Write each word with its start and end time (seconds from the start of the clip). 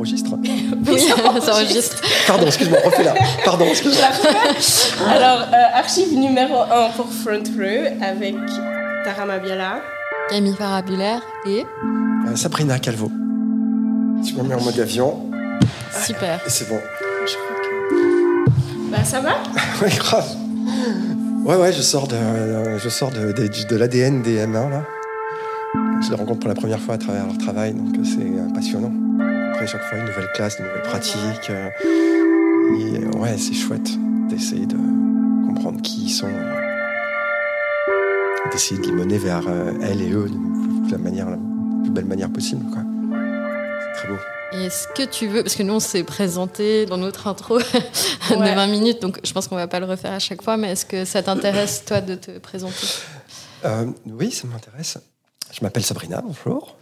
enregistre 0.00 0.30
Oui, 0.88 1.00
ça 1.40 1.52
enregistre. 1.54 1.96
Pardon, 2.26 2.46
excuse-moi, 2.46 2.78
refais 2.84 3.04
là. 3.04 3.14
Pardon, 3.44 3.66
excuse-moi. 3.68 4.06
Alors, 5.08 5.42
euh, 5.52 5.78
archive 5.78 6.16
numéro 6.18 6.60
1 6.62 6.90
pour 6.96 7.06
Front 7.12 7.42
Row 7.58 7.86
avec 8.02 8.34
Tara 9.04 9.26
Mabiala. 9.26 9.80
Camille 10.30 10.54
Farabulaire 10.56 11.22
et 11.46 11.64
Euh, 12.28 12.36
Sabrina 12.36 12.78
Calvo. 12.78 13.10
Tu 14.26 14.34
me 14.34 14.42
mets 14.42 14.54
en 14.54 14.60
mode 14.62 14.78
avion. 14.78 15.30
super. 16.04 16.40
Et 16.46 16.50
c'est 16.50 16.68
bon. 16.68 16.78
Je 17.26 17.32
crois 17.34 17.60
que. 17.62 18.90
Bah, 18.90 19.04
ça 19.04 19.20
va? 19.20 19.30
Ouais, 19.82 19.90
grave. 19.96 20.28
Ouais, 21.44 21.56
ouais, 21.56 21.72
je 21.72 21.80
sors 21.82 22.06
de, 22.06 22.14
euh, 22.16 22.78
je 22.78 22.88
sors 22.88 23.10
de, 23.10 23.32
de, 23.32 23.48
de 23.68 23.76
l'ADN 23.76 24.22
des 24.22 24.38
M1, 24.44 24.52
là. 24.70 24.82
Je 26.02 26.10
les 26.10 26.16
rencontre 26.16 26.40
pour 26.40 26.48
la 26.48 26.54
première 26.54 26.80
fois 26.80 26.94
à 26.94 26.98
travers 26.98 27.26
leur 27.26 27.38
travail, 27.38 27.72
donc 27.74 27.94
c'est 28.04 28.54
passionnant. 28.54 28.92
Après, 29.60 29.72
chaque 29.72 29.82
fois, 29.90 29.98
une 29.98 30.06
nouvelle 30.06 30.32
classe, 30.32 30.58
une 30.58 30.64
nouvelle 30.64 30.80
pratique. 30.82 31.50
euh, 31.50 31.68
et 32.78 33.04
ouais, 33.18 33.36
c'est 33.36 33.52
chouette 33.52 33.90
d'essayer 34.30 34.64
de 34.64 34.76
comprendre 35.46 35.82
qui 35.82 36.04
ils 36.04 36.10
sont. 36.10 36.28
euh, 36.28 36.56
D'essayer 38.50 38.80
de 38.80 38.86
les 38.86 38.92
mener 38.92 39.18
vers 39.18 39.42
euh, 39.48 39.72
elles 39.82 40.00
et 40.00 40.12
eux 40.12 40.30
de 40.30 40.90
la, 40.90 40.96
manière, 40.96 41.28
la 41.28 41.36
plus 41.82 41.90
belle 41.90 42.06
manière 42.06 42.30
possible, 42.32 42.64
quoi. 42.72 42.82
C'est 43.82 43.92
très 44.00 44.08
beau. 44.08 44.16
Et 44.52 44.64
est-ce 44.64 44.88
que 44.88 45.02
tu 45.04 45.26
veux, 45.26 45.42
parce 45.42 45.56
que 45.56 45.62
nous 45.62 45.74
on 45.74 45.80
s'est 45.80 46.04
présenté 46.04 46.86
dans 46.86 46.96
notre 46.96 47.26
intro 47.28 47.58
de 47.58 47.64
Ouais. 48.36 48.54
20 48.54 48.66
minutes, 48.66 49.02
donc 49.02 49.20
je 49.22 49.30
pense 49.34 49.46
qu'on 49.46 49.56
va 49.56 49.68
pas 49.68 49.78
le 49.78 49.84
refaire 49.86 50.12
à 50.14 50.18
chaque 50.20 50.40
fois, 50.42 50.56
mais 50.56 50.70
est-ce 50.72 50.86
que 50.86 51.04
ça 51.04 51.22
t'intéresse 51.22 51.84
toi 51.84 52.00
de 52.00 52.14
te 52.14 52.38
présenter? 52.38 52.86
Euh, 53.66 53.84
oui, 54.06 54.30
ça 54.32 54.48
m'intéresse. 54.48 54.96
Je 55.52 55.58
m'appelle 55.62 55.84
Sabrina, 55.84 56.22
bonjour. 56.24 56.76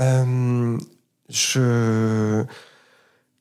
Euh, 0.00 0.76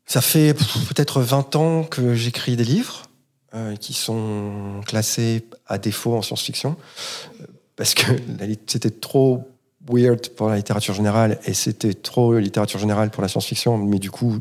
Ça 0.05 0.21
fait 0.21 0.53
peut-être 0.53 1.21
20 1.21 1.55
ans 1.55 1.83
que 1.83 2.15
j'écris 2.15 2.55
des 2.55 2.63
livres 2.63 3.03
euh, 3.53 3.75
qui 3.75 3.93
sont 3.93 4.81
classés 4.85 5.45
à 5.67 5.77
défaut 5.77 6.15
en 6.15 6.21
science-fiction 6.21 6.75
parce 7.75 7.93
que 7.93 8.03
c'était 8.67 8.89
trop 8.89 9.47
weird 9.87 10.29
pour 10.29 10.49
la 10.49 10.57
littérature 10.57 10.93
générale 10.93 11.39
et 11.45 11.53
c'était 11.53 11.93
trop 11.93 12.37
littérature 12.37 12.79
générale 12.79 13.11
pour 13.11 13.21
la 13.21 13.27
science-fiction, 13.27 13.77
mais 13.77 13.99
du 13.99 14.11
coup, 14.11 14.39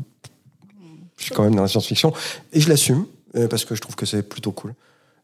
je 1.17 1.23
suis 1.25 1.35
quand 1.35 1.43
même 1.43 1.55
dans 1.55 1.61
la 1.61 1.67
science-fiction 1.67 2.13
et 2.51 2.59
je 2.59 2.69
l'assume 2.69 3.05
euh, 3.35 3.47
parce 3.47 3.63
que 3.63 3.75
je 3.75 3.81
trouve 3.81 3.95
que 3.95 4.05
c'est 4.05 4.23
plutôt 4.23 4.51
cool. 4.51 4.73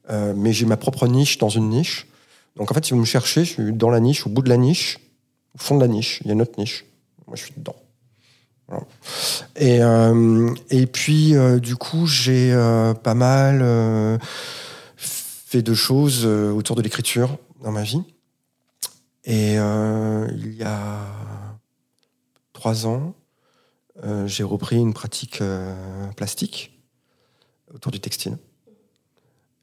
Euh, 0.09 0.33
mais 0.35 0.53
j'ai 0.53 0.65
ma 0.65 0.77
propre 0.77 1.07
niche 1.07 1.37
dans 1.37 1.49
une 1.49 1.69
niche. 1.69 2.07
Donc 2.55 2.71
en 2.71 2.73
fait, 2.73 2.85
si 2.85 2.93
vous 2.93 2.99
me 2.99 3.05
cherchez, 3.05 3.45
je 3.45 3.53
suis 3.53 3.73
dans 3.73 3.89
la 3.89 3.99
niche, 3.99 4.27
au 4.27 4.29
bout 4.29 4.43
de 4.43 4.49
la 4.49 4.57
niche, 4.57 4.99
au 5.55 5.57
fond 5.57 5.75
de 5.75 5.81
la 5.81 5.87
niche. 5.87 6.19
Il 6.21 6.27
y 6.27 6.29
a 6.29 6.33
une 6.33 6.41
autre 6.41 6.59
niche. 6.59 6.85
Moi, 7.27 7.35
je 7.35 7.43
suis 7.43 7.53
dedans. 7.57 7.75
Et, 9.55 9.81
euh, 9.81 10.53
et 10.69 10.85
puis, 10.87 11.35
euh, 11.35 11.59
du 11.59 11.75
coup, 11.75 12.07
j'ai 12.07 12.51
euh, 12.51 12.93
pas 12.93 13.13
mal 13.13 14.19
fait 14.97 15.61
de 15.61 15.73
choses 15.73 16.25
autour 16.25 16.75
de 16.75 16.81
l'écriture 16.81 17.37
dans 17.63 17.71
ma 17.71 17.83
vie. 17.83 18.01
Et 19.23 19.53
il 19.55 20.53
y 20.53 20.63
a 20.63 20.99
trois 22.53 22.85
ans, 22.85 23.15
j'ai 24.25 24.43
repris 24.43 24.77
une 24.77 24.93
pratique 24.93 25.41
plastique 26.15 26.79
autour 27.73 27.91
du 27.91 27.99
textile. 27.99 28.37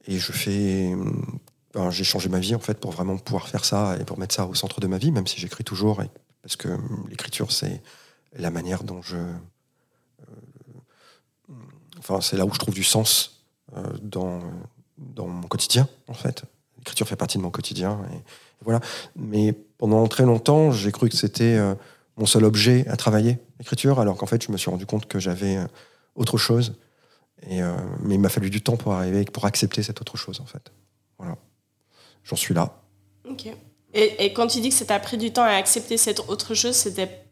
Et 0.07 0.17
je 0.19 0.31
fais 0.31 0.93
j'ai 1.89 2.03
changé 2.03 2.29
ma 2.29 2.39
vie 2.39 2.55
en 2.55 2.59
fait 2.59 2.79
pour 2.79 2.91
vraiment 2.91 3.17
pouvoir 3.17 3.47
faire 3.47 3.65
ça 3.65 3.97
et 3.99 4.03
pour 4.03 4.19
mettre 4.19 4.35
ça 4.35 4.45
au 4.45 4.53
centre 4.53 4.79
de 4.79 4.87
ma 4.87 4.97
vie, 4.97 5.11
même 5.11 5.25
si 5.27 5.39
j'écris 5.39 5.63
toujours, 5.63 6.01
et- 6.01 6.09
parce 6.41 6.55
que 6.55 6.67
hum, 6.67 7.07
l'écriture 7.09 7.51
c'est 7.51 7.81
la 8.35 8.51
manière 8.51 8.83
dont 8.83 9.01
je, 9.01 9.17
euh, 9.17 9.33
enfin 11.99 12.21
c'est 12.21 12.37
là 12.37 12.45
où 12.45 12.53
je 12.53 12.59
trouve 12.59 12.73
du 12.73 12.83
sens 12.83 13.45
euh, 13.75 13.83
dans 14.01 14.41
dans 14.97 15.27
mon 15.27 15.47
quotidien 15.47 15.87
en 16.07 16.13
fait. 16.13 16.43
L'écriture 16.77 17.07
fait 17.07 17.15
partie 17.15 17.37
de 17.37 17.43
mon 17.43 17.51
quotidien 17.51 17.99
et, 18.13 18.17
voilà. 18.61 18.79
Mais 19.17 19.53
pendant 19.77 20.07
très 20.07 20.23
longtemps, 20.23 20.71
j'ai 20.71 20.91
cru 20.91 21.09
que 21.09 21.17
c'était 21.17 21.57
euh, 21.57 21.75
mon 22.15 22.25
seul 22.25 22.45
objet 22.45 22.87
à 22.87 22.95
travailler, 22.95 23.39
l'écriture, 23.59 23.99
alors 23.99 24.15
qu'en 24.15 24.25
fait 24.25 24.43
je 24.43 24.51
me 24.51 24.57
suis 24.57 24.69
rendu 24.69 24.85
compte 24.85 25.07
que 25.07 25.19
j'avais 25.19 25.57
autre 26.15 26.37
chose. 26.37 26.75
Et, 27.49 27.59
mais 27.99 28.15
il 28.15 28.21
m'a 28.21 28.29
fallu 28.29 28.49
du 28.49 28.61
temps 28.61 28.77
pour 28.77 28.93
arriver, 28.93 29.25
pour 29.25 29.43
accepter 29.43 29.83
cette 29.83 29.99
autre 29.99 30.15
chose 30.15 30.39
en 30.39 30.45
fait. 30.45 30.71
Voilà. 31.17 31.35
J'en 32.23 32.37
suis 32.37 32.53
là. 32.53 32.81
Ok. 33.29 33.47
Et, 33.93 34.25
et 34.25 34.33
quand 34.33 34.47
tu 34.47 34.61
dis 34.61 34.69
que 34.69 34.75
ça 34.75 34.85
t'a 34.85 34.99
pris 34.99 35.17
du 35.17 35.33
temps 35.33 35.43
à 35.43 35.55
accepter 35.55 35.97
cette 35.97 36.21
autre 36.29 36.55
chose, 36.55 36.75
c'était, 36.75 37.22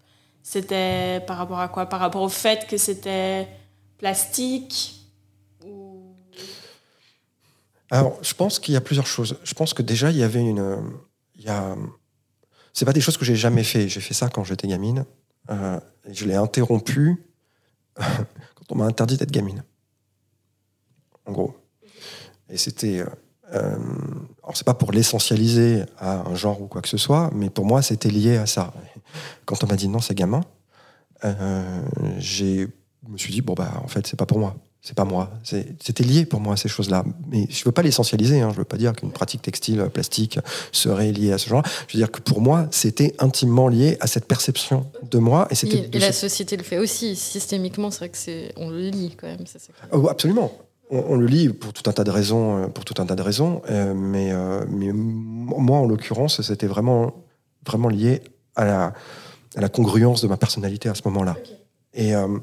c'était 0.43 1.21
par 1.27 1.37
rapport 1.37 1.59
à 1.59 1.67
quoi? 1.67 1.85
Par 1.85 1.99
rapport 1.99 2.21
au 2.21 2.29
fait 2.29 2.67
que 2.67 2.77
c'était 2.77 3.47
plastique 3.97 5.07
ou... 5.65 6.15
Alors, 7.89 8.17
je 8.23 8.33
pense 8.33 8.59
qu'il 8.59 8.73
y 8.73 8.77
a 8.77 8.81
plusieurs 8.81 9.07
choses. 9.07 9.37
Je 9.43 9.53
pense 9.53 9.73
que 9.73 9.81
déjà, 9.81 10.11
il 10.11 10.17
y 10.17 10.23
avait 10.23 10.41
une. 10.41 10.93
Il 11.35 11.43
y 11.43 11.49
a... 11.49 11.75
C'est 12.73 12.85
pas 12.85 12.93
des 12.93 13.01
choses 13.01 13.17
que 13.17 13.25
j'ai 13.25 13.35
jamais 13.35 13.63
fait. 13.63 13.89
J'ai 13.89 13.99
fait 13.99 14.13
ça 14.13 14.29
quand 14.29 14.43
j'étais 14.43 14.67
gamine. 14.67 15.05
Euh, 15.49 15.79
je 16.09 16.25
l'ai 16.25 16.35
interrompu 16.35 17.23
quand 17.95 18.71
on 18.71 18.75
m'a 18.75 18.85
interdit 18.85 19.17
d'être 19.17 19.31
gamine. 19.31 19.63
En 21.25 21.33
gros. 21.33 21.55
Et 22.49 22.57
c'était. 22.57 22.99
euh, 22.99 23.09
euh, 23.53 23.75
alors, 24.43 24.55
c'est 24.55 24.65
pas 24.65 24.73
pour 24.73 24.91
l'essentialiser 24.91 25.83
à 25.97 26.27
un 26.27 26.35
genre 26.35 26.61
ou 26.61 26.67
quoi 26.67 26.81
que 26.81 26.89
ce 26.89 26.97
soit, 26.97 27.29
mais 27.33 27.49
pour 27.49 27.65
moi, 27.65 27.81
c'était 27.81 28.09
lié 28.09 28.37
à 28.37 28.45
ça. 28.45 28.73
Quand 29.45 29.63
on 29.63 29.67
m'a 29.67 29.75
dit 29.75 29.87
non, 29.87 29.99
c'est 29.99 30.15
gamin, 30.15 30.41
euh, 31.25 31.81
je 32.19 32.67
me 33.07 33.17
suis 33.17 33.33
dit, 33.33 33.41
bon, 33.41 33.53
bah, 33.53 33.71
en 33.83 33.87
fait, 33.87 34.07
c'est 34.07 34.17
pas 34.17 34.25
pour 34.25 34.39
moi. 34.39 34.55
C'est 34.83 34.95
pas 34.95 35.05
moi. 35.05 35.29
C'était 35.43 36.03
lié 36.03 36.25
pour 36.25 36.39
moi, 36.39 36.57
ces 36.57 36.67
choses-là. 36.67 37.03
Mais 37.29 37.45
je 37.51 37.63
veux 37.65 37.71
pas 37.71 37.83
l'essentialiser. 37.83 38.41
Hein. 38.41 38.49
Je 38.51 38.57
veux 38.57 38.63
pas 38.63 38.77
dire 38.77 38.93
qu'une 38.93 39.11
pratique 39.11 39.43
textile, 39.43 39.87
plastique 39.93 40.39
serait 40.71 41.11
liée 41.11 41.31
à 41.31 41.37
ce 41.37 41.49
genre. 41.49 41.61
Je 41.87 41.95
veux 41.95 41.99
dire 41.99 42.09
que 42.09 42.19
pour 42.19 42.41
moi, 42.41 42.67
c'était 42.71 43.13
intimement 43.19 43.67
lié 43.67 43.97
à 43.99 44.07
cette 44.07 44.25
perception 44.25 44.89
de 45.03 45.19
moi. 45.19 45.47
Et 45.51 45.55
c'était 45.55 45.77
Et, 45.77 45.87
de 45.87 45.97
et 45.97 45.99
la 45.99 46.11
société 46.11 46.57
le 46.57 46.63
fait 46.63 46.79
aussi. 46.79 47.15
Systémiquement, 47.15 47.91
c'est 47.91 47.99
vrai 47.99 48.09
que 48.09 48.17
c'est 48.17 48.53
on 48.55 48.71
le 48.71 48.89
lit 48.89 49.15
quand 49.15 49.27
même. 49.27 49.45
ça. 49.45 49.59
Oh, 49.91 50.07
absolument. 50.09 50.51
On, 50.91 51.03
on 51.09 51.15
le 51.15 51.25
lit 51.25 51.49
pour 51.49 51.73
tout 51.73 51.89
un 51.89 51.93
tas 51.93 52.03
de 52.03 52.11
raisons, 52.11 52.69
pour 52.69 52.85
tout 52.85 53.01
un 53.01 53.05
tas 53.05 53.15
de 53.15 53.21
raisons. 53.21 53.61
mais, 53.95 54.31
moi, 54.93 55.79
en 55.79 55.87
l'occurrence, 55.87 56.41
c'était 56.41 56.67
vraiment, 56.67 57.13
vraiment 57.65 57.89
lié 57.89 58.21
à 58.55 58.65
la, 58.65 58.93
à 59.55 59.61
la 59.61 59.69
congruence 59.69 60.21
de 60.21 60.27
ma 60.27 60.37
personnalité 60.37 60.89
à 60.89 60.95
ce 60.95 61.01
moment-là. 61.05 61.35
Et, 61.93 62.15
euh, 62.15 62.39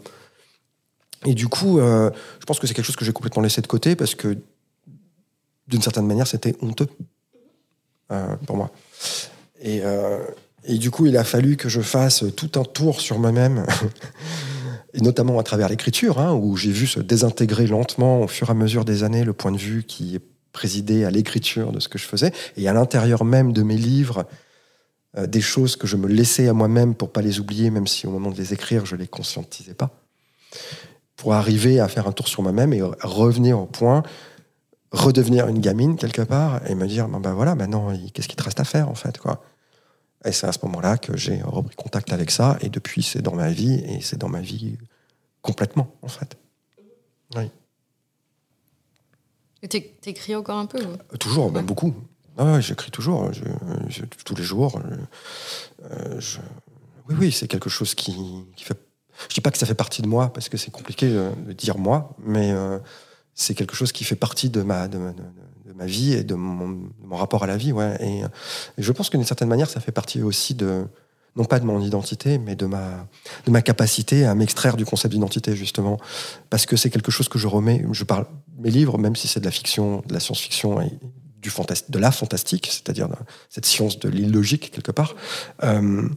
et 1.25 1.34
du 1.34 1.48
coup, 1.48 1.78
euh, 1.78 2.10
je 2.41 2.47
pense 2.47 2.58
que 2.58 2.66
c'est 2.66 2.75
quelque 2.75 2.84
chose 2.84 2.97
que 2.97 3.04
j'ai 3.04 3.12
complètement 3.12 3.42
laissé 3.42 3.60
de 3.60 3.66
côté 3.66 3.97
parce 3.97 4.14
que, 4.14 4.38
d'une 5.66 5.82
certaine 5.82 6.06
manière, 6.06 6.26
c'était 6.26 6.56
honteux 6.62 6.88
euh, 8.12 8.37
pour 8.47 8.56
moi. 8.56 8.70
Et, 9.60 9.82
et 10.64 10.78
du 10.78 10.91
coup, 10.91 11.06
il 11.06 11.16
a 11.16 11.25
fallu 11.25 11.56
que 11.56 11.69
je 11.69 11.81
fasse 11.81 12.25
tout 12.37 12.53
un 12.60 12.64
tour 12.64 13.00
sur 13.00 13.19
moi-même, 13.19 13.66
et 14.94 15.00
notamment 15.00 15.38
à 15.38 15.43
travers 15.43 15.69
l'écriture, 15.69 16.19
hein, 16.19 16.34
où 16.34 16.56
j'ai 16.56 16.72
vu 16.72 16.87
se 16.87 17.00
désintégrer 17.00 17.66
lentement 17.66 18.22
au 18.22 18.28
fur 18.28 18.49
et 18.49 18.53
à 18.53 18.54
mesure 18.54 18.84
des 18.84 19.04
années 19.04 19.25
le 19.25 19.32
point 19.32 19.53
de 19.53 19.59
vue 19.59 19.84
qui 19.84 20.19
présidait 20.53 21.04
à 21.04 21.10
l'écriture 21.10 21.72
de 21.72 21.81
ce 21.81 21.88
que 21.88 21.99
je 21.99 22.04
faisais, 22.04 22.32
et 22.56 22.69
à 22.69 22.72
l'intérieur 22.72 23.25
même 23.25 23.53
de 23.53 23.62
mes 23.62 23.76
livres, 23.76 24.26
euh, 25.16 25.26
des 25.26 25.41
choses 25.41 25.76
que 25.76 25.87
je 25.87 25.97
me 25.97 26.09
laissais 26.09 26.49
à 26.49 26.53
moi-même 26.53 26.94
pour 26.94 27.12
pas 27.12 27.22
les 27.22 27.38
oublier, 27.38 27.71
même 27.71 27.87
si 27.87 28.06
au 28.06 28.10
moment 28.10 28.31
de 28.31 28.37
les 28.37 28.53
écrire, 28.54 28.87
je 28.87 28.97
les 28.97 29.06
conscientisais 29.06 29.75
pas, 29.75 29.91
pour 31.16 31.34
arriver 31.34 31.81
à 31.81 31.88
faire 31.88 32.06
un 32.06 32.12
tour 32.12 32.28
sur 32.28 32.43
moi-même 32.43 32.72
et 32.72 32.82
revenir 32.82 33.59
au 33.60 33.66
point, 33.66 34.03
redevenir 34.91 35.49
une 35.49 35.60
gamine 35.60 35.97
quelque 35.97 36.22
part, 36.22 36.60
et 36.69 36.75
me 36.75 36.87
dire, 36.87 37.09
ben, 37.09 37.20
ben 37.20 37.34
voilà, 37.34 37.55
maintenant, 37.55 37.93
qu'est-ce 38.12 38.28
qu'il 38.28 38.37
te 38.37 38.43
reste 38.43 38.60
à 38.60 38.65
faire 38.65 38.88
en 38.88 38.94
fait. 38.94 39.19
Et 40.24 40.32
c'est 40.32 40.46
à 40.46 40.52
ce 40.52 40.58
moment-là 40.64 40.98
que 40.98 41.16
j'ai 41.16 41.40
repris 41.42 41.76
contact 41.76 42.12
avec 42.12 42.30
ça, 42.30 42.58
et 42.60 42.68
depuis, 42.68 43.02
c'est 43.02 43.22
dans 43.22 43.34
ma 43.34 43.50
vie, 43.50 43.74
et 43.86 44.00
c'est 44.00 44.16
dans 44.19 44.28
ma 44.28 44.40
vie 44.40 44.76
complètement, 45.43 45.94
en 46.02 46.08
fait. 46.08 46.37
Et 49.62 49.69
t'é- 49.69 49.96
t'écris 50.00 50.34
encore 50.37 50.58
un 50.58 50.66
peu 50.66 50.78
ou 50.84 50.88
Euh, 51.12 51.16
Toujours, 51.19 51.50
ben, 51.50 51.62
beaucoup. 51.64 51.94
Ah 52.37 52.52
ouais, 52.54 52.62
j'écris 52.62 52.90
toujours, 52.93 53.32
je- 53.32 53.43
je- 53.88 54.04
tous 54.25 54.34
les 54.37 54.44
jours. 54.44 54.81
je- 56.19 56.38
euh, 56.38 56.43
oui, 57.08 57.14
oui, 57.19 57.32
c'est 57.32 57.48
quelque 57.48 57.69
chose 57.69 57.94
qui, 57.94 58.14
qui 58.54 58.64
fait. 58.64 58.78
Je 59.28 59.34
dis 59.34 59.40
pas 59.40 59.50
que 59.50 59.58
ça 59.58 59.66
fait 59.66 59.75
partie 59.75 60.00
de 60.02 60.06
moi 60.06 60.32
parce 60.32 60.48
que 60.48 60.56
c'est 60.56 60.70
compliqué 60.70 61.08
de, 61.10 61.52
dire 61.52 61.76
moi, 61.78 62.14
mais 62.20 62.52
euh, 62.52 62.78
c'est 63.34 63.56
quelque 63.56 63.75
chose 63.75 63.90
qui 63.90 64.04
fait 64.04 64.14
partie 64.14 64.48
de 64.48 64.62
ma, 64.62 64.87
de, 64.87 64.98
ma- 64.98 65.12
de- 65.12 65.22
de 65.22 65.25
ma 65.78 65.86
vie 65.86 66.12
et 66.12 66.25
de 66.25 66.34
mon, 66.34 66.90
rapport 67.12 67.44
à 67.44 67.46
la 67.46 67.56
vie, 67.56 67.72
ouais. 67.72 67.96
Et, 68.00 68.25
euh, 68.25 68.28
je 68.76 68.92
pense 68.92 69.08
que 69.08 69.16
d'une 69.16 69.26
certaine 69.26 69.48
manière, 69.48 69.70
ça 69.70 69.80
fait 69.80 69.92
partie 69.92 70.22
aussi 70.22 70.54
de 70.54 70.84
non 71.36 71.44
pas 71.44 71.60
de 71.60 71.64
mon 71.64 71.80
identité, 71.80 72.38
mais 72.38 72.56
de 72.56 72.66
ma, 72.66 73.06
de 73.46 73.50
ma 73.52 73.62
capacité 73.62 74.26
à 74.26 74.34
m'extraire 74.34 74.76
du 74.76 74.84
concept 74.84 75.14
d'identité, 75.14 75.54
justement. 75.54 75.98
Parce 76.50 76.66
que 76.66 76.76
c'est 76.76 76.90
quelque 76.90 77.12
chose 77.12 77.28
que 77.28 77.38
je 77.38 77.46
remets, 77.46 77.86
je 77.92 78.02
parle, 78.02 78.26
mes 78.58 78.70
livres, 78.70 78.98
même 78.98 79.14
si 79.14 79.28
c'est 79.28 79.38
de 79.38 79.44
la 79.44 79.52
fiction, 79.52 80.02
de 80.06 80.12
la 80.12 80.20
science-fiction 80.20 80.80
et 80.80 80.90
du 81.40 81.52
de 81.88 81.98
la 81.98 82.10
fantastique, 82.10 82.66
c'est-à-dire 82.66 83.08
de- 83.08 83.14
cette 83.48 83.64
science 83.64 84.00
de 84.00 84.08
l'illogique, 84.08 84.72
quelque 84.72 84.90
part, 84.90 85.14
euh, 85.62 86.08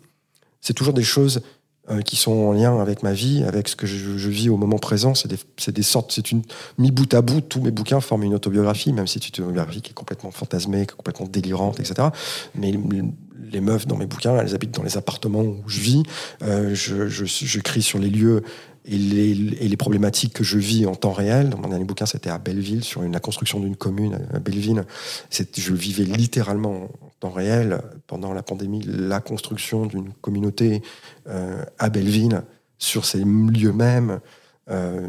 c'est 0.60 0.74
toujours 0.74 0.94
des 0.94 1.04
choses 1.04 1.42
euh, 1.90 2.02
qui 2.02 2.16
sont 2.16 2.32
en 2.32 2.54
lien 2.54 2.80
avec 2.80 3.02
ma 3.02 3.12
vie, 3.12 3.44
avec 3.44 3.68
ce 3.68 3.76
que 3.76 3.88
je, 3.88 4.16
je 4.16 4.30
vis 4.30 4.50
au 4.50 4.58
moment 4.58 4.78
présent. 4.78 5.16
C'est 5.16 5.28
des, 5.28 5.72
des 5.72 5.82
sortes, 5.82 6.12
c'est 6.12 6.32
une 6.32 6.44
mis 6.78 6.92
bout 6.92 7.12
à 7.14 7.22
bout. 7.22 7.42
Tous 7.42 7.60
mes 7.60 7.72
bouquins 7.72 8.00
forment 8.02 8.24
une 8.24 8.36
autobiographie, 8.36 8.94
même 8.94 9.08
si 9.08 9.20
c'est 9.20 9.38
une 9.38 9.46
autobiographie 9.46 9.82
qui 9.82 9.90
est 9.90 9.96
complètement 9.96 10.30
fantasmée, 10.30 10.86
qui 10.86 10.94
est 10.94 10.96
complètement 10.96 11.26
délirante, 11.28 11.80
etc. 11.80 12.10
Mais 12.54 12.72
les 13.52 13.62
meufs 13.62 13.88
dans 13.88 13.98
mes 13.98 14.06
bouquins, 14.06 14.38
elles 14.38 14.54
habitent 14.54 14.76
dans 14.76 14.84
les 14.84 14.96
appartements 14.96 15.42
où 15.42 15.64
je 15.66 15.80
vis. 15.80 16.04
Euh, 16.44 16.76
je, 16.76 17.08
je, 17.08 17.26
j'écris 17.26 17.82
sur 17.82 17.98
les 17.98 18.12
lieux 18.12 18.44
et 18.86 18.98
les, 18.98 19.32
et 19.32 19.68
les, 19.68 19.78
problématiques 19.78 20.34
que 20.34 20.44
je 20.44 20.60
vis 20.60 20.86
en 20.86 20.94
temps 20.94 21.14
réel. 21.14 21.50
Dans 21.50 21.58
mon 21.58 21.70
dernier 21.70 21.86
bouquin, 21.86 22.06
c'était 22.06 22.30
à 22.30 22.38
Belleville, 22.38 22.84
sur 22.84 23.02
la 23.02 23.20
construction 23.20 23.60
d'une 23.60 23.76
commune 23.76 24.20
à 24.34 24.40
Belleville. 24.40 24.86
Je 25.32 25.74
vivais 25.74 26.04
littéralement 26.04 26.90
temps 27.22 27.30
réel, 27.30 27.82
pendant 28.08 28.34
la 28.34 28.44
pandémie, 28.44 28.82
la 28.82 29.22
construction 29.22 29.86
d'une 29.86 30.12
communauté 30.14 30.82
euh, 31.28 31.64
à 31.78 31.90
Belleville, 31.90 32.42
sur 32.78 33.06
ces 33.06 33.24
lieux 33.24 33.72
mêmes, 33.72 34.20
euh, 34.70 35.08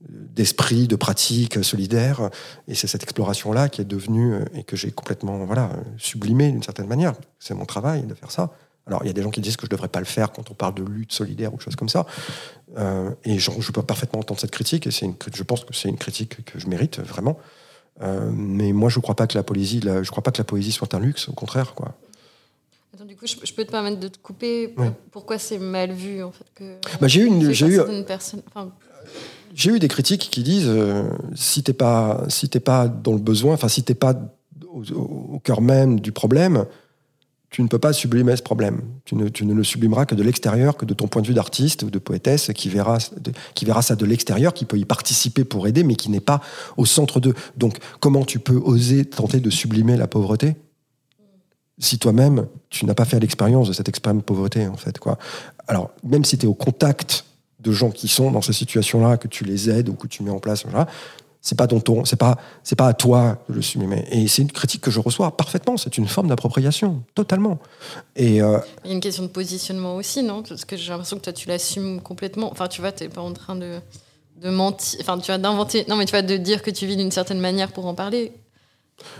d'esprit, 0.00 0.88
de 0.88 0.96
pratique 0.96 1.62
solidaire. 1.62 2.30
Et 2.66 2.74
c'est 2.74 2.86
cette 2.86 3.02
exploration-là 3.02 3.68
qui 3.68 3.82
est 3.82 3.84
devenue, 3.84 4.34
euh, 4.34 4.44
et 4.54 4.64
que 4.64 4.76
j'ai 4.76 4.90
complètement 4.90 5.44
voilà, 5.44 5.70
sublimée 5.98 6.50
d'une 6.50 6.62
certaine 6.62 6.88
manière. 6.88 7.12
C'est 7.38 7.54
mon 7.54 7.66
travail 7.66 8.02
de 8.02 8.14
faire 8.14 8.30
ça. 8.30 8.50
Alors, 8.86 9.02
il 9.04 9.06
y 9.06 9.10
a 9.10 9.12
des 9.12 9.22
gens 9.22 9.30
qui 9.30 9.42
disent 9.42 9.56
que 9.56 9.66
je 9.66 9.70
ne 9.70 9.76
devrais 9.76 9.88
pas 9.88 10.00
le 10.00 10.06
faire 10.06 10.32
quand 10.32 10.50
on 10.50 10.54
parle 10.54 10.74
de 10.74 10.82
lutte 10.82 11.12
solidaire 11.12 11.52
ou 11.52 11.56
de 11.56 11.62
choses 11.62 11.76
comme 11.76 11.88
ça. 11.88 12.04
Et 13.24 13.38
je, 13.38 13.50
je, 13.60 13.70
peux 13.70 13.82
parfaitement 13.82 14.18
entendre 14.18 14.40
cette 14.40 14.50
critique, 14.50 14.88
et 14.88 15.04
une, 15.04 15.14
je 15.32 15.42
pense 15.44 15.64
que 15.64 15.72
c'est 15.72 15.88
une 15.88 15.98
critique 15.98 16.44
que 16.44 16.58
je 16.58 16.66
mérite 16.66 16.98
vraiment. 16.98 17.38
Euh, 18.00 18.30
mais 18.32 18.72
moi, 18.72 18.88
je 18.88 18.98
ne 18.98 19.02
crois 19.02 19.14
pas 19.14 19.26
que 19.26 19.36
la 19.36 19.42
poésie, 19.42 19.80
je 19.82 20.10
crois 20.10 20.22
pas 20.22 20.30
que 20.30 20.38
la 20.38 20.44
poésie 20.44 20.72
soit 20.72 20.94
un 20.94 21.00
luxe, 21.00 21.28
au 21.28 21.32
contraire, 21.32 21.74
quoi. 21.74 21.94
Attends, 22.94 23.04
du 23.04 23.16
coup, 23.16 23.26
je, 23.26 23.52
peux 23.52 23.64
te 23.64 23.70
permettre 23.70 24.00
de 24.00 24.08
te 24.08 24.18
couper. 24.18 24.74
Oui. 24.76 24.86
Pourquoi 25.10 25.38
c'est 25.38 25.58
mal 25.58 25.92
vu, 25.92 26.22
en 26.22 26.32
fait 26.32 26.46
que 26.54 26.76
bah, 27.00 27.08
J'ai 27.08 27.22
eu 27.22 27.26
une, 27.26 27.52
j'ai 27.52 27.66
eu, 27.66 27.80
enfin... 27.80 28.70
j'ai 29.54 29.70
eu 29.70 29.78
des 29.78 29.88
critiques 29.88 30.28
qui 30.30 30.42
disent 30.42 30.68
euh, 30.68 31.04
si 31.34 31.62
t'es 31.62 31.72
pas, 31.72 32.24
si 32.28 32.48
t'es 32.48 32.60
pas 32.60 32.88
dans 32.88 33.12
le 33.12 33.18
besoin, 33.18 33.54
enfin 33.54 33.68
si 33.68 33.82
t'es 33.82 33.94
pas 33.94 34.14
au, 34.66 34.82
au, 34.92 35.38
cœur 35.38 35.62
même 35.62 36.00
du 36.00 36.12
problème, 36.12 36.66
tu 37.52 37.62
ne 37.62 37.68
peux 37.68 37.78
pas 37.78 37.92
sublimer 37.92 38.34
ce 38.34 38.42
problème. 38.42 38.80
Tu 39.04 39.14
ne, 39.14 39.54
le 39.54 39.62
sublimeras 39.62 40.06
que 40.06 40.14
de 40.14 40.22
l'extérieur, 40.22 40.78
que 40.78 40.86
de 40.86 40.94
ton 40.94 41.06
point 41.06 41.20
de 41.20 41.26
vue 41.26 41.34
d'artiste 41.34 41.82
ou 41.82 41.90
de 41.90 41.98
poétesse 41.98 42.50
qui 42.54 42.70
verra, 42.70 42.98
ça 42.98 43.94
de 43.94 44.06
l'extérieur, 44.06 44.54
qui 44.54 44.64
peut 44.64 44.78
y 44.78 44.86
participer 44.86 45.44
pour 45.44 45.66
aider, 45.66 45.84
mais 45.84 45.94
qui 45.94 46.10
n'est 46.10 46.20
pas 46.20 46.40
au 46.78 46.86
centre 46.86 47.20
de. 47.20 47.34
Donc, 47.58 47.76
comment 48.00 48.24
tu 48.24 48.38
peux 48.38 48.56
oser 48.56 49.04
tenter 49.04 49.38
de 49.38 49.50
sublimer 49.50 49.98
la 49.98 50.06
pauvreté? 50.06 50.56
Si 51.78 51.98
toi-même, 51.98 52.46
tu 52.70 52.86
n'as 52.86 52.94
pas 52.94 53.04
fait 53.04 53.20
l'expérience 53.20 53.68
de 53.68 53.74
cette 53.74 53.88
extrême 53.88 54.22
pauvreté, 54.22 54.66
en 54.66 54.78
fait, 54.78 54.98
quoi. 54.98 55.18
Alors, 55.68 55.90
même 56.02 56.24
si 56.24 56.38
tu 56.38 56.46
es 56.46 56.48
au 56.48 56.54
contact 56.54 57.26
de 57.60 57.70
gens 57.70 57.90
qui 57.90 58.08
sont 58.08 58.30
dans 58.30 58.40
ces 58.40 58.54
situations-là, 58.54 59.18
que 59.18 59.28
tu 59.28 59.44
les 59.44 59.68
aides 59.68 59.90
ou 59.90 59.94
que 59.94 60.06
tu 60.06 60.22
mets 60.22 60.30
en 60.30 60.40
place, 60.40 60.64
voilà, 60.64 60.88
c'est 61.42 61.58
pas 61.58 61.66
ton 61.66 62.04
c'est 62.04 62.16
pas 62.16 62.38
c'est 62.62 62.76
pas 62.76 62.86
à 62.86 62.94
toi 62.94 63.38
de 63.48 63.54
le 63.54 63.62
sublimer. 63.62 64.06
Et 64.12 64.28
c'est 64.28 64.42
une 64.42 64.52
critique 64.52 64.80
que 64.80 64.92
je 64.92 65.00
reçois 65.00 65.36
parfaitement. 65.36 65.76
C'est 65.76 65.98
une 65.98 66.06
forme 66.06 66.28
d'appropriation, 66.28 67.02
totalement. 67.16 67.58
Et 68.14 68.40
euh, 68.40 68.58
il 68.84 68.88
y 68.88 68.92
a 68.92 68.94
une 68.94 69.00
question 69.00 69.24
de 69.24 69.28
positionnement 69.28 69.96
aussi, 69.96 70.22
non? 70.22 70.44
Parce 70.44 70.64
que 70.64 70.76
j'ai 70.76 70.90
l'impression 70.90 71.16
que 71.16 71.22
toi 71.22 71.32
tu 71.32 71.48
l'assumes 71.48 72.00
complètement. 72.00 72.50
Enfin, 72.52 72.68
tu 72.68 72.80
vois, 72.80 72.92
t'es 72.92 73.08
pas 73.08 73.20
en 73.20 73.32
train 73.32 73.56
de 73.56 73.80
de 74.40 74.50
mentir. 74.50 75.00
Enfin, 75.00 75.18
tu 75.18 75.32
vas 75.32 75.38
d'inventer. 75.38 75.84
Non, 75.88 75.96
mais 75.96 76.04
tu 76.04 76.12
vas 76.12 76.22
de 76.22 76.36
dire 76.36 76.62
que 76.62 76.70
tu 76.70 76.86
vis 76.86 76.96
d'une 76.96 77.10
certaine 77.10 77.40
manière 77.40 77.72
pour 77.72 77.86
en 77.86 77.94
parler 77.94 78.32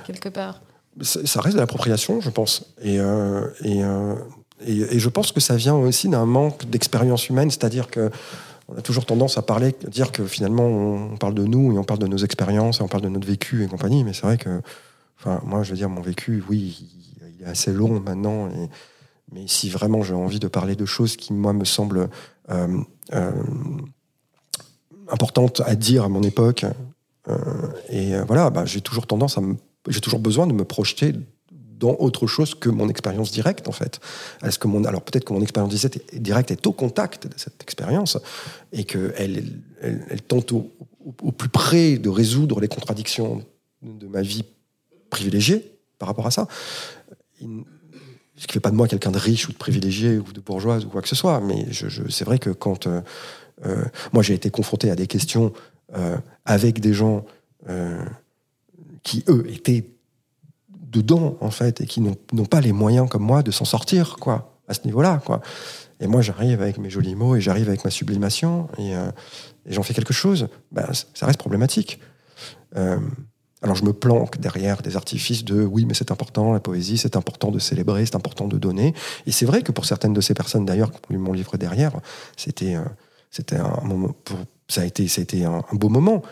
quelque 0.07 0.29
part. 0.29 0.61
Ça 1.03 1.41
reste 1.41 1.57
de 1.57 1.61
l'appropriation, 1.61 2.21
je 2.21 2.31
pense. 2.31 2.67
Et, 2.83 3.01
euh, 3.01 3.49
et, 3.65 3.83
euh, 3.83 4.15
et, 4.65 4.77
et 4.77 4.99
je 4.99 5.09
pense 5.09 5.33
que 5.33 5.41
ça 5.41 5.57
vient 5.57 5.75
aussi 5.75 6.09
d'un 6.09 6.27
manque 6.27 6.67
d'expérience 6.67 7.29
humaine, 7.29 7.51
c'est-à-dire 7.51 7.91
que 7.91 8.11
on 8.73 8.79
a 8.79 8.83
toujours 8.83 9.05
tendance 9.05 9.39
à 9.39 9.43
parler, 9.43 9.75
dire 9.89 10.13
que 10.13 10.25
finalement 10.25 10.67
on 10.67 11.17
parle 11.17 11.35
de 11.35 11.45
nous 11.45 11.73
et 11.73 11.79
on 11.79 11.85
parle 11.85 12.01
de 12.01 12.07
nos 12.07 12.19
expériences 12.19 12.81
et 12.81 12.83
on 12.83 12.89
parle 12.89 13.03
de 13.03 13.09
notre 13.09 13.27
vécu 13.27 13.65
et 13.65 13.69
compagnie, 13.69 14.05
mais 14.05 14.13
c'est 14.13 14.23
vrai 14.23 14.39
que, 14.39 14.63
enfin, 15.19 15.41
moi 15.45 15.63
je 15.63 15.71
veux 15.71 15.77
dire, 15.77 15.89
mon 15.89 16.01
vécu, 16.01 16.43
oui, 16.49 16.89
il 17.39 17.45
est 17.45 17.49
assez 17.49 17.73
long 17.73 18.01
maintenant, 18.01 18.49
mais 19.33 19.47
si 19.47 19.69
vraiment 19.69 20.03
j'ai 20.03 20.15
envie 20.15 20.41
de 20.41 20.49
parler 20.49 20.77
de 20.77 20.87
choses 20.87 21.17
qui, 21.17 21.33
moi, 21.33 21.53
me 21.53 21.65
semblent 21.65 22.09
euh, 22.51 22.79
euh, 23.13 23.33
importantes 25.09 25.63
à 25.65 25.75
dire 25.75 26.05
à 26.05 26.09
mon 26.09 26.23
époque, 26.23 26.65
euh, 27.29 27.37
et 27.89 28.15
voilà, 28.27 28.51
bah, 28.51 28.65
j'ai 28.65 28.81
toujours 28.81 29.07
tendance 29.07 29.39
à 29.39 29.43
j'ai 29.89 30.01
toujours 30.01 30.21
besoin 30.21 30.47
de 30.47 30.53
me 30.53 30.65
projeter 30.65 31.13
dans 31.83 31.97
autre 31.99 32.29
chose 32.29 32.55
que 32.55 32.69
mon 32.69 32.89
expérience 32.89 33.33
directe, 33.33 33.67
en 33.67 33.73
fait. 33.73 33.99
Est-ce 34.45 34.59
que 34.59 34.69
mon, 34.69 34.85
alors 34.85 35.03
peut-être 35.03 35.25
que 35.25 35.33
mon 35.33 35.43
expérience 35.43 35.75
directe 36.13 36.51
est 36.53 36.67
au 36.67 36.73
contact 36.73 37.27
de 37.27 37.35
cette 37.37 37.61
expérience 37.61 38.19
et 38.73 38.85
qu'elle 38.85 39.13
elle, 39.81 40.07
elle, 40.09 40.23
tente 40.23 40.53
au, 40.53 40.71
plus 41.33 41.49
près 41.49 41.99
de 41.99 42.09
résoudre 42.09 42.61
les 42.61 42.69
contradictions 42.69 43.45
de 43.83 44.07
ma 44.07 44.23
vie 44.23 44.45
privilégiée 45.11 45.73
par 45.99 46.07
rapport 46.07 46.27
à 46.29 46.31
ça. 46.31 46.47
Ce 47.41 48.47
qui 48.47 48.53
fait 48.53 48.61
pas 48.61 48.71
de 48.71 48.77
moi 48.77 48.87
quelqu'un 48.87 49.11
de 49.11 49.19
riche 49.19 49.49
ou 49.49 49.53
de 49.53 49.59
privilégié 49.59 50.19
ou 50.19 50.33
de 50.33 50.41
bourgeoise 50.41 50.85
ou 50.85 50.89
quoi 50.89 51.03
que 51.03 51.09
ce 51.09 51.17
soit, 51.17 51.41
mais 51.41 51.67
je, 51.73 52.09
c'est 52.09 52.25
vrai 52.25 52.39
que 52.39 52.51
quand 52.51 52.87
euh, 52.87 53.01
euh, 53.67 53.85
moi 54.13 54.23
j'ai 54.23 54.35
été 54.35 54.51
confronté 54.51 54.89
à 54.89 54.95
des 54.95 55.09
questions 55.09 55.53
euh, 55.97 56.17
avec 56.45 56.81
des 56.81 56.95
gens 56.95 57.25
qui, 59.05 59.23
eux, 59.29 59.45
étaient 59.49 59.85
dedans, 60.93 61.37
en 61.41 61.51
fait, 61.51 61.81
et 61.81 61.87
qui 61.87 62.01
n'ont 62.01 62.45
pas 62.45 62.61
les 62.61 62.73
moyens 62.73 63.09
comme 63.09 63.23
moi 63.23 63.43
de 63.43 63.51
s'en 63.51 63.65
sortir, 63.65 64.17
quoi, 64.21 64.59
à 64.69 64.75
ce 64.75 64.85
niveau-là, 64.85 65.21
quoi. 65.25 65.41
Et 66.01 66.07
moi, 66.07 66.21
j'arrive 66.21 66.61
avec 66.61 66.79
mes 66.79 66.91
jolis 66.91 67.15
mots 67.15 67.37
et 67.37 67.41
j'arrive 67.41 67.69
avec 67.69 67.85
ma 67.85 67.91
sublimation 67.91 68.69
et, 68.77 68.95
euh, 68.95 69.11
j'en 69.67 69.83
fais 69.83 69.95
quelque 69.95 70.13
chose. 70.13 70.49
Ben, 70.73 70.89
ça 71.15 71.27
reste 71.27 71.39
problématique. 71.39 72.01
Euh, 72.77 72.99
alors, 73.63 73.77
je 73.77 73.85
me 73.85 73.93
planque 73.93 74.39
derrière 74.39 74.83
des 74.83 74.97
artifices 74.97 75.45
de 75.45 75.63
oui, 75.63 75.85
mais 75.85 75.95
c'est 75.95 76.11
important, 76.11 76.53
la 76.53 76.59
poésie, 76.59 76.99
c'est 76.99 77.17
important 77.17 77.53
de 77.53 77.61
célébrer, 77.61 78.05
c'est 78.05 78.17
important 78.17 78.49
de 78.49 78.59
donner. 78.59 78.95
Et 79.27 79.33
c'est 79.33 79.47
vrai 79.47 79.63
que 79.63 79.71
pour 79.71 79.85
certaines 79.85 80.13
de 80.13 80.21
ces 80.21 80.35
personnes, 80.35 80.67
d'ailleurs, 80.67 80.91
qui 80.91 80.99
ont 80.99 81.13
lu 81.13 81.19
mon 81.19 81.33
livre 81.33 81.57
derrière, 81.57 81.93
c'était 82.37 82.75
euh, 82.75 82.83
c'était 83.33 83.57
un 83.57 83.81
moment, 83.83 84.15
ça 84.69 84.83
a 84.83 84.85
été, 84.85 85.09
ça 85.09 85.21
a 85.21 85.25
été 85.25 85.45
un, 85.45 85.65
beau 85.73 85.89
moment. 85.89 86.23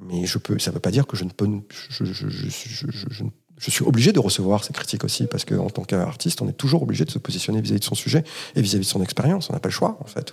Mais 0.00 0.26
je 0.26 0.38
peux, 0.38 0.58
ça 0.58 0.70
ne 0.70 0.74
veut 0.74 0.80
pas 0.80 0.90
dire 0.90 1.06
que 1.06 1.16
je 1.16 1.24
ne 1.24 1.30
peux, 1.30 1.48
je, 1.68 3.24
je, 3.60 3.70
suis 3.70 3.84
obligé 3.84 4.12
de 4.12 4.18
recevoir 4.18 4.64
ces 4.64 4.72
critiques 4.72 5.04
aussi, 5.04 5.26
parce 5.26 5.44
qu'en 5.44 5.70
tant 5.70 5.84
qu'artiste, 5.84 6.42
on 6.42 6.48
est 6.48 6.54
toujours 6.54 6.82
obligé 6.82 7.04
de 7.04 7.10
se 7.10 7.18
positionner 7.18 7.60
vis-à-vis 7.60 7.80
de 7.80 7.84
son 7.84 7.94
sujet 7.94 8.24
et 8.56 8.62
vis-à-vis 8.62 8.86
de 8.86 8.90
son 8.90 9.02
expérience. 9.02 9.50
On 9.50 9.52
n'a 9.52 9.60
pas 9.60 9.68
le 9.68 9.74
choix, 9.74 9.98
en 10.00 10.06
fait. 10.06 10.32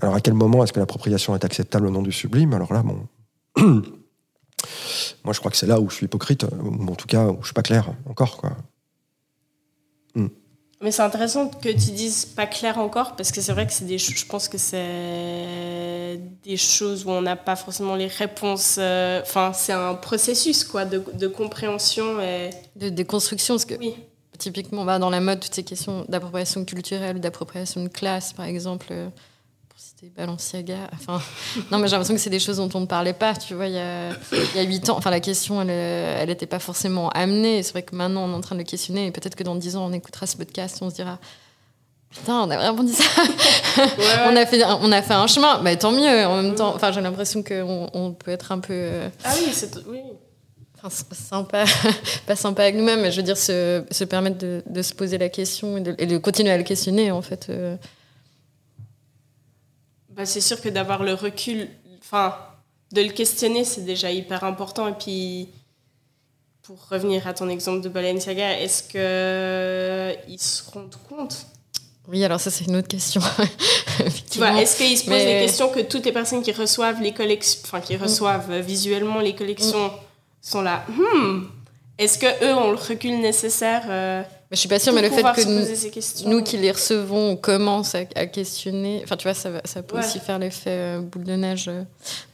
Alors, 0.00 0.14
à 0.14 0.20
quel 0.20 0.34
moment 0.34 0.64
est-ce 0.64 0.72
que 0.72 0.80
l'appropriation 0.80 1.34
est 1.34 1.44
acceptable 1.44 1.86
au 1.86 1.90
nom 1.90 2.02
du 2.02 2.12
sublime? 2.12 2.54
Alors 2.54 2.72
là, 2.72 2.82
bon. 2.82 3.06
Moi, 5.24 5.32
je 5.32 5.38
crois 5.38 5.50
que 5.50 5.56
c'est 5.56 5.66
là 5.66 5.80
où 5.80 5.90
je 5.90 5.94
suis 5.96 6.06
hypocrite, 6.06 6.44
ou 6.44 6.86
en 6.88 6.94
tout 6.94 7.06
cas, 7.06 7.26
où 7.26 7.38
je 7.40 7.46
suis 7.46 7.54
pas 7.54 7.62
clair 7.62 7.92
encore, 8.06 8.36
quoi. 8.38 8.56
Mm. 10.14 10.28
Mais 10.82 10.90
c'est 10.90 11.02
intéressant 11.02 11.48
que 11.48 11.70
tu 11.70 11.90
dises 11.92 12.26
pas 12.26 12.46
clair 12.46 12.78
encore, 12.78 13.16
parce 13.16 13.32
que 13.32 13.40
c'est 13.40 13.52
vrai 13.52 13.66
que 13.66 13.72
c'est 13.72 13.86
des 13.86 13.96
je 13.96 14.26
pense 14.26 14.46
que 14.46 14.58
c'est 14.58 16.20
des 16.44 16.56
choses 16.58 17.06
où 17.06 17.10
on 17.10 17.22
n'a 17.22 17.36
pas 17.36 17.56
forcément 17.56 17.94
les 17.94 18.08
réponses. 18.08 18.76
Euh, 18.78 19.22
enfin, 19.22 19.52
c'est 19.54 19.72
un 19.72 19.94
processus 19.94 20.64
quoi, 20.64 20.84
de, 20.84 21.02
de 21.14 21.28
compréhension 21.28 22.20
et. 22.20 22.50
De 22.76 22.90
déconstruction, 22.90 23.54
parce 23.54 23.64
que 23.64 23.76
oui. 23.76 23.94
typiquement, 24.38 24.84
bah, 24.84 24.98
dans 24.98 25.08
la 25.08 25.20
mode, 25.20 25.40
toutes 25.40 25.54
ces 25.54 25.64
questions 25.64 26.04
d'appropriation 26.08 26.64
culturelle, 26.66 27.20
d'appropriation 27.20 27.82
de 27.82 27.88
classe, 27.88 28.34
par 28.34 28.44
exemple. 28.44 28.88
Euh, 28.90 29.08
c'était 29.98 30.12
Balenciaga. 30.14 30.90
Enfin, 30.92 31.22
non, 31.70 31.78
mais 31.78 31.88
j'ai 31.88 31.92
l'impression 31.92 32.14
que 32.14 32.20
c'est 32.20 32.30
des 32.30 32.38
choses 32.38 32.58
dont 32.58 32.68
on 32.74 32.80
ne 32.80 32.86
parlait 32.86 33.12
pas. 33.12 33.34
Tu 33.34 33.54
vois, 33.54 33.66
il 33.66 33.74
y 33.74 33.78
a, 33.78 34.10
il 34.32 34.56
y 34.56 34.58
a 34.58 34.62
8 34.62 34.90
ans, 34.90 34.96
enfin, 34.98 35.10
la 35.10 35.20
question, 35.20 35.62
elle 35.62 36.28
n'était 36.28 36.46
pas 36.46 36.58
forcément 36.58 37.08
amenée. 37.10 37.62
C'est 37.62 37.72
vrai 37.72 37.82
que 37.82 37.94
maintenant, 37.94 38.24
on 38.24 38.32
est 38.32 38.36
en 38.36 38.40
train 38.40 38.56
de 38.56 38.60
le 38.60 38.66
questionner. 38.66 39.06
Et 39.06 39.10
peut-être 39.10 39.36
que 39.36 39.44
dans 39.44 39.54
10 39.54 39.76
ans, 39.76 39.86
on 39.86 39.92
écoutera 39.92 40.26
ce 40.26 40.36
podcast, 40.36 40.78
on 40.82 40.90
se 40.90 40.96
dira 40.96 41.18
Putain, 42.10 42.42
on 42.42 42.50
a 42.50 42.56
vraiment 42.56 42.82
dit 42.82 42.92
ça. 42.92 43.04
Ouais, 43.22 43.84
ouais. 43.84 44.04
on, 44.28 44.36
a 44.36 44.46
fait, 44.46 44.62
on 44.64 44.92
a 44.92 45.02
fait 45.02 45.14
un 45.14 45.26
chemin. 45.26 45.62
Bah, 45.62 45.74
tant 45.76 45.92
mieux. 45.92 46.26
En 46.26 46.42
même 46.42 46.54
temps, 46.54 46.74
enfin, 46.74 46.92
j'ai 46.92 47.00
l'impression 47.00 47.42
qu'on 47.42 47.90
on 47.92 48.12
peut 48.12 48.30
être 48.30 48.52
un 48.52 48.58
peu. 48.58 48.74
Euh, 48.74 49.08
ah 49.24 49.32
oui, 49.38 49.50
c'est. 49.52 49.76
Oui. 49.86 50.00
Enfin, 50.78 50.90
sympa, 51.12 51.64
pas 52.26 52.36
sympa 52.36 52.62
avec 52.62 52.74
nous-mêmes, 52.74 53.00
mais 53.00 53.10
je 53.10 53.16
veux 53.16 53.22
dire, 53.22 53.38
se, 53.38 53.82
se 53.90 54.04
permettre 54.04 54.36
de, 54.36 54.62
de, 54.66 54.82
se 54.82 54.92
poser 54.92 55.16
la 55.16 55.30
question 55.30 55.78
et 55.78 55.80
de, 55.80 55.94
et 55.96 56.04
de 56.04 56.18
continuer 56.18 56.50
à 56.50 56.58
le 56.58 56.64
questionner, 56.64 57.10
en 57.10 57.22
fait. 57.22 57.46
Euh, 57.48 57.76
bah, 60.16 60.24
c'est 60.24 60.40
sûr 60.40 60.60
que 60.60 60.68
d'avoir 60.68 61.02
le 61.02 61.14
recul, 61.14 61.68
enfin, 62.00 62.34
de 62.92 63.02
le 63.02 63.10
questionner, 63.10 63.64
c'est 63.64 63.84
déjà 63.84 64.10
hyper 64.10 64.44
important. 64.44 64.88
Et 64.88 64.94
puis, 64.94 65.48
pour 66.62 66.88
revenir 66.88 67.26
à 67.26 67.34
ton 67.34 67.48
exemple 67.48 67.82
de 67.82 67.88
Balenciaga, 67.88 68.58
est-ce 68.58 68.82
qu'ils 68.82 70.40
se 70.40 70.70
rendent 70.70 70.96
compte? 71.08 71.46
Oui, 72.08 72.24
alors 72.24 72.40
ça, 72.40 72.50
c'est 72.50 72.64
une 72.66 72.76
autre 72.76 72.88
question. 72.88 73.20
tu 74.30 74.38
vois, 74.38 74.60
est-ce 74.60 74.76
qu'ils 74.76 74.96
se 74.96 75.04
posent 75.04 75.12
Mais... 75.12 75.40
les 75.40 75.46
questions 75.46 75.68
que 75.68 75.80
toutes 75.80 76.04
les 76.04 76.12
personnes 76.12 76.42
qui 76.42 76.52
reçoivent 76.52 77.02
les 77.02 77.12
collections, 77.12 77.60
enfin, 77.64 77.80
qui 77.80 77.96
reçoivent 77.96 78.50
mm. 78.50 78.60
visuellement 78.60 79.20
les 79.20 79.34
collections 79.34 79.88
mm. 79.88 79.92
sont 80.40 80.62
là, 80.62 80.84
hmm, 80.88 81.46
est-ce 81.98 82.18
que 82.18 82.44
eux 82.44 82.54
ont 82.54 82.70
le 82.70 82.76
recul 82.76 83.18
nécessaire 83.20 83.82
euh, 83.88 84.22
je 84.52 84.56
suis 84.56 84.68
pas 84.68 84.78
sûre, 84.78 84.92
mais 84.92 85.02
le 85.02 85.10
fait 85.10 85.22
que 85.22 86.28
nous, 86.28 86.42
qui 86.42 86.56
les 86.56 86.70
recevons, 86.70 87.30
on 87.30 87.36
commence 87.36 87.96
à, 87.96 88.04
questionner. 88.04 89.00
Enfin, 89.02 89.16
tu 89.16 89.24
vois, 89.24 89.34
ça, 89.34 89.50
ça 89.64 89.82
peut 89.82 89.98
aussi 89.98 90.20
faire 90.20 90.38
l'effet 90.38 90.70
euh, 90.70 91.00
boule 91.00 91.24
de 91.24 91.34
neige 91.34 91.66
euh, 91.68 91.82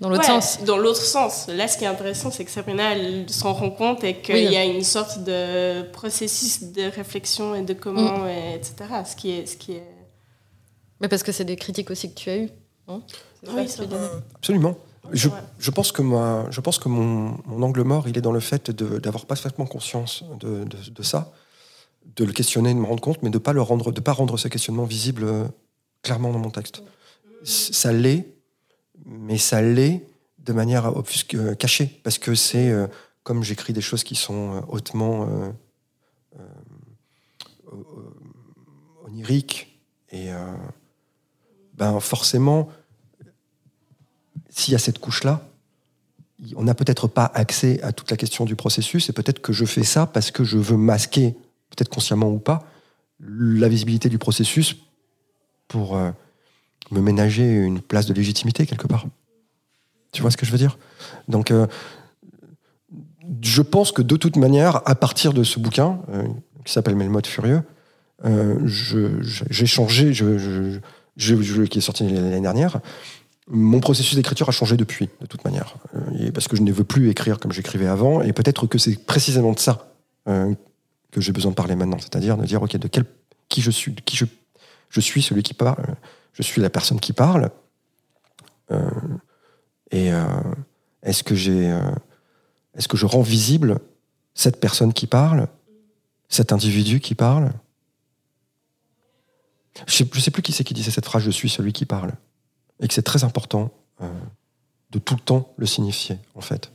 dans 0.01 0.11
l'autre 0.11 0.25
sens. 0.25 0.63
Dans 0.65 0.77
l'autre 0.77 1.01
sens. 1.01 1.47
Là, 1.49 1.69
ce 1.69 1.79
qui 1.79 1.85
est 1.85 1.89
intéressant, 1.89 2.31
c'est 2.31 2.45
que 2.45 2.51
Sabrina, 2.51 2.93
elle 2.93 3.31
s'en 3.31 3.55
rend 3.55 3.71
compte 3.71 4.05
et 4.05 4.17
qu'il 4.17 4.51
y 4.51 4.57
a 4.57 4.65
une 4.65 4.85
sorte 4.85 5.25
de 5.25 5.83
processus 5.91 6.63
de 6.65 6.83
réflexion 6.83 7.55
et 7.55 7.63
de 7.63 7.73
comment, 7.73 8.19
mm. 8.19 8.57
etc. 8.57 8.75
Ce 9.07 9.17
qui 9.17 9.31
est, 9.31 9.47
ce 9.47 9.57
qui 9.57 9.73
est. 9.73 9.87
Mais 11.01 11.09
parce 11.09 11.23
que 11.23 11.33
c'est 11.33 11.45
des 11.47 11.57
critiques 11.57 11.91
aussi 11.91 12.13
que 12.13 12.19
tu 12.19 12.31
as 12.31 12.37
eues, 12.37 12.51
non? 12.89 13.03
Oui, 13.49 13.67
Absolument. 14.37 14.77
Je, 15.11 15.29
je, 15.59 15.71
pense 15.71 15.91
que, 15.91 16.01
moi, 16.01 16.47
je 16.51 16.61
pense 16.61 16.79
que 16.79 16.89
mon, 16.89 17.37
mon, 17.47 17.63
angle 17.63 17.83
mort, 17.83 18.07
il 18.07 18.17
est 18.17 18.21
dans 18.21 18.31
le 18.33 18.39
fait 18.39 18.71
d'avoir 18.71 19.27
parfaitement 19.27 19.67
conscience 19.67 20.25
de, 20.39 20.65
de, 20.65 20.91
de, 20.91 21.03
ça, 21.03 21.33
de 22.17 22.25
le 22.25 22.33
questionner, 22.33 22.75
de 22.75 22.79
me 22.79 22.87
rendre 22.87 23.01
compte, 23.01 23.23
mais 23.23 23.31
de 23.31 23.37
ne 23.37 23.43
pas, 23.43 23.53
rendre, 23.53 23.91
pas 23.93 24.13
rendre 24.13 24.37
ce 24.37 24.49
questionnement 24.49 24.85
visible 24.85 25.25
euh, 25.25 25.45
clairement 26.03 26.33
dans 26.33 26.39
mon 26.39 26.51
texte. 26.51 26.83
Ça 27.45 27.93
l'est, 27.93 28.27
mais 29.05 29.39
ça 29.39 29.63
l'est 29.63 30.07
de 30.39 30.53
manière 30.53 30.97
obfusque, 30.97 31.35
euh, 31.35 31.55
cachée, 31.55 32.01
parce 32.03 32.19
que 32.19 32.35
c'est, 32.35 32.71
euh, 32.71 32.87
comme 33.23 33.43
j'écris 33.43 33.73
des 33.73 33.81
choses 33.81 34.05
qui 34.05 34.15
sont 34.15 34.63
hautement 34.69 35.29
oniriques, 39.07 39.81
et 40.11 40.31
ben 41.75 42.01
forcément, 42.01 42.69
s'il 44.51 44.73
y 44.73 44.75
a 44.75 44.79
cette 44.79 44.99
couche-là, 44.99 45.49
on 46.57 46.65
n'a 46.65 46.75
peut-être 46.75 47.07
pas 47.07 47.31
accès 47.35 47.81
à 47.83 47.93
toute 47.93 48.11
la 48.11 48.17
question 48.17 48.45
du 48.45 48.57
processus, 48.57 49.09
et 49.09 49.13
peut-être 49.13 49.41
que 49.41 49.53
je 49.53 49.65
fais 49.65 49.85
ça 49.85 50.07
parce 50.07 50.33
que 50.33 50.43
je 50.43 50.59
veux 50.59 50.77
masquer, 50.77 51.37
peut-être 51.75 51.89
consciemment 51.89 52.31
ou 52.31 52.39
pas, 52.39 52.65
la 53.21 53.69
visibilité 53.69 54.09
du 54.09 54.19
processus 54.19 54.77
pour 55.69 55.97
euh, 55.97 56.11
me 56.91 57.01
ménager 57.01 57.51
une 57.51 57.81
place 57.81 58.07
de 58.07 58.15
légitimité 58.15 58.67
quelque 58.67 58.87
part. 58.87 59.07
Tu 60.13 60.23
vois 60.23 60.31
ce 60.31 60.37
que 60.37 60.45
je 60.45 60.53
veux 60.53 60.59
dire? 60.59 60.79
Donc, 61.29 61.51
euh, 61.51 61.67
je 63.41 63.63
pense 63.63 63.93
que 63.93 64.03
de 64.03 64.17
toute 64.17 64.37
manière, 64.37 64.83
à 64.87 64.95
partir 64.95 65.33
de 65.33 65.43
ce 65.45 65.59
bouquin, 65.59 66.01
euh, 66.11 66.25
qui 66.65 66.73
s'appelle 66.73 66.97
Mais 66.97 67.05
le 67.05 67.11
mode 67.11 67.27
furieux, 67.27 67.63
j'ai 68.67 69.67
changé, 69.67 70.13
qui 70.13 71.79
est 71.79 71.81
sorti 71.81 72.09
l'année 72.09 72.41
dernière, 72.41 72.81
mon 73.49 73.81
processus 73.81 74.15
d'écriture 74.15 74.49
a 74.49 74.53
changé 74.53 74.77
depuis, 74.77 75.09
de 75.21 75.27
toute 75.27 75.45
manière. 75.45 75.75
Parce 76.33 76.47
que 76.47 76.57
je 76.57 76.63
ne 76.63 76.71
veux 76.71 76.85
plus 76.85 77.11
écrire 77.11 77.41
comme 77.41 77.51
j'écrivais 77.51 77.89
avant. 77.89 78.23
Et 78.23 78.33
peut-être 78.33 78.69
que 78.69 78.79
c'est 78.79 79.05
précisément 79.05 79.53
de 79.53 79.59
ça 79.59 79.93
que 81.13 81.21
j'ai 81.21 81.31
besoin 81.31 81.53
de 81.53 81.57
parler 81.57 81.77
maintenant. 81.77 81.99
C'est-à-dire 82.01 82.37
de 82.37 82.45
dire, 82.45 82.61
OK, 82.61 82.77
de 82.77 82.89
quel, 82.89 83.05
qui 83.49 83.61
je 83.61 83.71
suis, 83.71 83.95
qui 83.95 84.17
je, 84.17 84.25
je 84.89 85.01
suis 85.01 85.23
celui 85.23 85.45
qui 85.45 85.55
parle, 85.55 85.95
je 86.33 86.43
suis 86.43 86.61
la 86.61 86.71
personne 86.71 86.99
qui 86.99 87.13
parle. 87.13 87.51
Euh, 88.73 88.91
et 89.93 90.11
est-ce 91.03 91.23
que 91.23 91.35
j'ai, 91.35 91.79
est-ce 92.75 92.89
que 92.89 92.97
je 92.97 93.05
rends 93.05 93.21
visible 93.21 93.79
cette 94.33 94.59
personne 94.59 94.95
qui 94.95 95.07
parle, 95.07 95.49
cet 96.31 96.51
individu 96.51 96.99
qui 96.99 97.15
parle? 97.15 97.53
Je 99.87 99.95
sais, 99.95 100.09
sais 100.19 100.31
plus 100.31 100.43
qui 100.43 100.53
c'est 100.53 100.65
qui 100.65 100.73
disait 100.73 100.91
cette 100.91 101.05
phrase, 101.05 101.23
je 101.23 101.31
suis 101.31 101.51
celui 101.51 101.75
qui 101.75 101.85
parle 101.85 102.13
et 102.83 102.89
que 102.89 102.93
c'est 102.95 103.03
très 103.03 103.25
important 103.25 103.71
euh, 104.03 104.13
de 104.91 104.99
tout 104.99 105.15
le 105.15 105.21
temps 105.21 105.55
le 105.57 105.65
signifier, 105.65 106.19
en 106.35 106.43
fait, 106.43 106.73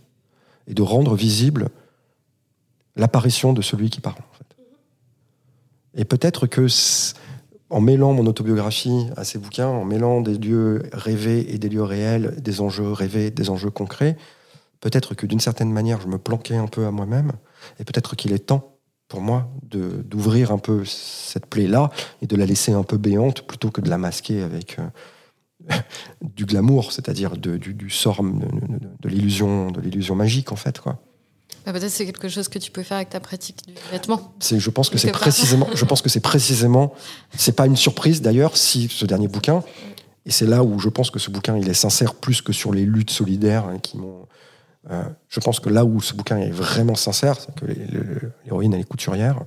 et 0.65 0.73
de 0.73 0.81
rendre 0.81 1.15
visible 1.15 1.69
l'apparition 2.97 3.53
de 3.53 3.61
celui 3.61 3.89
qui 3.89 4.01
parle. 4.01 4.17
En. 4.17 4.37
Et 5.95 6.05
peut-être 6.05 6.47
que 6.47 6.67
en 7.69 7.81
mêlant 7.81 8.13
mon 8.13 8.25
autobiographie 8.27 9.07
à 9.17 9.23
ces 9.23 9.39
bouquins, 9.39 9.67
en 9.67 9.83
mêlant 9.83 10.21
des 10.21 10.37
lieux 10.37 10.83
rêvés 10.93 11.53
et 11.53 11.57
des 11.57 11.69
lieux 11.69 11.83
réels, 11.83 12.35
des 12.41 12.61
enjeux 12.61 12.91
rêvés, 12.91 13.31
des 13.31 13.49
enjeux 13.49 13.71
concrets, 13.71 14.15
peut-être 14.79 15.15
que 15.15 15.25
d'une 15.25 15.39
certaine 15.39 15.71
manière, 15.71 15.99
je 16.01 16.07
me 16.07 16.17
planquais 16.17 16.55
un 16.55 16.67
peu 16.67 16.85
à 16.85 16.91
moi-même, 16.91 17.33
et 17.79 17.83
peut-être 17.83 18.15
qu'il 18.15 18.31
est 18.31 18.39
temps 18.39 18.77
pour 19.07 19.21
moi 19.21 19.49
d'ouvrir 19.63 20.51
un 20.51 20.57
peu 20.57 20.83
cette 20.85 21.45
plaie-là 21.45 21.89
et 22.21 22.27
de 22.27 22.35
la 22.35 22.45
laisser 22.45 22.73
un 22.73 22.83
peu 22.83 22.97
béante 22.97 23.47
plutôt 23.47 23.71
que 23.71 23.81
de 23.81 23.89
la 23.89 23.97
masquer 23.97 24.41
avec... 24.41 24.79
Euh, 24.79 24.87
du 26.21 26.45
glamour, 26.45 26.93
c'est-à-dire 26.93 27.35
du, 27.35 27.57
du, 27.57 27.89
sort 27.89 28.23
de, 28.23 29.09
l'illusion, 29.09 29.71
de 29.71 29.81
l'illusion 29.81 30.15
magique 30.15 30.51
en 30.51 30.55
fait, 30.55 30.79
quoi. 30.79 31.01
Bah, 31.67 31.73
peut-être 31.73 31.91
c'est 31.91 32.05
quelque 32.05 32.29
chose 32.29 32.47
que 32.47 32.59
tu 32.59 32.71
peux 32.71 32.81
faire 32.81 32.95
avec 32.95 33.09
ta 33.09 33.19
pratique 33.19 33.67
du 33.67 33.73
vêtement. 33.91 34.33
Je 34.39 34.69
pense 34.69 34.89
que 34.89 34.97
c'est 34.97 35.11
précisément, 35.11 35.67
je 35.75 35.83
pense 35.83 36.01
que 36.01 36.07
c'est 36.07 36.21
précisément, 36.21 36.93
c'est 37.35 37.57
pas 37.57 37.65
une 37.65 37.75
surprise 37.75 38.21
d'ailleurs 38.21 38.55
si 38.55 38.87
ce 38.87 39.05
dernier 39.05 39.27
bouquin, 39.27 39.61
et 40.25 40.31
c'est 40.31 40.45
là 40.45 40.63
où 40.63 40.79
je 40.79 40.87
pense 40.87 41.11
que 41.11 41.19
ce 41.19 41.29
bouquin 41.29 41.57
il 41.57 41.67
est 41.67 41.73
sincère 41.73 42.15
plus 42.15 42.41
que 42.41 42.53
sur 42.53 42.73
les 42.73 42.85
luttes 42.85 43.11
solidaires 43.11 43.65
hein, 43.65 43.79
qui 43.79 43.97
m'ont. 43.97 44.27
Euh, 44.91 45.03
je 45.27 45.41
pense 45.41 45.59
que 45.59 45.67
là 45.67 45.83
où 45.83 45.99
ce 45.99 46.13
bouquin 46.13 46.37
est 46.37 46.51
vraiment 46.51 46.95
sincère, 46.95 47.35
c'est 47.37 47.53
que 47.53 47.65
l'héroïne 48.45 48.73
elle 48.73 48.79
est 48.79 48.85
couturière 48.85 49.41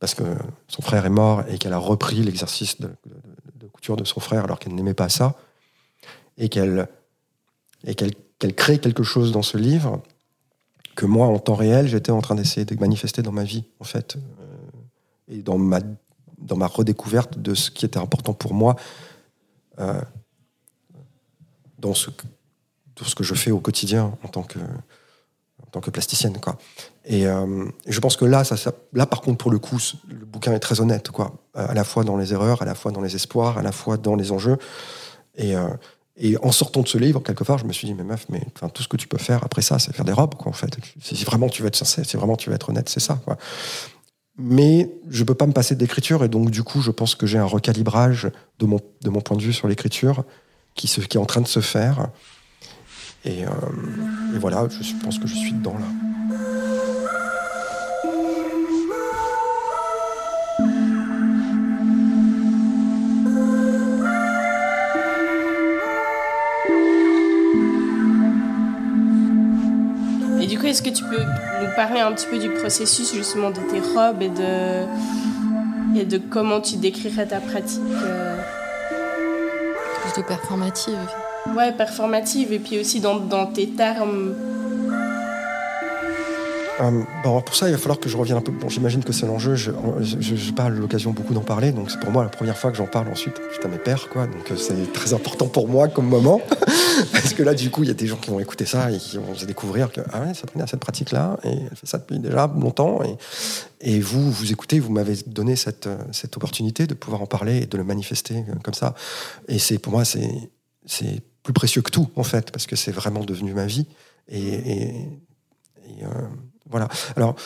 parce 0.00 0.14
que 0.14 0.24
son 0.66 0.80
frère 0.80 1.04
est 1.04 1.10
mort 1.10 1.44
et 1.46 1.58
qu'elle 1.58 1.74
a 1.74 1.78
repris 1.78 2.22
l'exercice 2.22 2.80
de, 2.80 2.88
de 2.88 4.04
son 4.04 4.20
frère 4.20 4.44
alors 4.44 4.58
qu'elle 4.58 4.74
n'aimait 4.74 4.94
pas 4.94 5.10
ça, 5.10 5.34
et 6.38 6.48
qu'elle 6.48 6.88
et 7.84 7.94
qu'elle 7.94 8.54
crée 8.54 8.78
quelque 8.78 9.02
chose 9.02 9.30
dans 9.30 9.42
ce 9.42 9.58
livre 9.58 10.02
que 10.94 11.06
moi, 11.06 11.26
en 11.26 11.38
temps 11.38 11.54
réel, 11.54 11.88
j'étais 11.88 12.12
en 12.12 12.20
train 12.20 12.34
d'essayer 12.34 12.64
de 12.64 12.74
manifester 12.76 13.22
dans 13.22 13.32
ma 13.32 13.44
vie, 13.44 13.64
en 13.80 13.84
fait, 13.84 14.16
euh, 14.16 14.20
et 15.28 15.42
dans 15.42 15.58
ma, 15.58 15.80
dans 16.38 16.56
ma 16.56 16.66
redécouverte 16.66 17.38
de 17.38 17.54
ce 17.54 17.70
qui 17.70 17.84
était 17.84 17.98
important 17.98 18.34
pour 18.34 18.54
moi 18.54 18.76
euh, 19.78 20.00
dans, 21.78 21.94
ce, 21.94 22.10
ce 23.02 23.14
que 23.14 23.24
je 23.24 23.34
fais 23.34 23.50
au 23.50 23.60
quotidien 23.60 24.16
en 24.22 24.28
tant 24.28 24.42
que, 24.42 24.58
en 24.58 25.66
tant 25.70 25.80
que 25.80 25.90
plasticienne. 25.90 26.38
Quoi. 26.38 26.58
Et, 27.04 27.26
euh, 27.26 27.66
je 27.86 28.00
pense 28.00 28.16
que 28.16 28.24
là, 28.24 28.44
ça, 28.44 28.72
là, 28.92 29.06
par 29.06 29.20
contre, 29.20 29.38
pour 29.38 29.50
le 29.50 29.58
coup, 29.58 29.78
le 30.08 30.26
bouquin 30.26 30.52
est 30.52 30.60
très 30.60 30.80
honnête, 30.80 31.10
quoi. 31.10 31.32
À 31.54 31.74
la 31.74 31.84
fois 31.84 32.04
dans 32.04 32.16
les 32.16 32.32
erreurs, 32.32 32.62
à 32.62 32.64
la 32.64 32.74
fois 32.74 32.92
dans 32.92 33.00
les 33.00 33.14
espoirs, 33.14 33.58
à 33.58 33.62
la 33.62 33.72
fois 33.72 33.96
dans 33.96 34.14
les 34.14 34.32
enjeux. 34.32 34.58
Et, 35.36 35.54
et 36.16 36.36
en 36.42 36.52
sortant 36.52 36.82
de 36.82 36.88
ce 36.88 36.98
livre, 36.98 37.20
quelque 37.20 37.44
part, 37.44 37.58
je 37.58 37.64
me 37.64 37.72
suis 37.72 37.86
dit, 37.86 37.94
mais 37.94 38.04
meuf, 38.04 38.26
mais 38.28 38.42
tout 38.74 38.82
ce 38.82 38.88
que 38.88 38.96
tu 38.96 39.08
peux 39.08 39.18
faire 39.18 39.42
après 39.44 39.62
ça, 39.62 39.78
c'est 39.78 39.94
faire 39.94 40.04
des 40.04 40.12
robes, 40.12 40.34
quoi, 40.34 40.50
en 40.50 40.54
fait. 40.54 40.76
Si 41.00 41.24
vraiment 41.24 41.48
tu 41.48 41.62
veux 41.62 41.68
être 41.68 41.76
sincère, 41.76 42.04
si 42.04 42.16
vraiment 42.16 42.36
tu 42.36 42.50
veux 42.50 42.54
être 42.54 42.68
honnête, 42.68 42.88
c'est 42.88 43.00
ça, 43.00 43.18
quoi. 43.24 43.38
Mais 44.38 44.90
je 45.08 45.24
peux 45.24 45.34
pas 45.34 45.46
me 45.46 45.52
passer 45.52 45.74
d'écriture, 45.74 46.22
et 46.24 46.28
donc, 46.28 46.50
du 46.50 46.62
coup, 46.62 46.82
je 46.82 46.90
pense 46.90 47.14
que 47.14 47.26
j'ai 47.26 47.38
un 47.38 47.46
recalibrage 47.46 48.30
de 48.58 48.66
mon, 48.66 48.80
de 49.02 49.10
mon 49.10 49.20
point 49.20 49.36
de 49.36 49.42
vue 49.42 49.52
sur 49.52 49.68
l'écriture 49.68 50.24
qui, 50.74 50.86
qui 50.86 51.16
est 51.16 51.20
en 51.20 51.26
train 51.26 51.40
de 51.40 51.48
se 51.48 51.60
faire. 51.60 52.08
Euh, 53.26 53.46
et 54.34 54.38
voilà, 54.38 54.68
je 54.68 55.04
pense 55.04 55.18
que 55.18 55.26
je 55.26 55.34
suis 55.34 55.52
dedans, 55.52 55.76
là. 55.78 56.36
Est-ce 70.72 70.82
que 70.82 70.88
tu 70.88 71.04
peux 71.04 71.20
nous 71.20 71.70
parler 71.76 72.00
un 72.00 72.10
petit 72.12 72.26
peu 72.26 72.38
du 72.38 72.48
processus 72.48 73.14
justement 73.14 73.50
de 73.50 73.60
tes 73.70 73.80
robes 73.80 74.22
et 74.22 74.30
de, 74.30 74.86
et 76.00 76.06
de 76.06 76.16
comment 76.16 76.62
tu 76.62 76.76
décrirais 76.76 77.26
ta 77.26 77.40
pratique 77.40 77.82
euh... 78.02 78.38
Plutôt 80.02 80.26
performative. 80.26 80.96
Ouais, 81.54 81.72
performative 81.72 82.54
et 82.54 82.58
puis 82.58 82.80
aussi 82.80 83.00
dans, 83.00 83.16
dans 83.16 83.44
tes 83.44 83.68
termes 83.68 84.32
euh, 86.80 87.02
pour 87.22 87.54
ça, 87.54 87.68
il 87.68 87.72
va 87.72 87.78
falloir 87.78 88.00
que 88.00 88.08
je 88.08 88.16
revienne 88.16 88.38
un 88.38 88.40
peu. 88.42 88.52
Bon, 88.52 88.68
j'imagine 88.68 89.04
que 89.04 89.12
c'est 89.12 89.26
l'enjeu. 89.26 89.54
Je 89.54 89.70
n'ai 89.70 90.52
pas 90.52 90.68
l'occasion 90.68 91.12
beaucoup 91.12 91.34
d'en 91.34 91.42
parler, 91.42 91.72
donc 91.72 91.90
c'est 91.90 92.00
pour 92.00 92.10
moi 92.10 92.22
la 92.22 92.30
première 92.30 92.56
fois 92.56 92.70
que 92.70 92.76
j'en 92.76 92.86
parle 92.86 93.08
ensuite. 93.08 93.40
à 93.62 93.68
mes 93.68 93.78
pères, 93.78 94.08
quoi. 94.08 94.26
Donc 94.26 94.50
euh, 94.50 94.56
c'est 94.56 94.92
très 94.92 95.12
important 95.12 95.46
pour 95.46 95.68
moi 95.68 95.88
comme 95.88 96.06
moment, 96.06 96.40
parce 97.12 97.34
que 97.34 97.42
là, 97.42 97.54
du 97.54 97.70
coup, 97.70 97.82
il 97.82 97.88
y 97.88 97.90
a 97.90 97.94
des 97.94 98.06
gens 98.06 98.16
qui 98.16 98.30
vont 98.30 98.40
écouter 98.40 98.64
ça 98.64 98.90
et 98.90 98.98
qui 98.98 99.18
vont 99.18 99.34
se 99.34 99.44
découvrir 99.44 99.92
que 99.92 100.00
ah 100.12 100.22
ouais, 100.22 100.34
Sabrina 100.34 100.64
a 100.64 100.66
cette 100.66 100.80
pratique-là 100.80 101.38
et 101.44 101.50
elle 101.70 101.76
fait 101.76 101.86
ça 101.86 101.98
depuis 101.98 102.18
déjà 102.18 102.46
longtemps. 102.46 103.00
Et, 103.02 103.16
et 103.80 104.00
vous, 104.00 104.30
vous 104.30 104.52
écoutez, 104.52 104.80
vous 104.80 104.92
m'avez 104.92 105.16
donné 105.26 105.56
cette, 105.56 105.88
cette 106.12 106.36
opportunité 106.36 106.86
de 106.86 106.94
pouvoir 106.94 107.22
en 107.22 107.26
parler 107.26 107.62
et 107.62 107.66
de 107.66 107.76
le 107.76 107.84
manifester 107.84 108.44
euh, 108.48 108.54
comme 108.62 108.74
ça. 108.74 108.94
Et 109.48 109.58
c'est 109.58 109.78
pour 109.78 109.92
moi, 109.92 110.04
c'est 110.04 111.22
plus 111.42 111.52
précieux 111.52 111.82
que 111.82 111.90
tout 111.90 112.08
en 112.16 112.22
fait, 112.22 112.50
parce 112.50 112.66
que 112.66 112.76
c'est 112.76 112.92
vraiment 112.92 113.24
devenu 113.24 113.52
ma 113.52 113.66
vie 113.66 113.86
et, 114.28 114.72
et, 114.72 114.94
voilà. 116.72 116.88
Alors, 117.16 117.36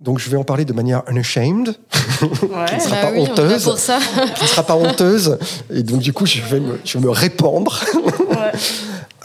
donc 0.00 0.18
je 0.18 0.28
vais 0.28 0.36
en 0.36 0.44
parler 0.44 0.64
de 0.66 0.74
manière 0.74 1.02
unashamed, 1.08 1.74
qui 2.18 2.24
ne 2.26 2.80
sera 2.80 2.96
bah 2.96 3.10
pas 3.10 3.12
honteuse, 3.12 3.64
qui 4.34 4.42
ne 4.42 4.48
sera 4.48 4.62
pas 4.62 4.76
honteuse. 4.76 5.38
Et 5.70 5.82
donc 5.82 6.00
du 6.00 6.12
coup, 6.12 6.26
je 6.26 6.42
vais 6.42 6.60
me, 6.60 6.78
je 6.84 6.98
vais 6.98 7.04
me 7.04 7.10
répandre. 7.10 7.82
Ouais. 8.26 8.52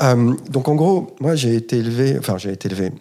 euh, 0.01 0.33
donc 0.50 0.67
en 0.67 0.75
gros, 0.75 1.15
moi 1.19 1.36
j'ai 1.36 1.55
été 1.55 1.77
élevé, 1.77 2.15
enfin 2.17 2.38
j'ai 2.38 2.51
été 2.51 2.69
élevé. 2.69 2.91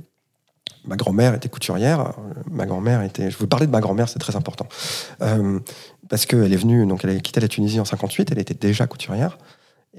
ma 0.87 0.97
grand-mère 0.97 1.35
était 1.35 1.49
couturière. 1.49 2.15
Ma 2.51 2.67
grand-mère 2.67 3.03
était. 3.03 3.31
Je 3.31 3.39
veux 3.39 3.47
parler 3.47 3.67
de 3.67 3.71
ma 3.71 3.81
grand-mère, 3.81 4.09
c'est 4.09 4.19
très 4.19 4.35
important. 4.35 4.67
Euh, 5.23 5.61
parce 6.09 6.27
qu'elle 6.27 6.53
est 6.53 6.57
venue, 6.57 6.87
donc 6.87 7.05
elle 7.05 7.11
a 7.11 7.21
quitté 7.21 7.39
la 7.39 7.49
Tunisie 7.49 7.79
en 7.79 7.85
58, 7.85 8.33
elle 8.33 8.39
était 8.41 8.55
déjà 8.55 8.87
couturière. 8.87 9.39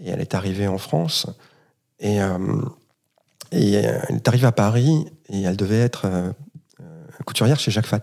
Et 0.03 0.09
elle 0.09 0.19
est 0.19 0.33
arrivée 0.35 0.67
en 0.67 0.77
France. 0.77 1.27
Et, 1.99 2.21
euh, 2.21 2.37
et 3.51 3.73
elle 3.73 4.15
est 4.15 4.27
arrivée 4.27 4.47
à 4.47 4.51
Paris 4.51 5.05
et 5.29 5.41
elle 5.41 5.57
devait 5.57 5.79
être 5.79 6.05
euh, 6.05 6.31
couturière 7.25 7.59
chez 7.59 7.71
Jacques 7.71 7.87
Fat. 7.87 8.01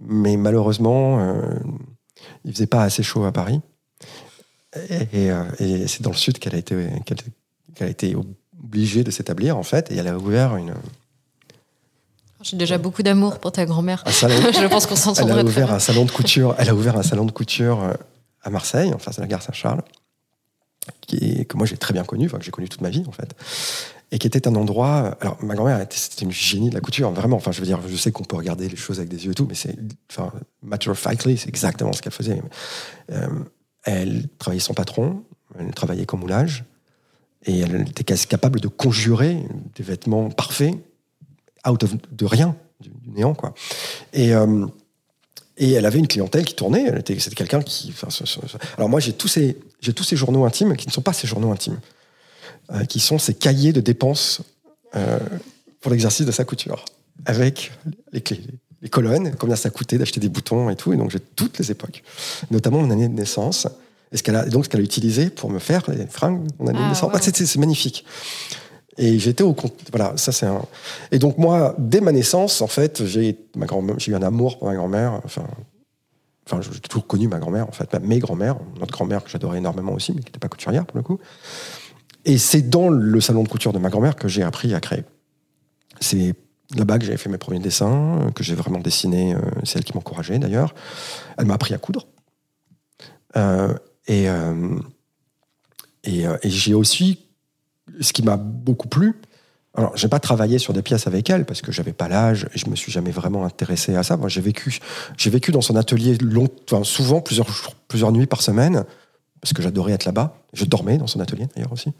Mais 0.00 0.36
malheureusement, 0.36 1.18
il 2.44 2.52
faisait 2.52 2.66
pas 2.66 2.82
assez 2.82 3.02
chaud 3.02 3.24
à 3.24 3.32
Paris. 3.32 3.62
Et, 4.90 5.30
c'est 5.86 6.02
dans 6.02 6.10
le 6.10 6.16
sud 6.16 6.38
qu'elle 6.38 6.54
a 6.54 6.58
été, 6.58 6.90
qu'elle 7.06 7.88
a 7.88 7.90
été 7.90 8.14
obligée 8.62 9.04
de 9.04 9.10
s'établir, 9.10 9.56
en 9.56 9.62
fait, 9.62 9.90
et 9.90 9.96
elle 9.96 10.08
a 10.08 10.18
ouvert 10.18 10.56
une. 10.56 10.74
J'ai 12.42 12.56
déjà 12.56 12.78
beaucoup 12.78 13.02
d'amour 13.02 13.38
pour 13.38 13.52
ta 13.52 13.64
grand-mère. 13.64 14.04
Je 14.06 14.66
pense 14.68 14.86
qu'on 14.86 14.96
s'entendrait 14.96 15.40
Elle 15.40 15.46
a 15.46 15.48
ouvert 15.48 15.72
un 15.72 15.78
salon 15.78 16.04
de 16.04 16.10
couture. 16.10 16.54
Elle 16.58 16.68
a 16.68 16.74
ouvert 16.74 16.96
un 16.96 17.02
salon 17.02 17.24
de 17.24 17.32
couture 17.32 17.82
euh, 17.82 17.94
à 18.42 18.50
Marseille, 18.50 18.92
en 18.92 18.98
face 18.98 19.16
de 19.16 19.22
la 19.22 19.26
gare 19.26 19.42
Saint-Charles, 19.42 19.82
que 21.08 21.56
moi 21.56 21.66
j'ai 21.66 21.76
très 21.76 21.92
bien 21.92 22.04
connu, 22.04 22.26
enfin 22.26 22.38
que 22.38 22.44
j'ai 22.44 22.50
connu 22.50 22.68
toute 22.68 22.80
ma 22.80 22.90
vie 22.90 23.04
en 23.06 23.12
fait, 23.12 23.34
et 24.10 24.18
qui 24.18 24.26
était 24.26 24.46
un 24.46 24.54
endroit. 24.54 25.16
Alors 25.20 25.42
ma 25.42 25.54
grand-mère 25.54 25.84
c'était 25.90 26.24
une 26.24 26.32
génie 26.32 26.70
de 26.70 26.74
la 26.74 26.80
couture, 26.80 27.10
vraiment. 27.10 27.36
Enfin 27.36 27.52
je 27.52 27.60
veux 27.60 27.66
dire, 27.66 27.80
je 27.86 27.96
sais 27.96 28.12
qu'on 28.12 28.24
peut 28.24 28.36
regarder 28.36 28.68
les 28.68 28.76
choses 28.76 28.98
avec 28.98 29.08
des 29.08 29.24
yeux 29.26 29.32
et 29.32 29.34
tout, 29.34 29.46
mais 29.48 29.54
c'est, 29.54 29.76
enfin, 30.10 30.32
matter 30.62 30.90
of 30.90 30.98
factly, 30.98 31.36
c'est 31.36 31.48
exactement 31.48 31.92
ce 31.92 32.02
qu'elle 32.02 32.12
faisait. 32.12 32.42
Euh, 33.10 33.28
elle 33.84 34.28
travaillait 34.38 34.60
son 34.60 34.74
patron, 34.74 35.22
elle 35.58 35.72
travaillait 35.72 36.06
comme 36.06 36.20
moulage, 36.20 36.64
et 37.44 37.60
elle 37.60 37.82
était 37.82 38.04
capable 38.04 38.60
de 38.60 38.68
conjurer 38.68 39.42
des 39.76 39.82
vêtements 39.82 40.30
parfaits, 40.30 40.74
out 41.68 41.82
of, 41.84 41.94
de 42.12 42.24
rien, 42.24 42.56
du, 42.80 42.90
néant, 43.06 43.34
quoi. 43.34 43.54
Et, 44.12 44.34
euh, 44.34 44.66
et 45.58 45.72
elle 45.72 45.86
avait 45.86 45.98
une 45.98 46.06
clientèle 46.06 46.44
qui 46.44 46.54
tournait. 46.54 46.84
Elle 46.86 46.98
était, 46.98 47.18
c'était 47.18 47.36
quelqu'un 47.36 47.62
qui. 47.62 47.90
Enfin, 47.90 48.08
alors 48.76 48.88
moi, 48.88 49.00
j'ai 49.00 49.12
tous 49.12 49.28
ces, 49.28 49.58
j'ai 49.80 49.92
tous 49.92 50.04
ces 50.04 50.16
journaux 50.16 50.44
intimes 50.44 50.76
qui 50.76 50.86
ne 50.86 50.92
sont 50.92 51.02
pas 51.02 51.12
ces 51.12 51.26
journaux 51.26 51.52
intimes, 51.52 51.80
euh, 52.72 52.84
qui 52.84 53.00
sont 53.00 53.18
ces 53.18 53.34
cahiers 53.34 53.72
de 53.72 53.80
dépenses 53.80 54.42
euh, 54.94 55.18
pour 55.80 55.90
l'exercice 55.90 56.26
de 56.26 56.32
sa 56.32 56.44
couture, 56.44 56.84
avec 57.24 57.72
les 58.12 58.20
clés, 58.20 58.42
les 58.82 58.88
colonnes, 58.88 59.34
combien 59.38 59.56
ça 59.56 59.70
coûtait 59.70 59.98
d'acheter 59.98 60.20
des 60.20 60.28
boutons 60.28 60.70
et 60.70 60.76
tout. 60.76 60.92
Et 60.92 60.96
donc 60.96 61.10
j'ai 61.10 61.20
toutes 61.20 61.58
les 61.58 61.70
époques, 61.70 62.02
notamment 62.50 62.80
mon 62.80 62.90
année 62.90 63.08
de 63.08 63.14
naissance 63.14 63.66
et, 64.12 64.16
ce 64.16 64.22
qu'elle 64.22 64.36
a, 64.36 64.44
donc, 64.46 64.64
ce 64.64 64.68
qu'elle 64.68 64.80
a 64.80 64.84
utilisé 64.84 65.30
pour 65.30 65.50
me 65.50 65.58
faire 65.58 65.82
les 65.90 66.06
fringues, 66.06 66.46
on 66.58 66.66
a 66.66 66.72
ah, 66.74 67.10
ah 67.12 67.18
c'est, 67.20 67.56
magnifique. 67.56 68.04
Et 68.98 69.18
j'étais 69.18 69.42
au. 69.42 69.54
Voilà, 69.90 70.16
ça 70.16 70.32
c'est 70.32 70.46
un. 70.46 70.62
Et 71.10 71.18
donc, 71.18 71.38
moi, 71.38 71.74
dès 71.78 72.00
ma 72.00 72.12
naissance, 72.12 72.60
en 72.62 72.66
fait, 72.66 73.04
j'ai, 73.04 73.38
ma 73.56 73.66
grand 73.66 73.84
j'ai 73.98 74.12
eu 74.12 74.14
un 74.14 74.22
amour 74.22 74.58
pour 74.58 74.68
ma 74.68 74.74
grand-mère. 74.74 75.20
Enfin, 75.24 75.46
enfin 76.46 76.60
j'ai 76.62 76.80
toujours 76.80 77.06
connu 77.06 77.28
ma 77.28 77.38
grand-mère, 77.38 77.68
en 77.68 77.72
fait, 77.72 77.92
mes 78.00 78.18
grand-mères, 78.18 78.56
notre 78.80 78.92
grand-mère 78.92 79.22
que 79.22 79.30
j'adorais 79.30 79.58
énormément 79.58 79.92
aussi, 79.92 80.12
mais 80.12 80.20
qui 80.20 80.26
n'était 80.26 80.38
pas 80.38 80.48
couturière 80.48 80.86
pour 80.86 80.96
le 80.96 81.02
coup. 81.02 81.18
Et 82.24 82.38
c'est 82.38 82.62
dans 82.62 82.88
le 82.88 83.20
salon 83.20 83.42
de 83.42 83.48
couture 83.48 83.72
de 83.72 83.78
ma 83.78 83.88
grand-mère 83.90 84.16
que 84.16 84.28
j'ai 84.28 84.42
appris 84.42 84.74
à 84.74 84.80
créer. 84.80 85.04
C'est 86.00 86.34
là-bas 86.74 86.98
que 86.98 87.04
j'ai 87.04 87.16
fait 87.16 87.28
mes 87.28 87.38
premiers 87.38 87.60
dessins, 87.60 88.30
que 88.34 88.42
j'ai 88.42 88.54
vraiment 88.54 88.78
dessiné. 88.78 89.34
Euh, 89.34 89.40
c'est 89.62 89.78
elle 89.78 89.84
qui 89.84 89.94
m'encourageait 89.94 90.38
d'ailleurs. 90.38 90.74
Elle 91.38 91.46
m'a 91.46 91.54
appris 91.54 91.74
à 91.74 91.78
coudre. 91.78 92.08
Euh, 93.36 93.74
et, 94.06 94.28
euh, 94.28 94.76
et, 96.04 96.26
j'ai 96.44 96.74
aussi, 96.74 97.25
ce 98.00 98.12
qui 98.12 98.22
m'a 98.22 98.36
beaucoup 98.36 98.88
plu, 98.88 99.14
alors, 99.76 99.94
j'ai 99.94 100.08
pas 100.08 100.20
travaillé 100.20 100.58
sur 100.58 100.72
des 100.72 100.80
pièces 100.80 101.06
avec 101.06 101.28
elle 101.28 101.44
parce 101.44 101.60
que 101.60 101.70
j'avais 101.70 101.92
pas 101.92 102.08
l'âge 102.08 102.48
et 102.54 102.58
je 102.58 102.70
me 102.70 102.76
suis 102.76 102.90
jamais 102.90 103.10
vraiment 103.10 103.44
intéressé 103.44 103.94
à 103.94 104.02
ça. 104.02 104.16
Moi, 104.16 104.30
j'ai 104.30 104.40
vécu, 104.40 104.78
j'ai 105.18 105.28
vécu 105.28 105.52
dans 105.52 105.60
son 105.60 105.76
atelier 105.76 106.16
souvent 106.82 107.20
plusieurs 107.20 107.46
plusieurs 107.86 108.10
nuits 108.10 108.26
par 108.26 108.40
semaine 108.40 108.84
parce 109.42 109.52
que 109.52 109.60
j'adorais 109.60 109.92
être 109.92 110.06
là-bas. 110.06 110.34
Je 110.54 110.64
dormais 110.64 110.96
dans 110.96 111.06
son 111.06 111.20
atelier 111.20 111.46
d'ailleurs 111.54 111.72
aussi. 111.72 111.92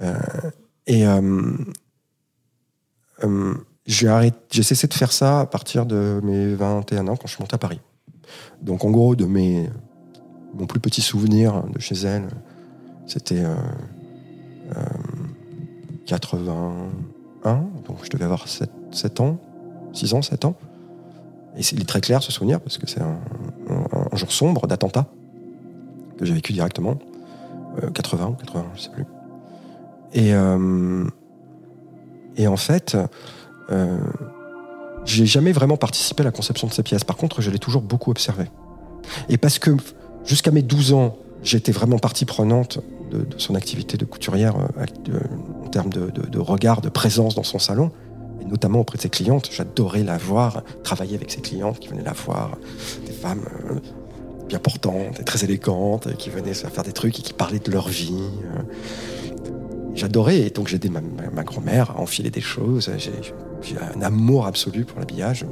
Euh, 0.00 0.16
et 0.86 1.04
j'ai 3.86 4.06
arrêté, 4.06 4.36
j'ai 4.52 4.62
cessé 4.62 4.86
de 4.86 4.94
faire 4.94 5.10
ça 5.10 5.40
à 5.40 5.46
partir 5.46 5.86
de 5.86 6.20
mes 6.22 6.54
21 6.54 7.08
ans 7.08 7.16
quand 7.16 7.26
je 7.26 7.32
suis 7.32 7.42
monté 7.42 7.54
à 7.54 7.58
Paris. 7.58 7.80
Donc, 8.62 8.84
en 8.84 8.90
gros, 8.90 9.16
de 9.16 9.24
mes 9.24 9.68
mon 10.54 10.66
plus 10.66 10.80
petit 10.80 11.02
souvenir 11.02 11.64
de 11.64 11.80
chez 11.80 11.96
elle, 11.96 12.28
c'était 13.06 13.42
81, 13.42 13.56
euh, 14.70 14.80
euh, 17.46 17.54
donc 17.86 17.98
je 18.02 18.10
devais 18.10 18.24
avoir 18.24 18.46
7, 18.48 19.20
ans, 19.20 19.38
6 19.92 20.14
ans, 20.14 20.22
7 20.22 20.44
ans. 20.44 20.54
Et 21.56 21.60
il 21.72 21.80
est 21.80 21.88
très 21.88 22.00
clair 22.00 22.22
ce 22.22 22.32
souvenir 22.32 22.60
parce 22.60 22.78
que 22.78 22.88
c'est 22.88 23.00
un, 23.00 23.18
jour 24.12 24.32
sombre 24.32 24.66
d'attentat 24.66 25.06
que 26.18 26.24
j'ai 26.24 26.34
vécu 26.34 26.52
directement, 26.52 26.98
80 27.94 28.24
euh, 28.24 28.28
ou 28.28 28.34
81, 28.34 28.64
je 28.74 28.80
sais 28.80 28.90
plus. 28.90 29.04
Et, 30.14 30.30
et 32.40 32.46
en 32.46 32.56
fait, 32.56 32.96
j'ai 35.04 35.26
jamais 35.26 35.52
vraiment 35.52 35.76
participé 35.76 36.22
à 36.22 36.24
la 36.24 36.30
conception 36.30 36.68
de 36.68 36.72
ces 36.72 36.82
pièces. 36.82 37.04
Par 37.04 37.16
contre, 37.16 37.42
je 37.42 37.50
l'ai 37.50 37.58
toujours 37.58 37.82
beaucoup 37.82 38.10
observé. 38.10 38.46
Et 39.28 39.36
parce 39.36 39.58
que 39.58 39.76
Jusqu'à 40.26 40.50
mes 40.50 40.62
12 40.62 40.92
ans, 40.92 41.16
j'étais 41.42 41.72
vraiment 41.72 41.98
partie 41.98 42.24
prenante 42.24 42.80
de, 43.10 43.26
son 43.38 43.54
activité 43.54 43.96
de 43.96 44.04
couturière 44.04 44.56
euh, 44.56 45.18
en 45.64 45.68
termes 45.68 45.90
de, 45.90 46.38
regard, 46.38 46.80
de 46.80 46.88
présence 46.88 47.34
dans 47.34 47.42
son 47.42 47.58
salon, 47.58 47.90
et 48.40 48.44
notamment 48.44 48.80
auprès 48.80 48.96
de 48.96 49.02
ses 49.02 49.08
clientes. 49.08 49.48
J'adorais 49.52 50.02
la 50.02 50.18
voir, 50.18 50.62
travailler 50.82 51.16
avec 51.16 51.30
ses 51.30 51.40
clientes 51.40 51.78
qui 51.78 51.88
venaient 51.88 52.02
la 52.02 52.12
voir, 52.12 52.56
des 53.06 53.12
femmes 53.12 53.44
euh, 53.70 53.74
bien 54.48 54.58
portantes 54.58 55.20
et 55.20 55.24
très 55.24 55.44
élégantes, 55.44 56.14
qui 56.16 56.30
venaient 56.30 56.54
faire 56.54 56.84
des 56.84 56.92
trucs 56.92 57.18
et 57.18 57.22
qui 57.22 57.32
parlaient 57.32 57.58
de 57.58 57.70
leur 57.70 57.88
vie. 57.88 58.14
Euh. 58.14 58.62
J'adorais, 59.94 60.40
et 60.40 60.50
donc 60.50 60.68
j'ai 60.68 60.76
aidé 60.76 60.90
ma, 60.90 61.42
grand-mère 61.42 61.92
à 61.92 62.00
enfiler 62.00 62.30
des 62.30 62.42
choses. 62.42 62.90
J'ai 62.98 63.76
un 63.78 64.02
amour 64.02 64.46
absolu 64.46 64.84
pour 64.84 64.98
l'habillage. 64.98 65.46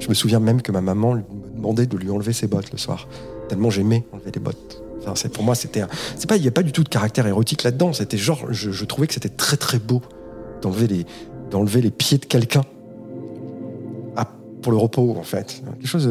Je, 0.00 0.08
me 0.08 0.12
souviens 0.12 0.38
même 0.38 0.60
que 0.60 0.70
ma 0.70 0.82
maman 0.82 1.14
me 1.14 1.22
demandait 1.56 1.86
de 1.86 1.96
lui 1.96 2.10
enlever 2.10 2.34
ses 2.34 2.46
bottes 2.46 2.70
le 2.72 2.76
soir 2.76 3.08
tellement 3.48 3.70
j'aimais 3.70 4.04
enlever 4.12 4.30
les 4.32 4.40
bottes. 4.40 4.82
Pour 5.32 5.44
moi, 5.44 5.54
c'était, 5.54 5.82
c'est 6.16 6.28
pas, 6.28 6.36
il 6.36 6.42
n'y 6.42 6.48
a 6.48 6.52
pas 6.52 6.62
du 6.62 6.72
tout 6.72 6.84
de 6.84 6.88
caractère 6.88 7.26
érotique 7.26 7.62
là-dedans. 7.62 7.92
C'était 7.92 8.18
genre, 8.18 8.52
je, 8.52 8.84
trouvais 8.84 9.06
que 9.06 9.14
c'était 9.14 9.28
très 9.28 9.56
très 9.56 9.78
beau 9.78 10.02
d'enlever 10.62 10.86
les, 11.82 11.90
pieds 11.90 12.18
de 12.18 12.24
quelqu'un 12.24 12.64
ah, 14.16 14.28
pour 14.62 14.72
le 14.72 14.78
repos 14.78 15.16
en 15.18 15.22
fait. 15.22 15.62
Quelque 15.78 15.88
chose. 15.88 16.08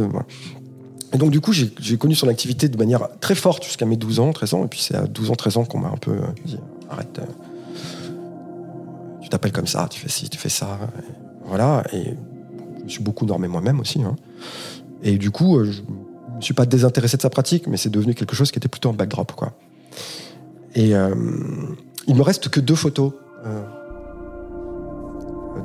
Et 1.14 1.18
donc 1.18 1.32
du 1.32 1.40
coup, 1.42 1.54
j'ai, 1.54 1.98
connu 1.98 2.16
son 2.16 2.28
activité 2.28 2.68
de 2.68 2.78
manière 2.78 3.08
très 3.20 3.36
forte 3.36 3.64
jusqu'à 3.64 3.86
mes 3.86 3.98
12 3.98 4.20
ans, 4.20 4.34
13 4.34 4.54
ans. 4.54 4.66
Et 4.66 4.68
puis 4.68 4.82
c'est 4.82 4.96
à 4.96 5.08
12 5.08 5.32
ans, 5.32 5.36
13 5.36 5.58
ans 5.58 5.66
qu'on 5.66 5.80
m'a 5.80 5.90
un 5.90 5.98
peu 5.98 6.12
euh, 6.12 6.22
dit, 6.46 6.60
arrête. 6.90 7.20
Euh, 7.20 7.26
tu 9.22 9.30
t'appelles 9.30 9.52
comme 9.52 9.68
ça, 9.68 9.88
tu 9.90 10.00
fais 10.00 10.10
ci, 10.10 10.30
tu 10.30 10.38
fais 10.38 10.50
ça. 10.50 10.80
voilà. 11.46 11.84
Et 11.94 12.14
je 12.80 12.84
me 12.84 12.90
suis 12.90 13.04
beaucoup 13.04 13.26
normé 13.26 13.48
moi-même 13.48 13.80
aussi. 13.80 14.02
Hein. 14.02 14.16
Et 15.04 15.18
du 15.18 15.32
coup, 15.32 15.58
euh, 15.58 15.72
je 16.38 16.41
ne 16.41 16.43
suis 16.43 16.54
pas 16.54 16.67
désintéressé 16.67 17.17
de 17.17 17.23
sa 17.23 17.32
pratique, 17.32 17.65
mais 17.65 17.78
c'est 17.78 17.89
devenu 17.89 18.13
quelque 18.13 18.36
chose 18.36 18.52
qui 18.52 18.60
était 18.60 18.67
plutôt 18.67 18.89
en 18.89 18.93
backdrop. 18.93 19.32
Quoi. 19.32 19.54
Et 20.76 20.95
euh, 20.95 21.15
il 22.06 22.15
me 22.15 22.21
reste 22.21 22.50
que 22.50 22.60
deux 22.60 22.76
photos 22.76 23.13
euh, 23.43 23.63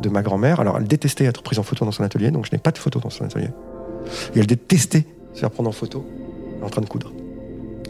de 0.01 0.09
ma 0.09 0.23
grand-mère. 0.23 0.61
Alors, 0.61 0.79
elle 0.79 0.87
détestait 0.87 1.25
être 1.25 1.43
prise 1.43 1.59
en 1.59 1.63
photo 1.63 1.85
dans 1.85 1.93
son 1.93 2.05
atelier, 2.05 2.31
donc 2.31 2.47
je 2.47 2.53
n'ai 2.53 2.59
pas 2.59 2.71
de 2.71 2.79
photos 2.79 3.03
dans 3.03 3.11
son 3.11 3.25
atelier. 3.25 3.51
Et 4.35 4.39
elle 4.39 4.47
détestait 4.47 5.05
se 5.35 5.41
faire 5.41 5.51
prendre 5.51 5.69
en 5.69 5.73
photo 5.73 6.07
en 6.63 6.71
train 6.71 6.81
de 6.81 6.89
coudre. 6.89 7.13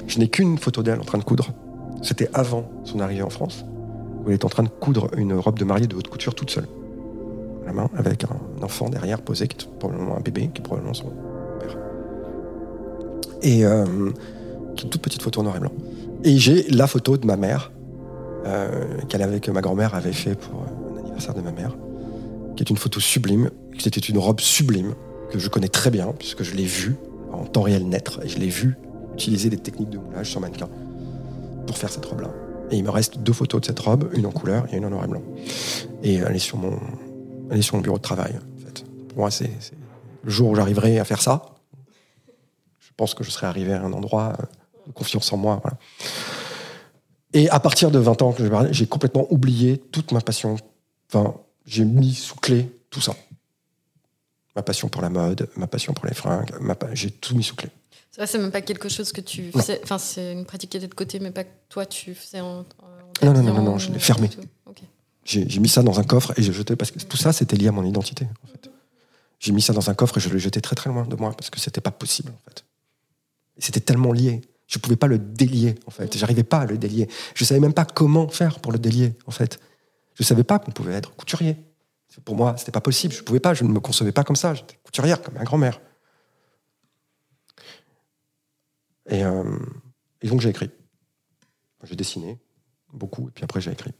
Je 0.08 0.18
n'ai 0.18 0.26
qu'une 0.26 0.58
photo 0.58 0.82
d'elle 0.82 0.98
en 0.98 1.04
train 1.04 1.18
de 1.18 1.24
coudre. 1.24 1.52
C'était 2.02 2.28
avant 2.34 2.68
son 2.82 2.98
arrivée 2.98 3.22
en 3.22 3.30
France, 3.30 3.64
où 4.24 4.28
elle 4.28 4.34
est 4.34 4.44
en 4.44 4.48
train 4.48 4.64
de 4.64 4.68
coudre 4.68 5.08
une 5.16 5.34
robe 5.34 5.56
de 5.56 5.64
mariée 5.64 5.86
de 5.86 5.94
haute 5.94 6.08
couture 6.08 6.34
toute 6.34 6.50
seule. 6.50 6.66
À 7.62 7.66
la 7.66 7.72
main, 7.74 7.88
avec 7.96 8.24
un 8.24 8.62
enfant 8.64 8.88
derrière 8.88 9.22
posé, 9.22 9.46
qui 9.46 9.56
est 9.56 9.68
probablement 9.78 10.16
un 10.16 10.20
bébé, 10.20 10.50
qui 10.52 10.60
est 10.60 10.64
probablement 10.64 10.94
son, 10.94 11.12
et 13.42 13.64
euh, 13.64 13.84
une 13.84 14.12
toute 14.74 15.02
petite 15.02 15.22
photo 15.22 15.40
en 15.40 15.44
noir 15.44 15.56
et 15.56 15.60
blanc. 15.60 15.72
Et 16.24 16.38
j'ai 16.38 16.64
la 16.68 16.86
photo 16.86 17.16
de 17.16 17.26
ma 17.26 17.36
mère, 17.36 17.72
euh, 18.46 18.84
qu'elle 19.08 19.22
avait, 19.22 19.40
que 19.40 19.50
ma 19.50 19.60
grand-mère 19.60 19.94
avait 19.94 20.12
fait 20.12 20.34
pour 20.34 20.64
l'anniversaire 20.96 21.34
de 21.34 21.40
ma 21.40 21.52
mère, 21.52 21.76
qui 22.56 22.62
est 22.62 22.70
une 22.70 22.76
photo 22.76 23.00
sublime, 23.00 23.50
qui 23.78 23.88
était 23.88 24.00
une 24.00 24.18
robe 24.18 24.40
sublime, 24.40 24.94
que 25.30 25.38
je 25.38 25.48
connais 25.48 25.68
très 25.68 25.90
bien, 25.90 26.12
puisque 26.18 26.42
je 26.42 26.54
l'ai 26.54 26.64
vue 26.64 26.96
en 27.32 27.44
temps 27.44 27.62
réel 27.62 27.88
naître, 27.88 28.20
et 28.24 28.28
je 28.28 28.38
l'ai 28.38 28.48
vue 28.48 28.76
utiliser 29.14 29.50
des 29.50 29.56
techniques 29.56 29.90
de 29.90 29.98
moulage 29.98 30.30
sur 30.30 30.40
mannequin 30.40 30.68
pour 31.66 31.76
faire 31.76 31.90
cette 31.90 32.04
robe-là. 32.04 32.30
Et 32.70 32.76
il 32.76 32.84
me 32.84 32.90
reste 32.90 33.18
deux 33.18 33.32
photos 33.32 33.60
de 33.60 33.66
cette 33.66 33.78
robe, 33.78 34.08
une 34.14 34.26
en 34.26 34.30
couleur 34.30 34.66
et 34.72 34.76
une 34.76 34.84
en 34.86 34.90
noir 34.90 35.04
et 35.04 35.08
blanc. 35.08 35.22
Et 36.02 36.14
elle 36.14 36.34
est 36.34 36.38
sur 36.38 36.56
mon, 36.56 36.78
elle 37.50 37.58
est 37.58 37.62
sur 37.62 37.76
mon 37.76 37.82
bureau 37.82 37.98
de 37.98 38.02
travail. 38.02 38.38
Pour 39.08 39.18
moi, 39.18 39.30
c'est 39.30 39.50
le 40.24 40.30
jour 40.30 40.50
où 40.50 40.54
j'arriverai 40.54 40.98
à 40.98 41.04
faire 41.04 41.20
ça, 41.20 41.51
pense 42.96 43.14
que 43.14 43.24
je 43.24 43.30
serais 43.30 43.46
arrivé 43.46 43.72
à 43.72 43.82
un 43.82 43.92
endroit 43.92 44.34
euh, 44.38 44.44
de 44.86 44.92
confiance 44.92 45.32
en 45.32 45.36
moi. 45.36 45.62
Et 47.32 47.48
à 47.50 47.60
partir 47.60 47.90
de 47.90 47.98
20 47.98 48.22
ans 48.22 48.32
que 48.32 48.44
j'ai 48.72 48.86
complètement 48.86 49.26
oublié 49.30 49.78
toute 49.78 50.12
ma 50.12 50.20
passion, 50.20 50.56
enfin, 51.08 51.34
j'ai 51.64 51.84
mis 51.84 52.14
sous 52.14 52.36
clé 52.36 52.68
tout 52.90 53.00
ça. 53.00 53.14
Ma 54.54 54.62
passion 54.62 54.88
pour 54.88 55.00
la 55.00 55.08
mode, 55.08 55.48
ma 55.56 55.66
passion 55.66 55.94
pour 55.94 56.06
les 56.06 56.14
fringues, 56.14 56.50
j'ai 56.92 57.10
tout 57.10 57.34
mis 57.34 57.42
sous 57.42 57.56
clé. 57.56 57.70
Ça, 58.10 58.26
c'est 58.26 58.38
même 58.38 58.50
pas 58.50 58.60
quelque 58.60 58.90
chose 58.90 59.10
que 59.10 59.22
tu 59.22 59.50
faisais. 59.50 59.80
Enfin, 59.82 59.96
c'est 59.96 60.32
une 60.32 60.44
pratique 60.44 60.68
qui 60.68 60.76
était 60.76 60.86
de 60.86 60.94
côté, 60.94 61.18
mais 61.18 61.30
pas 61.30 61.44
que 61.44 61.50
toi 61.70 61.86
tu 61.86 62.14
faisais 62.14 62.40
en. 62.40 62.66
non, 63.22 63.32
non, 63.32 63.42
non, 63.42 63.62
non, 63.62 63.78
je 63.78 63.90
l'ai 63.90 63.98
fermé. 63.98 64.28
J'ai 65.24 65.60
mis 65.60 65.68
ça 65.68 65.82
dans 65.82 65.98
un 65.98 66.04
coffre 66.04 66.34
et 66.36 66.42
je 66.42 66.52
jeté 66.52 66.76
parce 66.76 66.90
que 66.90 66.98
tout 66.98 67.16
ça, 67.16 67.32
c'était 67.32 67.56
lié 67.56 67.68
à 67.68 67.72
mon 67.72 67.84
identité. 67.84 68.26
En 68.44 68.46
fait. 68.48 68.70
J'ai 69.38 69.52
mis 69.52 69.62
ça 69.62 69.72
dans 69.72 69.88
un 69.88 69.94
coffre 69.94 70.18
et 70.18 70.20
je 70.20 70.28
l'ai 70.28 70.38
jeté 70.38 70.60
très 70.60 70.76
très 70.76 70.90
loin 70.90 71.04
de 71.04 71.16
moi 71.16 71.32
parce 71.32 71.48
que 71.48 71.58
c'était 71.58 71.80
pas 71.80 71.90
possible 71.90 72.30
en 72.30 72.50
fait. 72.50 72.64
C'était 73.58 73.80
tellement 73.80 74.12
lié. 74.12 74.40
Je 74.66 74.78
pouvais 74.78 74.96
pas 74.96 75.06
le 75.06 75.18
délier 75.18 75.74
en 75.86 75.90
fait. 75.90 76.16
J'arrivais 76.16 76.44
pas 76.44 76.60
à 76.60 76.66
le 76.66 76.78
délier. 76.78 77.08
Je 77.34 77.44
savais 77.44 77.60
même 77.60 77.74
pas 77.74 77.84
comment 77.84 78.28
faire 78.28 78.60
pour 78.60 78.72
le 78.72 78.78
délier 78.78 79.14
en 79.26 79.30
fait. 79.30 79.60
Je 80.14 80.22
savais 80.22 80.44
pas 80.44 80.58
qu'on 80.58 80.70
pouvait 80.70 80.94
être 80.94 81.14
couturier. 81.14 81.56
Pour 82.24 82.36
moi, 82.36 82.56
c'était 82.58 82.72
pas 82.72 82.80
possible. 82.80 83.14
Je 83.14 83.22
pouvais 83.22 83.40
pas. 83.40 83.54
Je 83.54 83.64
ne 83.64 83.70
me 83.70 83.80
concevais 83.80 84.12
pas 84.12 84.24
comme 84.24 84.36
ça. 84.36 84.54
J'étais 84.54 84.76
couturière 84.82 85.22
comme 85.22 85.34
ma 85.34 85.44
grand-mère. 85.44 85.80
Et, 89.08 89.24
euh, 89.24 89.58
et 90.20 90.28
donc 90.28 90.40
j'ai 90.40 90.50
écrit. 90.50 90.70
J'ai 91.84 91.96
dessiné 91.96 92.38
beaucoup, 92.92 93.28
et 93.28 93.30
puis 93.32 93.44
après 93.44 93.60
j'ai 93.60 93.72
écrit. 93.72 93.92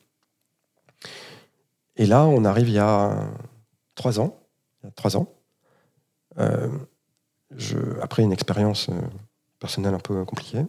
Et 1.97 2.07
là, 2.07 2.25
on 2.25 2.45
arrive 2.45 2.69
il 2.69 2.75
y 2.75 2.79
a 2.79 3.31
trois 3.95 4.21
ans. 4.21 4.41
Il 4.83 4.87
y 4.87 4.89
a 4.89 4.93
trois 4.93 5.17
ans. 5.17 5.35
Euh, 6.39 6.71
je, 7.51 7.77
après 8.01 8.23
une 8.23 8.33
expérience 8.33 8.89
euh, 9.63 9.67
personnelle 9.67 9.95
un 9.95 9.99
peu 9.99 10.25
compliquée, 10.25 10.65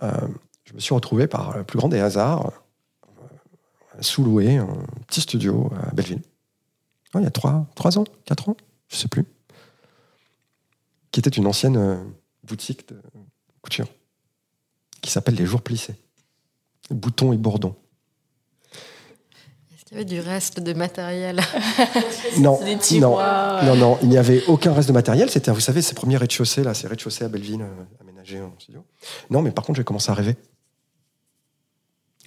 je 0.00 0.74
me 0.74 0.78
suis 0.78 0.94
retrouvé 0.94 1.26
par 1.26 1.56
le 1.56 1.64
plus 1.64 1.78
grand 1.78 1.88
des 1.88 1.98
hasards 1.98 2.52
sous-loué 4.00 4.58
un 4.58 4.68
petit 5.06 5.20
studio 5.20 5.72
à 5.82 5.92
Belleville. 5.92 6.22
il 7.14 7.22
y 7.22 7.26
a 7.26 7.30
trois, 7.30 7.66
trois 7.74 7.98
ans, 7.98 8.04
quatre 8.24 8.48
ans, 8.48 8.56
je 8.88 8.96
sais 8.96 9.08
plus. 9.08 9.24
Qui 11.10 11.20
était 11.20 11.30
une 11.30 11.46
ancienne 11.46 12.12
boutique 12.44 12.88
de 12.88 13.00
couture 13.62 13.88
qui 15.00 15.10
s'appelle 15.10 15.34
Les 15.34 15.46
Jours 15.46 15.62
Plissés. 15.62 15.96
Boutons 16.90 17.32
et 17.32 17.36
bourdons. 17.36 17.74
Qu'il 19.88 19.96
y 19.96 20.00
avait 20.00 20.04
du 20.04 20.20
reste 20.20 20.60
de 20.60 20.74
matériel? 20.74 21.40
Non, 22.40 22.60
non, 23.00 23.16
non, 23.64 23.76
non, 23.76 23.98
il 24.02 24.10
n'y 24.10 24.18
avait 24.18 24.44
aucun 24.46 24.74
reste 24.74 24.88
de 24.88 24.92
matériel. 24.92 25.30
C'était, 25.30 25.50
vous 25.50 25.60
savez, 25.60 25.80
ces 25.80 25.94
premiers 25.94 26.18
rez-de-chaussée, 26.18 26.62
là, 26.62 26.74
ces 26.74 26.86
rez-de-chaussée 26.86 27.24
à 27.24 27.28
Belleville, 27.28 27.62
euh, 27.62 27.84
aménagés 28.00 28.40
en 28.40 28.52
studio. 28.58 28.84
Non, 29.30 29.40
mais 29.40 29.50
par 29.50 29.64
contre, 29.64 29.78
j'ai 29.78 29.84
commencé 29.84 30.10
à 30.10 30.14
rêver. 30.14 30.36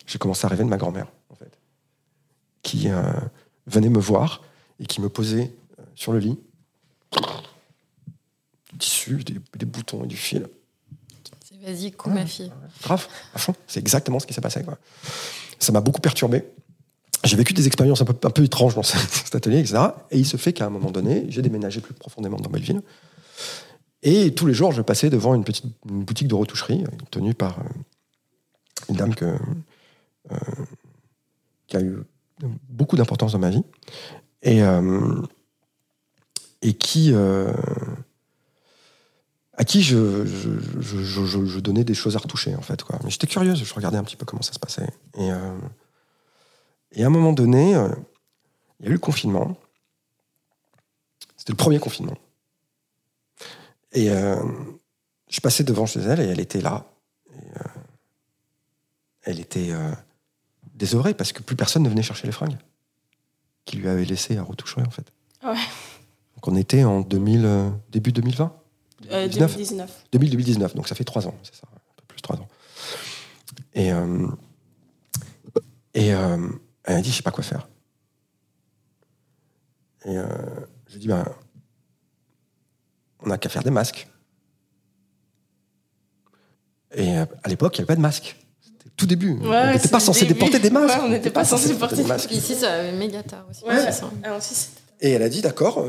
J'ai 0.08 0.18
commencé 0.18 0.44
à 0.46 0.50
rêver 0.50 0.64
de 0.64 0.70
ma 0.70 0.78
grand-mère, 0.78 1.06
en 1.30 1.36
fait, 1.36 1.52
qui 2.64 2.90
euh, 2.90 3.04
venait 3.68 3.90
me 3.90 4.00
voir 4.00 4.42
et 4.80 4.88
qui 4.88 5.00
me 5.00 5.08
posait 5.10 5.54
euh, 5.80 5.84
sur 5.94 6.14
le 6.14 6.20
lit 6.20 6.40
tissu, 8.80 9.24
des, 9.24 9.66
boutons 9.66 10.04
et 10.04 10.08
du 10.08 10.18
fil. 10.18 10.48
Vas-y, 11.64 11.92
coupe 11.92 12.14
ma 12.14 12.26
fille. 12.26 12.52
Grave, 12.82 13.08
à 13.36 13.38
fond. 13.38 13.54
C'est 13.68 13.80
exactement 13.80 14.20
ce 14.20 14.26
qui 14.26 14.34
s'est 14.34 14.42
passé. 14.42 14.64
Quoi. 14.64 14.80
Ça 15.60 15.72
m'a 15.72 15.82
beaucoup 15.82 16.02
perturbé. 16.02 16.44
J'ai 17.24 17.38
vécu 17.38 17.54
des 17.54 17.68
expériences 17.68 18.02
un 18.02 18.06
peu, 18.06 18.16
un 18.28 18.32
peu 18.32 18.44
étranges 18.44 18.76
dans 18.76 18.84
cet 18.84 19.36
atelier, 19.36 19.60
etc. 19.60 19.78
Et 20.12 20.20
il 20.20 20.26
se 20.26 20.38
fait 20.38 20.54
qu'à 20.54 20.66
un 20.66 20.70
moment 20.70 20.92
donné, 20.92 21.26
j'ai 21.30 21.42
déménagé 21.42 21.82
plus 21.82 21.94
profondément 21.94 22.38
dans 22.38 22.50
Belleville. 22.50 22.82
Et 24.04 24.34
tous 24.34 24.48
les 24.48 24.54
jours, 24.54 24.72
je 24.72 24.82
passais 24.82 25.10
devant 25.10 25.36
une 25.36 25.44
petite 25.44 25.66
boutique 25.86 26.28
de 26.28 26.36
retoucherie 26.36 26.84
tenue 27.12 27.36
par 27.36 27.60
euh, 27.60 27.64
une 28.90 28.96
dame 28.96 29.14
euh, 29.22 30.38
qui 31.68 31.78
a 31.78 31.82
eu 31.82 31.98
beaucoup 32.70 32.96
d'importance 32.96 33.34
dans 33.34 33.40
ma 33.40 33.52
vie. 33.52 33.64
Et, 34.42 34.64
euh, 34.64 35.22
et 36.64 36.74
qui 36.74 37.14
à 39.62 39.64
qui 39.64 39.84
je, 39.84 40.26
je, 40.26 41.60
donnais 41.60 41.84
des 41.84 41.94
choses 41.94 42.16
à 42.16 42.20
retoucher, 42.20 42.56
en 42.56 42.62
fait. 42.62 42.84
Mais 43.04 43.12
j'étais 43.12 43.28
curieuse, 43.28 43.64
je 43.64 43.74
regardais 43.76 43.98
un 43.98 44.04
petit 44.04 44.16
peu 44.16 44.26
comment 44.26 44.42
ça 44.42 44.54
se 44.54 44.60
passait. 44.60 44.90
Et, 45.18 45.32
euh, 45.32 45.54
et 46.94 47.04
à 47.04 47.08
un 47.08 47.10
moment 47.10 47.34
donné, 47.34 47.76
euh, 47.76 47.90
il 48.80 48.86
y 48.86 48.88
a 48.88 48.92
eu 48.92 48.94
le 48.94 49.00
confinement. 49.00 49.58
C'était 51.38 51.54
le 51.54 51.58
premier 51.58 51.80
confinement. 51.80 52.18
Et 53.94 54.10
euh, 54.10 54.42
je 55.30 55.40
passais 55.42 55.64
devant 55.64 55.86
chez 55.86 56.00
elle 56.00 56.20
et 56.20 56.26
elle 56.26 56.40
était 56.40 56.62
là. 56.62 56.86
elle 59.24 59.40
était 59.40 59.72
désolée 60.74 61.14
parce 61.14 61.32
que 61.32 61.42
plus 61.44 61.56
personne 61.56 61.84
ne 61.84 61.90
venait 61.90 62.02
chercher 62.02 62.26
les 62.28 62.34
fringues 62.34 62.58
qui 63.66 63.78
lui 63.78 63.88
avait 63.88 64.06
laissé 64.06 64.38
à 64.38 64.44
retoucher, 64.44 64.82
en 64.82 64.90
fait. 64.90 65.12
Ah 65.42 65.54
Donc 66.36 66.48
on 66.48 66.56
était 66.56 66.84
en 66.84 67.02
2000, 67.02 67.72
début 67.92 68.12
2020. 68.12 68.62
2019. 69.10 70.06
2019, 70.12 70.76
donc 70.76 70.88
ça 70.88 70.96
fait 70.96 71.04
trois 71.04 71.28
ans, 71.28 71.36
c'est 71.44 71.56
ça, 71.56 71.68
un 71.72 71.96
peu 71.96 72.04
plus 72.08 72.22
trois 72.22 72.38
ans. 72.38 72.48
Et, 73.74 73.92
euh, 73.92 74.28
et 75.94 76.14
euh, 76.14 76.38
elle 76.92 76.98
m'a 76.98 77.02
dit, 77.02 77.12
je 77.12 77.18
sais 77.18 77.24
pas 77.24 77.32
quoi 77.32 77.44
faire. 77.44 77.68
Et 80.06 80.18
euh, 80.18 80.26
je 80.88 80.94
lui 80.94 80.98
ai 80.98 81.00
dit, 81.00 81.08
ben, 81.08 81.26
on 83.20 83.28
n'a 83.28 83.38
qu'à 83.38 83.50
faire 83.50 83.64
des 83.64 83.72
masques. 83.72 84.08
Et 86.94 87.16
à 87.16 87.48
l'époque, 87.48 87.78
il 87.78 87.82
n'y 87.82 87.84
avait 87.84 87.88
pas 87.88 87.96
de 87.96 88.02
masque. 88.02 88.36
C'était 88.60 88.90
tout 88.96 89.06
début. 89.06 89.40
on 89.42 89.72
n'était 89.72 89.88
pas 89.88 90.00
censé 90.00 90.26
déporter 90.26 90.60
des 90.60 90.70
masques. 90.70 91.00
on 91.04 91.10
n'était 91.10 91.30
pas, 91.30 91.46
censé 91.46 91.74
porter 91.76 91.98
des 91.98 92.04
masques. 92.04 92.32
Ici, 92.32 92.56
ça 92.56 92.74
avait 92.74 92.92
méga 92.92 93.24
tard 93.24 93.48
aussi. 93.50 93.64
Ah, 93.68 94.40
et 95.00 95.12
elle 95.12 95.24
a 95.24 95.30
dit, 95.30 95.42
d'accord, 95.42 95.86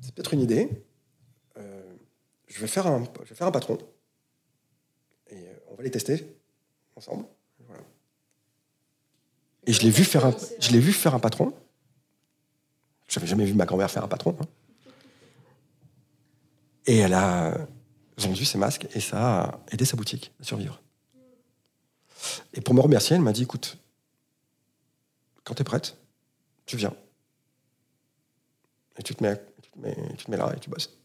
c'est 0.00 0.14
peut-être 0.14 0.34
une 0.34 0.40
idée 0.40 0.70
je 2.56 2.60
vais 2.62 2.66
faire 2.66 2.86
un, 2.86 3.04
je 3.24 3.28
vais 3.28 3.34
faire 3.34 3.46
un 3.46 3.52
patron. 3.52 3.78
Et 5.28 5.36
euh, 5.36 5.54
on 5.70 5.74
va 5.74 5.82
les 5.82 5.90
tester 5.90 6.26
ensemble. 6.94 7.26
Et 9.66 9.72
je 9.72 9.82
l'ai 9.82 9.90
vu 9.90 10.04
faire 10.04 10.24
un, 10.24 10.34
je 10.60 10.70
l'ai 10.70 10.80
vu 10.80 10.92
faire 10.92 11.14
un 11.14 11.18
patron. 11.18 11.52
J'avais 13.08 13.26
jamais 13.26 13.44
vu 13.44 13.54
ma 13.54 13.66
grand-mère 13.66 13.90
faire 13.90 14.04
un 14.04 14.08
patron. 14.08 14.36
Hein. 14.40 14.46
Et 16.86 16.98
elle 16.98 17.14
a 17.14 17.66
vendu 18.16 18.44
ses 18.44 18.58
masques 18.58 18.86
et 18.94 19.00
ça 19.00 19.42
a 19.42 19.60
aidé 19.72 19.84
sa 19.84 19.96
boutique 19.96 20.32
à 20.40 20.44
survivre. 20.44 20.80
Et 22.54 22.60
pour 22.60 22.74
me 22.74 22.80
remercier, 22.80 23.16
elle 23.16 23.22
m'a 23.22 23.32
dit 23.32 23.42
écoute, 23.42 23.78
quand 25.44 25.54
tu 25.54 25.62
es 25.62 25.64
prête, 25.64 25.96
tu 26.64 26.76
viens. 26.76 26.94
Et 28.98 29.02
tu 29.02 29.14
te, 29.14 29.22
mets, 29.22 29.40
tu 30.16 30.24
te 30.24 30.30
mets, 30.30 30.36
là 30.36 30.52
et 30.56 30.60
tu 30.60 30.70
bosses. 30.70 30.96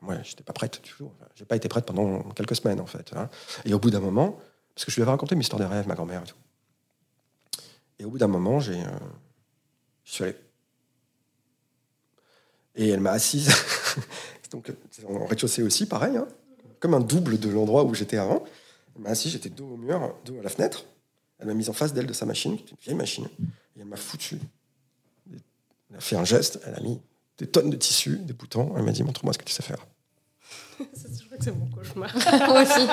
Moi, 0.00 0.16
je 0.22 0.30
n'étais 0.30 0.42
pas 0.42 0.54
prête 0.54 0.82
du 0.82 0.90
tout. 0.90 1.10
J'ai 1.34 1.44
pas 1.44 1.56
été 1.56 1.68
prête 1.68 1.84
pendant 1.84 2.22
quelques 2.30 2.56
semaines, 2.56 2.80
en 2.80 2.86
fait. 2.86 3.12
Hein. 3.14 3.28
Et 3.66 3.74
au 3.74 3.78
bout 3.78 3.90
d'un 3.90 4.00
moment, 4.00 4.38
parce 4.74 4.86
que 4.86 4.90
je 4.90 4.96
lui 4.96 5.02
avais 5.02 5.10
raconté 5.10 5.34
mes 5.34 5.42
histoires 5.42 5.60
de 5.60 5.66
rêve, 5.66 5.86
ma 5.86 5.94
grand-mère 5.94 6.22
et 6.22 6.26
tout. 6.26 6.36
Et 8.00 8.04
au 8.04 8.10
bout 8.10 8.18
d'un 8.18 8.28
moment, 8.28 8.60
j'ai, 8.60 8.80
euh, 8.80 8.98
je 10.04 10.12
suis 10.12 10.24
allé. 10.24 10.34
Et 12.74 12.88
elle 12.88 13.00
m'a 13.00 13.12
assise. 13.12 13.50
Donc, 14.50 14.72
en 15.06 15.26
rez-de-chaussée 15.26 15.62
aussi, 15.62 15.86
pareil, 15.86 16.16
hein. 16.16 16.26
comme 16.80 16.94
un 16.94 17.00
double 17.00 17.38
de 17.38 17.48
l'endroit 17.50 17.84
où 17.84 17.94
j'étais 17.94 18.16
avant. 18.16 18.42
Elle 18.96 19.02
m'a 19.02 19.10
assise, 19.10 19.32
j'étais 19.32 19.50
dos 19.50 19.66
au 19.66 19.76
mur, 19.76 20.14
dos 20.24 20.38
à 20.38 20.42
la 20.42 20.48
fenêtre. 20.48 20.86
Elle 21.38 21.46
m'a 21.46 21.54
mise 21.54 21.68
en 21.68 21.74
face 21.74 21.92
d'elle 21.92 22.06
de 22.06 22.12
sa 22.14 22.24
machine, 22.24 22.56
qui 22.56 22.62
était 22.62 22.72
une 22.72 22.78
vieille 22.82 22.96
machine. 22.96 23.28
Et 23.76 23.80
elle 23.80 23.84
m'a 23.84 23.96
foutu. 23.96 24.38
Elle 25.30 25.96
a 25.96 26.00
fait 26.00 26.16
un 26.16 26.24
geste, 26.24 26.58
elle 26.66 26.74
a 26.74 26.80
mis 26.80 27.00
des 27.38 27.46
tonnes 27.46 27.70
de 27.70 27.76
tissus, 27.76 28.16
des 28.18 28.32
boutons. 28.32 28.72
Elle 28.76 28.82
m'a 28.82 28.92
dit 28.92 29.02
Montre-moi 29.02 29.34
ce 29.34 29.38
que 29.38 29.44
tu 29.44 29.52
sais 29.52 29.62
faire. 29.62 29.86
je 30.80 31.24
crois 31.26 31.38
que 31.38 31.44
c'est 31.44 31.52
mon 31.52 31.66
cauchemar. 31.66 32.14
Moi 32.48 32.62
aussi. 32.62 32.86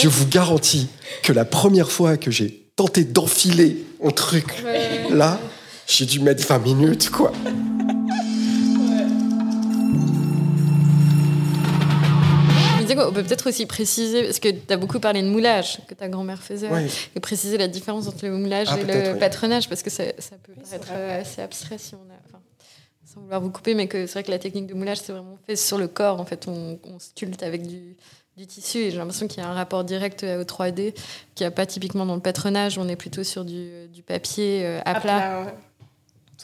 je, 0.00 0.08
vous 0.08 0.26
garantis 0.28 0.88
que 1.24 1.32
la 1.32 1.44
première 1.44 1.90
fois 1.90 2.16
que 2.16 2.30
j'ai 2.30 2.67
tenté 2.78 3.02
d'enfiler 3.02 3.84
un 4.04 4.10
truc, 4.10 4.62
là, 5.10 5.40
j'ai 5.88 6.06
dû 6.06 6.20
mettre 6.20 6.46
20 6.46 6.58
minutes, 6.60 7.10
quoi. 7.10 7.32
on 13.00 13.12
peut 13.12 13.22
peut-être 13.22 13.48
aussi 13.48 13.64
préciser, 13.64 14.24
parce 14.24 14.40
que 14.40 14.48
tu 14.48 14.72
as 14.72 14.76
beaucoup 14.76 14.98
parlé 14.98 15.22
de 15.22 15.28
moulage 15.28 15.78
que 15.86 15.94
ta 15.94 16.08
grand-mère 16.08 16.42
faisait, 16.42 16.68
et 17.14 17.20
préciser 17.20 17.56
la 17.56 17.68
différence 17.68 18.08
entre 18.08 18.26
le 18.26 18.36
moulage 18.36 18.68
ah, 18.70 18.78
et 18.78 18.84
le 18.84 19.18
patronage, 19.18 19.68
parce 19.68 19.82
que 19.82 19.90
ça, 19.90 20.04
peut 20.42 20.52
paraître 20.54 20.92
assez 20.92 21.42
abstrait 21.42 21.78
si 21.78 21.94
on 21.94 22.12
a 22.12 22.38
sans 23.08 23.22
vouloir 23.22 23.40
vous 23.40 23.50
couper, 23.50 23.74
mais 23.74 23.88
que 23.88 24.06
c'est 24.06 24.12
vrai 24.12 24.22
que 24.22 24.30
la 24.30 24.38
technique 24.38 24.66
de 24.66 24.74
moulage, 24.74 24.98
c'est 24.98 25.12
vraiment 25.12 25.38
fait 25.46 25.56
sur 25.56 25.78
le 25.78 25.88
corps. 25.88 26.20
En 26.20 26.26
fait, 26.26 26.46
on, 26.46 26.78
sculpte 26.98 27.42
avec 27.42 27.66
du, 27.66 27.96
tissu 28.46 28.78
et 28.78 28.90
j'ai 28.90 28.98
l'impression 28.98 29.26
qu'il 29.26 29.42
y 29.42 29.46
a 29.46 29.48
un 29.48 29.54
rapport 29.54 29.84
direct 29.84 30.24
au 30.24 30.42
3D 30.42 30.94
qui 31.34 31.42
n'y 31.42 31.46
a 31.46 31.50
pas 31.50 31.66
typiquement 31.66 32.06
dans 32.06 32.14
le 32.14 32.20
patronage. 32.20 32.78
On 32.78 32.88
est 32.88 32.96
plutôt 32.96 33.24
sur 33.24 33.44
du, 33.44 33.88
papier 34.06 34.64
euh, 34.64 34.80
à, 34.84 35.00
plat. 35.00 35.52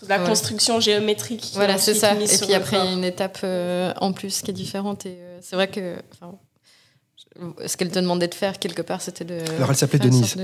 La 0.09 0.19
construction 0.19 0.81
géométrique. 0.81 1.53
Voilà, 1.55 1.79
c'est 1.79 1.95
ça. 1.95 2.15
Et 2.15 2.27
puis 2.27 2.55
après, 2.55 2.79
il 2.79 2.85
y 2.85 2.89
a 2.89 2.93
une 2.93 3.05
étape 3.05 3.39
euh, 3.45 3.93
en 4.01 4.13
plus 4.13 4.43
qui 4.43 4.51
est 4.51 4.55
différente. 4.55 5.07
Et 5.07 5.17
euh, 5.19 5.39
c'est 5.41 5.57
vrai 5.57 5.69
que 5.69 5.97
ce 7.67 7.77
qu'elle 7.77 7.91
te 7.91 7.99
demandait 7.99 8.29
de 8.29 8.35
faire 8.35 8.59
quelque 8.59 8.83
part, 8.83 9.01
c'était 9.01 9.25
de. 9.25 9.39
Alors 9.57 9.71
elle 9.71 9.77
s'appelait 9.77 9.99
Denise. 9.99 10.37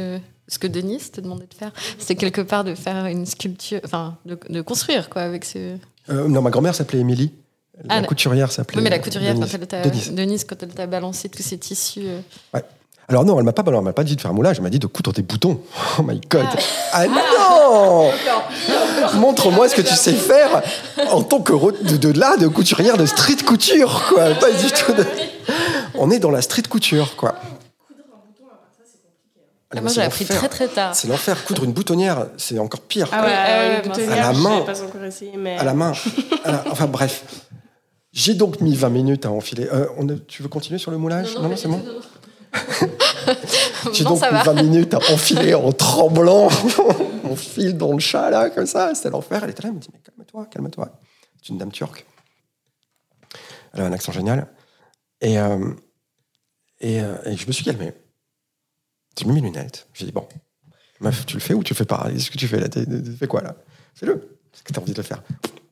Ce 0.48 0.58
que 0.58 0.66
Denise 0.66 1.12
te 1.12 1.20
demandait 1.20 1.46
de 1.46 1.54
faire, 1.54 1.72
c'était 1.98 2.16
quelque 2.16 2.40
part 2.40 2.64
de 2.64 2.74
faire 2.74 3.06
une 3.06 3.24
sculpture, 3.24 3.80
enfin 3.84 4.18
de, 4.24 4.60
construire 4.62 5.08
quoi 5.08 5.22
avec 5.22 5.44
ce. 5.44 5.76
Euh, 6.08 6.28
non, 6.28 6.42
ma 6.42 6.50
grand-mère 6.50 6.74
s'appelait 6.74 7.00
Émilie. 7.00 7.32
La 7.84 7.96
ah, 7.96 8.02
couturière 8.02 8.52
s'appelait. 8.52 8.78
Oui, 8.78 8.84
mais 8.84 8.90
la 8.90 8.98
couturière, 8.98 9.34
Denise. 9.34 9.50
quand 9.50 9.58
elle 9.58 9.66
t'a 9.66 9.82
Denise. 10.12 10.44
quand 10.44 10.62
elle 10.62 10.68
t'a 10.68 10.86
balancé 10.86 11.28
tous 11.28 11.42
ces 11.42 11.58
tissus. 11.58 12.02
Euh. 12.04 12.20
Ouais. 12.54 12.64
Alors 13.08 13.24
non, 13.24 13.38
elle 13.38 13.44
m'a 13.44 13.52
pas, 13.52 13.64
elle 13.66 13.80
m'a 13.80 13.92
pas 13.92 14.04
dit 14.04 14.14
de 14.14 14.20
faire 14.20 14.30
un 14.30 14.34
moulage, 14.34 14.58
elle 14.58 14.62
m'a 14.62 14.70
dit 14.70 14.78
de 14.78 14.86
coudre 14.86 15.12
des 15.12 15.22
boutons. 15.22 15.60
Oh 15.98 16.02
my 16.02 16.20
god. 16.30 16.46
Ah, 16.92 17.02
ah 17.02 17.06
non 17.06 18.10
Montre-moi 19.20 19.68
ce 19.68 19.74
que 19.74 19.82
tu 19.82 19.94
sais 19.94 20.12
faire 20.12 20.62
en 21.10 21.22
tant 21.22 21.40
que 21.40 21.52
de, 21.52 21.96
de, 21.96 22.18
là, 22.18 22.36
de 22.36 22.46
couturière 22.46 22.96
de 22.96 23.06
street 23.06 23.42
couture, 23.44 24.06
quoi. 24.08 24.30
Pas 24.34 24.52
du 24.52 24.70
tout. 24.70 24.92
On 25.94 26.10
est 26.10 26.20
dans 26.20 26.30
la 26.30 26.42
street 26.42 26.62
couture, 26.70 27.16
quoi. 27.16 27.34
Ah, 29.76 29.80
moi, 29.80 29.90
j'ai 29.92 30.02
appris 30.02 30.24
très 30.24 30.48
très 30.48 30.68
tard. 30.68 30.94
C'est 30.94 31.06
l'enfer. 31.06 31.44
Coudre 31.44 31.64
une 31.64 31.72
boutonnière, 31.72 32.26
c'est 32.36 32.58
encore 32.58 32.80
pire. 32.80 33.08
Ah 33.12 33.24
ouais, 33.24 33.32
à 33.32 34.16
la 34.16 34.32
main. 34.32 34.60
Pas 34.62 34.82
encore 34.82 35.04
essayé, 35.04 35.32
mais... 35.36 35.56
À 35.56 35.64
la 35.64 35.74
main. 35.74 35.92
Enfin 36.70 36.86
bref. 36.86 37.24
J'ai 38.12 38.34
donc 38.34 38.60
mis 38.60 38.74
20 38.74 38.88
minutes 38.88 39.26
à 39.26 39.30
enfiler. 39.30 39.68
Euh, 39.72 39.88
on 39.96 40.06
tu 40.06 40.42
veux 40.42 40.48
continuer 40.48 40.78
sur 40.78 40.90
le 40.90 40.98
moulage 40.98 41.34
Non, 41.36 41.48
non, 41.48 41.56
c'est 41.56 41.68
bon. 41.68 41.80
J'ai 43.92 44.04
donc 44.04 44.20
mis 44.20 44.44
20 44.44 44.62
minutes 44.62 44.94
à 44.94 44.98
enfiler 45.12 45.54
en 45.54 45.72
tremblant 45.72 46.48
mon 47.24 47.36
fil 47.36 47.76
dans 47.76 47.92
le 47.92 48.00
chat, 48.00 48.30
là, 48.30 48.50
comme 48.50 48.66
ça. 48.66 48.94
C'était 48.94 49.10
l'enfer. 49.10 49.44
Elle 49.44 49.50
était 49.50 49.62
là, 49.62 49.68
elle 49.68 49.76
me 49.76 49.80
dit 49.80 49.88
Mais 49.92 50.00
calme-toi, 50.00 50.46
calme-toi. 50.46 51.00
C'est 51.40 51.50
une 51.50 51.58
dame 51.58 51.70
turque. 51.70 52.04
Elle 53.72 53.82
a 53.82 53.86
un 53.86 53.92
accent 53.92 54.12
génial. 54.12 54.48
Et, 55.20 55.38
euh, 55.38 55.72
euh, 56.82 57.16
et, 57.24 57.36
je 57.36 57.46
me 57.46 57.52
suis 57.52 57.64
calmé. 57.64 57.92
J'ai 59.18 59.26
mis 59.26 59.34
mes 59.34 59.40
lunettes. 59.40 59.88
J'ai 59.94 60.06
dit 60.06 60.12
Bon, 60.12 60.26
meuf, 61.00 61.26
tu 61.26 61.34
le 61.34 61.40
fais 61.40 61.54
ou 61.54 61.62
tu 61.62 61.74
le 61.74 61.76
fais 61.76 61.84
pas? 61.84 62.08
Qu'est-ce 62.10 62.30
que 62.30 62.38
tu 62.38 62.48
fais 62.48 62.58
là 62.58 62.68
Tu 62.68 62.84
fais 63.18 63.28
quoi 63.28 63.42
là? 63.42 63.54
Fais-le. 63.94 64.38
Qu'est-ce 64.50 64.64
que 64.64 64.72
tu 64.72 64.80
as 64.80 64.82
envie 64.82 64.92
de 64.92 64.98
le 64.98 65.04
faire? 65.04 65.22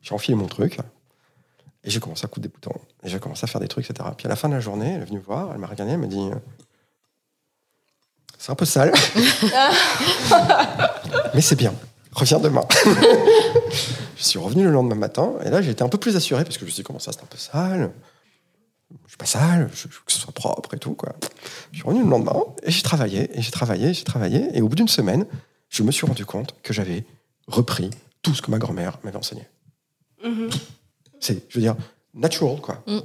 J'ai 0.03 0.15
enfilé 0.15 0.37
mon 0.37 0.47
truc. 0.47 0.79
Et 1.85 1.91
j'ai 1.91 2.01
commencé 2.01 2.25
à 2.25 2.29
coudre 2.29 2.49
des 2.49 2.53
boutons. 2.53 2.75
Et 3.03 3.09
j'ai 3.09 3.19
commencé 3.19 3.45
à 3.45 3.47
faire 3.47 3.61
des 3.61 3.69
trucs, 3.69 3.89
etc. 3.89 4.09
Puis 4.17 4.27
à 4.27 4.29
la 4.29 4.37
fin 4.37 4.49
de 4.49 4.55
la 4.55 4.61
journée, 4.61 4.95
elle 4.95 5.03
est 5.03 5.07
venue 5.07 5.19
me 5.19 5.25
voir, 5.25 5.51
elle 5.53 5.59
m'a 5.59 5.67
regardé, 5.67 5.93
elle 5.93 5.99
m'a 5.99 6.07
dit 6.07 6.29
C'est 8.39 8.51
un 8.51 8.55
peu 8.55 8.65
sale. 8.65 8.93
Mais 11.35 11.41
c'est 11.41 11.57
bien. 11.57 11.75
Reviens 12.13 12.41
demain. 12.41 12.67
je 14.17 14.23
suis 14.23 14.39
revenu 14.39 14.65
le 14.65 14.73
lendemain 14.73 14.97
matin, 14.97 15.35
et 15.45 15.51
là 15.51 15.63
j'ai 15.63 15.71
été 15.71 15.85
un 15.85 15.89
peu 15.89 15.99
plus 15.99 16.17
assuré, 16.17 16.43
parce 16.43 16.57
que 16.57 16.63
je 16.63 16.67
me 16.67 16.71
suis 16.71 16.83
dit 16.83 16.87
Comment 16.87 16.99
ça, 16.99 17.13
c'est 17.13 17.23
un 17.23 17.27
peu 17.27 17.39
sale? 17.39 17.93
Je 19.05 19.11
suis 19.11 19.19
pas 19.19 19.27
sale, 19.27 19.71
je, 19.75 19.85
veux 19.85 19.91
que 20.05 20.13
ce 20.13 20.19
soit 20.19 20.33
propre 20.33 20.75
et 20.75 20.79
tout. 20.79 20.95
Quoi. 20.95 21.15
Je 21.73 21.79
suis 21.79 21.87
revenu 21.87 22.03
le 22.03 22.11
lendemain 22.11 22.43
et 22.63 22.71
j'ai 22.71 22.83
travaillé, 22.83 23.39
et 23.39 23.43
j'ai 23.43 23.51
travaillé, 23.51 23.93
j'ai 23.93 24.05
travaillé. 24.05 24.49
Et 24.55 24.63
au 24.63 24.69
bout 24.69 24.77
d'une 24.77 24.89
semaine, 24.89 25.27
je 25.69 25.83
me 25.83 25.93
suis 25.93 26.07
rendu 26.07 26.25
compte 26.25 26.55
que 26.63 26.73
j'avais 26.73 27.05
repris 27.47 27.91
tout 28.23 28.35
ce 28.35 28.43
que 28.43 28.51
ma 28.51 28.59
grand-mère 28.59 28.99
m'avait 29.05 29.19
enseigné. 29.19 29.47
Mm-hmm. 30.25 30.61
C'est, 31.21 31.45
je 31.49 31.55
veux 31.59 31.63
dire, 31.63 31.77
natural, 32.15 32.61
quoi. 32.61 32.83
Mm. 32.87 32.99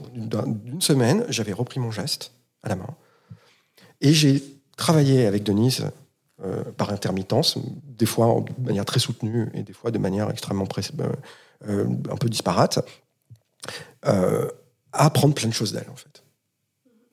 D'une 0.65 0.82
semaine, 0.82 1.26
j'avais 1.30 1.54
repris 1.54 1.80
mon 1.80 1.91
geste 1.91 2.32
à 2.63 2.69
la 2.69 2.76
main. 2.76 2.95
Et 4.02 4.13
j'ai 4.13 4.43
travaillé 4.78 5.26
avec 5.26 5.43
Denise 5.43 5.86
euh, 6.43 6.63
par 6.78 6.91
intermittence, 6.91 7.58
des 7.86 8.06
fois 8.06 8.43
de 8.58 8.65
manière 8.65 8.86
très 8.86 8.99
soutenue 8.99 9.49
et 9.54 9.63
des 9.63 9.73
fois 9.73 9.91
de 9.91 9.97
manière 9.97 10.30
extrêmement 10.30 10.67
euh, 10.78 11.10
euh, 11.67 11.86
un 12.12 12.17
peu 12.17 12.28
disparate, 12.28 12.80
à 14.02 14.49
apprendre 14.91 15.34
plein 15.34 15.47
de 15.47 15.54
choses 15.54 15.71
d'elle, 15.71 15.89
en 15.91 15.95
fait. 15.95 16.22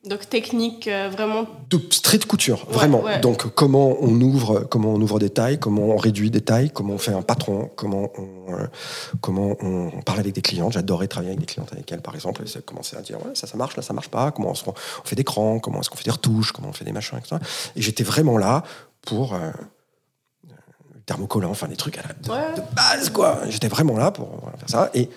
Donc 0.09 0.31
technique 0.31 0.89
euh, 0.89 1.11
vraiment 1.13 1.47
de 1.69 1.79
street 1.91 2.21
couture, 2.27 2.65
vraiment. 2.71 3.05
Donc 3.21 3.55
comment 3.55 3.99
on 4.01 4.19
ouvre, 4.23 4.61
comment 4.61 4.95
on 4.95 5.01
ouvre 5.03 5.19
des 5.19 5.29
tailles, 5.29 5.59
comment 5.59 5.89
on 5.89 5.97
réduit 5.99 6.31
des 6.31 6.41
tailles, 6.41 6.71
comment 6.71 6.95
on 6.95 6.99
fait 6.99 7.13
un 7.13 7.21
patron, 7.21 7.71
comment 7.77 8.11
on, 8.17 8.55
euh, 8.55 8.67
comment 9.21 9.57
on, 9.61 9.91
parle 10.01 10.21
avec 10.21 10.33
des 10.35 10.41
clientes. 10.41 10.73
J'adorais 10.73 11.07
travailler 11.07 11.33
avec 11.33 11.41
des 11.41 11.47
clientes 11.47 11.71
avec 11.73 11.93
elles, 11.93 12.01
par 12.01 12.15
exemple. 12.15 12.43
Elles 12.43 12.63
commençaient 12.63 12.97
à 12.97 13.03
dire 13.03 13.19
ouais, 13.19 13.35
ça, 13.35 13.47
ça 13.47 13.59
marche, 13.59 13.77
là, 13.77 13.83
ça 13.83 13.93
marche 13.93 14.09
pas. 14.09 14.31
Comment 14.31 14.53
on, 14.53 14.71
on 14.71 15.05
fait 15.05 15.17
des 15.17 15.25
crans, 15.25 15.59
comment 15.59 15.81
est-ce 15.81 15.91
qu'on 15.91 15.97
fait 15.97 16.05
des 16.05 16.11
retouches, 16.11 16.53
comment 16.53 16.69
on 16.71 16.73
fait 16.73 16.87
des 16.87 16.93
machins, 16.93 17.19
etc. 17.19 17.37
Et 17.77 17.83
j'étais 17.83 18.05
vraiment 18.05 18.39
là 18.39 18.63
pour 19.03 19.35
euh, 19.35 19.51
thermocollant, 21.05 21.51
enfin 21.51 21.69
des 21.69 21.77
trucs 21.77 21.99
à 21.99 22.03
la, 22.09 22.15
de, 22.15 22.63
base, 22.75 23.11
quoi. 23.11 23.41
J'étais 23.51 23.69
vraiment 23.69 23.99
là 23.99 24.13
pour 24.13 24.51
faire 24.61 24.71
ça. 24.71 24.91
Et 24.95 25.11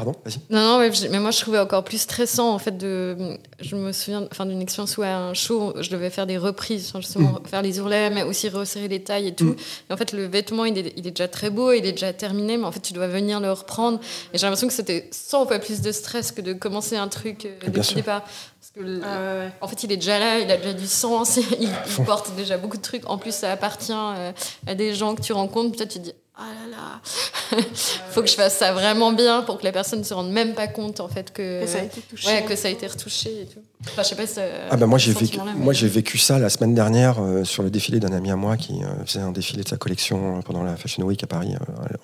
Pardon, 0.00 0.18
vas-y. 0.24 0.38
Non, 0.48 0.62
non, 0.62 0.78
mais, 0.78 1.18
moi 1.18 1.30
je 1.30 1.40
trouvais 1.40 1.58
encore 1.58 1.84
plus 1.84 2.00
stressant 2.00 2.54
en 2.54 2.58
fait 2.58 2.78
de. 2.78 3.36
Je 3.60 3.76
me 3.76 3.92
souviens 3.92 4.26
enfin, 4.32 4.46
d'une 4.46 4.62
expérience 4.62 4.96
où 4.96 5.02
à 5.02 5.08
un 5.08 5.34
show, 5.34 5.74
je 5.78 5.90
devais 5.90 6.08
faire 6.08 6.26
des 6.26 6.38
reprises, 6.38 6.90
justement 6.96 7.32
mm. 7.32 7.46
faire 7.46 7.60
les 7.60 7.80
ourlets, 7.80 8.08
mais 8.08 8.22
aussi 8.22 8.48
resserrer 8.48 8.88
les 8.88 9.02
tailles 9.02 9.28
et 9.28 9.34
tout. 9.34 9.44
Mm. 9.44 9.56
Et 9.90 9.92
en 9.92 9.98
fait, 9.98 10.12
le 10.12 10.24
vêtement, 10.24 10.64
il 10.64 10.78
est, 10.78 10.94
il 10.96 11.06
est, 11.06 11.10
déjà 11.10 11.28
très 11.28 11.50
beau, 11.50 11.72
il 11.72 11.84
est 11.84 11.92
déjà 11.92 12.14
terminé, 12.14 12.56
mais 12.56 12.64
en 12.64 12.72
fait, 12.72 12.80
tu 12.80 12.94
dois 12.94 13.08
venir 13.08 13.40
le 13.40 13.52
reprendre. 13.52 14.00
Et 14.32 14.38
j'ai 14.38 14.46
l'impression 14.46 14.68
que 14.68 14.72
c'était 14.72 15.06
100 15.10 15.46
fois 15.48 15.58
plus 15.58 15.82
de 15.82 15.92
stress 15.92 16.32
que 16.32 16.40
de 16.40 16.54
commencer 16.54 16.96
un 16.96 17.08
truc 17.08 17.44
euh, 17.44 17.66
depuis 17.66 17.90
le 17.90 17.96
départ. 17.96 18.22
Parce 18.22 18.70
que, 18.74 19.02
ah 19.04 19.50
en 19.60 19.68
fait, 19.68 19.84
il 19.84 19.92
est 19.92 19.98
déjà 19.98 20.18
là, 20.18 20.38
il 20.38 20.50
a 20.50 20.56
déjà 20.56 20.72
du 20.72 20.86
sens, 20.86 21.38
il, 21.60 21.68
porte 22.06 22.34
déjà 22.36 22.56
beaucoup 22.56 22.78
de 22.78 22.82
trucs. 22.82 23.06
En 23.06 23.18
plus, 23.18 23.34
ça 23.34 23.52
appartient 23.52 23.92
euh, 23.92 24.32
à 24.66 24.74
des 24.74 24.94
gens 24.94 25.14
que 25.14 25.20
tu 25.20 25.34
rencontres. 25.34 25.76
Peut-être 25.76 25.90
tu 25.90 25.98
te 25.98 26.04
dis 26.04 26.14
ah 26.40 26.54
là 26.54 26.70
là, 26.70 27.60
faut 28.10 28.22
que 28.22 28.28
je 28.28 28.34
fasse 28.34 28.56
ça 28.56 28.72
vraiment 28.72 29.12
bien 29.12 29.42
pour 29.42 29.58
que 29.58 29.64
la 29.64 29.72
personne 29.72 29.98
ne 29.98 30.04
se 30.04 30.14
rende 30.14 30.30
même 30.30 30.54
pas 30.54 30.68
compte 30.68 31.00
en 31.00 31.08
fait 31.08 31.32
que, 31.32 31.62
que 31.62 31.66
ça 31.66 31.80
a 31.80 31.82
été 31.82 32.00
touché. 32.00 32.28
Ouais, 32.28 32.44
que 32.44 32.56
ça 32.56 32.68
a 32.68 32.70
été 32.70 32.86
retouché 32.86 33.42
et 33.42 33.46
tout. 33.46 33.60
Enfin, 33.82 34.02
je 34.02 34.08
sais 34.08 34.16
pas 34.16 34.26
si 34.26 34.40
ah 34.70 34.76
bah 34.76 34.86
moi 34.86 34.98
j'ai 34.98 35.12
vécu, 35.12 35.38
moi 35.56 35.72
j'ai 35.72 35.88
vécu 35.88 36.18
ça 36.18 36.38
la 36.38 36.48
semaine 36.48 36.74
dernière 36.74 37.20
euh, 37.20 37.44
sur 37.44 37.62
le 37.62 37.70
défilé 37.70 38.00
d'un 38.00 38.12
ami 38.12 38.30
à 38.30 38.36
moi 38.36 38.56
qui 38.56 38.82
euh, 38.82 39.04
faisait 39.04 39.20
un 39.20 39.32
défilé 39.32 39.62
de 39.62 39.68
sa 39.68 39.76
collection 39.76 40.38
euh, 40.38 40.40
pendant 40.40 40.62
la 40.62 40.76
Fashion 40.76 41.04
Week 41.04 41.22
à 41.22 41.26
Paris, 41.26 41.54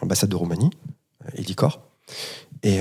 ambassade 0.01 0.31
de 0.31 0.37
Roumanie, 0.37 0.70
Edicor. 1.35 1.81
Et 2.62 2.81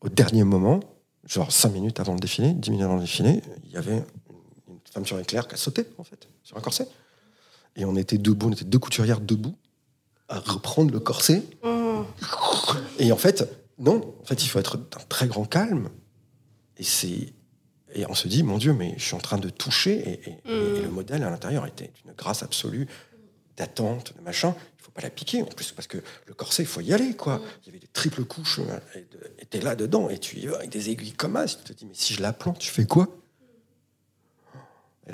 au 0.00 0.08
dernier 0.08 0.44
moment, 0.44 0.80
genre 1.26 1.52
5 1.52 1.72
minutes 1.72 2.00
avant 2.00 2.14
le 2.14 2.20
défilé, 2.20 2.52
10 2.52 2.70
minutes 2.70 2.84
avant 2.84 2.96
le 2.96 3.02
défilé, 3.02 3.42
il 3.64 3.72
y 3.72 3.76
avait 3.76 4.02
une 4.68 4.78
femme 4.92 5.06
sur 5.06 5.18
éclair 5.18 5.46
qui 5.46 5.54
a 5.54 5.56
sauté 5.56 5.86
en 5.98 6.04
fait 6.04 6.28
sur 6.42 6.56
un 6.56 6.60
corset. 6.60 6.88
Et 7.76 7.84
on 7.84 7.96
était 7.96 8.18
debout, 8.18 8.48
on 8.48 8.52
était 8.52 8.64
deux 8.64 8.78
couturières 8.78 9.20
debout 9.20 9.54
à 10.30 10.38
reprendre 10.38 10.92
le 10.92 11.00
corset. 11.00 11.42
Et 12.98 13.12
en 13.12 13.16
fait, 13.16 13.44
non. 13.78 14.14
En 14.22 14.24
fait, 14.24 14.42
il 14.42 14.48
faut 14.48 14.58
être 14.58 14.76
d'un 14.76 15.04
très 15.08 15.26
grand 15.26 15.44
calme. 15.44 15.90
Et 16.78 16.84
c'est 16.84 17.34
et 17.94 18.06
on 18.08 18.14
se 18.14 18.28
dit, 18.28 18.42
mon 18.42 18.58
Dieu, 18.58 18.72
mais 18.72 18.94
je 18.98 19.04
suis 19.04 19.14
en 19.14 19.20
train 19.20 19.38
de 19.38 19.48
toucher. 19.48 20.20
Et, 20.24 20.38
le 20.46 20.88
modèle 20.88 21.22
à 21.24 21.30
l'intérieur 21.30 21.66
était 21.66 21.90
une 22.04 22.12
grâce 22.12 22.42
absolue 22.42 22.86
d'attente, 23.56 24.16
de 24.16 24.22
machin. 24.22 24.54
Il 24.78 24.84
faut 24.84 24.92
pas 24.92 25.02
la 25.02 25.10
piquer 25.10 25.42
en 25.42 25.46
plus 25.46 25.72
parce 25.72 25.88
que 25.88 25.98
le 26.26 26.34
corset, 26.34 26.62
il 26.62 26.68
faut 26.68 26.80
y 26.80 26.92
aller, 26.92 27.14
quoi. 27.14 27.42
Il 27.62 27.66
y 27.66 27.68
avait 27.70 27.80
des 27.80 27.88
triples 27.88 28.24
couches, 28.24 28.60
euh, 28.60 29.00
et 29.38 29.46
t'es 29.46 29.60
là 29.60 29.74
dedans 29.74 30.08
et 30.08 30.18
tu 30.18 30.36
y 30.36 30.46
vas 30.46 30.58
avec 30.58 30.70
des 30.70 30.90
aiguilles 30.90 31.12
comme 31.12 31.34
ça. 31.34 31.58
Tu 31.64 31.64
te 31.64 31.72
dis, 31.72 31.84
mais 31.84 31.94
si 31.94 32.14
je 32.14 32.22
la 32.22 32.32
plante, 32.32 32.58
tu 32.58 32.70
fais 32.70 32.86
quoi? 32.86 33.08
Et 35.08 35.12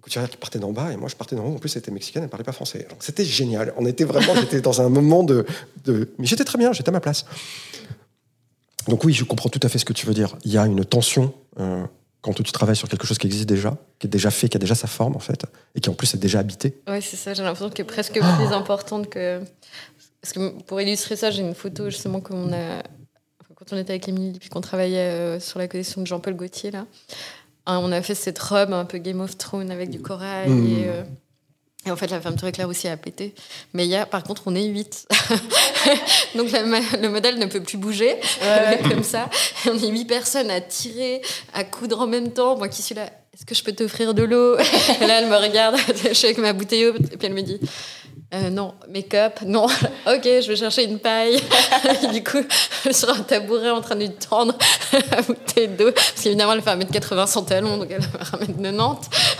couturière 0.00 0.28
qui 0.28 0.36
partait 0.36 0.58
d'en 0.58 0.72
bas 0.72 0.92
et 0.92 0.96
moi 0.96 1.08
je 1.08 1.16
partais 1.16 1.36
d'en 1.36 1.44
haut. 1.44 1.54
En 1.54 1.58
plus, 1.58 1.68
c'était 1.68 1.90
mexicaine, 1.90 2.22
elle 2.22 2.28
parlait 2.28 2.44
pas 2.44 2.52
français. 2.52 2.86
Donc 2.90 3.02
c'était 3.02 3.24
génial. 3.24 3.72
On 3.76 3.86
était 3.86 4.04
vraiment, 4.04 4.34
j'étais 4.34 4.60
dans 4.60 4.80
un 4.80 4.88
moment 4.88 5.22
de, 5.22 5.46
mais 6.18 6.26
j'étais 6.26 6.44
très 6.44 6.58
bien, 6.58 6.72
j'étais 6.72 6.88
à 6.88 6.92
ma 6.92 7.00
place. 7.00 7.24
Donc 8.88 9.04
oui, 9.04 9.12
je 9.12 9.24
comprends 9.24 9.48
tout 9.48 9.60
à 9.62 9.68
fait 9.68 9.78
ce 9.78 9.84
que 9.84 9.92
tu 9.92 10.06
veux 10.06 10.14
dire. 10.14 10.36
Il 10.44 10.52
y 10.52 10.58
a 10.58 10.66
une 10.66 10.84
tension 10.84 11.32
euh, 11.60 11.84
quand 12.20 12.32
tu 12.32 12.42
travailles 12.52 12.76
sur 12.76 12.88
quelque 12.88 13.06
chose 13.06 13.18
qui 13.18 13.26
existe 13.26 13.48
déjà, 13.48 13.76
qui 13.98 14.06
est 14.06 14.10
déjà 14.10 14.30
fait, 14.30 14.48
qui 14.48 14.56
a 14.56 14.60
déjà 14.60 14.74
sa 14.74 14.88
forme 14.88 15.14
en 15.14 15.20
fait, 15.20 15.44
et 15.74 15.80
qui 15.80 15.88
en 15.88 15.94
plus 15.94 16.14
est 16.14 16.18
déjà 16.18 16.40
habité. 16.40 16.80
Oui, 16.88 17.00
c'est 17.00 17.16
ça. 17.16 17.34
J'ai 17.34 17.42
l'impression 17.42 17.70
qu'elle 17.70 17.84
est 17.84 17.88
presque 17.88 18.14
plus 18.14 18.52
importante 18.52 19.08
que. 19.08 19.40
Parce 20.20 20.32
que 20.34 20.62
pour 20.62 20.80
illustrer 20.80 21.16
ça, 21.16 21.30
j'ai 21.32 21.42
une 21.42 21.54
photo 21.54 21.90
justement 21.90 22.20
qu'on 22.20 22.52
a 22.52 22.82
quand 23.62 23.76
on 23.76 23.78
était 23.78 23.92
avec 23.92 24.08
Émilie 24.08 24.38
puis 24.38 24.48
qu'on 24.48 24.60
travaillait 24.60 25.10
euh, 25.10 25.40
sur 25.40 25.58
la 25.58 25.68
collection 25.68 26.00
de 26.00 26.06
Jean-Paul 26.06 26.34
Gaultier 26.34 26.70
là. 26.70 26.86
Hein, 27.66 27.80
on 27.82 27.92
a 27.92 28.02
fait 28.02 28.14
cette 28.14 28.38
robe 28.38 28.72
un 28.72 28.84
peu 28.84 28.98
Game 28.98 29.20
of 29.20 29.38
Thrones 29.38 29.70
avec 29.70 29.90
du 29.90 30.00
corail. 30.00 30.48
Mmh. 30.48 30.84
Euh, 30.86 31.04
et, 31.86 31.90
en 31.90 31.96
fait, 31.96 32.08
la 32.08 32.20
femme 32.20 32.36
très 32.36 32.52
claire 32.52 32.68
aussi 32.68 32.88
a 32.88 32.96
pété. 32.96 33.34
Mais 33.72 33.84
il 33.86 33.90
y 33.90 33.96
a, 33.96 34.06
par 34.06 34.22
contre, 34.22 34.42
on 34.46 34.54
est 34.54 34.64
8. 34.64 35.08
Donc 36.36 36.48
le 36.52 37.08
modèle 37.08 37.38
ne 37.38 37.46
peut 37.46 37.60
plus 37.60 37.76
bouger 37.76 38.16
comme 38.88 39.02
ça. 39.02 39.28
Et 39.64 39.70
on 39.70 39.76
est 39.76 39.88
8 39.88 40.04
personnes 40.04 40.50
à 40.50 40.60
tirer, 40.60 41.22
à 41.54 41.64
coudre 41.64 42.00
en 42.00 42.06
même 42.06 42.32
temps. 42.32 42.56
Moi 42.56 42.68
qui 42.68 42.82
suis 42.82 42.94
là, 42.94 43.10
est-ce 43.34 43.46
que 43.46 43.54
je 43.54 43.64
peux 43.64 43.72
t'offrir 43.72 44.14
de 44.14 44.22
l'eau? 44.22 44.58
Et 45.00 45.06
là, 45.06 45.20
elle 45.20 45.28
me 45.28 45.36
regarde, 45.36 45.76
je 46.04 46.12
suis 46.12 46.26
avec 46.26 46.38
ma 46.38 46.52
bouteille 46.52 46.84
et 46.84 46.92
puis 46.92 47.26
elle 47.26 47.34
me 47.34 47.42
dit 47.42 47.58
euh, 48.34 48.48
non, 48.48 48.72
make-up, 48.88 49.40
non. 49.44 49.64
ok, 50.06 50.22
je 50.24 50.48
vais 50.48 50.56
chercher 50.56 50.84
une 50.84 50.98
paille. 50.98 51.38
du 52.12 52.24
coup, 52.24 52.42
sur 52.90 53.10
un 53.10 53.20
tabouret 53.20 53.70
en 53.70 53.82
train 53.82 53.94
de 53.94 54.00
lui 54.00 54.10
tendre 54.10 54.56
la 55.10 55.20
bouteille 55.20 55.68
d'eau. 55.68 55.92
Parce 55.92 56.22
qu'évidemment, 56.22 56.54
elle 56.54 56.62
fait 56.62 56.74
1m80 56.74 57.26
sans 57.26 57.42
talon, 57.42 57.76
donc 57.76 57.88
elle 57.90 58.00
va 58.00 58.38
1m90. 58.46 58.96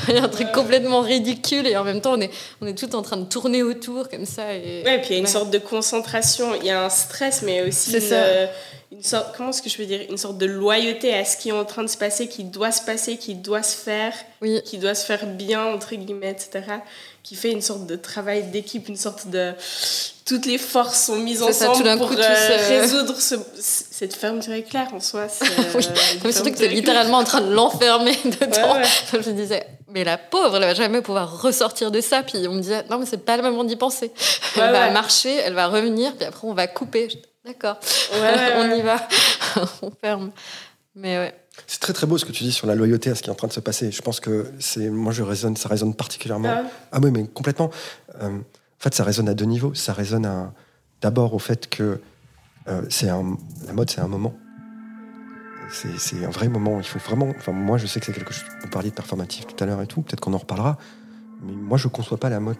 Il 0.09 0.15
y 0.15 0.19
a 0.19 0.25
un 0.25 0.29
truc 0.29 0.53
complètement 0.53 1.01
ridicule 1.01 1.67
et 1.67 1.77
en 1.77 1.85
même 1.85 2.03
temps, 2.03 2.13
on 2.15 2.21
est, 2.21 2.31
on 2.61 2.67
est 2.67 2.77
tout 2.77 2.95
en 2.95 3.01
train 3.01 3.17
de 3.17 3.25
tourner 3.25 3.63
autour 3.63 4.11
comme 4.11 4.27
ça. 4.27 4.55
Et, 4.55 4.83
ouais, 4.85 4.99
puis 4.99 5.11
il 5.11 5.13
y 5.13 5.17
a 5.17 5.21
une 5.21 5.27
sorte 5.27 5.51
de 5.51 5.59
concentration. 5.59 6.55
Il 6.55 6.67
y 6.67 6.71
a 6.71 6.85
un 6.85 6.91
stress, 6.91 7.41
mais 7.43 7.63
aussi 7.63 7.97
une, 7.97 8.49
une 8.93 9.03
sorte, 9.03 9.35
comment 9.35 9.49
est-ce 9.49 9.63
que 9.63 9.71
je 9.71 9.77
peux 9.79 9.87
dire, 9.87 10.03
une 10.11 10.19
sorte 10.19 10.37
de 10.37 10.45
loyauté 10.45 11.15
à 11.15 11.25
ce 11.25 11.39
qui 11.39 11.49
est 11.49 11.53
en 11.53 11.65
train 11.65 11.83
de 11.83 11.89
se 11.89 11.97
passer, 11.97 12.29
qui 12.29 12.45
doit 12.45 12.73
se 12.73 12.83
passer, 12.83 13.17
qui 13.17 13.35
doit 13.35 13.63
se 13.63 13.75
faire, 13.75 14.13
qui 14.65 14.77
doit 14.77 14.95
se 14.95 15.07
faire 15.07 15.27
bien, 15.27 15.65
entre 15.65 15.95
guillemets, 15.95 16.31
etc. 16.31 16.61
Qui 17.23 17.37
fait 17.37 17.53
une 17.53 17.63
sorte 17.63 17.87
de 17.87 17.97
travail 17.97 18.45
d'équipe, 18.51 18.89
une 18.89 18.97
sorte 18.97 19.29
de... 19.29 19.53
Toutes 20.25 20.47
les 20.47 20.59
forces 20.59 21.07
sont 21.07 21.19
mises 21.19 21.43
ensemble 21.43 21.99
pour 21.99 22.13
euh, 22.13 22.69
résoudre 22.69 23.17
cette 23.19 24.15
fermeture 24.15 24.53
éclair 24.53 24.89
en 24.95 25.01
soi. 25.01 25.27
oui, 25.75 25.87
euh, 26.25 26.33
surtout 26.33 26.53
que 26.53 26.65
littéralement 26.65 27.19
en 27.19 27.25
train 27.25 27.41
de 27.41 27.53
l'enfermer 27.53 28.17
dedans. 28.25 28.77
Je 29.13 29.17
me 29.19 29.33
disais, 29.35 29.67
mais 29.89 30.05
la 30.05 30.19
pauvre, 30.19 30.57
elle 30.57 30.63
va 30.63 30.75
jamais 30.75 31.03
pouvoir 31.03 31.43
ressortir 31.43 31.91
de 31.91 32.01
ça. 32.01 32.23
Puis 32.23 32.47
on 32.49 32.55
me 32.55 32.61
disait, 32.61 32.85
non, 32.89 32.99
mais 32.99 33.07
c'est 33.07 33.25
pas 33.25 33.37
le 33.37 33.43
moment 33.43 33.65
d'y 33.65 33.77
penser. 33.77 34.13
elle 34.57 34.73
va 34.73 34.91
marcher, 34.91 35.35
elle 35.37 35.55
va 35.55 35.67
revenir, 35.67 36.15
puis 36.15 36.25
après 36.25 36.47
on 36.47 36.55
va 36.55 36.67
couper. 36.67 37.09
D'accord, 37.45 37.77
on 38.13 38.71
y 38.71 38.83
va, 38.83 39.09
on 39.83 39.91
ferme. 40.01 40.31
Mais 40.95 41.19
ouais. 41.19 41.42
C'est 41.67 41.81
très 41.81 41.93
très 41.93 42.07
beau 42.07 42.19
ce 42.19 42.25
que 42.25 42.33
tu 42.33 42.45
dis 42.45 42.53
sur 42.53 42.67
la 42.67 42.75
loyauté 42.75 43.11
à 43.11 43.15
ce 43.15 43.23
qui 43.23 43.29
est 43.29 43.33
en 43.33 43.37
train 43.37 43.49
de 43.49 43.53
se 43.53 43.61
passer. 43.61 43.91
Je 43.91 44.03
pense 44.03 44.21
que 44.21 44.51
c'est, 44.59 44.89
moi 44.89 45.13
je 45.13 45.23
résonne, 45.23 45.57
ça 45.57 45.69
résonne 45.69 45.95
particulièrement. 45.95 46.49
Ah, 46.51 46.65
ah 46.93 46.99
oui, 47.03 47.11
mais 47.11 47.27
complètement. 47.27 47.71
Euh, 48.21 48.39
en 48.39 48.83
fait, 48.83 48.95
ça 48.95 49.05
résonne 49.05 49.29
à 49.29 49.35
deux 49.35 49.45
niveaux. 49.45 49.75
Ça 49.75 49.93
résonne 49.93 50.27
à, 50.27 50.53
d'abord 51.03 51.35
au 51.35 51.39
fait 51.39 51.69
que 51.69 52.01
euh, 52.69 52.83
c'est 52.89 53.09
un, 53.09 53.37
la 53.67 53.73
mode, 53.73 53.91
c'est 53.91 54.01
un 54.01 54.09
moment. 54.09 54.35
C'est, 55.71 56.23
un 56.23 56.31
vrai 56.31 56.49
moment. 56.49 56.79
Il 56.79 56.87
faut 56.87 56.99
vraiment. 56.99 57.33
Enfin, 57.39 57.53
moi, 57.53 57.79
je 57.79 57.87
sais 57.87 57.99
que 58.01 58.07
c'est 58.07 58.13
quelque 58.13 58.33
chose. 58.33 58.45
On 58.65 58.69
parlait 58.69 58.91
de 58.91 58.95
performatif 58.95 59.47
tout 59.47 59.63
à 59.63 59.67
l'heure 59.67 59.81
et 59.81 59.87
tout. 59.87 60.03
Peut-être 60.03 60.21
qu'on 60.21 60.35
en 60.35 60.39
reparlera. 60.39 60.77
Mais 61.43 61.53
moi, 61.53 61.79
je 61.79 61.89
ne 61.89 61.93
conçois 61.93 62.19
pas 62.19 62.29
la 62.29 62.41
mode 62.41 62.59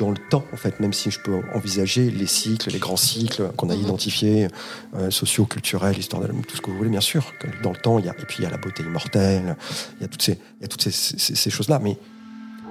dans 0.00 0.10
le 0.10 0.16
temps, 0.16 0.44
en 0.52 0.56
fait, 0.56 0.80
même 0.80 0.94
si 0.94 1.10
je 1.10 1.20
peux 1.20 1.42
envisager 1.54 2.10
les 2.10 2.26
cycles, 2.26 2.70
les 2.70 2.78
grands 2.78 2.96
cycles 2.96 3.50
qu'on 3.56 3.68
a 3.68 3.76
mhm. 3.76 3.82
identifiés, 3.82 4.48
euh, 4.96 5.10
sociaux, 5.10 5.44
culturels, 5.44 5.98
histoire 5.98 6.22
de 6.22 6.28
tout 6.28 6.56
ce 6.56 6.62
que 6.62 6.70
vous 6.70 6.76
voulez, 6.76 6.88
bien 6.88 7.02
sûr. 7.02 7.32
Dans 7.62 7.70
le 7.70 7.76
temps, 7.76 7.98
il 7.98 8.06
y 8.06 8.08
a, 8.08 8.12
et 8.12 8.24
puis 8.26 8.38
il 8.38 8.44
y 8.44 8.46
a 8.46 8.50
la 8.50 8.56
beauté 8.56 8.82
immortelle, 8.82 9.56
il 9.98 10.02
y 10.02 10.04
a 10.04 10.08
toutes 10.08 10.22
ces, 10.22 10.32
il 10.32 10.62
y 10.62 10.64
a 10.64 10.68
toutes 10.68 10.82
ces, 10.82 10.90
ces, 10.90 11.50
choses-là. 11.50 11.78
Mais, 11.80 11.98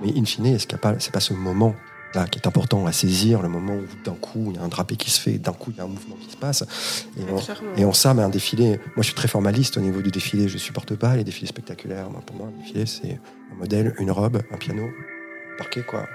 mais 0.01 0.11
in 0.17 0.25
fine, 0.25 0.47
est-ce 0.47 0.65
qu'il 0.65 0.75
n'y 0.75 0.79
a 0.79 0.91
pas, 0.91 0.95
c'est 0.99 1.13
pas 1.13 1.19
ce 1.19 1.33
moment 1.33 1.75
là 2.15 2.25
qui 2.25 2.39
est 2.39 2.47
important 2.47 2.87
à 2.87 2.91
saisir, 2.91 3.43
le 3.43 3.49
moment 3.49 3.75
où 3.75 3.85
d'un 4.03 4.15
coup 4.15 4.47
il 4.49 4.55
y 4.55 4.57
a 4.59 4.63
un 4.63 4.67
drapé 4.67 4.95
qui 4.95 5.11
se 5.11 5.19
fait, 5.19 5.37
d'un 5.37 5.53
coup 5.53 5.69
il 5.69 5.77
y 5.77 5.79
a 5.79 5.83
un 5.83 5.87
mouvement 5.87 6.15
qui 6.15 6.31
se 6.31 6.37
passe. 6.37 6.63
Et, 7.15 7.21
on, 7.31 7.91
et 7.91 7.93
ça, 7.93 8.15
mais 8.15 8.23
un 8.23 8.29
défilé. 8.29 8.79
Moi, 8.95 9.01
je 9.01 9.03
suis 9.03 9.13
très 9.13 9.27
formaliste 9.27 9.77
au 9.77 9.81
niveau 9.81 10.01
du 10.01 10.09
défilé. 10.09 10.47
Je 10.47 10.57
supporte 10.57 10.95
pas 10.95 11.15
les 11.15 11.23
défilés 11.23 11.47
spectaculaires. 11.47 12.07
pour 12.25 12.35
moi, 12.35 12.47
un 12.47 12.59
défilé, 12.59 12.87
c'est 12.87 13.19
un 13.53 13.55
modèle, 13.55 13.93
une 13.99 14.09
robe, 14.09 14.41
un 14.51 14.57
piano, 14.57 14.89
parquet, 15.59 15.83
quoi 15.83 16.07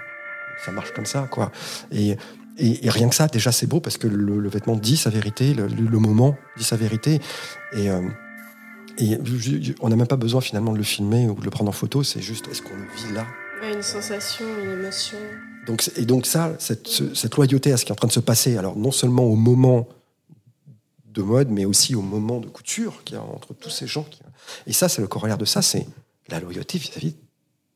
ça 0.64 0.72
marche 0.72 0.92
comme 0.92 1.06
ça, 1.06 1.28
quoi. 1.30 1.50
Et, 1.92 2.16
et, 2.58 2.88
rien 2.88 3.08
que 3.08 3.14
ça, 3.14 3.26
déjà, 3.26 3.50
c'est 3.52 3.66
beau 3.66 3.80
parce 3.80 3.98
que 3.98 4.06
le, 4.06 4.48
vêtement 4.48 4.76
dit 4.76 4.96
sa 4.96 5.10
vérité, 5.10 5.54
le, 5.54 5.98
moment 5.98 6.36
dit 6.56 6.64
sa 6.64 6.76
vérité. 6.76 7.20
Et, 7.72 7.90
euh, 7.90 8.00
et 8.98 9.18
on 9.80 9.88
n'a 9.88 9.96
même 9.96 10.06
pas 10.06 10.16
besoin 10.16 10.40
finalement 10.40 10.72
de 10.72 10.78
le 10.78 10.84
filmer 10.84 11.28
ou 11.28 11.34
de 11.34 11.44
le 11.44 11.50
prendre 11.50 11.70
en 11.70 11.72
photo, 11.72 12.02
c'est 12.02 12.22
juste 12.22 12.46
est-ce 12.48 12.62
qu'on 12.62 12.76
le 12.76 12.86
vit 12.96 13.12
là? 13.12 13.26
Une 13.62 13.82
sensation, 13.82 14.44
une 14.62 14.70
émotion. 14.70 15.18
Donc, 15.66 15.90
et 15.96 16.04
donc 16.04 16.26
ça, 16.26 16.54
cette, 16.58 16.86
cette, 16.88 17.34
loyauté 17.34 17.72
à 17.72 17.76
ce 17.76 17.84
qui 17.84 17.90
est 17.90 17.92
en 17.92 17.96
train 17.96 18.08
de 18.08 18.12
se 18.12 18.20
passer, 18.20 18.56
alors 18.56 18.76
non 18.76 18.92
seulement 18.92 19.24
au 19.24 19.34
moment 19.34 19.88
de 21.08 21.22
mode, 21.22 21.48
mais 21.50 21.64
aussi 21.64 21.94
au 21.94 22.02
moment 22.02 22.40
de 22.40 22.48
couture 22.48 23.02
qu'il 23.04 23.16
y 23.16 23.18
a 23.18 23.22
entre 23.22 23.54
tous 23.54 23.70
ces 23.70 23.86
gens. 23.86 24.04
Qui... 24.04 24.20
Et 24.66 24.72
ça, 24.72 24.88
c'est 24.88 25.00
le 25.00 25.08
corollaire 25.08 25.38
de 25.38 25.44
ça, 25.44 25.62
c'est 25.62 25.86
la 26.28 26.40
loyauté 26.40 26.78
vis-à-vis 26.78 27.16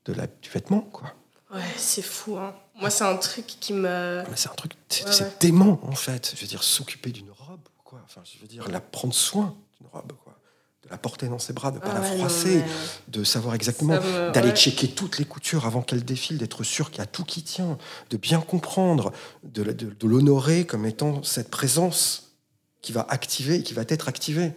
de 0.04 0.12
la, 0.12 0.26
du 0.26 0.50
vêtement, 0.50 0.80
quoi. 0.80 1.14
Ouais, 1.54 1.62
c'est 1.76 2.02
fou, 2.02 2.36
hein. 2.36 2.54
Moi, 2.80 2.90
c'est 2.90 3.04
un 3.04 3.16
truc 3.16 3.46
qui 3.46 3.72
me. 3.72 4.22
Mais 4.28 4.36
c'est 4.36 4.48
un 4.48 4.54
truc, 4.54 4.72
c'est 4.88 5.40
dément 5.40 5.80
en 5.82 5.94
fait. 5.94 6.32
Je 6.34 6.40
veux 6.40 6.46
dire, 6.46 6.62
s'occuper 6.62 7.10
d'une 7.10 7.30
robe, 7.30 7.60
quoi. 7.84 8.00
Enfin, 8.04 8.22
je 8.24 8.40
veux 8.40 8.46
dire, 8.48 8.68
la 8.68 8.80
prendre 8.80 9.14
soin 9.14 9.56
d'une 9.78 9.88
robe, 9.92 10.12
quoi. 10.24 10.34
De 10.84 10.90
la 10.90 10.98
porter 10.98 11.26
dans 11.26 11.40
ses 11.40 11.52
bras, 11.52 11.72
de 11.72 11.80
pas 11.80 11.92
la 11.92 12.02
froisser, 12.02 12.62
de 13.08 13.24
savoir 13.24 13.54
exactement, 13.54 13.98
d'aller 14.32 14.52
checker 14.52 14.88
toutes 14.88 15.18
les 15.18 15.24
coutures 15.24 15.66
avant 15.66 15.82
qu'elle 15.82 16.04
défile, 16.04 16.38
d'être 16.38 16.62
sûr 16.62 16.90
qu'il 16.90 17.00
y 17.00 17.02
a 17.02 17.06
tout 17.06 17.24
qui 17.24 17.42
tient, 17.42 17.78
de 18.10 18.16
bien 18.16 18.40
comprendre, 18.40 19.12
de, 19.42 19.64
de, 19.64 20.06
l'honorer 20.06 20.64
comme 20.64 20.86
étant 20.86 21.22
cette 21.24 21.50
présence 21.50 22.36
qui 22.80 22.92
va 22.92 23.04
activer, 23.08 23.62
qui 23.64 23.74
va 23.74 23.82
être 23.88 24.08
activée. 24.08 24.52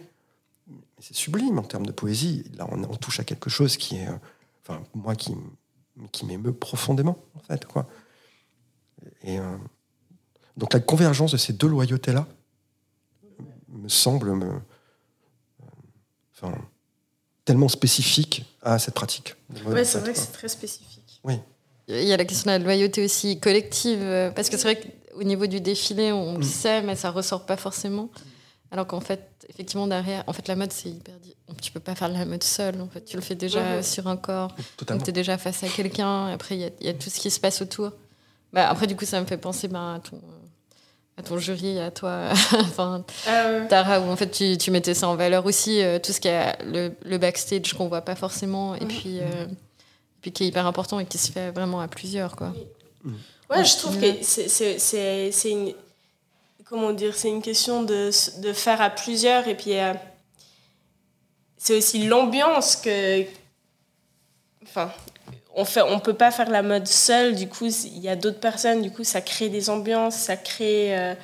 C'est 1.00 1.16
sublime 1.16 1.58
en 1.58 1.64
termes 1.64 1.86
de 1.86 1.92
poésie. 1.92 2.44
Là, 2.56 2.68
on, 2.70 2.84
on 2.84 2.96
touche 2.96 3.18
à 3.18 3.24
quelque 3.24 3.50
chose 3.50 3.76
qui 3.76 3.96
est, 3.96 4.06
euh, 4.06 4.12
enfin, 4.62 4.80
moi 4.94 5.16
qui 5.16 5.34
qui 6.10 6.26
m'émeut 6.26 6.52
profondément, 6.52 7.18
en 7.36 7.40
fait. 7.40 7.66
Quoi. 7.66 7.86
Et, 9.22 9.38
euh, 9.38 9.56
donc 10.56 10.72
la 10.72 10.80
convergence 10.80 11.32
de 11.32 11.36
ces 11.36 11.52
deux 11.52 11.68
loyautés-là 11.68 12.26
me 13.68 13.88
semble 13.88 14.34
me, 14.34 14.60
euh, 16.44 16.48
tellement 17.44 17.68
spécifique 17.68 18.44
à 18.62 18.78
cette 18.78 18.94
pratique. 18.94 19.34
Oui, 19.66 19.84
c'est 19.84 19.98
vrai 19.98 20.12
que 20.12 20.18
c'est 20.18 20.32
très 20.32 20.48
spécifique. 20.48 21.20
Oui. 21.24 21.38
Il 21.88 22.04
y 22.04 22.12
a 22.12 22.16
la 22.16 22.24
question 22.24 22.50
de 22.50 22.56
la 22.56 22.58
loyauté 22.58 23.04
aussi 23.04 23.40
collective, 23.40 24.00
euh, 24.00 24.30
parce 24.30 24.48
que 24.48 24.56
c'est 24.56 24.62
vrai 24.62 24.80
qu'au 24.80 25.22
niveau 25.24 25.46
du 25.46 25.60
défilé, 25.60 26.12
on 26.12 26.34
le 26.34 26.38
mm. 26.38 26.42
sait, 26.42 26.82
mais 26.82 26.96
ça 26.96 27.10
ressort 27.10 27.44
pas 27.44 27.56
forcément. 27.56 28.10
Alors 28.70 28.86
qu'en 28.86 29.00
fait, 29.00 29.28
effectivement, 29.50 29.86
derrière, 29.86 30.24
en 30.26 30.32
fait, 30.32 30.48
la 30.48 30.56
mode, 30.56 30.72
c'est 30.72 30.88
hyper. 30.88 31.14
Tu 31.60 31.70
peux 31.72 31.80
pas 31.80 31.94
faire 31.94 32.08
la 32.08 32.24
mode 32.24 32.42
seule, 32.42 32.80
en 32.80 32.88
fait. 32.88 33.04
Tu 33.04 33.16
le 33.16 33.22
fais 33.22 33.34
déjà 33.34 33.82
sur 33.82 34.06
un 34.06 34.16
corps. 34.16 34.56
Donc, 34.86 35.04
tu 35.04 35.10
es 35.10 35.12
déjà 35.12 35.36
face 35.36 35.62
à 35.62 35.68
quelqu'un. 35.68 36.28
Après, 36.28 36.56
il 36.56 36.72
y, 36.80 36.88
a 36.88 36.94
tout 36.94 37.10
ce 37.10 37.20
qui 37.20 37.30
se 37.30 37.38
passe 37.38 37.60
autour. 37.60 37.92
Bah, 38.52 38.68
après, 38.68 38.86
du 38.86 38.96
coup, 38.96 39.04
ça 39.04 39.20
me 39.20 39.26
fait 39.26 39.38
penser 39.38 39.68
bah, 39.68 39.94
à, 39.94 40.00
ton, 40.00 40.20
à 41.16 41.22
ton 41.22 41.38
jury, 41.38 41.78
à 41.78 41.90
toi, 41.90 42.28
enfin, 42.52 43.04
ah 43.26 43.60
Tara, 43.68 44.00
où 44.00 44.10
en 44.10 44.16
fait, 44.16 44.30
tu, 44.30 44.58
tu, 44.58 44.70
mettais 44.70 44.94
ça 44.94 45.08
en 45.08 45.16
valeur 45.16 45.46
aussi, 45.46 45.82
euh, 45.82 45.98
tout 45.98 46.12
ce 46.12 46.20
qui 46.20 46.28
est 46.28 46.56
le, 46.64 46.92
le 47.04 47.18
backstage 47.18 47.72
qu'on 47.74 47.88
voit 47.88 48.02
pas 48.02 48.14
forcément, 48.14 48.74
et, 48.74 48.84
puis, 48.86 49.20
euh, 49.20 49.46
puis 50.20 50.32
qui 50.32 50.44
est 50.44 50.48
hyper 50.48 50.66
important 50.66 50.98
et 51.00 51.06
qui 51.06 51.18
se 51.18 51.32
fait 51.32 51.50
vraiment 51.50 51.80
à 51.80 51.88
plusieurs, 51.88 52.36
quoi. 52.36 52.52
Ouais, 53.50 53.64
je 53.64 53.76
trouve 53.76 53.98
que 53.98 54.22
c'est 54.22 55.50
une 55.50 55.74
comment 56.72 56.92
dire, 56.92 57.14
c'est 57.14 57.28
une 57.28 57.42
question 57.42 57.82
de, 57.82 58.10
de, 58.40 58.52
faire 58.54 58.80
à 58.80 58.88
plusieurs 58.88 59.46
et 59.46 59.54
puis 59.54 59.78
euh, 59.78 59.92
c'est 61.58 61.76
aussi 61.76 62.06
l'ambiance 62.06 62.76
que, 62.76 63.24
enfin, 64.62 64.90
on 65.54 65.64
fait, 65.64 65.82
on 65.82 65.98
peut 66.00 66.14
pas 66.14 66.30
faire 66.30 66.50
la 66.50 66.62
mode 66.62 66.86
seul. 66.86 67.34
Du 67.34 67.48
coup, 67.48 67.66
il 67.66 67.98
y 67.98 68.08
a 68.08 68.16
d'autres 68.16 68.40
personnes. 68.40 68.82
Du 68.82 68.90
coup, 68.90 69.04
ça 69.04 69.20
crée 69.20 69.48
des 69.48 69.70
ambiances, 69.70 70.16
ça 70.16 70.36
crée 70.36 70.96
euh, 70.96 71.14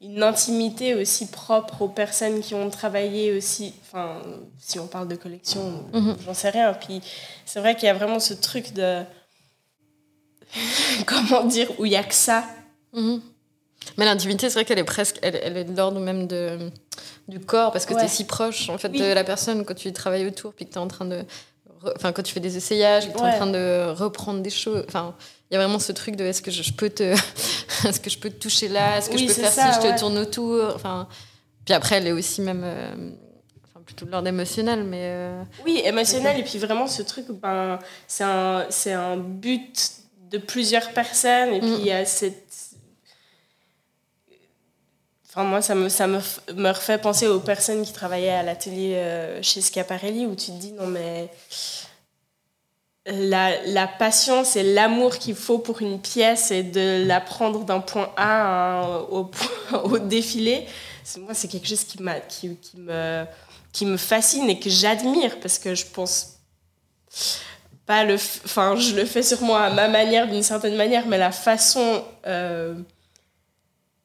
une 0.00 0.22
intimité 0.22 0.94
aussi 0.94 1.26
propre 1.26 1.82
aux 1.82 1.88
personnes 1.88 2.40
qui 2.40 2.54
ont 2.54 2.70
travaillé 2.70 3.32
aussi. 3.36 3.74
Enfin, 3.82 4.20
si 4.58 4.78
on 4.78 4.86
parle 4.86 5.08
de 5.08 5.16
collection, 5.16 5.84
mhm. 5.92 6.16
j'en 6.24 6.34
sais 6.34 6.50
rien. 6.50 6.72
Puis 6.74 7.00
c'est 7.44 7.60
vrai 7.60 7.74
qu'il 7.74 7.86
y 7.86 7.90
a 7.90 7.94
vraiment 7.94 8.20
ce 8.20 8.34
truc 8.34 8.72
de 8.72 9.02
comment 11.06 11.44
dire 11.44 11.68
où 11.78 11.86
il 11.86 11.92
y 11.92 11.96
a 11.96 12.04
que 12.04 12.14
ça. 12.14 12.44
Mhm. 12.92 13.20
Mais 13.96 14.04
l'intimité, 14.04 14.48
c'est 14.48 14.54
vrai 14.54 14.64
qu'elle 14.64 14.78
est 14.78 14.84
presque, 14.84 15.18
elle, 15.22 15.38
elle 15.42 15.56
est 15.56 15.64
de 15.64 15.76
l'ordre 15.76 16.00
même 16.00 16.26
de, 16.26 16.70
du 17.28 17.40
corps, 17.40 17.72
parce 17.72 17.86
que 17.86 17.94
tu 17.94 18.00
es 18.00 18.08
si 18.08 18.24
proche 18.24 18.68
en 18.68 18.78
fait, 18.78 18.88
de 18.88 19.12
la 19.12 19.24
personne 19.24 19.64
quand 19.64 19.74
tu 19.74 19.92
travailles 19.92 20.26
autour, 20.26 20.52
puis 20.52 20.66
que 20.66 20.72
tu 20.72 20.78
es 20.78 20.80
en 20.80 20.88
train 20.88 21.04
de. 21.04 21.24
Enfin, 21.96 22.12
quand 22.12 22.22
tu 22.22 22.32
fais 22.32 22.40
des 22.40 22.56
essayages, 22.56 23.08
que 23.08 23.16
tu 23.16 23.18
es 23.18 23.26
en 23.26 23.36
train 23.36 23.46
de 23.46 23.90
reprendre 23.90 24.40
des 24.40 24.50
choses. 24.50 24.84
Enfin, 24.88 25.14
il 25.50 25.54
y 25.54 25.56
a 25.56 25.60
vraiment 25.60 25.78
ce 25.78 25.92
truc 25.92 26.16
de 26.16 26.24
est-ce 26.24 26.42
que 26.42 26.50
je, 26.50 26.72
peux 26.72 26.90
te. 26.90 27.02
est-ce 27.86 28.00
que 28.00 28.10
je 28.10 28.18
peux 28.18 28.30
te 28.30 28.38
toucher 28.40 28.68
là? 28.68 28.98
Est-ce 28.98 29.10
que 29.10 29.18
je 29.18 29.26
peux 29.26 29.32
faire 29.32 29.52
ça, 29.52 29.72
si 29.72 29.80
je 29.80 29.92
te 29.92 29.98
tourne 29.98 30.18
autour 30.18 30.72
Enfin. 30.74 31.08
Puis 31.64 31.74
après, 31.74 31.96
elle 31.96 32.06
est 32.06 32.12
aussi 32.12 32.40
même. 32.40 32.62
Euh, 32.64 33.10
enfin, 33.64 33.82
plutôt 33.84 34.06
de 34.06 34.10
l'ordre 34.10 34.28
émotionnel, 34.28 34.84
mais. 34.84 35.02
Euh, 35.02 35.42
oui, 35.64 35.82
émotionnel, 35.84 36.40
et 36.40 36.42
puis 36.42 36.58
vraiment 36.58 36.86
ce 36.86 37.02
truc, 37.02 37.26
ben, 37.30 37.78
c'est 38.06 38.24
un, 38.24 38.66
un 38.86 39.16
but 39.16 39.92
de 40.30 40.38
plusieurs 40.38 40.90
personnes, 40.90 41.54
et 41.54 41.60
puis 41.60 41.74
il 41.78 41.86
y 41.86 41.92
a 41.92 42.04
cette 42.04 42.48
moi, 45.36 45.62
ça 45.62 45.74
me, 45.74 45.88
ça 45.88 46.06
me, 46.06 46.18
me, 46.54 46.70
refait 46.70 46.98
penser 46.98 47.26
aux 47.26 47.40
personnes 47.40 47.82
qui 47.82 47.92
travaillaient 47.92 48.30
à 48.30 48.42
l'atelier 48.42 48.94
euh, 48.96 49.42
chez 49.42 49.60
Schiaparelli, 49.60 50.26
où 50.26 50.34
tu 50.34 50.46
te 50.46 50.58
dis, 50.58 50.72
non, 50.72 50.86
mais 50.86 51.28
la, 53.06 53.62
la 53.66 53.86
passion, 53.86 54.44
c'est 54.44 54.62
l'amour 54.62 55.18
qu'il 55.18 55.34
faut 55.34 55.58
pour 55.58 55.80
une 55.80 56.00
pièce 56.00 56.50
et 56.50 56.62
de 56.62 57.04
la 57.06 57.20
prendre 57.20 57.64
d'un 57.64 57.80
point 57.80 58.10
A 58.16 59.00
au, 59.10 59.30
au 59.84 59.98
défilé. 59.98 60.66
Moi, 61.18 61.34
c'est 61.34 61.48
quelque 61.48 61.68
chose 61.68 61.84
qui, 61.84 61.98
qui, 62.28 62.56
qui, 62.56 62.76
me, 62.78 63.24
qui 63.72 63.86
me 63.86 63.96
fascine 63.96 64.48
et 64.50 64.58
que 64.58 64.68
j'admire 64.68 65.40
parce 65.40 65.58
que 65.58 65.74
je 65.74 65.86
pense 65.86 66.38
pas 67.86 68.04
le. 68.04 68.14
Enfin, 68.14 68.76
je 68.76 68.94
le 68.94 69.06
fais 69.06 69.22
moi 69.40 69.62
à 69.62 69.70
ma 69.70 69.88
manière, 69.88 70.28
d'une 70.28 70.42
certaine 70.42 70.76
manière, 70.76 71.06
mais 71.06 71.18
la 71.18 71.32
façon. 71.32 72.04
Euh, 72.26 72.74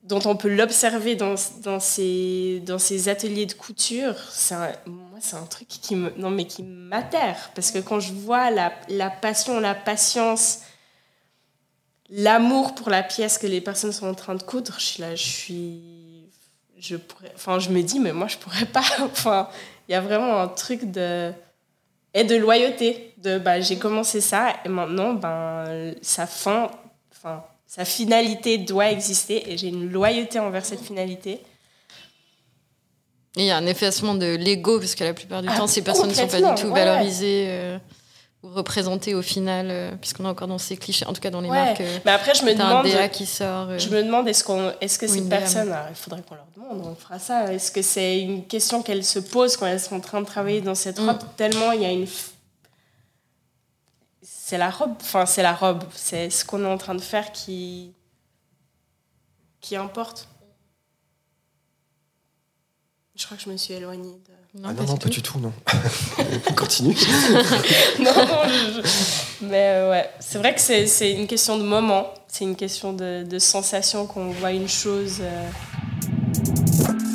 dont 0.03 0.19
on 0.25 0.35
peut 0.35 0.53
l'observer 0.53 1.15
dans, 1.15 1.35
dans, 1.61 1.79
ces, 1.79 2.61
dans 2.65 2.77
ces 2.77 3.07
ateliers 3.07 3.45
de 3.45 3.53
couture, 3.53 4.15
c'est 4.29 4.53
un 4.55 5.45
truc 5.49 5.67
qui 5.69 5.95
non, 5.95 6.29
mais 6.29 6.45
qui 6.45 6.61
m'atterre. 6.61 7.51
Parce 7.55 7.71
que 7.71 7.79
quand 7.79 8.01
je 8.01 8.11
vois 8.11 8.51
la, 8.51 8.73
la 8.89 9.09
passion, 9.09 9.59
la 9.61 9.73
patience, 9.73 10.59
l'amour 12.09 12.75
pour 12.75 12.89
la 12.89 13.01
pièce 13.01 13.37
que 13.37 13.47
les 13.47 13.61
personnes 13.61 13.93
sont 13.93 14.07
en 14.07 14.13
train 14.13 14.35
de 14.35 14.43
coudre, 14.43 14.77
je 14.77 15.01
là, 15.01 15.15
je 15.15 15.23
suis. 15.23 16.29
je 16.77 16.97
pourrais. 16.97 17.31
Enfin, 17.35 17.59
je 17.59 17.69
me 17.69 17.81
dis, 17.81 17.99
mais 17.99 18.11
moi, 18.11 18.27
je 18.27 18.37
pourrais 18.37 18.65
pas. 18.65 18.83
Enfin, 18.99 19.49
il 19.87 19.93
y 19.93 19.95
a 19.95 20.01
vraiment 20.01 20.39
un 20.39 20.49
truc 20.49 20.91
de. 20.91 21.31
Et 22.13 22.25
de 22.25 22.35
loyauté. 22.35 23.13
De, 23.17 23.39
bah, 23.39 23.61
j'ai 23.61 23.79
commencé 23.79 24.19
ça 24.19 24.53
et 24.65 24.69
maintenant, 24.69 25.13
ben, 25.13 25.95
sa 26.01 26.27
fin. 26.27 26.69
Enfin, 27.11 27.45
sa 27.73 27.85
finalité 27.85 28.59
doit 28.59 28.91
exister 28.91 29.51
et 29.51 29.57
j'ai 29.57 29.69
une 29.69 29.89
loyauté 29.89 30.37
envers 30.39 30.63
cette 30.63 30.81
finalité. 30.81 31.39
Il 33.35 33.45
y 33.45 33.51
a 33.51 33.57
un 33.57 33.65
effacement 33.65 34.13
de 34.13 34.35
l'ego, 34.35 34.77
parce 34.77 34.93
que 34.93 35.03
la 35.03 35.15
plupart 35.15 35.41
du 35.41 35.47
ah, 35.49 35.57
temps, 35.57 35.65
ces 35.65 35.81
personnes 35.81 36.09
ne 36.09 36.13
sont 36.13 36.27
pas 36.27 36.53
du 36.53 36.61
tout 36.61 36.69
valorisées. 36.69 37.45
Euh, 37.47 37.79
représenter 38.43 39.15
au 39.15 39.21
final, 39.21 39.67
euh, 39.69 39.91
puisqu'on 39.99 40.25
est 40.25 40.29
encore 40.29 40.47
dans 40.47 40.57
ces 40.57 40.75
clichés, 40.75 41.05
en 41.07 41.13
tout 41.13 41.21
cas 41.21 41.29
dans 41.29 41.41
les 41.41 41.49
marques. 41.49 41.81
Euh, 41.81 41.97
mais 42.05 42.11
après, 42.11 42.35
je 42.35 42.43
me 42.43 42.53
demande. 42.53 42.85
Un 42.85 43.07
qui 43.07 43.25
sort. 43.25 43.69
Euh, 43.69 43.79
je 43.79 43.89
me 43.89 44.03
demande 44.03 44.27
est-ce 44.27 44.43
qu'on, 44.43 44.71
est-ce 44.81 44.99
que 44.99 45.07
ces 45.07 45.21
personnes, 45.21 45.73
il 45.89 45.95
faudrait 45.95 46.21
qu'on 46.21 46.35
leur 46.35 46.45
demande, 46.55 46.85
on 46.85 46.95
fera 46.95 47.19
ça. 47.19 47.51
Est-ce 47.51 47.71
que 47.71 47.81
c'est 47.81 48.19
une 48.19 48.45
question 48.45 48.83
qu'elles 48.83 49.05
se 49.05 49.19
posent 49.19 49.57
quand 49.57 49.65
elles 49.65 49.79
sont 49.79 49.95
en 49.95 50.01
train 50.01 50.21
de 50.21 50.25
travailler 50.25 50.61
dans 50.61 50.75
cette 50.75 50.99
mm. 50.99 51.09
robe 51.09 51.19
Tellement 51.37 51.71
il 51.71 51.81
y 51.81 51.85
a 51.85 51.91
une. 51.91 52.07
C'est 54.45 54.57
la 54.57 54.69
robe, 54.69 54.95
enfin 54.99 55.25
c'est 55.25 55.41
la 55.41 55.53
robe, 55.53 55.85
c'est 55.95 56.29
ce 56.29 56.43
qu'on 56.43 56.65
est 56.65 56.67
en 56.67 56.77
train 56.77 56.95
de 56.95 57.01
faire 57.01 57.31
qui 57.31 57.93
qui 59.61 59.77
importe. 59.77 60.27
Je 63.15 63.23
crois 63.23 63.37
que 63.37 63.43
je 63.43 63.49
me 63.49 63.55
suis 63.55 63.73
éloignée 63.73 64.19
de. 64.27 64.59
Non, 64.59 64.67
ah 64.67 64.73
non, 64.73 64.83
non, 64.83 64.97
pas 64.97 65.07
du 65.07 65.21
tout, 65.21 65.39
non. 65.39 65.53
Continue. 66.57 66.93
non, 67.99 68.13
non, 68.13 68.41
mais 69.43 69.69
euh, 69.69 69.89
ouais, 69.91 70.09
c'est 70.19 70.39
vrai 70.39 70.53
que 70.53 70.59
c'est 70.59 71.13
une 71.13 71.27
question 71.27 71.57
de 71.57 71.63
moment, 71.63 72.13
c'est 72.27 72.43
une 72.43 72.57
question 72.57 72.91
de, 72.91 73.23
de 73.23 73.39
sensation 73.39 74.07
qu'on 74.07 74.31
voit 74.31 74.51
une 74.51 74.67
chose 74.67 75.19
euh, 75.21 75.49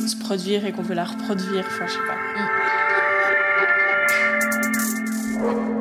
se 0.08 0.16
produire 0.16 0.64
et 0.64 0.72
qu'on 0.72 0.80
veut 0.80 0.94
la 0.94 1.04
reproduire, 1.04 1.66
enfin, 1.68 1.86
je 1.86 1.92
sais 1.92 2.06
pas. 2.06 2.16
Mm. 5.74 5.77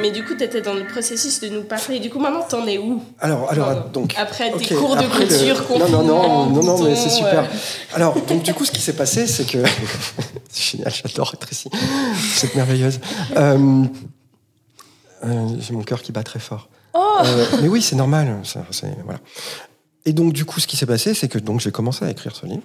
Mais 0.00 0.10
du 0.10 0.24
coup, 0.24 0.34
tu 0.34 0.44
étais 0.44 0.60
dans 0.60 0.74
le 0.74 0.84
processus 0.86 1.40
de 1.40 1.48
nous 1.48 1.62
parler. 1.62 2.00
Du 2.00 2.10
coup, 2.10 2.18
maintenant, 2.18 2.42
t'en 2.42 2.66
es 2.66 2.78
où 2.78 3.02
Alors, 3.20 3.50
alors 3.50 3.84
donc. 3.90 4.14
Après 4.16 4.50
tes 4.52 4.74
cours 4.74 4.96
de 4.96 5.06
couture, 5.06 5.64
le... 5.70 5.78
Non, 5.78 5.88
non, 5.88 6.02
non, 6.02 6.46
non, 6.46 6.62
non, 6.62 6.84
mais 6.84 6.96
c'est 6.96 7.10
super. 7.10 7.48
Alors, 7.94 8.20
donc, 8.22 8.42
du 8.42 8.54
coup, 8.54 8.64
ce 8.64 8.72
qui 8.72 8.80
s'est 8.80 8.96
passé, 8.96 9.26
c'est 9.26 9.44
que. 9.44 9.58
c'est 10.50 10.76
génial, 10.76 10.92
j'adore 10.92 11.36
Tracy. 11.36 11.70
C'est 12.34 12.54
merveilleuse. 12.54 13.00
Euh, 13.36 13.84
euh, 15.24 15.48
J'ai 15.58 15.72
mon 15.72 15.82
cœur 15.82 16.02
qui 16.02 16.12
bat 16.12 16.22
très 16.22 16.40
fort. 16.40 16.68
Oh 16.94 17.18
euh, 17.24 17.46
mais 17.62 17.68
oui, 17.68 17.82
c'est 17.82 17.96
normal. 17.96 18.40
Ça, 18.44 18.64
voilà. 19.04 19.20
Et 20.04 20.12
donc, 20.12 20.32
du 20.32 20.44
coup, 20.44 20.60
ce 20.60 20.66
qui 20.66 20.76
s'est 20.76 20.86
passé, 20.86 21.14
c'est 21.14 21.28
que 21.28 21.38
donc 21.38 21.60
j'ai 21.60 21.70
commencé 21.70 22.04
à 22.04 22.10
écrire 22.10 22.34
ce 22.34 22.46
livre. 22.46 22.62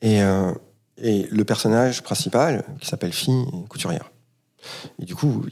Et, 0.00 0.20
euh, 0.22 0.52
et 0.98 1.28
le 1.30 1.44
personnage 1.44 2.02
principal, 2.02 2.64
qui 2.80 2.86
s'appelle 2.86 3.12
Fille 3.12 3.44
Couturière, 3.68 4.10
et 4.98 5.04
du 5.04 5.14
coup, 5.14 5.44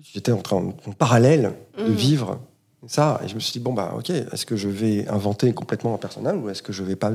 j'étais 0.00 0.32
en 0.32 0.42
train, 0.42 0.56
en 0.56 0.92
parallèle, 0.92 1.54
de 1.78 1.84
mmh. 1.84 1.94
vivre 1.94 2.40
ça. 2.86 3.20
Et 3.24 3.28
je 3.28 3.34
me 3.34 3.40
suis 3.40 3.52
dit, 3.52 3.60
bon, 3.60 3.72
bah, 3.72 3.94
ok, 3.96 4.10
est-ce 4.10 4.46
que 4.46 4.56
je 4.56 4.68
vais 4.68 5.06
inventer 5.08 5.52
complètement 5.52 5.94
un 5.94 5.98
personnage 5.98 6.36
ou 6.38 6.48
est-ce 6.48 6.62
que 6.62 6.72
je 6.72 6.82
vais 6.82 6.96
pas. 6.96 7.12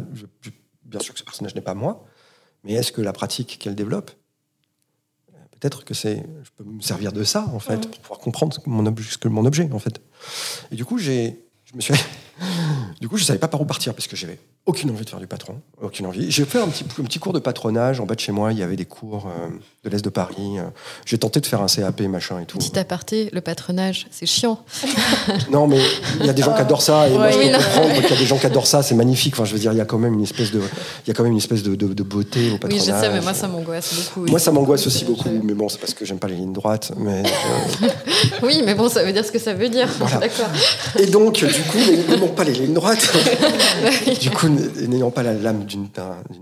bien 0.84 1.00
sûr 1.00 1.14
que 1.14 1.20
ce 1.20 1.26
personnage 1.26 1.56
n'est 1.56 1.62
pas 1.62 1.74
moi, 1.74 2.06
mais 2.64 2.74
est-ce 2.74 2.92
que 2.92 3.02
la 3.02 3.14
pratique 3.14 3.58
qu'elle 3.60 3.76
développe, 3.76 4.12
peut-être 5.52 5.86
que 5.86 5.94
c'est. 5.94 6.26
Je 6.44 6.50
peux 6.58 6.64
me 6.64 6.82
servir 6.82 7.12
de 7.14 7.24
ça, 7.24 7.48
en 7.54 7.60
fait, 7.60 7.78
mmh. 7.78 7.90
pour 7.90 8.00
pouvoir 8.00 8.20
comprendre 8.20 8.58
mon, 8.66 8.86
objet, 8.86 9.10
mon 9.26 9.46
objet, 9.46 9.70
en 9.72 9.80
fait. 9.80 10.02
Et 10.72 10.76
du 10.76 10.86
coup, 10.86 10.98
j'ai. 10.98 11.46
Je 11.66 11.76
me 11.76 11.82
suis. 11.82 11.94
du 13.02 13.08
coup, 13.08 13.18
je 13.18 13.24
savais 13.24 13.40
pas 13.40 13.48
par 13.48 13.62
où 13.62 13.66
partir 13.66 13.94
parce 13.94 14.08
que 14.08 14.16
j'avais 14.16 14.40
aucune 14.68 14.92
envie 14.92 15.04
de 15.04 15.10
faire 15.10 15.20
du 15.20 15.28
patron, 15.28 15.60
aucune 15.82 16.06
envie. 16.06 16.30
J'ai 16.30 16.46
fait 16.46 16.60
un 16.60 16.68
petit, 16.68 16.86
un 17.00 17.04
petit 17.04 17.18
cours 17.18 17.34
de 17.34 17.40
patronage 17.40 18.00
en 18.00 18.06
bas 18.06 18.14
de 18.14 18.20
chez 18.20 18.32
moi. 18.32 18.52
Il 18.52 18.60
y 18.60 18.64
avait 18.64 18.76
des 18.76 18.86
cours 18.86 19.28
euh, 19.28 19.48
de 19.84 19.90
l'Est 19.90 20.04
de 20.04 20.10
Paris. 20.10 20.58
J'ai 21.06 21.18
tenté 21.18 21.40
de 21.40 21.46
faire 21.48 21.62
un 21.62 21.66
CAP, 21.66 22.02
machin 22.02 22.40
et 22.40 22.46
tout. 22.46 22.60
Petit 22.60 22.78
aparté, 22.78 23.30
le 23.34 23.42
patronage, 23.42 24.06
c'est 24.12 24.28
chiant. 24.28 24.64
non, 25.52 25.66
mais 25.66 25.82
il 26.20 26.28
y 26.28 26.30
a 26.30 26.34
des 26.34 26.44
gens 26.44 26.54
qui 26.54 26.62
adorent 26.62 26.84
ça. 26.84 27.10
Et 27.10 27.14
moi, 27.14 27.32
je 27.32 27.38
peux 27.40 27.54
comprendre 27.54 27.94
qu'il 27.94 28.12
y 28.12 28.14
a 28.14 28.18
des 28.18 28.26
gens 28.26 28.38
qui 28.38 28.46
adorent 28.46 28.68
ça. 28.68 28.84
C'est 28.84 28.94
magnifique. 28.94 29.34
Enfin, 29.34 29.46
je 29.46 29.54
veux 29.54 29.60
dire, 29.60 29.72
il 29.72 29.78
y 29.78 29.82
a 29.82 29.86
quand 29.86 29.98
même 29.98 30.14
une 30.14 30.24
espèce 30.24 30.52
de, 30.52 30.60
il 30.60 31.08
y 31.08 31.12
a 31.12 31.14
quand 31.16 31.24
même 31.24 31.32
une 31.32 31.40
espèce 31.40 31.64
de, 31.64 31.76
de, 31.76 32.04
beauté 32.04 32.52
au 32.52 32.58
patronage. 32.58 32.88
Oui, 32.88 32.94
je 32.94 33.00
sais, 33.00 33.10
mais 33.10 33.22
moi, 33.22 33.34
ça 33.34 33.48
m'angoisse 33.48 33.96
beaucoup. 33.96 34.30
Moi, 34.30 34.40
ça 34.40 34.52
m'angoisse 34.52 34.86
aussi 34.86 35.06
beaucoup. 35.06 35.30
Mais 35.44 35.54
bon, 35.54 35.70
c'est 35.70 35.80
parce 35.80 35.96
que 35.96 36.06
j'aime 36.06 36.20
pas 36.20 36.28
les 36.28 36.36
lignes 36.36 36.54
droites. 36.54 36.92
Mais 36.98 37.24
euh, 37.24 37.88
oui, 38.44 38.62
mais 38.64 38.76
bon, 38.76 38.90
ça 38.90 39.04
veut 39.04 39.12
dire 39.12 39.26
ce 39.26 39.32
que 39.32 39.40
ça 39.40 39.56
veut 39.56 39.70
dire. 39.70 39.88
D'accord. 40.20 40.50
Et 41.00 41.08
donc, 41.08 41.34
du 41.34 41.46
coup, 41.46 41.80
n'aimant 42.10 42.28
pas 42.28 42.44
les 42.44 42.54
lignes 42.54 42.74
droites, 42.74 43.12
du 44.22 44.30
coup, 44.30 44.51
n'ayant 44.88 45.12
pas 45.12 45.24
la 45.24 45.32
la 45.34 45.40
lame 45.40 45.66
d'une 45.66 45.90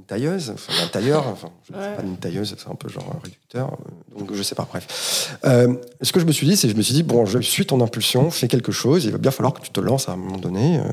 tailleuse, 0.07 0.51
enfin 0.51 0.73
d'un 0.81 0.87
tailleur, 0.87 1.27
enfin, 1.27 1.49
pas 1.71 2.01
d'une 2.01 2.17
tailleuse, 2.17 2.55
c'est 2.57 2.69
un 2.69 2.75
peu 2.75 2.89
genre 2.89 3.15
un 3.15 3.19
réducteur, 3.23 3.73
euh, 3.73 4.19
donc 4.19 4.33
je 4.33 4.43
sais 4.43 4.55
pas, 4.55 4.67
bref. 4.69 5.37
Euh, 5.45 5.75
ce 6.01 6.11
que 6.11 6.19
je 6.19 6.25
me 6.25 6.31
suis 6.31 6.47
dit, 6.47 6.57
c'est 6.57 6.69
je 6.69 6.75
me 6.75 6.81
suis 6.81 6.93
dit, 6.93 7.03
bon, 7.03 7.25
je 7.25 7.39
suis 7.39 7.65
ton 7.65 7.81
impulsion, 7.81 8.29
fais 8.31 8.47
quelque 8.47 8.71
chose, 8.71 9.05
il 9.05 9.11
va 9.11 9.17
bien 9.17 9.31
falloir 9.31 9.53
que 9.53 9.61
tu 9.61 9.69
te 9.69 9.79
lances 9.79 10.09
à 10.09 10.13
un 10.13 10.17
moment 10.17 10.37
donné, 10.37 10.79
euh, 10.79 10.83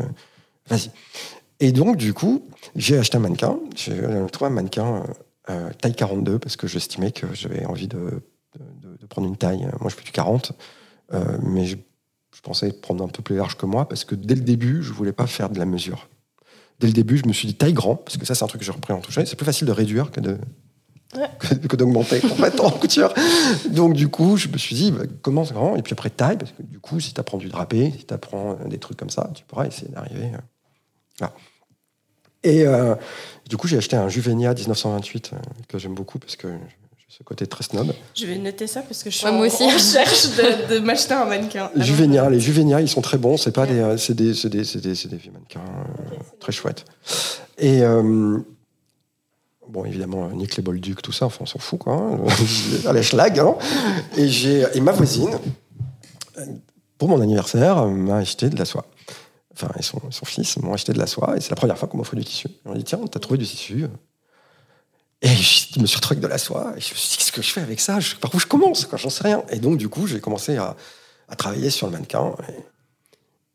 vas-y. 0.69 0.91
Et 1.61 1.73
donc, 1.73 1.97
du 1.97 2.13
coup, 2.13 2.45
j'ai 2.75 2.99
acheté 2.99 3.17
un 3.17 3.21
mannequin, 3.21 3.59
j'ai 3.75 3.97
trouvé 4.31 4.51
un 4.51 4.55
mannequin 4.55 5.05
taille 5.81 5.95
42, 5.95 6.39
parce 6.39 6.57
que 6.57 6.67
j'estimais 6.67 7.13
que 7.13 7.27
j'avais 7.33 7.65
envie 7.65 7.89
de, 7.89 8.23
de, 8.57 9.07
prendre 9.09 9.29
une 9.29 9.37
taille, 9.37 9.67
moi 9.81 9.89
je 9.89 9.95
fais 9.95 10.03
du 10.03 10.11
40, 10.11 10.53
mais 11.43 11.65
je, 11.65 11.77
je 12.35 12.41
pensais 12.43 12.73
prendre 12.73 13.05
un 13.05 13.09
peu 13.09 13.23
plus 13.23 13.37
large 13.37 13.57
que 13.57 13.65
moi, 13.65 13.89
parce 13.89 14.05
que 14.05 14.15
dès 14.15 14.35
le 14.35 14.43
début, 14.43 14.83
je 14.83 14.93
voulais 14.93 15.13
pas 15.13 15.27
faire 15.27 15.49
de 15.49 15.59
la 15.59 15.65
mesure 15.65 16.09
dès 16.81 16.87
le 16.87 16.93
début, 16.93 17.19
je 17.19 17.27
me 17.27 17.33
suis 17.33 17.49
dit 17.49 17.55
taille 17.55 17.73
grand, 17.73 17.97
parce 17.97 18.17
que 18.17 18.27
ça, 18.27 18.35
c'est 18.35 18.45
un 18.45 18.49
truc 18.49 18.61
que 18.61 18.67
j'ai 18.67 18.73
repris 18.73 18.93
en 18.93 19.01
touche. 19.01 19.19
C'est 19.25 19.37
plus 19.37 19.47
facile 19.47 19.67
de 19.67 19.73
réduire 19.73 20.11
que 20.11 20.21
de 20.21 20.39
que, 21.69 21.77
d'augmenter 21.77 22.21
en 22.61 22.71
couture. 22.71 23.13
Donc 23.71 23.95
du 23.95 24.09
coup, 24.09 24.37
je 24.37 24.49
me 24.49 24.59
suis 24.59 24.75
dit, 24.75 24.91
bah, 24.93 25.05
commence 25.23 25.53
grand, 25.53 25.77
et 25.77 25.83
puis 25.83 25.93
après 25.93 26.11
taille, 26.11 26.37
parce 26.37 26.53
que 26.53 26.63
du 26.63 26.79
coup, 26.79 27.01
si 27.01 27.15
tu 27.15 27.21
apprends 27.21 27.39
du 27.39 27.49
drapé, 27.49 27.93
si 27.97 28.05
tu 28.05 28.15
apprends 28.15 28.57
des 28.67 28.79
trucs 28.79 28.99
comme 28.99 29.11
ça, 29.11 29.31
tu 29.35 29.45
pourras 29.45 29.67
essayer 29.67 29.89
d'arriver. 29.89 30.33
Euh, 31.23 31.27
et 32.43 32.67
euh, 32.67 32.95
du 33.49 33.57
coup, 33.57 33.67
j'ai 33.67 33.77
acheté 33.77 33.97
un 33.97 34.09
Juvenia 34.09 34.55
1928 34.55 35.33
euh, 35.33 35.37
que 35.69 35.79
j'aime 35.79 35.95
beaucoup 35.95 36.19
parce 36.19 36.37
que 36.37 36.49
ce 37.09 37.23
côté 37.23 37.47
très 37.47 37.63
snob. 37.63 37.93
Je 38.15 38.27
vais 38.27 38.37
noter 38.37 38.67
ça 38.67 38.83
parce 38.83 39.03
que 39.03 39.11
je 39.11 39.19
suis 39.19 39.27
en, 39.27 39.39
aussi. 39.39 39.65
recherche 39.71 40.29
de, 40.69 40.79
m'acheter 40.81 41.15
un 41.15 41.25
mannequin. 41.25 41.71
Les 41.75 41.85
Juvenia, 41.85 42.29
les 42.29 42.41
Juvenia, 42.41 42.81
ils 42.81 42.89
sont 42.89 43.01
très 43.01 43.19
bons. 43.19 43.37
C'est 43.37 43.53
pas 43.53 43.67
des, 43.67 43.97
c'est 43.97 44.15
des, 44.15 44.35
c'est 44.35 44.49
des, 44.49 44.65
c'est 44.65 44.81
des, 44.81 44.95
des, 44.95 45.17
vieux 45.17 45.31
mannequins 45.31 45.61
euh, 45.61 46.17
très 46.41 46.53
chouettes. 46.53 46.85
Et 47.59 47.83
euh, 47.83 48.39
bon, 49.69 49.85
évidemment, 49.85 50.29
Nick 50.31 50.57
les 50.57 50.63
Bolduc, 50.63 51.01
tout 51.01 51.13
ça, 51.13 51.27
enfin, 51.27 51.39
on 51.43 51.47
s'en 51.47 51.59
fout 51.59 51.79
quoi. 51.79 51.95
Hein. 51.95 52.19
Allez, 52.87 53.03
schlag. 53.03 53.39
Hein. 53.39 53.55
Et 54.17 54.29
j'ai, 54.29 54.67
et 54.75 54.81
ma 54.81 54.93
voisine, 54.93 55.39
pour 56.99 57.09
mon 57.09 57.21
anniversaire, 57.21 57.87
m'a 57.87 58.17
acheté 58.17 58.51
de 58.51 58.59
la 58.59 58.65
soie. 58.65 58.85
Enfin, 59.53 59.71
et 59.79 59.83
son, 59.83 60.01
son 60.11 60.25
fils 60.27 60.59
m'ont 60.59 60.75
acheté 60.75 60.93
de 60.93 60.99
la 60.99 61.07
soie, 61.07 61.35
et 61.37 61.41
c'est 61.41 61.51
la 61.51 61.57
première 61.57 61.79
fois 61.79 61.89
qu'on 61.89 61.97
m'offre 61.97 62.17
du 62.17 62.25
tissu. 62.25 62.49
On 62.65 62.71
m'a 62.71 62.77
dit 62.77 62.85
tiens, 62.85 63.01
t'as 63.11 63.21
trouvé 63.21 63.39
du 63.39 63.47
tissu? 63.47 63.87
Et 65.23 65.29
je 65.29 65.81
me 65.81 65.87
suis 65.87 65.97
retrouvé 65.97 66.17
avec 66.17 66.23
de 66.23 66.29
la 66.29 66.39
soie. 66.39 66.75
Et 66.77 66.81
je 66.81 66.91
me 66.91 66.97
suis 66.97 67.11
dit, 67.11 67.17
qu'est-ce 67.17 67.33
que 67.33 67.43
je 67.43 67.51
fais 67.51 67.63
avec 67.63 67.81
ça? 67.81 67.99
Par 68.21 68.35
où 68.35 68.39
je 68.39 68.47
commence 68.47 68.87
J'en 68.97 69.11
sais 69.11 69.25
rien. 69.25 69.43
Et 69.51 69.59
donc, 69.59 69.79
du 69.79 69.89
coup, 69.89 70.07
j'ai 70.07 70.21
commencé 70.21 70.57
à, 70.57 70.77
travailler 71.37 71.71
sur 71.71 71.87
le 71.87 71.93
mannequin. 71.93 72.35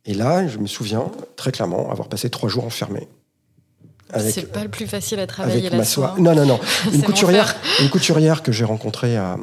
Et, 0.06 0.14
là, 0.14 0.48
je 0.48 0.58
me 0.58 0.68
souviens 0.68 1.12
très 1.36 1.52
clairement 1.52 1.92
avoir 1.92 2.10
passé 2.10 2.30
trois 2.30 2.50
jours 2.50 2.66
enfermé. 2.66 3.08
C'est 4.18 4.52
pas 4.52 4.64
le 4.64 4.70
plus 4.70 4.88
facile 4.88 5.20
à 5.20 5.28
travailler 5.28 5.70
la 5.70 5.86
soie. 5.86 6.16
Non, 6.18 6.36
non, 6.36 6.46
non. 6.46 6.60
Une 6.94 7.02
couturière, 7.02 7.56
une 7.80 7.90
couturière 7.90 8.44
que 8.44 8.52
j'ai 8.52 8.66
rencontrée 8.66 9.16
à, 9.16 9.38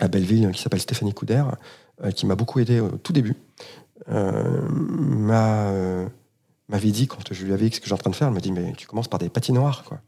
à, 0.00 0.08
Belleville, 0.08 0.50
qui 0.52 0.60
s'appelle 0.60 0.82
Stéphanie 0.82 1.14
Couder, 1.14 1.44
euh, 2.04 2.10
qui 2.10 2.26
m'a 2.26 2.34
beaucoup 2.34 2.60
aidé 2.60 2.80
au 2.80 2.90
tout 2.90 3.14
début, 3.14 3.36
euh, 4.10 4.68
euh, 5.30 6.06
m'avait 6.68 6.90
dit, 6.90 7.06
quand 7.06 7.32
je 7.32 7.44
lui 7.44 7.54
avais 7.54 7.70
dit 7.70 7.76
ce 7.76 7.80
que 7.80 7.86
j'étais 7.86 7.94
en 7.94 7.98
train 7.98 8.10
de 8.10 8.16
faire, 8.16 8.28
elle 8.28 8.34
m'a 8.34 8.40
dit, 8.40 8.52
mais 8.52 8.74
tu 8.76 8.86
commences 8.86 9.08
par 9.08 9.18
des 9.18 9.30
patinoires, 9.30 9.84
quoi. 9.84 10.00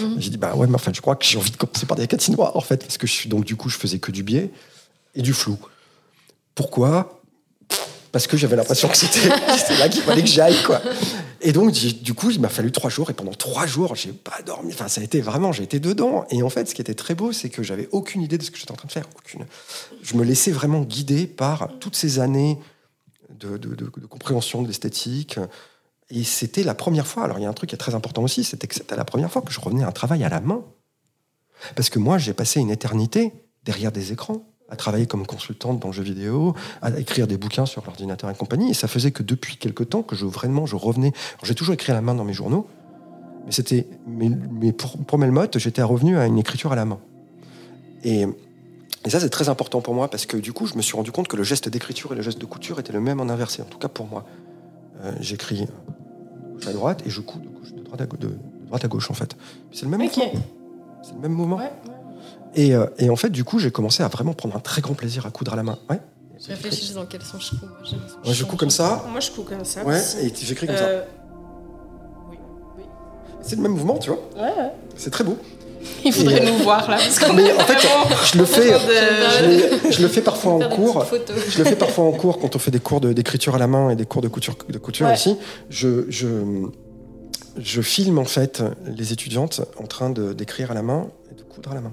Mhm. 0.00 0.16
J'ai 0.18 0.30
dit, 0.30 0.36
bah 0.36 0.54
ouais, 0.54 0.66
mais 0.66 0.74
enfin, 0.74 0.92
je 0.94 1.00
crois 1.00 1.16
que 1.16 1.24
j'ai 1.24 1.38
envie 1.38 1.50
de 1.50 1.56
commencer 1.56 1.86
par 1.86 1.96
des 1.96 2.06
catinoirs, 2.06 2.56
en 2.56 2.60
fait, 2.60 2.78
parce 2.84 2.98
que 2.98 3.06
je, 3.06 3.28
donc 3.28 3.44
du 3.44 3.56
coup, 3.56 3.68
je 3.68 3.76
faisais 3.76 3.98
que 3.98 4.10
du 4.10 4.22
biais 4.22 4.50
et 5.14 5.22
du 5.22 5.32
flou. 5.32 5.58
Pourquoi? 6.54 7.20
Parce 8.12 8.26
que 8.26 8.36
j'avais 8.36 8.56
l'impression 8.56 8.88
que 8.90 8.96
c'était 8.96 9.28
là 9.78 9.88
qu'il 9.88 10.02
fallait 10.02 10.22
que 10.22 10.28
j'aille, 10.28 10.62
quoi. 10.62 10.80
Et 11.40 11.52
donc, 11.52 11.72
du 11.72 12.14
coup, 12.14 12.30
il 12.30 12.40
m'a 12.40 12.48
fallu 12.48 12.72
trois 12.72 12.90
jours, 12.90 13.10
et 13.10 13.14
pendant 13.14 13.32
trois 13.32 13.66
jours, 13.66 13.94
j'ai 13.94 14.12
pas 14.12 14.42
dormi. 14.44 14.72
Enfin, 14.72 14.88
ça 14.88 15.00
a 15.00 15.04
été 15.04 15.20
vraiment, 15.20 15.52
j'ai 15.52 15.62
été 15.62 15.78
dedans. 15.78 16.26
Et 16.30 16.42
en 16.42 16.50
fait, 16.50 16.68
ce 16.68 16.74
qui 16.74 16.80
était 16.80 16.94
très 16.94 17.14
beau, 17.14 17.32
c'est 17.32 17.48
que 17.48 17.62
j'avais 17.62 17.88
aucune 17.92 18.22
idée 18.22 18.38
de 18.38 18.42
ce 18.42 18.50
que 18.50 18.58
j'étais 18.58 18.72
en 18.72 18.76
train 18.76 18.88
de 18.88 18.92
faire, 18.92 19.06
aucune. 19.16 19.46
Je 20.02 20.16
me 20.16 20.24
laissais 20.24 20.50
vraiment 20.50 20.80
guider 20.80 21.26
par 21.26 21.68
toutes 21.78 21.96
ces 21.96 22.18
années 22.18 22.58
de, 23.38 23.56
de, 23.56 23.74
de 23.74 24.06
compréhension 24.06 24.62
de 24.62 24.66
l'esthétique, 24.66 25.38
et 26.10 26.24
c'était 26.24 26.62
la 26.62 26.74
première 26.74 27.06
fois, 27.06 27.24
alors 27.24 27.38
il 27.38 27.42
y 27.42 27.46
a 27.46 27.48
un 27.48 27.54
truc 27.54 27.70
qui 27.70 27.74
est 27.74 27.78
très 27.78 27.94
important 27.94 28.22
aussi, 28.22 28.44
c'était 28.44 28.66
que 28.66 28.74
c'était 28.74 28.96
la 28.96 29.04
première 29.04 29.30
fois 29.30 29.42
que 29.42 29.52
je 29.52 29.60
revenais 29.60 29.84
à 29.84 29.88
un 29.88 29.92
travail 29.92 30.24
à 30.24 30.28
la 30.28 30.40
main. 30.40 30.64
Parce 31.74 31.90
que 31.90 31.98
moi, 31.98 32.18
j'ai 32.18 32.32
passé 32.32 32.60
une 32.60 32.70
éternité 32.70 33.32
derrière 33.64 33.92
des 33.92 34.12
écrans, 34.12 34.46
à 34.70 34.76
travailler 34.76 35.06
comme 35.06 35.26
consultante 35.26 35.80
dans 35.80 35.88
le 35.88 35.94
jeu 35.94 36.02
vidéo, 36.02 36.54
à 36.82 36.98
écrire 36.98 37.26
des 37.26 37.36
bouquins 37.36 37.66
sur 37.66 37.84
l'ordinateur 37.84 38.30
et 38.30 38.34
compagnie. 38.34 38.70
Et 38.70 38.74
ça 38.74 38.88
faisait 38.88 39.10
que 39.10 39.22
depuis 39.22 39.56
quelque 39.56 39.82
temps 39.82 40.02
que 40.02 40.14
je 40.14 40.24
vraiment 40.24 40.64
revenais. 40.64 41.12
J'ai 41.42 41.54
toujours 41.54 41.74
écrit 41.74 41.92
à 41.92 41.94
la 41.94 42.02
main 42.02 42.14
dans 42.14 42.24
mes 42.24 42.32
journaux, 42.32 42.66
mais 43.44 43.52
c'était 43.52 43.86
Melmoth, 44.06 45.58
j'étais 45.58 45.82
revenu 45.82 46.18
à 46.18 46.26
une 46.26 46.38
écriture 46.38 46.72
à 46.72 46.76
la 46.76 46.84
main. 46.84 47.00
Et, 48.04 48.26
et 49.04 49.10
ça, 49.10 49.20
c'est 49.20 49.30
très 49.30 49.48
important 49.48 49.80
pour 49.80 49.94
moi 49.94 50.08
parce 50.08 50.26
que 50.26 50.36
du 50.36 50.52
coup, 50.52 50.66
je 50.66 50.74
me 50.74 50.82
suis 50.82 50.96
rendu 50.96 51.12
compte 51.12 51.28
que 51.28 51.36
le 51.36 51.44
geste 51.44 51.68
d'écriture 51.68 52.12
et 52.12 52.16
le 52.16 52.22
geste 52.22 52.38
de 52.38 52.46
couture 52.46 52.78
étaient 52.78 52.92
le 52.92 53.00
même 53.00 53.20
en 53.20 53.28
inversé, 53.28 53.62
en 53.62 53.66
tout 53.66 53.78
cas 53.78 53.88
pour 53.88 54.06
moi. 54.06 54.24
Euh, 55.04 55.12
j'écris 55.20 55.66
de 55.66 56.54
gauche 56.54 56.66
à 56.66 56.72
droite 56.72 57.02
et 57.06 57.10
je 57.10 57.20
couds 57.20 57.38
de, 57.38 57.48
gauche, 57.48 57.72
de, 57.72 57.82
droite, 57.82 58.00
à, 58.00 58.06
de, 58.06 58.36
droite 58.66 58.84
à 58.84 58.88
gauche 58.88 59.10
en 59.10 59.14
fait. 59.14 59.36
C'est 59.72 59.84
le 59.84 59.90
même 59.90 60.02
mouvement. 60.02 60.32
C'est 61.02 61.14
le 61.14 61.20
même 61.20 61.32
mouvement. 61.32 61.60
Et, 62.54 62.74
euh, 62.74 62.86
et, 62.98 63.10
en 63.10 63.16
fait, 63.16 63.30
du 63.30 63.44
coup, 63.44 63.58
j'ai 63.58 63.70
commencé 63.70 64.02
à 64.02 64.08
vraiment 64.08 64.32
prendre 64.32 64.56
un 64.56 64.60
très 64.60 64.80
grand 64.80 64.94
plaisir 64.94 65.26
à 65.26 65.30
coudre 65.30 65.52
à 65.52 65.56
la 65.56 65.62
main. 65.62 65.78
Ouais. 65.88 66.00
Je 66.40 66.48
réfléchis 66.48 66.94
dans 66.94 67.06
quel 67.06 67.22
sens 67.22 67.52
je 67.52 67.56
couds. 67.58 67.66
Moi, 68.24 68.32
je 68.32 68.44
couds 68.44 68.56
comme 68.56 68.70
ça. 68.70 69.04
Moi, 69.10 69.20
je 69.20 69.30
couds 69.30 69.42
comme 69.42 69.64
ça. 69.64 69.84
Ouais, 69.84 70.00
et 70.22 70.32
j'écris 70.34 70.66
comme 70.66 70.76
euh... 70.76 71.02
ça. 71.02 71.06
Oui, 72.30 72.38
oui. 72.78 72.84
C'est 73.42 73.56
le 73.56 73.62
même 73.62 73.72
mouvement, 73.72 73.98
tu 73.98 74.10
vois. 74.10 74.20
Ouais, 74.36 74.42
ouais. 74.56 74.72
C'est 74.96 75.10
très 75.10 75.24
beau. 75.24 75.36
Il 76.04 76.12
faudrait 76.12 76.44
nous 76.44 76.58
voir 76.58 76.90
là. 76.90 76.96
Parce 76.96 77.32
mais 77.32 77.52
en 77.52 77.60
fait, 77.60 77.88
je 78.32 78.38
le 78.38 78.44
fais, 78.44 78.72
je, 78.72 79.90
je, 79.90 80.02
le 80.02 80.08
fais 80.08 80.20
parfois 80.20 80.52
en 80.52 80.68
cours. 80.68 81.04
Je 81.48 81.58
le 81.58 81.64
fais 81.64 81.76
parfois 81.76 82.04
en 82.04 82.12
cours 82.12 82.38
quand 82.38 82.54
on 82.56 82.58
fait 82.58 82.70
des 82.70 82.80
cours 82.80 83.00
d'écriture 83.00 83.54
à 83.54 83.58
la 83.58 83.66
main 83.66 83.90
et 83.90 83.96
des 83.96 84.06
cours 84.06 84.22
de 84.22 84.28
couture, 84.28 84.56
de 84.68 84.78
couture 84.78 85.06
ouais. 85.06 85.14
ici. 85.14 85.36
Je, 85.70 86.04
je, 86.08 86.28
je 87.58 87.82
filme 87.82 88.18
en 88.18 88.24
fait 88.24 88.62
les 88.86 89.12
étudiantes 89.12 89.60
en 89.78 89.86
train 89.86 90.10
d'écrire 90.10 90.70
à 90.70 90.74
la 90.74 90.82
main 90.82 91.08
et 91.30 91.34
de 91.34 91.42
coudre 91.42 91.72
à 91.72 91.74
la 91.74 91.80
main. 91.80 91.92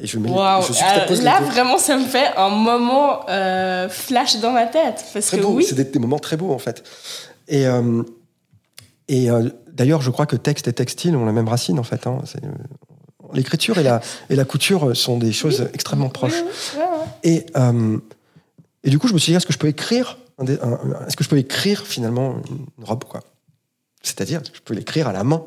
Et 0.00 0.06
je, 0.06 0.18
wow. 0.18 0.62
je 0.62 0.72
euh, 0.72 1.22
là, 1.22 1.40
vraiment, 1.42 1.78
ça 1.78 1.96
me 1.96 2.04
fait 2.04 2.34
un 2.36 2.48
moment 2.48 3.20
euh, 3.28 3.88
flash 3.88 4.40
dans 4.40 4.50
ma 4.50 4.66
tête. 4.66 5.04
Parce 5.12 5.26
très 5.26 5.38
que 5.38 5.42
beau. 5.42 5.50
oui. 5.52 5.64
C'est 5.64 5.76
des, 5.76 5.84
des, 5.84 5.98
moments 5.98 6.18
très 6.18 6.36
beaux 6.36 6.52
en 6.52 6.58
fait. 6.58 6.82
Et, 7.46 7.66
euh, 7.66 8.02
et 9.08 9.30
euh, 9.30 9.48
d'ailleurs, 9.72 10.02
je 10.02 10.10
crois 10.10 10.26
que 10.26 10.36
texte 10.36 10.68
et 10.68 10.72
textile 10.72 11.16
ont 11.16 11.24
la 11.24 11.32
même 11.32 11.48
racine 11.48 11.78
en 11.78 11.82
fait. 11.82 12.06
Hein. 12.06 12.18
L'écriture 13.32 13.78
et 13.78 13.82
la, 13.82 14.00
et 14.30 14.36
la 14.36 14.44
couture 14.44 14.96
sont 14.96 15.18
des 15.18 15.32
choses 15.32 15.68
extrêmement 15.72 16.08
proches. 16.08 16.42
Et, 17.22 17.46
euh, 17.56 17.98
et 18.84 18.90
du 18.90 18.98
coup, 18.98 19.08
je 19.08 19.14
me 19.14 19.18
suis 19.18 19.32
dit, 19.32 19.36
est-ce 19.36 19.46
que 19.46 19.52
je 19.52 19.58
peux 19.58 19.68
écrire, 19.68 20.18
est-ce 20.40 21.16
que 21.16 21.24
je 21.24 21.28
peux 21.28 21.38
écrire 21.38 21.86
finalement 21.86 22.36
une 22.78 22.84
robe 22.84 23.04
quoi? 23.04 23.22
C'est-à-dire, 24.02 24.42
je 24.52 24.60
peux 24.60 24.74
l'écrire 24.74 25.08
à 25.08 25.12
la 25.12 25.24
main? 25.24 25.44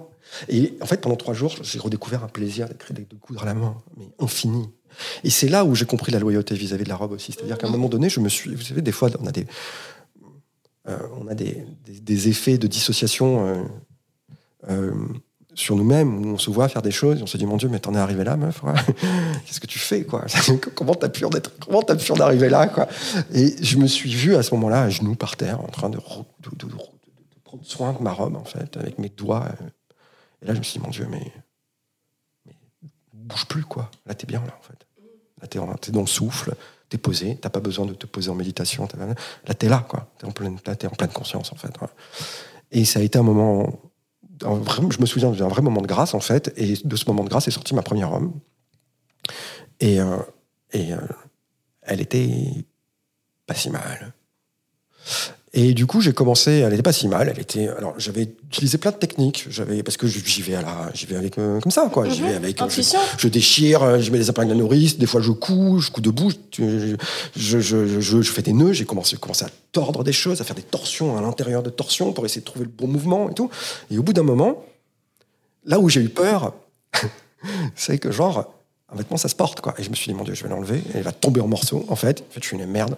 Et 0.50 0.74
en 0.82 0.86
fait, 0.86 1.02
pendant 1.02 1.16
trois 1.16 1.34
jours, 1.34 1.56
j'ai 1.62 1.80
redécouvert 1.80 2.24
un 2.24 2.28
plaisir 2.28 2.68
d'écrire, 2.68 2.96
de 2.96 3.16
coudre 3.16 3.44
à 3.44 3.46
la 3.46 3.54
main, 3.54 3.78
mais 3.98 4.08
infini. 4.20 4.70
Et 5.24 5.30
c'est 5.30 5.50
là 5.50 5.66
où 5.66 5.76
j'ai 5.76 5.86
compris 5.86 6.12
la 6.12 6.20
loyauté 6.20 6.56
vis-à-vis 6.56 6.84
-vis 6.84 6.86
de 6.86 6.90
la 6.90 6.96
robe 6.96 7.12
aussi. 7.12 7.32
C'est-à-dire 7.32 7.58
qu'à 7.58 7.68
un 7.68 7.72
moment 7.72 7.90
donné, 7.90 8.10
je 8.10 8.20
me 8.20 8.30
suis, 8.30 8.56
vous 8.56 8.62
savez, 8.62 8.82
des 8.82 8.92
fois, 8.92 9.10
on 9.20 9.28
a 9.28 9.32
des, 9.32 9.46
euh, 10.88 10.98
on 11.20 11.28
a 11.28 11.36
des, 11.36 11.66
des, 11.86 12.00
des, 12.00 12.28
effets 12.30 12.58
de 12.58 12.68
dissociation 12.68 13.66
euh, 14.70 14.92
sur 15.56 15.76
nous-mêmes 15.76 16.26
où 16.26 16.34
on 16.34 16.38
se 16.38 16.52
voit 16.52 16.68
faire 16.68 16.82
des 16.82 16.92
choses 16.92 17.20
et 17.20 17.24
on 17.24 17.28
se 17.28 17.38
dit 17.38 17.46
mon 17.46 17.58
Dieu 17.58 17.70
mais 17.70 17.80
t'en 17.80 17.96
es 17.96 17.98
arrivé 17.98 18.24
là 18.24 18.38
meuf 18.38 18.62
qu'est-ce 19.46 19.60
que 19.60 19.68
tu 19.68 19.80
fais 19.80 20.04
quoi? 20.04 20.26
Comment 20.76 20.94
t'as 20.94 21.10
pu 21.10 21.26
en 21.26 21.32
être 21.32 21.52
comment 21.60 21.82
t'as 21.82 21.96
pu 21.96 22.12
en 22.12 22.20
arriver 22.20 22.50
là 22.50 22.68
quoi? 22.68 22.88
Et 23.34 23.56
je 23.64 23.78
me 23.78 23.88
suis 23.88 24.14
vu 24.14 24.36
à 24.36 24.44
ce 24.44 24.54
moment-là 24.56 24.84
à 24.84 24.90
genoux 24.90 25.16
par 25.16 25.38
terre 25.38 25.62
en 25.62 25.68
train 25.68 25.90
de, 25.90 25.98
prendre 25.98 27.66
soin 27.66 27.94
de 27.94 28.04
ma 28.04 28.12
robe 28.12 28.36
en 28.36 28.44
fait 28.44 28.78
avec 28.78 29.00
mes 29.00 29.10
doigts 29.10 29.48
et 30.42 30.46
là 30.46 30.54
je 30.54 30.60
me 30.60 30.64
suis 30.64 30.80
dit 30.80 30.86
mon 30.86 30.92
Dieu 30.92 31.08
mais, 31.10 31.32
mais 32.46 32.54
bouge 33.14 33.46
plus 33.46 33.64
quoi 33.64 33.90
là 34.06 34.14
t'es 34.14 34.28
bien 34.28 34.42
là 34.46 34.58
en 34.60 34.64
fait 34.64 34.86
là 35.42 35.48
t'es, 35.78 35.92
dans 35.92 36.02
le 36.02 36.08
souffle 36.08 36.54
t'es 36.90 36.98
posé, 36.98 37.38
t'as 37.42 37.50
pas 37.50 37.60
besoin 37.60 37.86
de 37.86 37.94
te 37.94 38.06
poser 38.06 38.30
en 38.30 38.36
méditation. 38.36 38.88
Là, 39.48 39.54
t'es 39.54 39.70
là, 39.70 39.86
quoi. 39.88 40.08
T'es 40.18 40.26
en 40.26 40.32
pleine, 40.32 40.58
là, 40.66 40.76
t'es 40.76 40.88
en 40.88 40.92
pleine 40.92 41.10
conscience, 41.10 41.52
en 41.52 41.56
fait. 41.56 41.74
Et 42.72 42.86
ça 42.86 43.00
a 43.00 43.04
été 43.04 43.18
un 43.18 43.24
moment, 43.24 43.80
je 44.42 45.02
me 45.02 45.06
souviens 45.06 45.32
d'un 45.32 45.48
vrai 45.48 45.62
moment 45.62 45.82
de 45.82 45.88
grâce, 45.88 46.14
en 46.14 46.20
fait. 46.20 46.54
Et 46.58 46.76
de 46.84 46.96
ce 46.96 47.06
moment 47.06 47.24
de 47.24 47.30
grâce 47.30 47.48
est 47.48 47.52
sortie 47.52 47.76
ma 47.76 47.84
première 47.84 48.12
homme. 48.14 48.40
Et, 49.80 50.00
euh, 50.00 50.18
euh, 50.76 50.98
elle 51.82 52.02
était 52.02 52.66
pas 53.46 53.54
si 53.54 53.70
mal. 53.70 54.14
Et 55.58 55.74
du 55.74 55.86
coup, 55.88 56.02
j'ai 56.02 56.12
commencé. 56.12 56.52
Elle 56.52 56.72
n'était 56.72 56.84
pas 56.84 56.92
si 56.92 57.08
mal. 57.08 57.32
Elle 57.34 57.42
était. 57.42 57.70
Alors, 57.70 57.94
j'avais 57.98 58.24
utilisé 58.24 58.78
plein 58.78 58.92
de 58.92 58.98
techniques. 58.98 59.46
J'avais 59.50 59.84
parce 59.84 59.96
que 59.96 60.06
j'y 60.06 60.42
vais 60.42 60.56
à 60.56 60.62
la, 60.62 60.92
j'y 60.94 61.06
vais 61.06 61.16
avec 61.16 61.38
euh, 61.38 61.62
comme 61.62 61.72
ça, 61.72 61.90
quoi. 61.92 62.10
J'y 62.10 62.22
Mhm. 62.22 62.28
vais 62.28 62.36
avec. 62.36 62.60
Je, 62.70 62.82
je, 63.18 63.28
déchire. 63.30 64.02
Je 64.02 64.12
mets 64.12 64.18
les 64.18 64.30
appareils 64.30 64.50
de 64.50 64.54
la 64.54 64.60
nourrice. 64.60 64.98
Des 64.98 65.06
fois, 65.06 65.22
je 65.22 65.32
couds. 65.32 65.80
Je 65.80 65.92
couds 65.92 66.02
debout. 66.02 66.32
Je, 66.58 66.96
je, 67.38 67.60
je, 67.62 68.00
je, 68.02 68.22
je 68.22 68.32
fais 68.32 68.42
des 68.42 68.52
nœuds. 68.52 68.74
J'ai 68.74 68.84
commencé, 68.86 69.16
commencé 69.16 69.46
à 69.46 69.50
tordre 69.72 70.04
des 70.04 70.12
choses, 70.12 70.42
à 70.42 70.44
faire 70.44 70.58
des 70.58 70.62
torsions 70.62 71.18
à 71.18 71.22
l'intérieur 71.22 71.64
de 71.64 71.70
torsions 71.70 72.12
pour 72.12 72.26
essayer 72.26 72.42
de 72.42 72.46
trouver 72.46 72.66
le 72.66 72.72
bon 72.72 72.88
mouvement 72.88 73.30
et 73.30 73.34
tout. 73.34 73.50
Et 73.90 73.98
au 73.98 74.04
bout 74.04 74.12
d'un 74.14 74.24
moment, 74.24 74.62
là 75.64 75.80
où 75.80 75.88
j'ai 75.88 76.02
eu 76.02 76.10
peur, 76.10 76.54
c'est 77.76 77.98
que 77.98 78.12
genre. 78.12 78.52
Un 78.94 78.98
vêtement, 78.98 79.18
ça 79.18 79.30
se 79.30 79.36
porte, 79.36 79.62
quoi. 79.62 79.74
Et 79.80 79.84
je 79.84 79.90
me 79.90 79.96
suis 79.96 80.12
dit, 80.12 80.14
mon 80.14 80.24
Dieu, 80.24 80.36
je 80.36 80.44
vais 80.44 80.50
l'enlever. 80.50 80.80
Elle 80.94 81.02
va 81.02 81.12
tomber 81.12 81.42
en 81.42 81.48
morceaux, 81.48 81.86
en 81.90 81.96
fait. 81.96 82.22
En 82.30 82.34
fait, 82.34 82.42
je 82.44 82.48
suis 82.48 82.56
une 82.58 82.68
merde. 82.68 82.96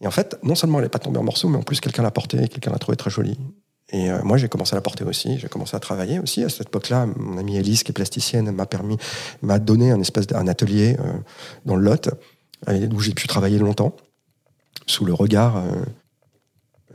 Et 0.00 0.06
en 0.06 0.10
fait, 0.10 0.38
non 0.42 0.54
seulement 0.54 0.78
elle 0.78 0.84
n'est 0.84 0.90
pas 0.90 0.98
tombée 0.98 1.18
en 1.18 1.22
morceaux, 1.22 1.48
mais 1.48 1.58
en 1.58 1.62
plus 1.62 1.80
quelqu'un 1.80 2.02
l'a 2.02 2.10
portée 2.10 2.42
et 2.42 2.48
quelqu'un 2.48 2.70
l'a 2.70 2.78
trouvée 2.78 2.96
très 2.96 3.10
jolie. 3.10 3.38
Et 3.92 4.10
euh, 4.10 4.20
moi, 4.22 4.36
j'ai 4.36 4.48
commencé 4.48 4.74
à 4.74 4.76
la 4.76 4.82
porter 4.82 5.04
aussi. 5.04 5.38
J'ai 5.38 5.48
commencé 5.48 5.76
à 5.76 5.80
travailler 5.80 6.20
aussi. 6.20 6.44
À 6.44 6.48
cette 6.48 6.68
époque-là, 6.68 7.06
mon 7.16 7.38
amie 7.38 7.56
Elise, 7.56 7.82
qui 7.82 7.90
est 7.90 7.92
plasticienne, 7.92 8.50
m'a 8.52 8.66
permis, 8.66 8.96
m'a 9.42 9.58
donné 9.58 9.90
un 9.90 10.00
espèce 10.00 10.28
d'un 10.28 10.46
atelier 10.46 10.96
euh, 11.00 11.12
dans 11.66 11.74
le 11.74 11.82
Lot, 11.82 12.10
où 12.68 13.00
j'ai 13.00 13.14
pu 13.14 13.26
travailler 13.26 13.58
longtemps, 13.58 13.96
sous 14.86 15.04
le 15.04 15.12
regard 15.12 15.62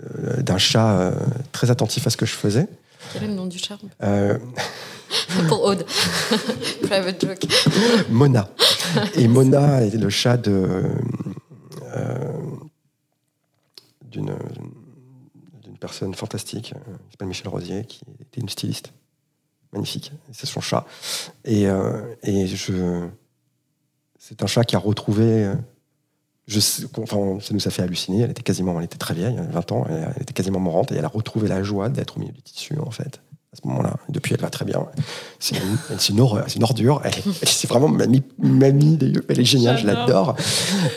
euh, 0.03 0.41
d'un 0.41 0.57
chat 0.57 0.99
euh, 0.99 1.11
très 1.53 1.71
attentif 1.71 2.05
à 2.05 2.09
ce 2.09 2.17
que 2.17 2.25
je 2.25 2.33
faisais. 2.33 2.67
Quel 3.13 3.23
est 3.23 3.27
le 3.27 3.33
nom 3.33 3.45
du 3.45 3.57
chat 3.57 3.77
Euh, 4.03 4.37
Pour 5.47 5.63
Aude. 5.63 5.85
Private 6.83 7.21
joke. 7.21 7.45
Mona. 8.09 8.49
Et 9.15 9.27
Mona 9.29 9.83
est 9.83 9.95
le 9.95 10.09
chat 10.09 10.35
de 10.35 10.83
euh, 11.95 12.27
d'une 14.15 15.77
personne 15.79 16.13
fantastique 16.13 16.73
euh, 16.75 16.93
qui 17.05 17.11
s'appelle 17.11 17.27
Michel 17.27 17.47
Rosier, 17.47 17.85
qui 17.85 18.01
était 18.21 18.41
une 18.41 18.49
styliste 18.49 18.93
magnifique. 19.73 20.11
C'est 20.31 20.45
son 20.45 20.61
chat. 20.61 20.85
Et, 21.43 21.67
euh, 21.67 22.15
je, 22.23 23.07
c'est 24.17 24.41
un 24.43 24.47
chat 24.47 24.63
qui 24.63 24.75
a 24.75 24.79
retrouvé. 24.79 25.51
Sais, 26.47 26.85
enfin, 26.97 27.39
ça 27.41 27.53
nous 27.53 27.67
a 27.67 27.71
fait 27.71 27.81
halluciner. 27.81 28.21
Elle 28.21 28.31
était 28.31 28.43
quasiment, 28.43 28.77
elle 28.79 28.85
était 28.85 28.97
très 28.97 29.15
vieille, 29.15 29.39
20 29.49 29.71
ans, 29.71 29.85
elle 29.89 30.21
était 30.21 30.33
quasiment 30.33 30.59
morante, 30.59 30.91
et 30.91 30.95
elle 30.95 31.05
a 31.05 31.09
retrouvé 31.09 31.47
la 31.47 31.63
joie 31.63 31.89
d'être 31.89 32.17
au 32.17 32.19
milieu 32.19 32.33
du 32.33 32.41
tissu, 32.41 32.77
en 32.79 32.91
fait 32.91 33.19
à 33.55 33.61
ce 33.61 33.67
moment-là. 33.67 33.95
Depuis, 34.09 34.33
elle 34.33 34.41
va 34.41 34.49
très 34.49 34.65
bien. 34.65 34.85
C'est 35.39 35.55
une, 36.09 36.19
horreur, 36.19 36.43
c'est 36.47 36.57
une 36.57 36.63
ordure. 36.63 37.01
Elle, 37.05 37.13
elle, 37.41 37.47
c'est 37.47 37.67
vraiment 37.67 37.87
mamie, 37.87 38.23
mamie 38.37 38.97
des 38.97 39.13
Elle 39.29 39.39
est 39.39 39.45
géniale, 39.45 39.77
je 39.77 39.85
l'adore. 39.85 40.35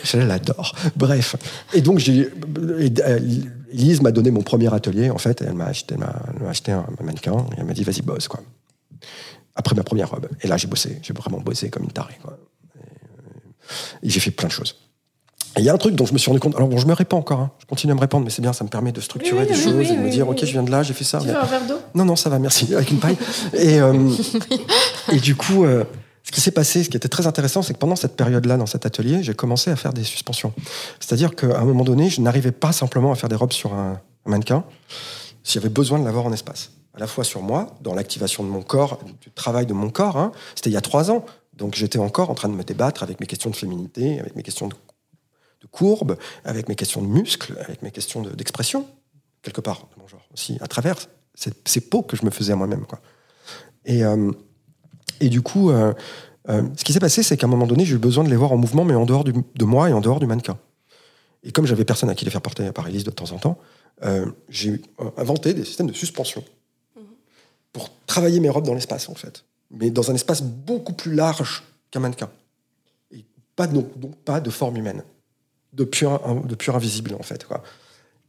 Je 0.03 0.19
l'adore. 0.19 0.75
Bref. 0.97 1.37
Et 1.73 1.81
donc, 1.81 1.99
j'ai, 1.99 2.29
Elise 3.73 4.03
m'a 4.03 4.11
donné 4.11 4.31
mon 4.31 4.43
premier 4.43 4.73
atelier, 4.75 5.11
en 5.11 5.19
fait. 5.19 5.41
Elle 5.43 5.55
m'a 5.55 5.67
acheté, 5.67 5.95
elle 5.95 6.01
m'a, 6.01 6.23
elle 6.35 6.43
m'a 6.43 6.51
acheté 6.51 6.73
un 6.73 6.87
mannequin 7.01 7.47
et 7.53 7.61
elle 7.61 7.65
m'a 7.65 7.75
dit, 7.75 7.85
vas-y, 7.85 8.03
bosse, 8.03 8.27
quoi. 8.27 8.41
Après 9.55 9.75
ma 9.75 9.83
première 9.83 10.11
robe. 10.11 10.29
Et 10.43 10.49
là, 10.49 10.57
j'ai 10.57 10.69
bossé. 10.69 10.99
J'ai 11.03 11.15
vraiment 11.15 11.39
bossé 11.39 11.71
comme 11.71 11.85
une 11.85 11.93
tarée, 11.93 12.19
quoi. 12.23 12.39
Et, 14.03 14.07
et 14.07 14.11
j'ai 14.11 14.21
fait 14.21 14.31
plein 14.33 14.49
de 14.49 14.53
choses. 14.53 14.77
Il 15.59 15.65
y 15.65 15.69
a 15.69 15.75
un 15.75 15.79
truc 15.79 15.95
dont 15.95 16.07
je 16.07 16.13
me 16.13 16.19
suis 16.19 16.29
rendu 16.29 16.41
compte. 16.41 16.55
Alors 16.57 16.69
bon, 16.69 16.79
je 16.79 16.87
me 16.87 16.93
répands 16.93 17.19
encore. 17.19 17.41
Hein. 17.41 17.51
Je 17.59 17.67
continue 17.67 17.93
à 17.93 17.95
me 17.97 18.01
répandre, 18.01 18.25
mais 18.25 18.31
c'est 18.31 18.43
bien, 18.43 18.53
ça 18.53 18.65
me 18.65 18.69
permet 18.69 18.93
de 18.93 19.01
structurer 19.01 19.43
oui, 19.43 19.47
des 19.47 19.55
oui, 19.55 19.63
choses 19.63 19.75
oui, 19.75 19.89
et 19.91 19.97
de 19.97 20.01
me 20.01 20.11
dire, 20.11 20.29
ok, 20.29 20.39
je 20.41 20.53
viens 20.53 20.63
de 20.63 20.71
là, 20.71 20.83
j'ai 20.83 20.95
fait 20.95 21.05
ça. 21.05 21.19
Tu 21.19 21.27
veux 21.27 21.37
un 21.37 21.45
verre 21.45 21.67
d'eau? 21.67 21.79
Non, 21.95 22.05
non, 22.05 22.17
ça 22.17 22.31
va, 22.31 22.39
merci, 22.39 22.75
avec 22.75 22.91
une 22.91 22.99
paille. 22.99 23.17
et, 23.55 23.81
euh, 23.81 24.11
et 25.13 25.19
du 25.19 25.35
coup, 25.35 25.65
euh, 25.65 25.85
ce 26.23 26.31
qui 26.31 26.41
s'est 26.41 26.51
passé, 26.51 26.85
ce 26.85 26.91
qui 26.91 26.97
était 26.97 27.09
très 27.09 27.27
intéressant, 27.27 27.63
c'est 27.63 27.75
que 27.75 27.79
pendant 27.79 27.97
cette 27.97 28.17
période-là, 28.17 28.57
dans 28.57 28.67
cet 28.67 28.87
atelier, 28.87 29.23
j'ai 29.23 29.35
commencé 29.35 29.71
à 29.71 29.77
faire 29.77 29.93
des 29.93 30.05
suspensions. 30.05 30.53
C'est-à-dire 31.01 31.35
qu'à 31.35 31.59
un 31.59 31.65
moment 31.65 31.85
donné, 31.85 32.09
je 32.11 32.21
n'arrivais 32.21 32.53
pas 32.53 32.73
simplement 32.73 33.13
à 33.13 33.15
faire 33.15 33.29
des 33.29 33.37
robes 33.37 33.53
sur 33.53 33.75
un, 33.75 34.01
un 34.27 34.31
mannequin. 34.31 34.65
S'il 35.43 35.61
y 35.61 35.65
avait 35.65 35.73
besoin 35.73 35.99
de 35.99 36.05
l'avoir 36.05 36.27
en 36.27 36.33
espace, 36.33 36.71
à 36.95 37.01
la 37.01 37.07
fois 37.07 37.25
sur 37.25 37.43
moi, 37.43 37.75
dans 37.81 37.95
l'activation 37.95 38.45
de 38.45 38.49
mon 38.49 38.63
corps, 38.63 38.99
du 39.23 39.31
travail 39.31 39.67
de 39.67 39.73
mon 39.73 39.89
corps. 39.91 40.17
Hein. 40.17 40.33
C'était 40.55 40.71
il 40.71 40.75
y 40.75 40.77
a 40.77 40.83
trois 40.83 41.11
ans. 41.11 41.25
Donc 41.57 41.75
j'étais 41.75 41.99
encore 41.99 42.31
en 42.31 42.35
train 42.35 42.49
de 42.49 42.55
me 42.55 42.63
débattre 42.63 43.03
avec 43.03 43.19
mes 43.21 43.27
questions 43.27 43.51
de 43.51 43.57
féminité, 43.57 44.21
avec 44.21 44.37
mes 44.37 44.43
questions 44.43 44.69
de 44.69 44.75
de 45.61 45.67
courbe, 45.67 46.17
avec 46.45 46.69
mes 46.69 46.75
questions 46.75 47.03
de 47.03 47.07
muscles, 47.07 47.57
avec 47.61 47.83
mes 47.83 47.91
questions 47.91 48.23
de, 48.23 48.31
d'expression, 48.31 48.87
quelque 49.43 49.61
part, 49.61 49.89
aussi, 50.33 50.59
à 50.61 50.69
travers 50.69 50.97
ces, 51.35 51.81
peaux 51.81 52.03
que 52.03 52.17
je 52.17 52.25
me 52.25 52.31
faisais 52.31 52.53
à 52.53 52.57
moi-même. 52.57 52.85
Et, 53.85 54.05
euh, 54.05 54.33
et 55.21 55.29
du 55.29 55.43
coup, 55.43 55.71
euh, 55.71 55.93
euh, 56.49 56.63
ce 56.77 56.85
qui 56.85 56.93
s'est 56.93 57.01
passé, 57.01 57.23
c'est 57.23 57.37
qu'à 57.37 57.47
un 57.47 57.51
moment 57.51 57.67
donné, 57.67 57.85
j'ai 57.85 57.95
eu 57.95 57.99
besoin 57.99 58.25
de 58.25 58.31
les 58.31 58.37
voir 58.37 58.53
en 58.53 58.57
mouvement, 58.57 58.85
mais 58.85 58.95
en 58.95 59.07
dehors 59.07 59.25
de 59.25 59.65
moi 59.65 59.89
et 59.91 59.93
en 59.93 60.01
dehors 60.01 60.21
du 60.21 60.27
mannequin. 60.27 60.59
Et 61.43 61.53
comme 61.53 61.67
j'avais 61.67 61.85
personne 61.85 62.11
à 62.11 62.15
qui 62.15 62.25
les 62.25 62.31
faire 62.31 62.43
porter 62.43 62.71
par 62.73 62.89
Elise 62.89 63.05
de 63.05 63.11
temps 63.11 63.31
en 63.33 63.39
temps, 63.39 63.59
j'ai 64.49 64.81
inventé 65.17 65.55
des 65.55 65.65
systèmes 65.65 65.87
de 65.87 65.93
suspension 65.93 66.45
pour 67.73 67.91
travailler 68.07 68.41
mes 68.41 68.49
robes 68.49 68.67
dans 68.67 68.75
l'espace, 68.75 69.09
en 69.09 69.15
fait. 69.15 69.45
mais 69.71 69.91
dans 69.91 70.11
un 70.11 70.15
espace 70.15 70.43
beaucoup 70.43 70.95
plus 70.95 71.15
large 71.15 71.63
qu'un 71.91 72.01
mannequin. 72.01 72.31
Et 73.13 73.25
pas, 73.55 73.67
donc, 73.67 73.87
pas 74.25 74.41
de 74.41 74.51
forme 74.51 74.77
humaine, 74.77 75.03
de 75.73 75.85
pur, 75.85 76.21
de 76.45 76.55
pur 76.55 76.77
invisible 76.77 77.15
en 77.19 77.23
fait. 77.23 77.45
Quoi. 77.45 77.63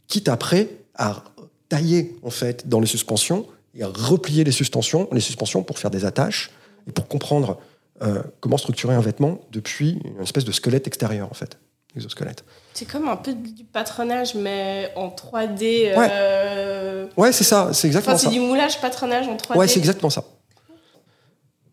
Quitte 0.08 0.28
après 0.28 0.70
à 0.96 1.24
tailler 1.70 2.16
en 2.24 2.30
fait 2.30 2.68
dans 2.68 2.80
les 2.80 2.88
suspensions 2.88 3.46
et 3.76 3.84
à 3.84 3.88
replier 3.88 4.44
les 4.44 4.52
suspensions, 4.52 5.08
les 5.12 5.22
suspensions 5.22 5.64
pour 5.64 5.80
faire 5.80 5.92
des 5.92 6.06
attaches 6.06 6.52
et 6.88 6.92
pour 6.92 7.08
comprendre 7.08 7.60
euh, 8.02 8.22
comment 8.40 8.58
structurer 8.58 8.96
un 8.96 9.02
vêtement 9.02 9.40
depuis 9.52 10.00
une 10.04 10.22
espèce 10.24 10.46
de 10.46 10.52
squelette 10.52 10.88
extérieur 10.88 11.30
en 11.30 11.34
fait, 11.34 11.58
exosquelette. 11.96 12.44
C'est 12.74 12.86
comme 12.86 13.08
un 13.08 13.18
peu 13.18 13.34
du 13.34 13.64
patronage 13.64 14.36
mais 14.36 14.92
en 14.96 15.10
3D. 15.10 15.60
Ouais, 15.60 16.10
euh, 16.12 17.08
ouais 17.18 17.32
c'est 17.32 17.44
ça, 17.44 17.70
c'est 17.74 17.88
exactement 17.88 18.16
enfin, 18.16 18.24
ça. 18.24 18.30
C'est 18.30 18.36
du 18.36 18.42
moulage 18.42 18.82
patronage 18.82 19.28
en 19.28 19.36
3D. 19.36 19.58
Ouais, 19.58 19.68
c'est 19.68 19.80
exactement 19.80 20.10
ça. 20.10 20.24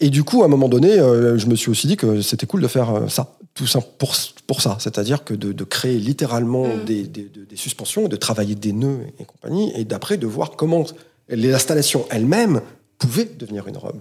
Et 0.00 0.10
du 0.10 0.24
coup, 0.24 0.42
à 0.42 0.46
un 0.46 0.48
moment 0.48 0.68
donné, 0.68 0.98
euh, 0.98 1.38
je 1.38 1.46
me 1.46 1.54
suis 1.54 1.70
aussi 1.70 1.86
dit 1.86 1.96
que 1.96 2.20
c'était 2.20 2.46
cool 2.46 2.60
de 2.60 2.68
faire 2.68 3.04
ça, 3.08 3.36
tout 3.54 3.66
ça 3.66 3.80
pour, 3.80 4.14
pour 4.46 4.60
ça. 4.60 4.76
C'est-à-dire 4.80 5.24
que 5.24 5.34
de, 5.34 5.64
créer 5.64 5.98
littéralement 5.98 6.66
mm. 6.66 6.84
des, 6.84 7.02
des, 7.04 7.22
des, 7.24 7.56
suspensions, 7.56 8.08
de 8.08 8.16
travailler 8.16 8.54
des 8.54 8.72
nœuds 8.72 9.00
et 9.18 9.24
compagnie, 9.24 9.72
et 9.74 9.84
d'après 9.84 10.16
de 10.16 10.26
voir 10.26 10.52
comment 10.52 10.84
l'installation 11.28 12.06
elle-même 12.10 12.60
pouvait 12.98 13.24
devenir 13.24 13.66
une 13.68 13.76
robe 13.76 14.00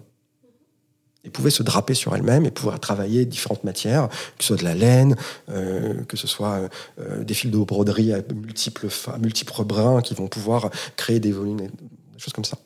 et 1.26 1.30
pouvait 1.30 1.50
se 1.50 1.64
draper 1.64 1.96
sur 1.96 2.16
elle-même 2.16 2.46
et 2.46 2.52
pouvoir 2.52 2.80
travailler 2.80 3.26
différentes 3.26 3.64
matières, 3.64 4.10
que 4.38 4.43
ce 4.43 4.48
soit 4.48 4.58
de 4.58 4.64
la 4.64 4.76
laine, 4.76 5.16
euh, 5.50 6.04
que 6.04 6.18
ce 6.18 6.28
soit 6.28 6.70
euh, 7.00 7.24
des 7.24 7.34
fils 7.34 7.52
de 7.52 7.58
broderie 7.58 8.14
à 8.14 8.22
multiples, 8.34 8.88
à 9.08 9.18
multiples 9.18 9.64
brins 9.64 10.02
qui 10.02 10.14
vont 10.14 10.28
pouvoir 10.28 10.70
créer 10.96 11.20
des 11.20 11.32
volumes, 11.32 11.58
des 11.58 12.20
choses 12.20 12.34
comme 12.34 12.46
ça. 12.46 12.58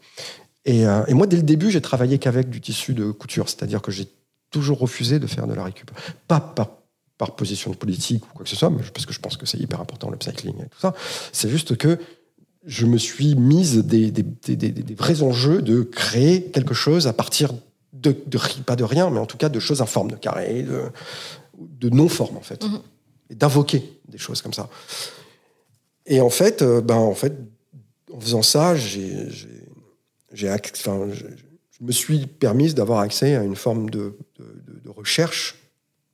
Et, 0.65 0.85
euh, 0.85 1.03
et 1.07 1.13
moi, 1.13 1.27
dès 1.27 1.37
le 1.37 1.43
début, 1.43 1.71
j'ai 1.71 1.81
travaillé 1.81 2.19
qu'avec 2.19 2.49
du 2.49 2.61
tissu 2.61 2.93
de 2.93 3.11
couture, 3.11 3.49
c'est-à-dire 3.49 3.81
que 3.81 3.91
j'ai 3.91 4.07
toujours 4.51 4.79
refusé 4.79 5.19
de 5.19 5.27
faire 5.27 5.47
de 5.47 5.53
la 5.53 5.63
récup. 5.63 5.91
Pas 6.27 6.39
par, 6.39 6.69
par 7.17 7.35
position 7.35 7.73
politique 7.73 8.25
ou 8.25 8.33
quoi 8.33 8.43
que 8.43 8.49
ce 8.49 8.55
soit, 8.55 8.71
parce 8.93 9.05
que 9.05 9.13
je 9.13 9.19
pense 9.19 9.37
que 9.37 9.45
c'est 9.45 9.57
hyper 9.57 9.79
important, 9.79 10.09
l'upcycling 10.09 10.55
et 10.55 10.69
tout 10.69 10.79
ça. 10.79 10.93
C'est 11.31 11.49
juste 11.49 11.77
que 11.77 11.99
je 12.65 12.85
me 12.85 12.97
suis 12.97 13.35
mise 13.35 13.77
des, 13.77 14.11
des, 14.11 14.23
des, 14.23 14.55
des, 14.55 14.95
vrais 14.95 15.23
enjeux 15.23 15.61
de 15.61 15.81
créer 15.81 16.43
quelque 16.43 16.73
chose 16.73 17.07
à 17.07 17.13
partir 17.13 17.53
de, 17.93 18.11
pas 18.65 18.75
de 18.75 18.83
rien, 18.83 19.09
mais 19.09 19.19
en 19.19 19.25
tout 19.25 19.37
cas 19.37 19.49
de 19.49 19.59
choses 19.59 19.81
informes, 19.81 20.11
de 20.11 20.15
carrés, 20.15 20.63
de, 20.63 20.83
de 21.57 21.89
non-formes 21.89 22.37
en 22.37 22.41
fait, 22.41 22.63
mhm. 22.63 22.79
et 23.29 23.35
d'invoquer 23.35 23.99
des 24.07 24.17
choses 24.17 24.41
comme 24.41 24.53
ça. 24.53 24.69
Et 26.05 26.21
en 26.21 26.29
fait, 26.29 26.61
euh, 26.61 26.81
ben 26.81 26.95
en 26.95 27.13
fait, 27.13 27.33
en 28.11 28.19
faisant 28.19 28.41
ça, 28.41 28.75
j'ai, 28.75 29.27
j'ai, 30.33 30.49
enfin, 30.49 31.07
je, 31.11 31.25
me 31.81 31.91
suis 31.91 32.27
permise 32.27 32.75
d'avoir 32.75 32.99
accès 32.99 33.35
à 33.35 33.43
une 33.43 33.55
forme 33.55 33.89
de, 33.89 34.17
recherche 34.85 35.55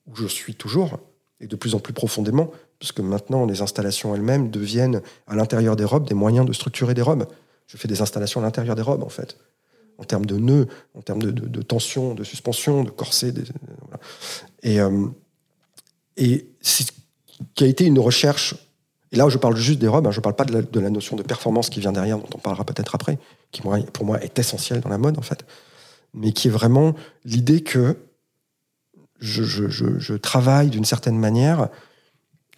où 0.05 0.15
je 0.15 0.27
suis 0.27 0.53
toujours 0.53 0.99
et 1.39 1.47
de 1.47 1.55
plus 1.55 1.73
en 1.73 1.79
plus 1.79 1.93
profondément, 1.93 2.51
puisque 2.77 2.99
maintenant 2.99 3.45
les 3.45 3.61
installations 3.61 4.13
elles-mêmes 4.13 4.51
deviennent 4.51 5.01
à 5.25 5.35
l'intérieur 5.35 5.75
des 5.75 5.85
robes 5.85 6.07
des 6.07 6.13
moyens 6.13 6.45
de 6.45 6.53
structurer 6.53 6.93
des 6.93 7.01
robes. 7.01 7.25
Je 7.65 7.77
fais 7.77 7.87
des 7.87 8.01
installations 8.01 8.41
à 8.41 8.43
l'intérieur 8.43 8.75
des 8.75 8.83
robes 8.83 9.03
en 9.03 9.09
fait 9.09 9.37
en 9.97 10.03
termes 10.03 10.25
de 10.25 10.37
nœuds, 10.37 10.67
en 10.93 11.01
termes 11.01 11.21
de, 11.21 11.61
tension, 11.61 12.13
de 12.13 12.23
suspension, 12.23 12.83
de 12.83 12.89
corset. 12.89 13.33
Et, 14.63 14.79
euh, 14.79 15.07
qui 16.17 17.63
a 17.63 17.67
été 17.67 17.85
une 17.85 17.99
recherche, 17.99 18.55
et 19.15 19.17
là 19.17 19.29
je 19.29 19.37
parle 19.37 19.55
juste 19.55 19.79
des 19.79 19.87
robes, 19.87 20.05
hein, 20.07 20.11
je 20.11 20.19
ne 20.19 20.21
parle 20.21 20.35
pas 20.35 20.43
de 20.43 20.79
la, 20.79 20.89
notion 20.89 21.15
de 21.15 21.23
performance 21.23 21.69
qui 21.69 21.79
vient 21.79 21.93
derrière, 21.93 22.17
dont 22.17 22.27
on 22.35 22.37
parlera 22.37 22.65
peut-être 22.65 22.95
après, 22.95 23.17
qui 23.51 23.61
pour 23.61 24.05
moi 24.05 24.21
est 24.21 24.37
essentielle 24.37 24.81
dans 24.81 24.89
la 24.89 24.97
mode 24.97 25.17
en 25.17 25.21
fait, 25.21 25.45
mais 26.13 26.33
qui 26.33 26.49
est 26.49 26.51
vraiment 26.51 26.93
l'idée 27.23 27.61
que 27.61 27.97
je, 29.19 30.15
travaille 30.17 30.69
d'une 30.69 30.83
certaine 30.83 31.17
manière 31.17 31.69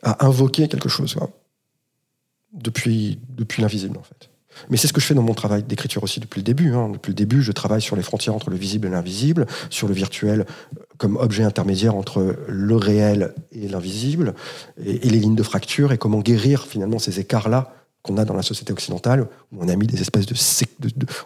à 0.01 0.25
invoquer 0.25 0.67
quelque 0.67 0.89
chose 0.89 1.15
depuis, 2.53 3.19
depuis 3.29 3.61
l'invisible 3.61 3.97
en 3.97 4.03
fait. 4.03 4.29
Mais 4.69 4.77
c'est 4.77 4.87
ce 4.87 4.93
que 4.93 4.99
je 4.99 5.05
fais 5.05 5.13
dans 5.13 5.21
mon 5.21 5.35
travail 5.35 5.61
d'écriture 5.61 6.03
aussi 6.03 6.19
depuis 6.19 6.39
le 6.39 6.43
début. 6.43 6.73
Hein. 6.73 6.89
Depuis 6.89 7.09
le 7.09 7.15
début, 7.15 7.43
je 7.43 7.51
travaille 7.51 7.81
sur 7.81 7.95
les 7.95 8.01
frontières 8.01 8.33
entre 8.33 8.49
le 8.49 8.55
visible 8.55 8.87
et 8.87 8.89
l'invisible, 8.89 9.45
sur 9.69 9.87
le 9.87 9.93
virtuel 9.93 10.47
euh, 10.77 10.81
comme 10.97 11.17
objet 11.17 11.43
intermédiaire 11.43 11.95
entre 11.95 12.35
le 12.47 12.75
réel 12.75 13.33
et 13.51 13.67
l'invisible, 13.67 14.33
et, 14.83 15.09
les 15.09 15.19
lignes 15.19 15.35
de 15.35 15.43
fracture, 15.43 15.91
et 15.91 15.97
comment 15.97 16.19
guérir 16.19 16.65
finalement 16.65 16.99
ces 16.99 17.19
écarts-là 17.19 17.73
qu'on 18.01 18.17
a 18.17 18.25
dans 18.25 18.33
la 18.33 18.41
société 18.41 18.71
occidentale, 18.71 19.27
où 19.51 19.57
on 19.59 19.67
a 19.67 19.75
mis 19.75 19.87
des 19.87 20.01
espèces 20.01 20.25
de, 20.25 20.35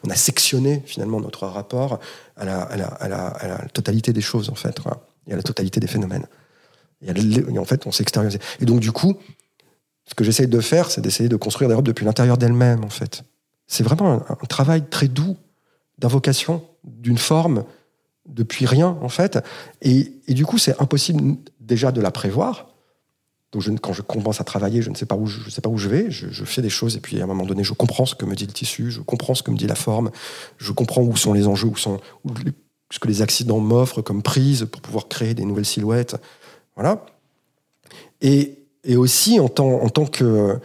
on 0.05 0.09
a 0.09 0.15
sectionné 0.15 0.81
finalement 0.85 1.19
notre 1.19 1.45
rapport 1.47 1.99
à 2.35 2.45
la, 2.45 3.67
totalité 3.73 4.13
des 4.13 4.21
choses 4.21 4.49
en 4.49 4.55
fait, 4.55 4.79
et 5.27 5.33
à 5.33 5.35
la 5.35 5.43
totalité 5.43 5.79
des 5.79 5.87
phénomènes. 5.87 6.25
Et, 7.03 7.57
en 7.57 7.65
fait, 7.65 7.87
on 7.87 7.91
s'est 7.91 8.03
extériorisé. 8.03 8.39
Et 8.59 8.65
donc 8.65 8.79
du 8.79 8.91
coup, 8.91 9.17
ce 10.05 10.15
que 10.15 10.23
j'essaye 10.23 10.47
de 10.47 10.59
faire, 10.59 10.91
c'est 10.91 11.01
d'essayer 11.01 11.29
de 11.29 11.35
construire 11.35 11.69
des 11.69 11.75
robes 11.75 11.85
depuis 11.85 12.05
l'intérieur 12.05 12.37
d'elle-même, 12.37 12.83
en 12.83 12.89
fait. 12.89 13.23
C'est 13.67 13.83
vraiment 13.83 14.23
un, 14.29 14.35
travail 14.47 14.83
très 14.89 15.07
doux 15.07 15.37
d'invocation 15.97 16.63
d'une 16.83 17.17
forme 17.17 17.63
depuis 18.31 18.65
rien, 18.65 18.97
en 19.01 19.09
fait. 19.09 19.39
Et, 19.81 20.11
du 20.27 20.45
coup, 20.45 20.57
c'est 20.57 20.79
impossible 20.81 21.37
déjà 21.59 21.91
de 21.91 22.01
la 22.01 22.11
prévoir. 22.11 22.67
Donc, 23.51 23.61
je, 23.61 23.71
quand 23.71 23.93
je 23.93 24.01
commence 24.01 24.39
à 24.39 24.43
travailler, 24.43 24.81
je 24.81 24.89
ne 24.89 24.95
sais 24.95 25.05
pas 25.05 25.15
où 25.15 25.27
je, 25.27 25.49
sais 25.49 25.61
pas 25.61 25.69
où 25.69 25.77
je 25.77 25.89
vais. 25.89 26.09
Je, 26.09 26.45
fais 26.45 26.61
des 26.61 26.69
choses 26.69 26.95
et 26.95 26.99
puis 27.01 27.19
à 27.19 27.23
un 27.25 27.27
moment 27.27 27.45
donné, 27.45 27.63
je 27.63 27.73
comprends 27.73 28.05
ce 28.05 28.15
que 28.15 28.25
me 28.25 28.35
dit 28.35 28.45
le 28.45 28.53
tissu, 28.53 28.91
je 28.91 29.01
comprends 29.01 29.35
ce 29.35 29.43
que 29.43 29.51
me 29.51 29.57
dit 29.57 29.67
la 29.67 29.75
forme, 29.75 30.11
je 30.57 30.71
comprends 30.71 31.01
où 31.01 31.15
sont 31.17 31.33
les 31.33 31.47
enjeux, 31.47 31.67
où 31.67 31.77
sont 31.77 31.99
ce 32.89 32.99
que 32.99 33.07
les 33.07 33.21
accidents 33.21 33.59
m'offrent 33.59 34.01
comme 34.01 34.21
prise 34.21 34.67
pour 34.71 34.81
pouvoir 34.81 35.07
créer 35.07 35.33
des 35.33 35.43
nouvelles 35.43 35.65
silhouettes. 35.65 36.15
Voilà. 36.75 37.05
Et, 38.21 38.59
et 38.83 38.95
aussi 38.95 39.39
en 39.39 39.49
tant, 39.49 39.81
en 39.81 39.89
tant 39.89 40.05
que 40.05 40.59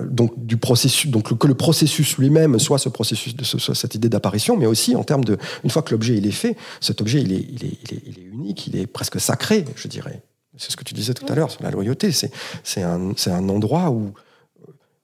donc 0.00 0.46
du 0.46 0.56
processus, 0.56 1.10
donc 1.10 1.36
que 1.36 1.46
le 1.46 1.54
processus 1.54 2.16
lui-même 2.16 2.58
soit 2.58 2.78
ce 2.78 2.88
processus, 2.88 3.36
de, 3.36 3.44
soit 3.44 3.74
cette 3.74 3.94
idée 3.94 4.08
d'apparition, 4.08 4.56
mais 4.56 4.66
aussi 4.66 4.96
en 4.96 5.04
termes 5.04 5.24
de, 5.24 5.36
une 5.64 5.70
fois 5.70 5.82
que 5.82 5.90
l'objet 5.90 6.16
il 6.16 6.26
est 6.26 6.30
fait, 6.30 6.56
cet 6.80 7.00
objet 7.00 7.20
il 7.20 7.32
est, 7.32 7.46
il 7.50 7.64
est, 7.64 7.78
il 7.82 7.94
est, 7.94 8.02
il 8.06 8.18
est 8.18 8.22
unique, 8.22 8.66
il 8.66 8.76
est 8.76 8.86
presque 8.86 9.20
sacré, 9.20 9.64
je 9.76 9.88
dirais. 9.88 10.22
C'est 10.56 10.70
ce 10.70 10.76
que 10.76 10.84
tu 10.84 10.94
disais 10.94 11.14
tout 11.14 11.30
à 11.30 11.34
l'heure 11.34 11.50
sur 11.50 11.62
la 11.62 11.70
loyauté. 11.70 12.12
C'est, 12.12 12.30
c'est 12.62 12.82
un, 12.82 13.12
c'est 13.16 13.30
un 13.30 13.48
endroit 13.48 13.90
où, 13.90 14.12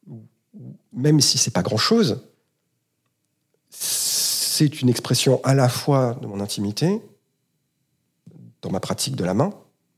où, 0.07 0.22
même 0.93 1.20
si 1.20 1.39
c'est 1.39 1.51
pas 1.51 1.62
grand 1.62 1.78
chose, 1.78 2.22
c'est 3.70 4.80
une 4.82 4.89
expression 4.89 5.41
à 5.45 5.55
la 5.55 5.68
fois 5.68 6.18
de 6.20 6.26
mon 6.26 6.41
intimité, 6.41 7.01
dans 8.62 8.70
ma 8.70 8.80
pratique 8.80 9.16
de 9.16 9.24
la 9.24 9.34
main, 9.34 9.51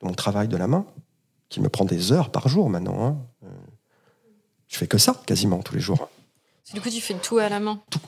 de 0.03 0.07
mon 0.07 0.15
travail 0.15 0.49
de 0.49 0.57
la 0.57 0.67
main, 0.67 0.85
qui 1.49 1.61
me 1.61 1.69
prend 1.69 1.85
des 1.85 2.13
heures 2.13 2.31
par 2.31 2.49
jour 2.49 2.69
maintenant. 2.71 3.05
Hein. 3.05 3.17
Je 4.71 4.79
fais 4.79 4.87
que 4.87 4.99
ça 4.99 5.21
quasiment 5.27 5.61
tous 5.61 5.75
les 5.75 5.81
jours. 5.81 6.09
Du 6.73 6.81
coup, 6.81 6.89
tu 6.89 7.01
fais 7.01 7.15
tout 7.15 7.39
à 7.39 7.49
la 7.49 7.61
main 7.61 7.83
Tout. 7.91 8.01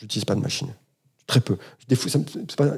J'utilise 0.00 0.24
pas 0.24 0.34
de 0.34 0.40
machine. 0.40 0.68
Très 1.26 1.40
peu. 1.40 1.56
Des 1.88 1.96
fois, 1.96 2.10
ça, 2.10 2.18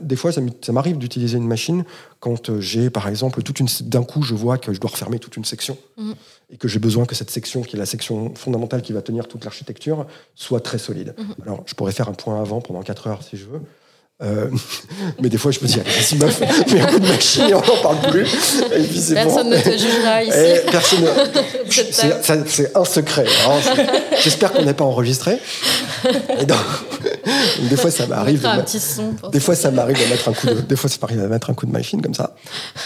des 0.02 0.16
fois, 0.16 0.30
ça 0.32 0.72
m'arrive 0.72 0.98
d'utiliser 0.98 1.36
une 1.36 1.46
machine 1.46 1.84
quand 2.20 2.50
euh, 2.50 2.60
j'ai, 2.60 2.90
par 2.90 3.08
exemple, 3.08 3.42
toute 3.42 3.58
une. 3.58 3.66
D'un 3.82 4.04
coup, 4.04 4.22
je 4.22 4.34
vois 4.34 4.56
que 4.58 4.72
je 4.72 4.80
dois 4.80 4.90
refermer 4.90 5.18
toute 5.18 5.36
une 5.36 5.44
section 5.44 5.76
mhm. 5.96 6.14
et 6.50 6.56
que 6.56 6.68
j'ai 6.68 6.78
besoin 6.78 7.06
que 7.06 7.16
cette 7.16 7.30
section, 7.30 7.62
qui 7.62 7.74
est 7.74 7.78
la 7.78 7.86
section 7.86 8.34
fondamentale 8.36 8.82
qui 8.82 8.92
va 8.92 9.02
tenir 9.02 9.26
toute 9.26 9.44
l'architecture, 9.44 10.06
soit 10.36 10.60
très 10.60 10.78
solide. 10.78 11.14
Mhm. 11.18 11.34
Alors, 11.42 11.62
je 11.66 11.74
pourrais 11.74 11.92
faire 11.92 12.08
un 12.08 12.12
point 12.12 12.40
avant 12.40 12.60
pendant 12.60 12.82
4 12.82 13.06
heures 13.08 13.22
si 13.24 13.36
je 13.36 13.46
veux, 13.46 13.62
euh, 14.22 14.48
mais 15.20 15.28
des 15.28 15.38
fois, 15.38 15.50
je 15.50 15.60
me 15.60 15.66
dis, 15.66 15.78
si 16.00 16.16
meuf, 16.16 16.40
mets 16.72 16.80
un 16.80 16.86
coup 16.86 16.98
de 16.98 17.06
machine 17.06 17.44
et 17.48 17.54
on 17.54 17.60
n'en 17.60 17.82
parle 17.82 18.10
plus. 18.10 18.26
Et 18.74 18.82
puis 18.82 19.00
personne 19.12 19.50
ne 19.50 19.56
te 19.56 19.70
jugera 19.70 20.22
ici. 20.22 20.38
Et 20.38 20.70
personne. 20.70 21.04
c'est 21.70 22.76
un 22.76 22.84
secret. 22.84 23.26
J'espère 24.22 24.52
qu'on 24.52 24.64
n'est 24.64 24.74
pas 24.74 24.84
enregistré. 24.84 25.38
Et 26.38 26.46
donc, 26.46 26.58
des 27.68 27.76
fois, 27.76 27.90
ça 27.90 28.06
m'arrive. 28.06 28.44
Un 28.46 28.62
petit 28.62 28.80
son 28.80 29.14
des 29.30 29.40
fois, 29.40 29.54
ça 29.54 29.70
m'arrive 29.70 29.98
de 30.02 30.08
mettre 30.10 30.28
un 30.28 30.32
coup 30.32 30.46
de. 30.46 30.60
Des 30.60 30.76
fois, 30.76 30.88
ça 30.88 30.98
m'arrive 31.02 31.20
de 31.20 31.26
mettre 31.26 31.50
un 31.50 31.54
coup 31.54 31.66
de 31.66 31.72
machine 31.72 32.00
comme 32.00 32.14
ça. 32.14 32.34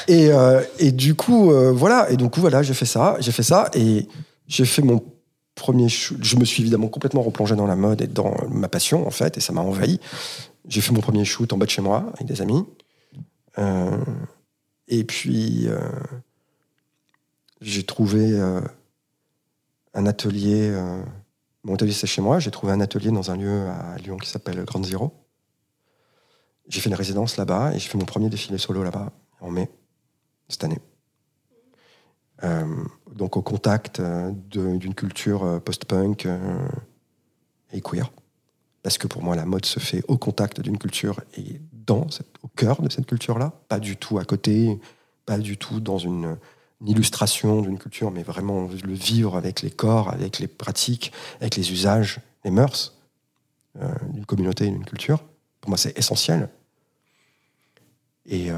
Et, 0.09 0.31
euh, 0.33 0.61
et 0.79 0.93
du 0.93 1.15
coup, 1.15 1.53
euh, 1.53 1.73
voilà. 1.73 2.11
Et 2.11 2.17
donc, 2.17 2.39
voilà, 2.39 2.63
j'ai 2.63 2.75
fait 2.75 2.87
ça. 2.87 3.17
J'ai 3.21 3.33
fait 3.33 3.43
ça 3.43 3.71
et 3.75 4.09
j'ai 4.49 4.65
fait 4.65 4.83
mon 4.83 5.03
premier. 5.55 5.89
Je 5.89 6.37
me 6.37 6.45
suis 6.45 6.63
évidemment 6.63 6.89
complètement 6.89 7.23
replongé 7.23 7.55
dans 7.55 7.67
la 7.67 7.77
mode 7.77 8.01
et 8.03 8.07
dans 8.07 8.35
ma 8.51 8.69
passion 8.69 9.07
en 9.07 9.11
fait, 9.11 9.37
et 9.37 9.41
ça 9.41 9.53
m'a 9.53 9.61
envahi. 9.61 10.01
J'ai 10.69 10.81
fait 10.81 10.93
mon 10.93 11.01
premier 11.01 11.25
shoot 11.25 11.53
en 11.53 11.59
bas 11.59 11.67
de 11.67 11.71
chez 11.71 11.83
moi 11.83 12.11
avec 12.15 12.27
des 12.27 12.43
amis. 12.43 12.65
Euh, 13.59 14.05
et 14.89 15.05
puis, 15.05 15.69
euh, 15.69 15.81
j'ai 17.61 17.85
trouvé 17.85 18.33
euh, 18.33 18.61
un 19.95 20.07
atelier. 20.07 20.73
mon 21.65 21.75
atelier, 21.75 21.93
c'est 21.93 22.07
chez 22.07 22.23
moi. 22.23 22.39
J'ai 22.39 22.51
trouvé 22.51 22.73
un 22.73 22.81
atelier 22.81 23.11
dans 23.11 23.31
un 23.31 23.37
lieu 23.37 23.69
à 23.69 23.97
Lyon 23.99 24.17
qui 24.17 24.29
s'appelle 24.29 24.65
Grand 24.65 24.85
Zero. 24.85 25.13
J'ai 26.69 26.81
fait 26.81 26.89
une 26.89 26.95
résidence 26.95 27.37
là-bas 27.37 27.73
et 27.75 27.79
j'ai 27.79 27.89
fait 27.89 27.99
mon 27.99 28.05
premier 28.05 28.29
défilé 28.29 28.59
solo 28.59 28.85
là-bas 28.85 29.13
en 29.41 29.51
mai 29.51 29.69
cette 30.49 30.65
année. 30.65 30.79
donc 33.13 33.37
au 33.37 33.43
contact 33.43 34.01
d'une 34.51 34.95
culture 34.95 35.61
post-punk 35.63 36.29
et 37.73 37.81
queer 37.81 38.11
parce 38.83 38.99
que 38.99 39.07
pour 39.07 39.23
moi, 39.23 39.37
la 39.37 39.45
mode 39.45 39.67
se 39.67 39.79
fait 39.79 40.03
au 40.09 40.17
contact 40.17 40.61
d'une 40.61 40.79
culture 40.79 41.21
et 41.37 41.61
dans, 41.73 42.07
au 42.43 42.49
cœur 42.49 42.81
de 42.83 42.91
cette 42.91 43.07
culture-là, 43.07 43.53
pas 43.69 43.81
du 43.81 43.97
tout 43.97 44.19
à 44.19 44.25
côté, 44.25 44.81
pas 45.27 45.39
du 45.39 45.57
tout 45.57 45.81
dans 45.81 45.99
une, 45.99 46.37
illustration 46.87 47.61
d'une 47.61 47.79
culture, 47.79 48.11
mais 48.11 48.23
vraiment 48.23 48.67
le 48.67 48.95
vivre 48.95 49.37
avec 49.37 49.61
les 49.61 49.71
corps, 49.71 50.11
avec 50.11 50.39
les 50.39 50.47
pratiques, 50.47 51.13
avec 51.41 51.57
les 51.57 51.73
usages, 51.73 52.21
les 52.43 52.51
mœurs 52.51 52.97
euh, 53.81 53.93
d'une 54.09 54.25
communauté 54.25 54.67
et 54.67 54.71
d'une 54.71 54.87
culture. 54.87 55.23
Pour 55.61 55.69
moi, 55.69 55.77
c'est 55.77 55.99
essentiel. 55.99 56.49
Et, 58.25 58.51
euh, 58.51 58.57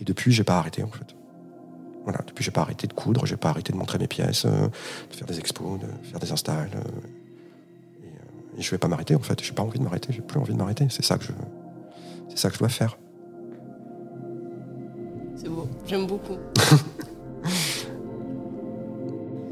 et 0.00 0.04
depuis, 0.04 0.32
j'ai 0.32 0.42
pas 0.42 0.58
arrêté 0.58 0.82
en 0.82 0.90
fait. 0.90 1.14
Voilà, 2.02 2.20
depuis, 2.26 2.44
j'ai 2.44 2.50
pas 2.50 2.62
arrêté 2.62 2.86
de 2.86 2.92
coudre, 2.92 3.24
j'ai 3.24 3.36
pas 3.36 3.50
arrêté 3.50 3.72
de 3.72 3.78
montrer 3.78 3.98
mes 3.98 4.08
pièces, 4.08 4.44
euh, 4.44 4.68
de 5.10 5.14
faire 5.14 5.26
des 5.28 5.38
expos, 5.38 5.78
de 5.78 5.86
faire 6.08 6.18
des 6.18 6.32
installs. 6.32 6.70
Et 8.58 8.62
je 8.62 8.70
vais 8.70 8.78
pas 8.78 8.88
m'arrêter 8.88 9.14
en 9.14 9.20
fait. 9.20 9.42
J'ai 9.42 9.52
pas 9.52 9.62
envie 9.62 9.78
de 9.78 9.84
m'arrêter. 9.84 10.12
J'ai 10.12 10.22
plus 10.22 10.40
envie 10.40 10.52
de 10.52 10.58
m'arrêter. 10.58 10.86
C'est 10.90 11.04
ça 11.04 11.18
que 11.18 11.24
je, 11.24 11.32
c'est 12.28 12.38
ça 12.38 12.48
que 12.48 12.54
je 12.54 12.60
dois 12.60 12.68
faire. 12.68 12.96
C'est 15.36 15.48
beau. 15.48 15.68
J'aime 15.86 16.06
beaucoup. 16.06 16.38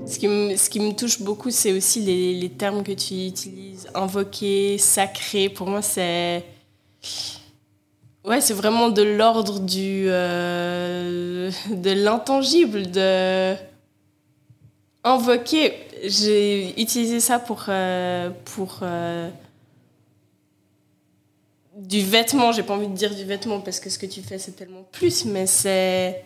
ce, 0.06 0.18
qui 0.18 0.28
me, 0.28 0.56
ce 0.56 0.70
qui 0.70 0.80
me 0.80 0.92
touche 0.92 1.20
beaucoup, 1.20 1.50
c'est 1.50 1.72
aussi 1.72 2.00
les, 2.00 2.34
les, 2.34 2.48
termes 2.50 2.82
que 2.82 2.92
tu 2.92 3.26
utilises. 3.26 3.88
Invoquer, 3.94 4.78
sacré. 4.78 5.50
Pour 5.50 5.66
moi, 5.68 5.82
c'est 5.82 6.44
ouais, 8.24 8.40
c'est 8.40 8.54
vraiment 8.54 8.88
de 8.88 9.02
l'ordre 9.02 9.60
du 9.60 10.06
euh, 10.08 11.50
de 11.70 11.90
l'intangible, 11.90 12.90
de 12.90 13.54
invoquer 15.04 15.74
j'ai 16.08 16.80
utilisé 16.80 17.20
ça 17.20 17.38
pour, 17.38 17.66
euh, 17.68 18.30
euh, 18.82 19.30
du 21.76 22.00
vêtement. 22.02 22.52
J'ai 22.52 22.62
pas 22.62 22.74
envie 22.74 22.88
de 22.88 22.94
dire 22.94 23.14
du 23.14 23.24
vêtement 23.24 23.60
parce 23.60 23.80
que 23.80 23.90
ce 23.90 23.98
que 23.98 24.06
tu 24.06 24.22
fais, 24.22 24.38
c'est 24.38 24.52
tellement 24.52 24.84
plus, 24.92 25.24
mais 25.24 25.46
c'est. 25.46 26.24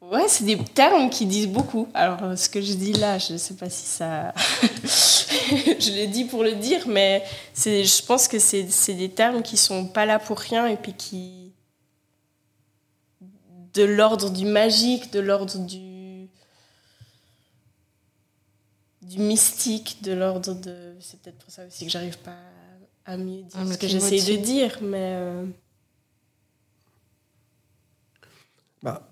Ouais, 0.00 0.28
c'est 0.28 0.44
des 0.44 0.56
termes 0.56 1.10
qui 1.10 1.26
disent 1.26 1.48
beaucoup. 1.48 1.88
Alors, 1.92 2.38
ce 2.38 2.48
que 2.48 2.60
je 2.60 2.74
dis 2.74 2.92
là, 2.92 3.18
je 3.18 3.36
sais 3.36 3.54
pas 3.54 3.68
si 3.68 3.86
ça. 3.86 4.32
je 4.62 5.92
l'ai 5.92 6.06
dit 6.06 6.24
pour 6.24 6.44
le 6.44 6.54
dire, 6.54 6.86
mais 6.86 7.24
je 7.56 8.06
pense 8.06 8.28
que 8.28 8.38
c'est 8.38 8.94
des 8.94 9.08
termes 9.08 9.42
qui 9.42 9.56
sont 9.56 9.86
pas 9.86 10.06
là 10.06 10.18
pour 10.18 10.38
rien 10.38 10.66
et 10.66 10.76
puis 10.76 10.92
qui. 10.92 11.52
de 13.74 13.82
l'ordre 13.82 14.30
du 14.30 14.44
magique, 14.44 15.10
de 15.10 15.20
l'ordre 15.20 15.58
du 15.58 15.85
du 19.08 19.18
mystique, 19.18 19.98
de 20.02 20.12
l'ordre 20.12 20.54
de. 20.54 20.94
C'est 21.00 21.20
peut-être 21.20 21.38
pour 21.38 21.50
ça 21.50 21.66
aussi 21.66 21.86
que 21.86 21.90
j'arrive 21.90 22.18
pas 22.18 22.36
à 23.04 23.16
mieux 23.16 23.42
dire 23.42 23.72
ce 23.72 23.78
que 23.78 23.88
j'essaie 23.88 24.36
de 24.36 24.42
dire, 24.42 24.78
mais. 24.82 25.14
Euh, 25.14 25.46
bah, 28.82 29.08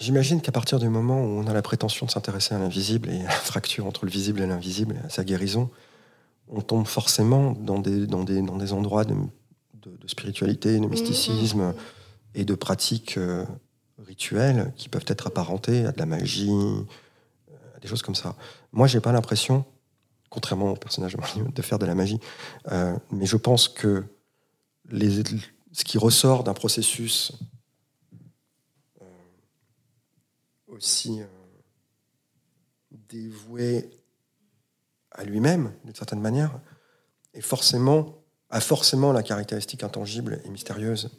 J'imagine 0.00 0.40
qu'à 0.40 0.50
partir 0.50 0.78
du 0.78 0.88
moment 0.88 1.22
où 1.22 1.26
on 1.26 1.46
a 1.46 1.52
la 1.52 1.60
prétention 1.60 2.06
de 2.06 2.10
s'intéresser 2.10 2.54
à 2.54 2.58
l'invisible 2.58 3.10
et 3.10 3.20
à 3.20 3.24
la 3.24 3.30
fracture 3.30 3.84
entre 3.84 4.06
le 4.06 4.10
visible 4.10 4.40
et 4.40 4.46
l'invisible, 4.46 4.96
à 5.04 5.10
sa 5.10 5.24
guérison, 5.24 5.70
on 6.48 6.62
tombe 6.62 6.86
forcément 6.86 7.52
dans 7.52 7.78
des, 7.78 8.06
dans 8.06 8.24
des, 8.24 8.40
dans 8.40 8.56
des 8.56 8.72
endroits 8.72 9.04
de, 9.04 9.14
de, 9.74 10.08
spiritualité, 10.08 10.80
de 10.80 10.86
mysticisme 10.86 11.72
mm-hmm. 11.72 11.74
et 12.34 12.44
de 12.46 12.54
pratiques 12.54 13.18
euh, 13.18 13.44
rituelles 13.98 14.72
qui 14.74 14.88
peuvent 14.88 15.04
être 15.06 15.26
apparentées 15.26 15.84
à 15.84 15.92
de 15.92 15.98
la 15.98 16.06
magie, 16.06 16.50
des 17.80 17.88
choses 17.88 18.02
comme 18.02 18.14
ça. 18.14 18.36
Moi, 18.72 18.86
j'ai 18.86 19.00
pas 19.00 19.12
l'impression, 19.12 19.64
contrairement 20.28 20.72
au 20.72 20.76
personnage 20.76 21.16
de 21.36 21.62
faire 21.62 21.78
de 21.78 21.86
la 21.86 21.94
magie, 21.94 22.20
euh, 22.70 22.96
mais 23.10 23.26
je 23.26 23.36
pense 23.36 23.68
que 23.68 24.04
ce 24.92 25.84
qui 25.84 25.98
ressort 25.98 26.44
d'un 26.44 26.54
processus 26.54 27.32
euh, 29.00 29.04
aussi 30.68 31.20
euh, 31.20 31.26
dévoué 32.90 33.90
à 35.12 35.24
lui-même, 35.24 35.72
d'une 35.84 35.94
certaine 35.94 36.20
manière, 36.20 36.60
est 37.34 37.40
forcément, 37.40 38.22
a 38.50 38.60
forcément 38.60 39.12
la 39.12 39.22
caractéristique 39.22 39.82
intangible 39.82 40.40
et 40.44 40.50
mystérieuse. 40.50 41.10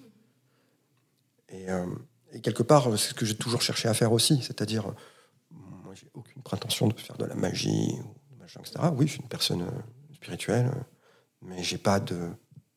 Et 1.49 2.39
quelque 2.41 2.63
part, 2.63 2.97
c'est 2.97 3.09
ce 3.09 3.13
que 3.13 3.25
j'ai 3.25 3.35
toujours 3.35 3.61
cherché 3.61 3.89
à 3.89 3.93
faire 3.93 4.13
aussi, 4.13 4.41
c'est-à-dire 4.41 4.93
moi, 5.91 5.97
j'ai 6.01 6.09
aucune 6.13 6.41
prétention 6.41 6.87
de 6.87 6.97
faire 6.97 7.17
de 7.17 7.25
la 7.25 7.35
magie, 7.35 7.99
ou 8.01 8.43
etc. 8.45 8.79
Oui, 8.95 9.07
je 9.07 9.11
suis 9.11 9.21
une 9.21 9.27
personne 9.27 9.63
euh, 9.63 10.13
spirituelle, 10.13 10.67
euh, 10.67 10.83
mais 11.41 11.61
j'ai 11.63 11.77
pas 11.77 11.99
de, 11.99 12.29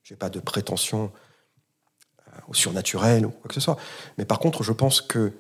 j'ai 0.03 0.17
pas 0.17 0.29
de 0.29 0.41
prétention 0.41 1.13
euh, 2.27 2.31
au 2.49 2.55
surnaturel 2.55 3.25
ou 3.25 3.31
quoi 3.31 3.47
que 3.47 3.55
ce 3.55 3.61
soit. 3.61 3.79
Mais 4.19 4.25
par 4.25 4.41
contre, 4.41 4.65
je 4.65 4.73
pense 4.73 5.01
que 5.01 5.33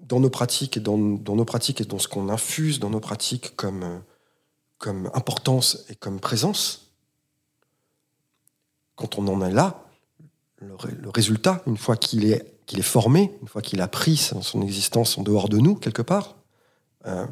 dans 0.00 0.18
nos 0.18 0.30
pratiques 0.30 0.76
et 0.76 0.80
dans, 0.80 0.98
dans 0.98 1.36
nos 1.36 1.44
pratiques 1.44 1.80
et 1.80 1.84
dans 1.84 2.00
ce 2.00 2.08
qu'on 2.08 2.28
infuse 2.28 2.80
dans 2.80 2.90
nos 2.90 2.98
pratiques 2.98 3.54
comme, 3.54 4.02
comme 4.78 5.12
importance 5.14 5.84
et 5.90 5.94
comme 5.94 6.18
présence, 6.18 6.92
quand 8.96 9.16
on 9.16 9.28
en 9.28 9.46
est 9.46 9.52
là, 9.52 9.84
le, 10.56 10.74
le 10.90 11.10
résultat, 11.10 11.62
une 11.68 11.76
fois 11.76 11.96
qu'il 11.96 12.24
est, 12.24 12.58
qu'il 12.66 12.80
est 12.80 12.82
formé, 12.82 13.32
une 13.42 13.48
fois 13.48 13.62
qu'il 13.62 13.80
a 13.80 13.86
pris 13.86 14.16
son 14.16 14.60
existence 14.60 15.16
en 15.18 15.22
dehors 15.22 15.48
de 15.48 15.58
nous, 15.58 15.76
quelque 15.76 16.02
part, 16.02 16.34
euh, 17.06 17.26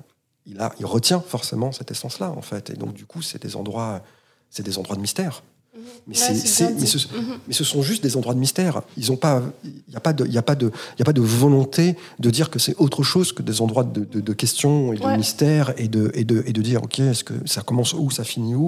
il, 0.46 0.60
a, 0.60 0.72
il 0.78 0.86
retient 0.86 1.20
forcément 1.20 1.72
cette 1.72 1.90
essence-là, 1.90 2.30
en 2.30 2.42
fait. 2.42 2.70
Et 2.70 2.74
donc, 2.74 2.94
du 2.94 3.06
coup, 3.06 3.22
c'est 3.22 3.40
des 3.42 3.56
endroits, 3.56 4.02
c'est 4.50 4.62
des 4.62 4.78
endroits 4.78 4.96
de 4.96 5.00
mystère. 5.00 5.42
Mhm. 5.74 5.82
Mais, 6.06 6.14
c'est, 6.14 6.32
mais, 6.32 6.86
ce, 6.86 6.96
mhm. 7.08 7.38
mais, 7.46 7.54
ce, 7.54 7.64
sont 7.64 7.82
juste 7.82 8.02
des 8.02 8.16
endroits 8.16 8.34
de 8.34 8.38
mystère. 8.38 8.82
Ils 8.96 9.10
ont 9.12 9.16
pas, 9.16 9.42
il 9.64 9.82
n'y 9.88 9.96
a 9.96 10.00
pas 10.00 10.12
de, 10.12 10.26
il 10.26 10.36
a 10.36 10.42
pas 10.42 10.54
de, 10.54 10.70
il 10.98 11.02
a 11.02 11.04
pas 11.04 11.12
de 11.12 11.20
volonté 11.20 11.96
de 12.18 12.30
dire 12.30 12.50
que 12.50 12.58
c'est 12.58 12.76
autre 12.76 13.02
chose 13.02 13.32
que 13.32 13.42
des 13.42 13.62
endroits 13.62 13.84
de, 13.84 14.04
de, 14.04 14.32
questions 14.32 14.92
et 14.92 14.98
de 14.98 15.16
mystère 15.16 15.72
et 15.78 15.88
de, 15.88 16.10
et 16.14 16.24
de, 16.24 16.42
et 16.46 16.52
de 16.52 16.62
dire, 16.62 16.82
ok, 16.82 17.00
est-ce 17.00 17.24
que 17.24 17.34
ça 17.46 17.62
commence 17.62 17.94
où, 17.94 18.10
ça 18.10 18.24
finit 18.24 18.54
où? 18.54 18.66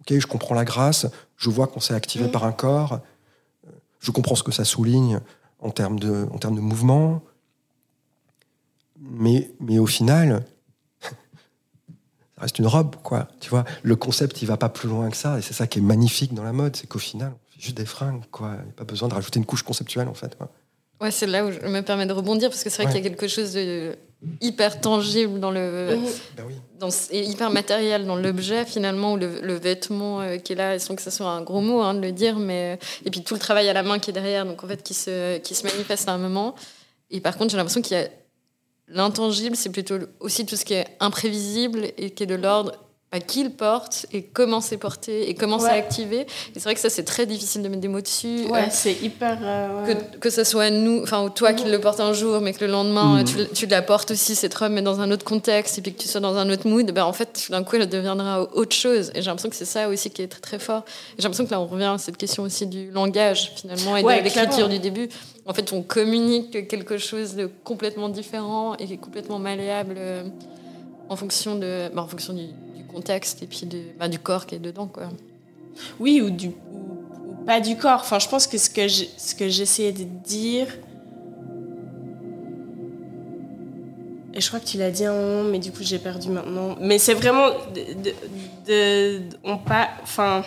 Ok, 0.00 0.18
je 0.18 0.26
comprends 0.26 0.54
la 0.54 0.64
grâce. 0.64 1.06
Je 1.36 1.50
vois 1.50 1.66
qu'on 1.66 1.80
s'est 1.80 1.94
activé 1.94 2.26
mhm. 2.26 2.30
par 2.30 2.44
un 2.44 2.52
corps. 2.52 3.00
Je 3.98 4.10
comprends 4.10 4.34
ce 4.34 4.42
que 4.42 4.52
ça 4.52 4.64
souligne 4.64 5.20
en 5.58 5.70
termes 5.70 5.98
de, 5.98 6.26
en 6.32 6.38
termes 6.38 6.56
de 6.56 6.60
mouvement 6.60 7.22
mais, 9.10 9.50
mais 9.60 9.78
au 9.78 9.86
final, 9.86 10.44
ça 11.00 11.10
reste 12.38 12.58
une 12.58 12.66
robe, 12.66 12.96
quoi. 13.02 13.28
Tu 13.40 13.50
vois, 13.50 13.64
le 13.82 13.96
concept, 13.96 14.42
il 14.42 14.46
va 14.46 14.56
pas 14.56 14.68
plus 14.68 14.88
loin 14.88 15.10
que 15.10 15.16
ça, 15.16 15.38
et 15.38 15.42
c'est 15.42 15.54
ça 15.54 15.66
qui 15.66 15.78
est 15.78 15.82
magnifique 15.82 16.34
dans 16.34 16.44
la 16.44 16.52
mode, 16.52 16.76
c'est 16.76 16.86
qu'au 16.86 16.98
final, 16.98 17.32
on 17.34 17.52
fait 17.52 17.60
juste 17.60 17.76
des 17.76 17.86
fringues, 17.86 18.22
quoi. 18.30 18.56
Il 18.60 18.64
n'y 18.64 18.70
a 18.70 18.74
pas 18.74 18.84
besoin 18.84 19.08
de 19.08 19.14
rajouter 19.14 19.38
une 19.38 19.46
couche 19.46 19.62
conceptuelle, 19.62 20.08
en 20.08 20.14
fait. 20.14 20.36
Ouais, 21.00 21.10
c'est 21.10 21.26
là 21.26 21.44
où 21.44 21.52
je 21.52 21.60
me 21.60 21.80
permets 21.82 22.06
de 22.06 22.12
rebondir, 22.12 22.50
parce 22.50 22.64
que 22.64 22.70
c'est 22.70 22.82
vrai 22.82 22.92
qu'il 22.92 23.02
y 23.02 23.06
a 23.06 23.10
quelque 23.10 23.28
chose 23.28 23.52
de 23.52 23.96
hyper 24.40 24.80
tangible 24.80 25.40
dans 25.40 25.50
le. 25.50 25.98
Ben 26.36 26.44
dans, 26.78 26.88
et 27.10 27.22
hyper 27.22 27.50
matériel 27.50 28.04
dans 28.04 28.16
l'objet, 28.16 28.64
finalement, 28.64 29.12
ou 29.12 29.16
le, 29.16 29.54
vêtement 29.54 30.20
euh, 30.20 30.38
qui 30.38 30.54
est 30.54 30.56
là, 30.56 30.78
sans 30.78 30.96
que 30.96 31.02
ce 31.02 31.10
soit 31.10 31.30
un 31.30 31.42
gros 31.42 31.60
mot 31.60 31.80
hein, 31.80 31.94
de 31.94 32.00
le 32.00 32.12
dire, 32.12 32.38
mais. 32.38 32.78
Et 33.04 33.10
puis 33.10 33.22
tout 33.22 33.34
le 33.34 33.40
travail 33.40 33.68
à 33.68 33.72
la 33.72 33.82
main 33.82 33.98
qui 33.98 34.10
est 34.10 34.12
derrière, 34.12 34.44
donc 34.44 34.62
en 34.64 34.68
fait, 34.68 34.82
qui 34.82 34.94
se, 34.94 35.38
qui 35.38 35.54
se 35.54 35.64
manifeste 35.64 36.08
à 36.08 36.12
un 36.12 36.18
moment. 36.18 36.54
Et 37.10 37.20
par 37.20 37.36
contre, 37.36 37.50
j'ai 37.50 37.56
l'impression 37.56 37.82
qu'il 37.82 37.96
y 37.96 38.00
a 38.00 38.08
L'intangible, 38.88 39.56
c'est 39.56 39.72
plutôt 39.72 39.98
aussi 40.20 40.44
tout 40.44 40.56
ce 40.56 40.64
qui 40.64 40.74
est 40.74 40.96
imprévisible 41.00 41.86
et 41.96 42.10
qui 42.10 42.24
est 42.24 42.26
de 42.26 42.34
l'ordre 42.34 42.83
à 43.14 43.20
qui 43.20 43.44
le 43.44 43.50
porte 43.50 44.06
et 44.12 44.24
comment 44.24 44.60
c'est 44.60 44.76
porté 44.76 45.30
et 45.30 45.34
comment 45.34 45.60
c'est 45.60 45.68
activé. 45.68 46.22
Et 46.22 46.26
c'est 46.54 46.64
vrai 46.64 46.74
que 46.74 46.80
ça, 46.80 46.90
c'est 46.90 47.04
très 47.04 47.26
difficile 47.26 47.62
de 47.62 47.68
mettre 47.68 47.80
des 47.80 47.86
mots 47.86 48.00
dessus. 48.00 48.46
Ouais, 48.50 48.66
c'est 48.70 48.92
hyper. 48.92 49.38
Euh, 49.40 49.94
que, 49.94 50.16
que 50.18 50.30
ce 50.30 50.42
soit 50.42 50.70
nous, 50.70 51.00
enfin, 51.00 51.28
toi 51.28 51.52
qui 51.52 51.64
le 51.68 51.78
portes 51.78 52.00
un 52.00 52.12
jour, 52.12 52.40
mais 52.40 52.52
que 52.52 52.64
le 52.64 52.72
lendemain, 52.72 53.22
mm. 53.22 53.24
tu, 53.24 53.36
tu, 53.54 53.66
la 53.66 53.82
portes 53.82 54.10
aussi, 54.10 54.34
cette 54.34 54.52
robe, 54.56 54.72
mais 54.72 54.82
dans 54.82 54.98
un 54.98 55.12
autre 55.12 55.24
contexte, 55.24 55.78
et 55.78 55.80
puis 55.80 55.94
que 55.94 56.02
tu 56.02 56.08
sois 56.08 56.20
dans 56.20 56.36
un 56.36 56.50
autre 56.50 56.66
mood, 56.66 56.90
ben, 56.90 57.04
en 57.04 57.12
fait, 57.12 57.46
d'un 57.50 57.62
coup, 57.62 57.76
elle 57.76 57.88
deviendra 57.88 58.42
autre 58.52 58.74
chose. 58.74 59.12
Et 59.14 59.22
j'ai 59.22 59.26
l'impression 59.26 59.48
que 59.48 59.56
c'est 59.56 59.64
ça 59.64 59.88
aussi 59.88 60.10
qui 60.10 60.22
est 60.22 60.26
très, 60.26 60.40
très 60.40 60.58
fort. 60.58 60.82
Et 61.12 61.18
j'ai 61.18 61.22
l'impression 61.22 61.46
que 61.46 61.52
là, 61.52 61.60
on 61.60 61.66
revient 61.66 61.92
à 61.94 61.98
cette 61.98 62.16
question 62.16 62.42
aussi 62.42 62.66
du 62.66 62.90
langage, 62.90 63.52
finalement, 63.54 63.96
et 63.96 64.02
de 64.02 64.24
l'écriture 64.24 64.68
du 64.68 64.80
début. 64.80 65.08
En 65.46 65.54
fait, 65.54 65.72
on 65.72 65.82
communique 65.82 66.66
quelque 66.66 66.98
chose 66.98 67.36
de 67.36 67.48
complètement 67.62 68.08
différent 68.08 68.74
et 68.74 68.86
qui 68.86 68.94
est 68.94 68.96
complètement 68.96 69.38
malléable 69.38 69.94
euh, 69.98 70.24
en 71.08 71.14
fonction, 71.14 71.54
de, 71.54 71.90
ben, 71.94 72.02
en 72.02 72.08
fonction 72.08 72.32
du 72.32 72.46
contexte 72.94 73.42
et 73.42 73.46
puis 73.46 73.66
de, 73.66 73.80
bah, 73.98 74.08
du 74.08 74.18
corps 74.18 74.46
qui 74.46 74.54
est 74.54 74.60
dedans. 74.60 74.86
Quoi. 74.86 75.08
Oui, 75.98 76.20
ou, 76.20 76.30
du, 76.30 76.48
ou, 76.48 77.44
pas 77.46 77.60
du 77.60 77.76
corps. 77.76 78.00
Enfin, 78.00 78.18
je 78.18 78.28
pense 78.28 78.46
que 78.46 78.58
ce 78.58 78.70
que, 78.70 78.88
ce 78.88 79.34
que 79.34 79.48
j'essayais 79.48 79.92
de 79.92 80.04
dire. 80.04 80.68
Et 84.36 84.40
je 84.40 84.48
crois 84.48 84.58
que 84.58 84.66
tu 84.66 84.78
l'as 84.78 84.90
dit 84.90 85.04
un 85.04 85.12
moment, 85.12 85.48
mais 85.48 85.60
du 85.60 85.70
coup 85.70 85.82
j'ai 85.82 86.00
perdu 86.00 86.28
maintenant. 86.28 86.76
Mais 86.80 86.98
c'est 86.98 87.14
vraiment 87.14 87.50
de, 87.72 88.10
de, 88.66 89.22
on 89.44 89.58
pas, 89.58 89.90
enfin, 90.02 90.42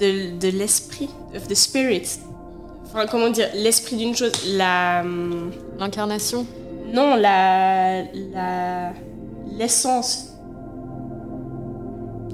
de, 0.00 0.36
de 0.38 0.48
l'esprit, 0.48 1.08
of 1.36 1.46
the 1.46 1.54
spirit. 1.54 2.18
Enfin, 2.86 3.06
comment 3.06 3.30
dire, 3.30 3.48
l'esprit 3.54 3.96
d'une 3.96 4.16
chose, 4.16 4.32
la 4.56 5.02
hum, 5.04 5.52
l'incarnation. 5.78 6.46
Non, 6.92 7.16
la, 7.16 8.02
l'essence 9.56 10.34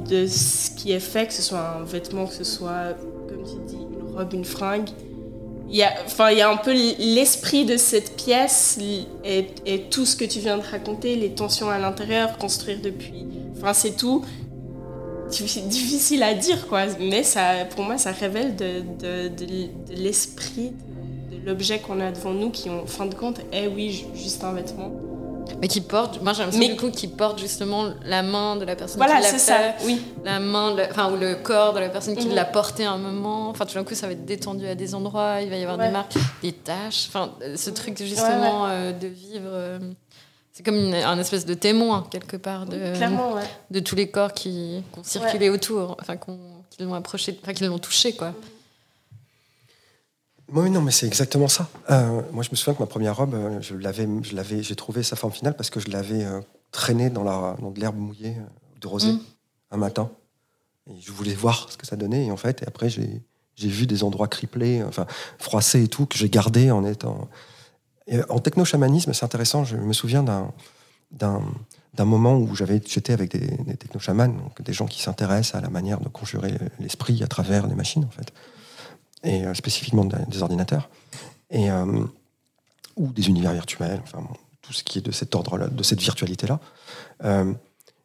de 0.08 0.26
ce 0.26 0.70
qui 0.70 0.92
est 0.92 1.00
fait, 1.00 1.26
que 1.26 1.32
ce 1.32 1.42
soit 1.42 1.78
un 1.80 1.84
vêtement, 1.84 2.26
que 2.26 2.34
ce 2.34 2.44
soit, 2.44 2.94
comme 3.28 3.42
tu 3.42 3.56
dis, 3.66 3.76
une 3.76 4.16
robe, 4.16 4.32
une 4.32 4.44
fringue. 4.44 4.88
Il 5.70 5.76
y 5.76 5.82
a, 5.82 6.50
un 6.50 6.56
peu 6.56 6.72
l'esprit 6.72 7.64
de 7.64 7.76
cette 7.76 8.16
pièce 8.16 8.78
et, 9.24 9.80
tout 9.90 10.04
ce 10.04 10.14
que 10.14 10.24
tu 10.24 10.38
viens 10.38 10.58
de 10.58 10.62
raconter, 10.62 11.16
les 11.16 11.30
tensions 11.30 11.70
à 11.70 11.78
l'intérieur, 11.78 12.38
construire 12.38 12.78
depuis. 12.82 13.26
Enfin, 13.56 13.72
c'est 13.72 13.96
tout. 13.96 14.24
Difficile 15.30 16.22
à 16.22 16.34
dire, 16.34 16.68
quoi. 16.68 16.82
Mais 17.00 17.22
pour 17.74 17.84
moi, 17.84 17.98
ça 17.98 18.12
révèle 18.12 18.54
de, 18.54 18.82
de, 19.00 19.50
l'esprit 19.96 20.72
l'objet 21.44 21.80
qu'on 21.80 22.00
a 22.00 22.10
devant 22.10 22.32
nous, 22.32 22.50
qui, 22.50 22.70
en 22.70 22.86
fin 22.86 23.06
de 23.06 23.14
compte, 23.14 23.40
est, 23.52 23.66
oui, 23.66 24.06
juste 24.14 24.42
un 24.44 24.52
vêtement. 24.52 24.92
Mais 25.60 25.68
qui 25.68 25.80
porte, 25.80 26.22
moi 26.22 26.32
j'ai 26.32 26.42
l'impression 26.42 26.68
du 26.68 26.76
coup 26.76 26.90
qui 26.90 27.06
porte 27.06 27.38
justement 27.38 27.92
la 28.04 28.22
main 28.22 28.56
de 28.56 28.64
la 28.64 28.76
personne 28.76 29.00
qui 29.00 29.08
l'a 29.08 29.20
fait. 29.20 29.38
Ça, 29.38 29.74
oui. 29.84 30.02
La 30.24 30.40
main, 30.40 30.74
enfin, 30.90 31.12
ou 31.12 31.16
le 31.16 31.34
corps 31.34 31.74
de 31.74 31.80
la 31.80 31.88
personne 31.88 32.16
qui 32.16 32.28
mhm. 32.28 32.34
l'a 32.34 32.44
porté 32.44 32.84
un 32.84 32.98
moment. 32.98 33.50
Enfin, 33.50 33.66
tout 33.66 33.74
d'un 33.74 33.84
coup, 33.84 33.94
ça 33.94 34.06
va 34.06 34.12
être 34.12 34.24
détendu 34.24 34.66
à 34.66 34.74
des 34.74 34.94
endroits, 34.94 35.42
il 35.42 35.50
va 35.50 35.56
y 35.56 35.62
avoir 35.62 35.78
des 35.78 35.90
marques, 35.90 36.14
des 36.42 36.52
taches. 36.52 37.06
Enfin, 37.08 37.32
ce 37.56 37.70
truc 37.70 37.98
justement 38.02 38.66
euh, 38.66 38.92
de 38.92 39.06
vivre. 39.06 39.50
Euh, 39.50 39.78
c'est 40.52 40.62
comme 40.62 40.94
un 40.94 41.18
espèce 41.18 41.46
de 41.46 41.54
témoin, 41.54 42.06
quelque 42.12 42.36
part, 42.36 42.66
de, 42.66 42.78
de 43.70 43.80
tous 43.80 43.96
les 43.96 44.08
corps 44.08 44.32
qui, 44.32 44.84
ont 44.96 45.02
circulé 45.02 45.50
autour, 45.50 45.96
enfin, 46.00 46.16
qui 46.16 46.82
l'ont 46.82 46.94
approché, 46.94 47.36
enfin, 47.42 47.52
qui 47.52 47.64
l'ont 47.64 47.80
touché, 47.80 48.14
quoi. 48.14 48.32
Oui, 50.52 50.70
non, 50.70 50.82
mais 50.82 50.90
c'est 50.90 51.06
exactement 51.06 51.48
ça. 51.48 51.68
Euh, 51.90 52.20
moi, 52.32 52.42
je 52.42 52.50
me 52.50 52.56
souviens 52.56 52.74
que 52.74 52.80
ma 52.80 52.86
première 52.86 53.16
robe, 53.16 53.34
euh, 53.34 53.60
je 53.60 53.74
l'avais, 53.74 54.06
je 54.22 54.36
l'avais, 54.36 54.62
j'ai 54.62 54.76
trouvé 54.76 55.02
sa 55.02 55.16
forme 55.16 55.32
finale 55.32 55.56
parce 55.56 55.70
que 55.70 55.80
je 55.80 55.88
l'avais 55.88 56.24
euh, 56.24 56.40
traînée 56.70 57.08
dans, 57.08 57.24
la, 57.24 57.56
dans 57.60 57.70
de 57.70 57.80
l'herbe 57.80 57.96
mouillée 57.96 58.36
de 58.80 58.86
rosée 58.86 59.12
mm. 59.12 59.20
un 59.70 59.76
matin. 59.76 60.10
Et 60.90 61.00
je 61.00 61.12
voulais 61.12 61.34
voir 61.34 61.70
ce 61.70 61.78
que 61.78 61.86
ça 61.86 61.96
donnait. 61.96 62.26
Et 62.26 62.30
en 62.30 62.36
fait, 62.36 62.62
et 62.62 62.66
après, 62.66 62.90
j'ai, 62.90 63.22
j'ai 63.56 63.68
vu 63.68 63.86
des 63.86 64.04
endroits 64.04 64.28
criplés, 64.28 64.82
enfin, 64.82 65.06
froissés 65.38 65.84
et 65.84 65.88
tout, 65.88 66.04
que 66.04 66.18
j'ai 66.18 66.28
gardé 66.28 66.70
en 66.70 66.84
étant. 66.84 67.28
Et 68.06 68.18
en 68.28 68.38
techno-chamanisme, 68.38 69.14
c'est 69.14 69.24
intéressant. 69.24 69.64
Je 69.64 69.76
me 69.76 69.94
souviens 69.94 70.22
d'un, 70.22 70.52
d'un, 71.10 71.40
d'un 71.94 72.04
moment 72.04 72.36
où 72.36 72.54
j'avais, 72.54 72.82
j'étais 72.86 73.14
avec 73.14 73.32
des, 73.32 73.56
des 73.64 73.76
techno-chamans, 73.78 74.28
donc 74.28 74.60
des 74.60 74.74
gens 74.74 74.86
qui 74.86 75.00
s'intéressent 75.00 75.54
à 75.54 75.62
la 75.62 75.70
manière 75.70 76.00
de 76.00 76.08
conjurer 76.10 76.52
l'esprit 76.80 77.22
à 77.22 77.28
travers 77.28 77.66
les 77.66 77.74
machines, 77.74 78.04
en 78.04 78.10
fait 78.10 78.30
et 79.24 79.44
euh, 79.44 79.54
spécifiquement 79.54 80.04
des 80.04 80.42
ordinateurs, 80.42 80.88
et, 81.50 81.70
euh, 81.70 82.04
ou 82.96 83.08
des 83.12 83.28
univers 83.28 83.52
virtuels, 83.52 84.00
enfin 84.02 84.26
tout 84.62 84.72
ce 84.72 84.84
qui 84.84 84.98
est 84.98 85.02
de 85.02 85.10
cet 85.10 85.34
ordre-là, 85.34 85.68
de 85.68 85.82
cette 85.82 86.00
virtualité-là. 86.00 86.60
Euh, 87.24 87.52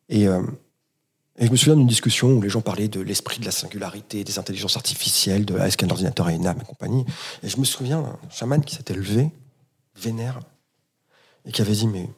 et, 0.09 0.23
et, 0.23 1.45
je 1.45 1.51
me 1.51 1.55
souviens 1.55 1.75
d'une 1.75 1.87
discussion 1.87 2.29
où 2.31 2.41
les 2.41 2.49
gens 2.49 2.61
parlaient 2.61 2.89
de 2.89 2.99
l'esprit 2.99 3.39
de 3.39 3.45
la 3.45 3.51
singularité, 3.51 4.23
des 4.23 4.39
intelligences 4.39 4.75
artificielles, 4.75 5.45
de 5.45 5.57
est-ce 5.57 5.77
qu'un 5.77 5.89
ordinateur 5.89 6.27
a 6.27 6.33
une 6.33 6.47
âme 6.47 6.57
et 6.61 6.65
compagnie? 6.65 7.05
Et 7.43 7.49
je 7.49 7.57
me 7.57 7.63
souviens 7.63 8.01
d'un 8.01 8.19
chaman 8.29 8.63
qui 8.63 8.75
s'était 8.75 8.95
levé, 8.95 9.29
vénère, 9.95 10.39
et 11.45 11.51
qui 11.51 11.61
avait 11.61 11.73
dit 11.73 11.87
Mais 11.87 12.09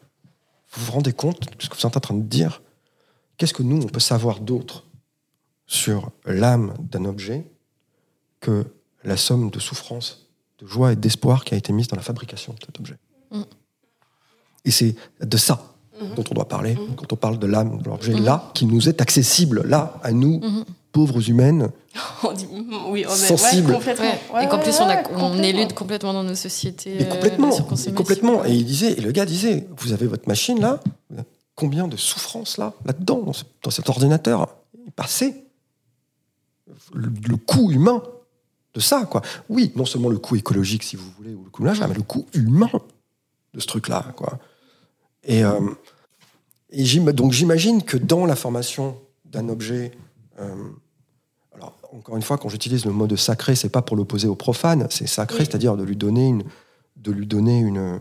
vous 0.72 0.86
vous 0.86 0.92
rendez 0.94 1.14
compte 1.14 1.42
de 1.42 1.62
ce 1.62 1.70
que 1.70 1.76
vous 1.76 1.86
êtes 1.86 1.98
en 1.98 2.00
train 2.00 2.16
de 2.16 2.24
dire? 2.24 2.62
Qu'est-ce 3.38 3.54
que 3.54 3.64
nous, 3.64 3.82
on 3.82 3.88
peut 3.88 4.00
savoir 4.00 4.40
d'autre 4.40 4.86
sur 5.68 6.12
l'âme 6.26 6.74
d'un 6.80 7.06
objet 7.06 7.46
que 8.40 8.66
la 9.04 9.18
somme 9.18 9.50
de 9.50 9.60
souffrance, 9.60 10.28
de 10.60 10.68
joie 10.68 10.94
et 10.94 10.96
d'espoir 10.96 11.44
qui 11.44 11.54
a 11.54 11.58
été 11.58 11.74
mise 11.74 11.88
dans 11.88 11.96
la 11.96 12.04
fabrication 12.04 12.54
de 12.54 12.60
cet 12.66 12.80
objet. 12.80 12.98
Mm. 13.32 13.42
Et 14.66 14.72
c'est 14.72 14.96
de 15.22 15.38
ça 15.38 15.74
mm-hmm. 16.00 16.16
dont 16.16 16.24
on 16.30 16.34
doit 16.36 16.48
parler 16.48 16.76
mm-hmm. 16.76 16.96
quand 16.96 17.14
on 17.14 17.16
parle 17.16 17.40
de 17.40 17.48
l'âme 17.48 17.82
de 17.82 17.90
l'objet 17.90 18.14
mm-hmm. 18.14 18.24
là, 18.24 18.52
qui 18.54 18.66
nous 18.66 18.88
est 18.88 19.02
accessible, 19.02 19.64
là, 19.66 20.00
à 20.04 20.12
nous, 20.12 20.40
pauvres 20.92 21.30
humaines. 21.30 21.70
on 22.24 22.34
dit, 22.34 22.48
oui, 22.90 23.06
on 23.08 23.14
est, 23.14 23.16
sensibles. 23.16 23.74
complètement. 23.74 24.40
et 24.40 24.48
qu'en 24.48 24.60
plus, 24.60 24.80
on, 24.80 24.90
a, 24.90 25.04
on 25.18 25.42
élude 25.42 25.74
complètement 25.74 26.14
dans 26.14 26.24
nos 26.24 26.36
sociétés. 26.36 27.02
Et 27.02 27.08
complètement. 27.08 27.50
Euh, 27.50 27.76
et, 27.88 27.94
complètement. 27.94 28.46
et 28.46 28.54
il 28.54 28.66
disait, 28.66 28.94
et 28.94 29.02
le 29.02 29.12
gars 29.12 29.26
disait, 29.26 29.68
vous 29.78 29.94
avez 29.94 30.08
votre 30.08 30.28
machine 30.28 30.60
là, 30.60 30.80
combien 31.56 31.88
de 31.88 31.98
souffrance 31.98 32.58
là, 32.58 32.74
là-dedans, 32.86 33.24
dans, 33.64 33.72
cet 33.72 33.90
ordinateur, 33.90 34.48
passé. 34.96 35.46
Le, 36.94 37.12
le 37.28 37.38
coût 37.38 37.72
humain 37.72 38.02
de 38.74 38.80
ça, 38.80 39.06
quoi. 39.06 39.22
Oui, 39.50 39.72
non 39.76 39.86
seulement 39.86 40.10
le 40.10 40.18
coût 40.18 40.36
écologique, 40.36 40.84
si 40.84 40.96
vous 40.96 41.10
voulez, 41.18 41.34
ou 41.34 41.44
le 41.44 41.50
coût 41.50 41.64
mais 41.64 41.94
le 41.94 42.02
coût 42.02 42.26
humain 42.34 42.70
de 43.54 43.60
ce 43.60 43.68
truc-là, 43.68 44.14
quoi. 44.16 44.40
Et, 45.24 45.44
euh, 45.44 45.60
donc 47.14 47.34
j'imagine 47.34 47.84
que 47.84 47.98
dans 47.98 48.26
la 48.26 48.36
formation 48.36 48.98
d'un 49.26 49.50
objet, 49.50 49.92
euh, 50.40 50.56
alors 51.54 51.78
encore 51.92 52.16
une 52.16 52.22
fois, 52.22 52.38
quand 52.38 52.50
j'utilise 52.50 52.86
le 52.86 52.92
mot 52.92 53.08
de 53.08 53.18
sacré, 53.18 53.56
c'est 53.56 53.70
pas 53.70 53.82
pour 53.82 53.98
l'opposer 53.98 54.28
au 54.28 54.36
profane, 54.36 54.88
c'est 54.90 55.08
sacré, 55.08 55.40
c'est-à-dire 55.40 55.76
de 55.76 55.84
lui 55.84 55.98
donner 55.98 56.28
une, 56.28 56.44
de 56.96 57.12
lui 57.12 57.28
donner 57.28 57.60
une, 57.60 58.00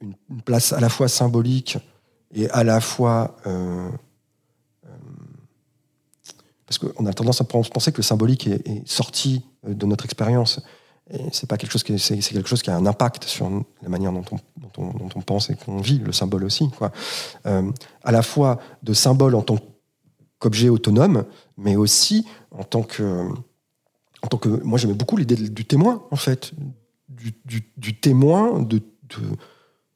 une, 0.00 0.42
place 0.44 0.72
à 0.72 0.80
la 0.80 0.88
fois 0.88 1.06
symbolique 1.06 1.78
et 2.34 2.50
à 2.50 2.64
la 2.64 2.80
fois 2.80 3.36
euh, 3.46 3.88
parce 6.72 6.92
qu'on 6.92 7.04
a 7.04 7.12
tendance 7.12 7.40
à 7.40 7.44
penser 7.44 7.92
que 7.92 7.98
le 7.98 8.02
symbolique 8.02 8.46
est, 8.46 8.88
sorti 8.88 9.42
de 9.66 9.86
notre 9.86 10.04
expérience. 10.04 10.60
C'est 11.32 11.48
pas 11.48 11.56
quelque 11.56 11.72
chose 11.72 11.82
qui 11.82 11.98
c'est, 11.98 12.18
quelque 12.18 12.48
chose 12.48 12.62
qui 12.62 12.70
a 12.70 12.76
un 12.76 12.86
impact 12.86 13.24
sur 13.24 13.50
la 13.82 13.88
manière 13.88 14.12
dont 14.12 14.24
on, 14.30 14.38
dont 14.92 15.08
on, 15.14 15.20
pense 15.20 15.50
et 15.50 15.56
qu'on 15.56 15.80
vit 15.80 15.98
le 15.98 16.12
symbole 16.12 16.44
aussi. 16.44 16.70
Quoi. 16.70 16.92
Euh, 17.46 17.70
à 18.02 18.12
la 18.12 18.22
fois 18.22 18.58
de 18.82 18.92
symbole 18.92 19.34
en 19.34 19.42
tant 19.42 19.58
qu'objet 20.38 20.68
autonome, 20.68 21.24
mais 21.56 21.76
aussi 21.76 22.26
en 22.50 22.64
tant 22.64 22.82
que, 22.82 23.28
en 24.22 24.26
tant 24.28 24.38
que 24.38 24.48
moi 24.48 24.78
j'aimais 24.78 24.94
beaucoup 24.94 25.16
l'idée 25.16 25.36
du 25.36 25.64
témoin 25.64 26.02
en 26.10 26.16
fait, 26.16 26.52
du, 27.08 27.34
du, 27.76 28.00
témoin 28.00 28.60
de, 28.60 28.78
de, 28.78 29.36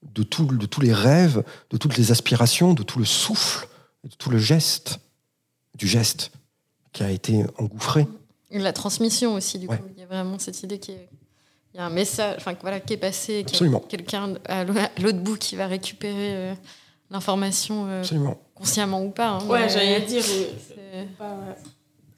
de, 0.02 0.22
de 0.22 0.66
tous 0.66 0.80
les 0.80 0.92
rêves, 0.92 1.42
de 1.70 1.76
toutes 1.76 1.96
les 1.96 2.10
aspirations, 2.12 2.74
de 2.74 2.82
tout 2.82 2.98
le 2.98 3.04
souffle, 3.04 3.68
de 4.04 4.14
tout 4.14 4.30
le 4.30 4.38
geste, 4.38 5.00
du 5.74 5.86
geste 5.86 6.30
qui 6.92 7.02
a 7.02 7.10
été 7.10 7.44
engouffré. 7.58 8.06
La 8.50 8.72
transmission 8.72 9.34
aussi, 9.34 9.58
du 9.58 9.66
coup. 9.66 9.74
Il 9.96 10.00
y 10.00 10.04
a 10.04 10.06
vraiment 10.06 10.38
cette 10.38 10.62
idée 10.62 10.78
qu'il 10.78 10.96
y 11.74 11.78
a 11.78 11.84
un 11.84 11.90
message 11.90 12.36
enfin, 12.38 12.54
voilà, 12.60 12.80
qui 12.80 12.92
est 12.94 12.98
passé, 12.98 13.44
quelqu'un 13.88 14.34
à 14.48 14.64
l'autre 14.64 15.18
bout 15.18 15.36
qui 15.36 15.56
va 15.56 15.66
récupérer 15.66 16.36
euh, 16.36 16.54
l'information 17.10 17.86
euh, 17.88 18.02
consciemment 18.54 19.02
ou 19.02 19.10
pas. 19.10 19.30
Hein, 19.30 19.46
ouais, 19.46 19.68
j'allais 19.68 20.00
dire. 20.02 20.24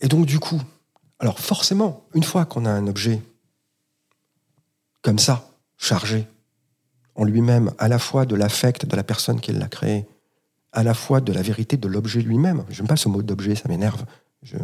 Et 0.01 0.09
donc, 0.09 0.27
du 0.27 0.39
coup, 0.39 0.61
alors 1.19 1.39
forcément, 1.41 2.05
une 2.15 2.23
fois 2.23 2.45
qu'on 2.45 2.65
a 2.65 2.71
un 2.71 2.87
objet 2.87 3.21
comme 5.03 5.19
ça, 5.19 5.51
chargé 5.77 6.27
en 7.15 7.25
lui-même, 7.25 7.73
à 7.79 7.89
la 7.89 7.99
fois 7.99 8.27
de 8.27 8.37
l'affect 8.37 8.87
de 8.87 8.95
la 8.95 9.03
personne 9.03 9.41
qui 9.41 9.53
l'a 9.53 9.69
créé, 9.69 10.07
à 10.73 10.83
la 10.83 10.95
fois 10.95 11.21
de 11.21 11.33
la 11.33 11.43
vérité 11.43 11.77
de 11.77 11.89
l'objet 11.89 12.21
lui-même. 12.21 12.65
J'aime 12.69 12.87
pas 12.87 12.97
ce 12.97 13.09
mot 13.09 13.23
d'objet, 13.23 13.55
ça 13.55 13.69
m'énerve. 13.69 14.05
Je, 14.43 14.57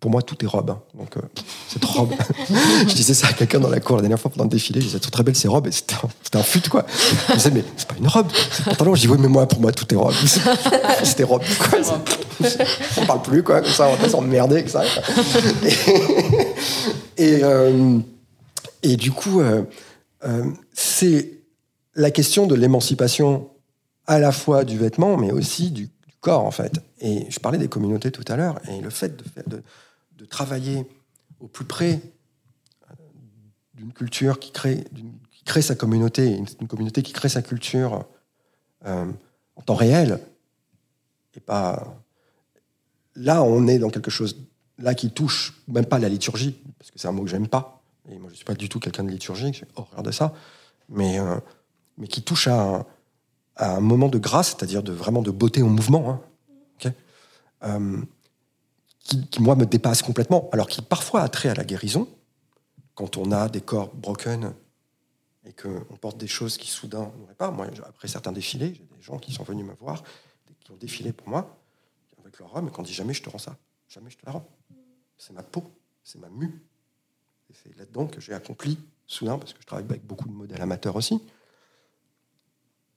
pour 0.00 0.10
moi, 0.10 0.22
tout 0.22 0.42
est 0.42 0.48
robe. 0.48 0.70
Hein. 0.70 0.80
Donc, 0.94 1.16
euh, 1.18 1.20
cette 1.68 1.84
robe. 1.84 2.12
je 2.48 2.94
disais 2.94 3.12
ça 3.12 3.28
à 3.28 3.32
quelqu'un 3.34 3.60
dans 3.60 3.68
la 3.68 3.80
cour 3.80 3.96
la 3.96 4.02
dernière 4.02 4.18
fois 4.18 4.30
pendant 4.30 4.44
le 4.44 4.50
défilé. 4.50 4.80
Je 4.80 4.86
disais, 4.86 4.98
très 4.98 5.22
belle 5.22 5.36
ces 5.36 5.46
robes. 5.46 5.66
Et 5.66 5.72
c'était 5.72 5.94
un, 5.94 6.38
un, 6.38 6.42
fut, 6.42 6.66
quoi. 6.70 6.86
Je 7.28 7.34
disais, 7.34 7.50
mais 7.50 7.62
c'est 7.76 7.86
pas 7.86 7.96
une 7.98 8.08
robe, 8.08 8.28
c'est 8.50 8.62
un 8.62 8.70
pantalon. 8.70 8.94
Je 8.94 9.02
dis, 9.02 9.08
oui, 9.08 9.18
mais 9.20 9.28
moi, 9.28 9.46
pour 9.46 9.60
moi, 9.60 9.72
tout 9.72 9.92
est 9.92 9.96
robe. 9.96 10.14
C'était 11.04 11.24
robe, 11.24 11.42
quoi. 11.58 11.78
On 12.96 13.06
parle 13.06 13.22
plus, 13.22 13.42
quoi. 13.42 13.60
Comme 13.60 13.70
ça, 13.70 13.88
on 13.88 13.92
va 13.92 13.98
pas 13.98 14.08
s'emmerder, 14.08 14.66
ça. 14.66 14.82
Et, 17.18 17.40
euh, 17.42 17.98
et, 18.82 18.96
du 18.96 19.12
coup, 19.12 19.42
euh, 19.42 19.62
c'est 20.72 21.32
la 21.94 22.10
question 22.10 22.46
de 22.46 22.54
l'émancipation 22.54 23.50
à 24.06 24.18
la 24.18 24.32
fois 24.32 24.64
du 24.64 24.78
vêtement, 24.78 25.18
mais 25.18 25.30
aussi 25.30 25.70
du 25.70 25.90
corps, 26.20 26.46
en 26.46 26.50
fait. 26.50 26.80
Et 27.02 27.26
je 27.28 27.38
parlais 27.38 27.58
des 27.58 27.68
communautés 27.68 28.10
tout 28.10 28.24
à 28.28 28.36
l'heure, 28.36 28.58
et 28.70 28.80
le 28.80 28.88
fait 28.88 29.14
de, 29.16 29.56
de, 29.56 29.62
travailler 30.24 30.86
au 31.40 31.48
plus 31.48 31.64
près 31.64 32.00
euh, 32.90 32.94
d'une 33.74 33.92
culture 33.92 34.38
qui 34.38 34.52
crée, 34.52 34.84
qui 35.30 35.44
crée 35.44 35.62
sa 35.62 35.74
communauté, 35.74 36.36
une, 36.36 36.68
communauté 36.68 37.02
qui 37.02 37.12
crée 37.12 37.28
sa 37.28 37.42
culture 37.42 38.06
euh, 38.86 39.10
en 39.56 39.62
temps 39.62 39.74
réel, 39.74 40.20
et 41.34 41.40
pas... 41.40 41.96
Là, 43.16 43.42
on 43.42 43.66
est 43.66 43.78
dans 43.78 43.90
quelque 43.90 44.10
chose 44.10 44.36
là 44.78 44.94
qui 44.94 45.10
touche 45.10 45.60
même 45.68 45.84
pas 45.84 45.98
la 45.98 46.08
liturgie, 46.08 46.56
parce 46.78 46.90
que 46.90 46.98
c'est 46.98 47.08
un 47.08 47.12
mot 47.12 47.24
que 47.24 47.30
j'aime 47.30 47.48
pas. 47.48 47.82
Et 48.08 48.18
moi, 48.18 48.30
je 48.30 48.36
suis 48.36 48.44
pas 48.44 48.54
du 48.54 48.68
tout 48.68 48.80
quelqu'un 48.80 49.04
de 49.04 49.10
liturgique, 49.10 49.54
j'ai 49.54 49.66
horreur 49.76 50.02
de 50.02 50.10
ça. 50.10 50.32
Mais, 50.88 51.18
euh, 51.18 51.36
mais 51.98 52.06
qui 52.06 52.22
touche 52.22 52.48
à, 52.48 52.86
un 53.56 53.80
moment 53.80 54.08
de 54.08 54.18
grâce, 54.18 54.48
c'est-à-dire 54.48 54.82
de 54.82 54.92
vraiment 54.92 55.20
de 55.20 55.30
beauté 55.30 55.62
en 55.62 55.68
mouvement, 55.68 56.22
hein, 57.62 58.06
qui, 59.00 59.42
moi 59.42 59.56
me 59.56 59.66
dépasse 59.66 60.02
complètement, 60.02 60.48
alors 60.52 60.68
qui 60.68 60.82
parfois 60.82 61.22
a 61.22 61.28
trait 61.28 61.48
à 61.48 61.54
la 61.54 61.64
guérison, 61.64 62.08
quand 62.94 63.16
on 63.16 63.32
a 63.32 63.48
des 63.48 63.60
corps 63.60 63.94
broken 63.94 64.54
et 65.44 65.52
qu'on 65.52 65.96
porte 65.96 66.18
des 66.18 66.26
choses 66.26 66.58
qui 66.58 66.68
soudain 66.68 67.10
n'auraient 67.18 67.34
pas. 67.34 67.50
Moi, 67.50 67.66
après 67.86 68.08
certains 68.08 68.32
défilés, 68.32 68.74
j'ai 68.74 68.84
des 68.84 69.02
gens 69.02 69.18
qui 69.18 69.32
sont 69.32 69.42
venus 69.42 69.64
me 69.64 69.74
voir, 69.74 70.02
qui 70.60 70.70
ont 70.70 70.76
défilé 70.76 71.12
pour 71.12 71.28
moi, 71.28 71.58
avec 72.20 72.38
leur 72.38 72.50
robe, 72.50 72.70
qu'on 72.70 72.82
dit 72.82 72.92
jamais 72.92 73.14
je 73.14 73.22
te 73.22 73.30
rends 73.30 73.38
ça, 73.38 73.56
jamais 73.88 74.10
je 74.10 74.18
te 74.18 74.26
la 74.26 74.32
rends. 74.32 74.46
C'est 75.16 75.32
ma 75.32 75.42
peau, 75.42 75.64
c'est 76.04 76.18
ma 76.18 76.28
mue. 76.28 76.62
Et 77.48 77.54
c'est 77.54 77.76
là-dedans 77.76 78.06
que 78.06 78.20
j'ai 78.20 78.34
accompli, 78.34 78.78
soudain, 79.06 79.38
parce 79.38 79.54
que 79.54 79.60
je 79.60 79.66
travaille 79.66 79.86
avec 79.86 80.06
beaucoup 80.06 80.28
de 80.28 80.34
modèles 80.34 80.60
amateurs 80.60 80.94
aussi. 80.94 81.20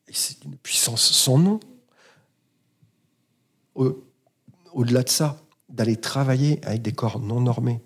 Et 0.08 0.14
c'est 0.14 0.44
une 0.44 0.58
puissance 0.58 1.02
sans 1.02 1.38
nom. 1.38 1.60
Au-delà 3.74 5.04
de 5.04 5.10
ça, 5.10 5.42
d'aller 5.74 5.98
travailler 5.98 6.64
avec 6.64 6.82
des 6.82 6.94
corps 6.94 7.20
non 7.20 7.42
normés, 7.42 7.82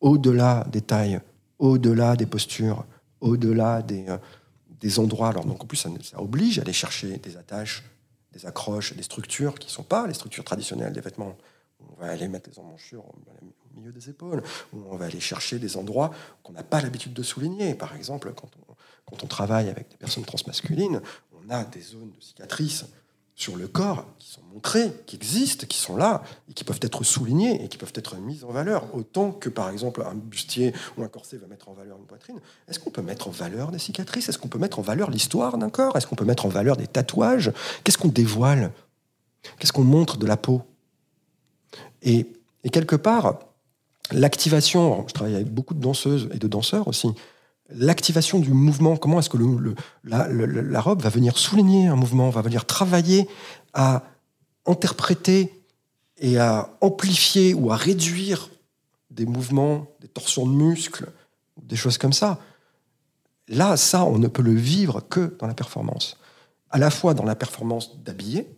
au-delà 0.00 0.66
des 0.72 0.80
tailles, 0.80 1.20
au-delà 1.58 2.16
des 2.16 2.26
postures, 2.26 2.84
au-delà 3.20 3.82
des, 3.82 4.08
euh, 4.08 4.18
des 4.80 4.98
endroits. 4.98 5.28
Alors, 5.28 5.44
donc, 5.44 5.62
en 5.62 5.66
plus, 5.66 5.76
ça, 5.76 5.90
oblige 6.16 6.58
à 6.58 6.62
aller 6.62 6.72
chercher 6.72 7.18
des 7.18 7.36
attaches, 7.36 7.84
des 8.32 8.46
accroches, 8.46 8.94
des 8.94 9.02
structures 9.02 9.58
qui 9.58 9.68
ne 9.68 9.72
sont 9.72 9.82
pas 9.82 10.06
les 10.06 10.14
structures 10.14 10.44
traditionnelles 10.44 10.92
des 10.92 11.00
vêtements. 11.00 11.36
On 11.80 12.00
va 12.00 12.08
aller 12.08 12.28
mettre 12.28 12.50
les 12.50 12.58
emmanchures 12.58 13.04
au 13.04 13.78
milieu 13.78 13.92
des 13.92 14.08
épaules, 14.08 14.42
on 14.72 14.96
va 14.96 15.04
aller 15.04 15.20
chercher 15.20 15.58
des 15.58 15.76
endroits 15.76 16.10
qu'on 16.42 16.52
n'a 16.52 16.62
pas 16.62 16.80
l'habitude 16.80 17.12
de 17.12 17.22
souligner. 17.22 17.74
Par 17.74 17.94
exemple, 17.94 18.32
quand 18.34 18.48
on, 18.56 18.74
quand 19.04 19.22
on 19.22 19.26
travaille 19.26 19.68
avec 19.68 19.90
des 19.90 19.96
personnes 19.96 20.24
transmasculines, 20.24 21.02
on 21.34 21.50
a 21.50 21.64
des 21.64 21.82
zones 21.82 22.10
de 22.10 22.20
cicatrices 22.20 22.86
sur 23.36 23.56
le 23.56 23.68
corps 23.68 24.06
qui 24.18 24.30
sont 24.30 24.40
montrés, 24.52 24.90
qui 25.04 25.14
existent, 25.14 25.66
qui 25.66 25.76
sont 25.76 25.94
là, 25.96 26.22
et 26.48 26.54
qui 26.54 26.64
peuvent 26.64 26.80
être 26.80 27.04
soulignés 27.04 27.62
et 27.62 27.68
qui 27.68 27.76
peuvent 27.76 27.92
être 27.94 28.16
mis 28.16 28.42
en 28.42 28.50
valeur, 28.50 28.94
autant 28.94 29.30
que 29.30 29.50
par 29.50 29.68
exemple 29.68 30.02
un 30.02 30.14
bustier 30.14 30.72
ou 30.96 31.02
un 31.02 31.08
corset 31.08 31.36
va 31.36 31.46
mettre 31.46 31.68
en 31.68 31.74
valeur 31.74 31.98
une 31.98 32.06
poitrine. 32.06 32.40
Est-ce 32.66 32.80
qu'on 32.80 32.90
peut 32.90 33.02
mettre 33.02 33.28
en 33.28 33.30
valeur 33.30 33.70
des 33.70 33.78
cicatrices? 33.78 34.30
Est-ce 34.30 34.38
qu'on 34.38 34.48
peut 34.48 34.58
mettre 34.58 34.78
en 34.78 34.82
valeur 34.82 35.10
l'histoire 35.10 35.58
d'un 35.58 35.68
corps? 35.68 35.96
Est-ce 35.96 36.06
qu'on 36.06 36.16
peut 36.16 36.24
mettre 36.24 36.46
en 36.46 36.48
valeur 36.48 36.78
des 36.78 36.86
tatouages? 36.86 37.52
Qu'est-ce 37.84 37.98
qu'on 37.98 38.08
dévoile? 38.08 38.72
Qu'est-ce 39.58 39.72
qu'on 39.72 39.84
montre 39.84 40.16
de 40.16 40.26
la 40.26 40.38
peau? 40.38 40.62
Et, 42.00 42.26
et 42.64 42.70
quelque 42.70 42.96
part, 42.96 43.38
l'activation, 44.12 45.06
je 45.08 45.12
travaille 45.12 45.34
avec 45.34 45.52
beaucoup 45.52 45.74
de 45.74 45.80
danseuses 45.80 46.30
et 46.32 46.38
de 46.38 46.48
danseurs 46.48 46.88
aussi, 46.88 47.10
l'activation 47.70 48.38
du 48.38 48.52
mouvement, 48.52 48.96
comment 48.96 49.18
est-ce 49.18 49.30
que 49.30 49.38
la, 50.04 50.28
la, 50.28 50.80
robe 50.80 51.02
va 51.02 51.08
venir 51.08 51.36
souligner 51.36 51.88
un 51.88 51.96
mouvement, 51.96 52.30
va 52.30 52.42
venir 52.42 52.64
travailler 52.64 53.28
à 53.74 54.04
interpréter 54.66 55.52
et 56.18 56.38
à 56.38 56.70
amplifier 56.80 57.54
ou 57.54 57.72
à 57.72 57.76
réduire 57.76 58.50
des 59.10 59.26
mouvements, 59.26 59.88
des 60.00 60.08
torsions 60.08 60.46
de 60.46 60.52
muscles, 60.52 61.10
des 61.60 61.76
choses 61.76 61.98
comme 61.98 62.12
ça. 62.12 62.40
Là, 63.48 63.76
ça, 63.76 64.04
on 64.04 64.18
ne 64.18 64.28
peut 64.28 64.42
le 64.42 64.54
vivre 64.54 65.00
que 65.00 65.36
dans 65.38 65.46
la 65.46 65.54
performance. 65.54 66.18
À 66.70 66.78
la 66.78 66.90
fois 66.90 67.14
dans 67.14 67.24
la 67.24 67.36
performance 67.36 68.02
d'habiller, 68.02 68.48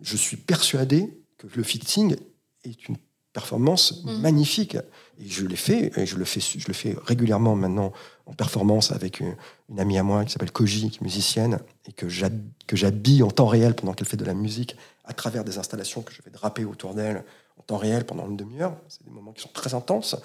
je 0.00 0.16
suis 0.16 0.36
persuadé 0.36 1.22
que 1.38 1.46
le 1.54 1.62
fitting 1.62 2.16
est 2.64 2.88
une 2.88 2.96
performance 3.32 4.02
mm. 4.04 4.20
magnifique. 4.20 4.76
Et 5.18 5.28
je 5.28 5.46
l'ai 5.46 5.56
fait, 5.56 5.96
et 5.98 6.06
je 6.06 6.16
le 6.16 6.24
fais, 6.24 6.40
je 6.40 6.66
le 6.66 6.74
fais 6.74 6.96
régulièrement 7.04 7.54
maintenant 7.54 7.92
en 8.26 8.32
performance 8.32 8.92
avec 8.92 9.20
une, 9.20 9.34
amie 9.78 9.98
à 9.98 10.02
moi 10.02 10.24
qui 10.24 10.32
s'appelle 10.32 10.52
Koji, 10.52 10.90
qui 10.90 10.98
est 10.98 11.02
musicienne, 11.02 11.58
et 11.86 11.92
que 11.92 12.08
j'habille 12.08 13.22
en 13.22 13.30
temps 13.30 13.46
réel 13.46 13.74
pendant 13.74 13.94
qu'elle 13.94 14.06
fait 14.06 14.16
de 14.16 14.24
la 14.24 14.34
musique 14.34 14.76
à 15.04 15.12
travers 15.12 15.44
des 15.44 15.58
installations 15.58 16.02
que 16.02 16.12
je 16.12 16.22
vais 16.22 16.30
draper 16.30 16.64
autour 16.64 16.94
d'elle 16.94 17.24
en 17.58 17.62
temps 17.62 17.76
réel 17.76 18.04
pendant 18.04 18.28
une 18.28 18.36
demi-heure. 18.36 18.76
C'est 18.88 19.04
des 19.04 19.10
moments 19.10 19.32
qui 19.32 19.42
sont 19.42 19.50
très 19.52 19.74
intenses, 19.74 20.16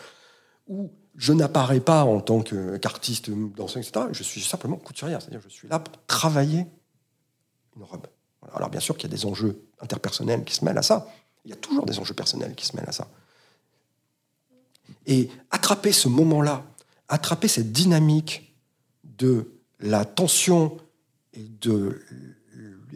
où 0.68 0.91
je 1.16 1.34
n'apparais 1.34 1.80
pas 1.80 2.03
en 2.03 2.20
tant 2.22 2.41
qu'artiste, 2.41 3.30
danseur, 3.30 3.82
etc. 3.82 4.08
Je 4.12 4.24
suis 4.24 4.41
simplement 4.41 4.78
couturière, 4.78 5.22
c'est-à-dire 5.22 5.41
je 5.41 5.49
suis 5.49 5.68
là 5.68 5.80
pour 5.80 5.95
travailler 6.05 6.66
une 7.76 7.84
robe. 7.84 8.08
Alors 8.53 8.70
bien 8.70 8.80
sûr 8.80 8.97
qu'il 8.97 9.10
y 9.10 9.14
a 9.14 9.16
des 9.16 9.26
enjeux 9.26 9.62
interpersonnels 9.82 10.43
qui 10.43 10.55
se 10.55 10.64
mêlent 10.64 10.78
à 10.78 10.84
ça, 10.84 11.08
il 11.48 11.52
y 11.52 11.54
a 11.54 11.56
toujours 11.56 11.86
des 11.86 11.98
enjeux 11.98 12.14
personnels 12.14 12.56
qui 12.56 12.66
se 12.66 12.76
mêlent 12.76 12.89
à 12.89 12.91
ça. 12.91 13.08
Et 15.06 15.30
attraper 15.50 15.93
ce 15.93 16.10
moment-là, 16.10 16.66
attraper 17.08 17.48
cette 17.48 17.72
dynamique 17.72 18.54
de 19.06 19.50
la 19.80 20.04
tension 20.04 20.78
et 21.32 21.48
de, 21.62 22.02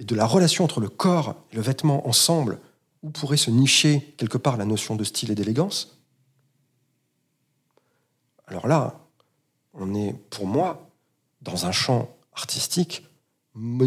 la 0.10 0.26
relation 0.26 0.66
entre 0.66 0.82
le 0.82 0.90
corps 0.90 1.46
et 1.54 1.56
le 1.56 1.62
vêtement 1.62 2.06
ensemble, 2.10 2.60
où 3.04 3.10
pourrait 3.10 3.38
se 3.38 3.50
nicher 3.50 4.14
quelque 4.18 4.38
part 4.38 4.58
la 4.58 4.66
notion 4.66 4.98
de 4.98 5.06
style 5.06 5.32
et 5.32 5.36
d'élégance, 5.36 5.98
alors 8.48 8.68
là, 8.68 9.00
on 9.74 9.96
est, 9.96 10.12
pour 10.30 10.46
moi, 10.46 10.90
dans 11.42 11.68
un 11.68 11.72
champ 11.72 12.14
artistique 12.34 13.08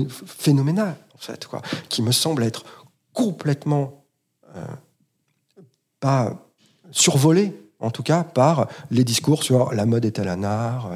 phénoménal, 0.09 0.97
en 1.15 1.19
fait, 1.19 1.47
qui 1.91 2.01
me 2.01 2.13
semble 2.13 2.43
être 2.43 2.65
complètement 3.13 4.04
pas 6.01 6.33
survolé, 6.91 7.53
en 7.81 7.91
tout 7.91 8.03
cas, 8.03 8.25
par 8.25 8.69
les 8.91 9.05
discours 9.05 9.43
sur 9.43 9.73
la 9.73 9.87
mode 9.87 10.05
est-elle 10.05 10.29
un 10.29 10.43
art 10.43 10.91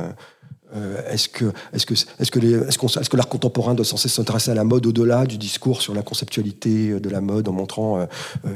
euh, 0.76 1.00
est-ce 1.10 1.28
que, 1.28 1.46
est-ce 1.72 1.86
que, 1.86 1.94
est-ce 1.94 2.30
que, 2.30 2.38
les, 2.38 2.52
est-ce, 2.54 2.76
qu'on, 2.76 2.88
est-ce 2.88 3.08
que 3.08 3.16
l'art 3.16 3.28
contemporain 3.28 3.74
doit 3.74 3.84
censé 3.84 4.08
s'intéresser 4.08 4.50
à 4.50 4.54
la 4.54 4.64
mode 4.64 4.86
au-delà 4.86 5.24
du 5.24 5.38
discours 5.38 5.80
sur 5.80 5.94
la 5.94 6.02
conceptualité 6.02 7.00
de 7.00 7.08
la 7.08 7.20
mode 7.20 7.48
en 7.48 7.52
montrant 7.52 7.98
euh, 7.98 8.06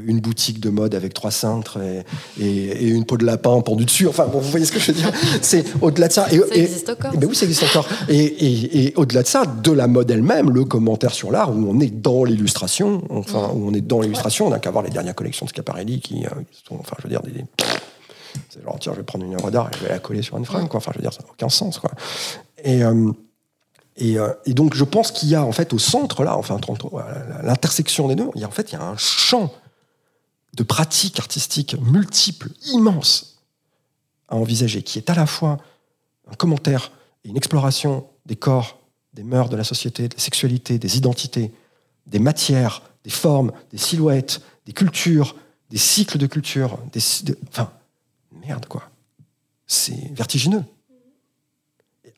une 0.04 0.20
boutique 0.20 0.60
de 0.60 0.68
mode 0.68 0.94
avec 0.94 1.14
trois 1.14 1.30
cintres 1.30 1.78
et, 1.80 2.04
et, 2.40 2.88
une 2.88 3.04
peau 3.04 3.16
de 3.16 3.24
lapin 3.24 3.60
pendue 3.62 3.86
dessus? 3.86 4.06
Enfin, 4.08 4.26
bon, 4.26 4.40
vous 4.40 4.50
voyez 4.50 4.66
ce 4.66 4.72
que 4.72 4.78
je 4.78 4.92
veux 4.92 4.98
dire? 4.98 5.10
C'est 5.40 5.64
au-delà 5.80 6.08
de 6.08 6.12
ça. 6.12 6.26
Et, 6.30 6.38
ça 6.38 6.54
existe 6.54 6.90
encore. 6.90 7.12
Mais 7.18 7.24
oui, 7.24 7.34
ça 7.34 7.46
existe 7.46 7.64
encore. 7.64 7.88
Et, 8.08 8.92
au-delà 8.96 9.22
de 9.22 9.28
ça, 9.28 9.44
de 9.46 9.72
la 9.72 9.86
mode 9.86 10.10
elle-même, 10.10 10.50
le 10.50 10.64
commentaire 10.64 11.14
sur 11.14 11.30
l'art 11.30 11.50
où 11.50 11.66
on 11.68 11.80
est 11.80 11.90
dans 11.90 12.24
l'illustration. 12.24 13.02
Enfin, 13.08 13.50
où 13.54 13.68
on 13.68 13.74
est 13.74 13.80
dans 13.80 14.00
l'illustration, 14.00 14.46
on 14.46 14.50
n'a 14.50 14.58
qu'à 14.58 14.70
voir 14.70 14.84
les 14.84 14.90
dernières 14.90 15.14
collections 15.14 15.46
de 15.46 15.50
Schiaparelli 15.50 16.00
qui, 16.00 16.26
euh, 16.26 16.30
sont, 16.68 16.76
enfin, 16.78 16.96
je 16.98 17.04
veux 17.04 17.08
dire, 17.08 17.22
des 17.22 17.44
c'est 18.48 18.62
genre, 18.62 18.78
tiens, 18.78 18.92
je 18.92 18.98
vais 18.98 19.04
prendre 19.04 19.24
une 19.24 19.34
œuvre 19.34 19.50
d'art 19.50 19.68
et 19.68 19.76
je 19.76 19.84
vais 19.84 19.88
la 19.88 19.98
coller 19.98 20.22
sur 20.22 20.36
une 20.36 20.44
fringue, 20.44 20.68
quoi. 20.68 20.78
Enfin, 20.78 20.92
je 20.92 20.98
veux 20.98 21.02
dire, 21.02 21.12
ça 21.12 21.22
n'a 21.22 21.30
aucun 21.30 21.48
sens, 21.48 21.78
quoi. 21.78 21.90
Et, 22.64 22.82
euh, 22.84 23.12
et, 23.96 24.18
euh, 24.18 24.32
et, 24.46 24.54
donc, 24.54 24.74
je 24.74 24.84
pense 24.84 25.10
qu'il 25.10 25.28
y 25.28 25.34
a, 25.34 25.44
en 25.44 25.52
fait, 25.52 25.72
au 25.72 25.78
centre, 25.78 26.24
là, 26.24 26.36
enfin, 26.36 26.58
l'intersection 27.42 28.08
des 28.08 28.14
deux, 28.14 28.28
il 28.34 28.40
y 28.40 28.44
a, 28.44 28.48
en 28.48 28.52
fait, 28.52 28.72
il 28.72 28.74
y 28.74 28.78
a 28.78 28.82
un 28.82 28.96
champ 28.96 29.52
de 30.54 30.62
pratiques 30.62 31.18
artistiques 31.18 31.76
multiples, 31.80 32.50
immenses, 32.66 33.42
à 34.28 34.36
envisager, 34.36 34.82
qui 34.82 34.98
est 34.98 35.10
à 35.10 35.14
la 35.14 35.26
fois 35.26 35.58
un 36.30 36.34
commentaire 36.34 36.92
et 37.24 37.28
une 37.28 37.36
exploration 37.36 38.06
des 38.26 38.36
corps, 38.36 38.78
des 39.14 39.22
mœurs 39.22 39.48
de 39.48 39.56
la 39.56 39.64
société, 39.64 40.08
des 40.08 40.18
sexualités, 40.18 40.78
des 40.78 40.96
identités, 40.96 41.52
des 42.06 42.18
matières, 42.18 42.82
des 43.04 43.10
formes, 43.10 43.52
des 43.70 43.78
silhouettes, 43.78 44.40
des 44.66 44.72
cultures, 44.72 45.36
des 45.70 45.78
cycles 45.78 46.18
de 46.18 46.26
culture, 46.26 46.78
des, 46.92 47.00
enfin, 47.48 47.72
merde, 48.46 48.66
quoi. 48.66 48.90
C'est 49.66 50.12
vertigineux. 50.12 50.64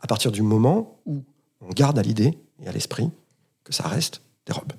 à 0.01 0.07
partir 0.07 0.33
du 0.33 0.43
moment 0.43 1.01
où 1.07 1.23
on 1.61 1.71
garde 1.71 1.99
à 1.99 2.03
l'idée 2.03 2.37
et 2.63 2.69
à 2.69 2.73
l'esprit 2.73 3.11
que 3.63 3.73
ça 3.73 3.89
reste 3.89 4.21
des 4.47 4.53
robes. 4.53 4.73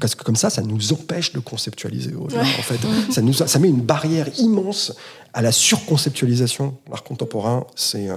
Parce 0.00 0.14
que 0.14 0.22
comme 0.22 0.36
ça, 0.36 0.50
ça 0.50 0.62
nous 0.62 0.92
empêche 0.92 1.32
de 1.32 1.40
conceptualiser. 1.40 2.14
En 2.14 2.28
fait. 2.28 2.78
ça, 3.10 3.20
nous, 3.22 3.32
ça 3.32 3.58
met 3.58 3.68
une 3.68 3.80
barrière 3.80 4.28
immense 4.38 4.94
à 5.32 5.42
la 5.42 5.50
surconceptualisation. 5.50 6.76
L'art 6.88 7.02
contemporain, 7.02 7.66
c'est 7.74 8.08
euh, 8.08 8.16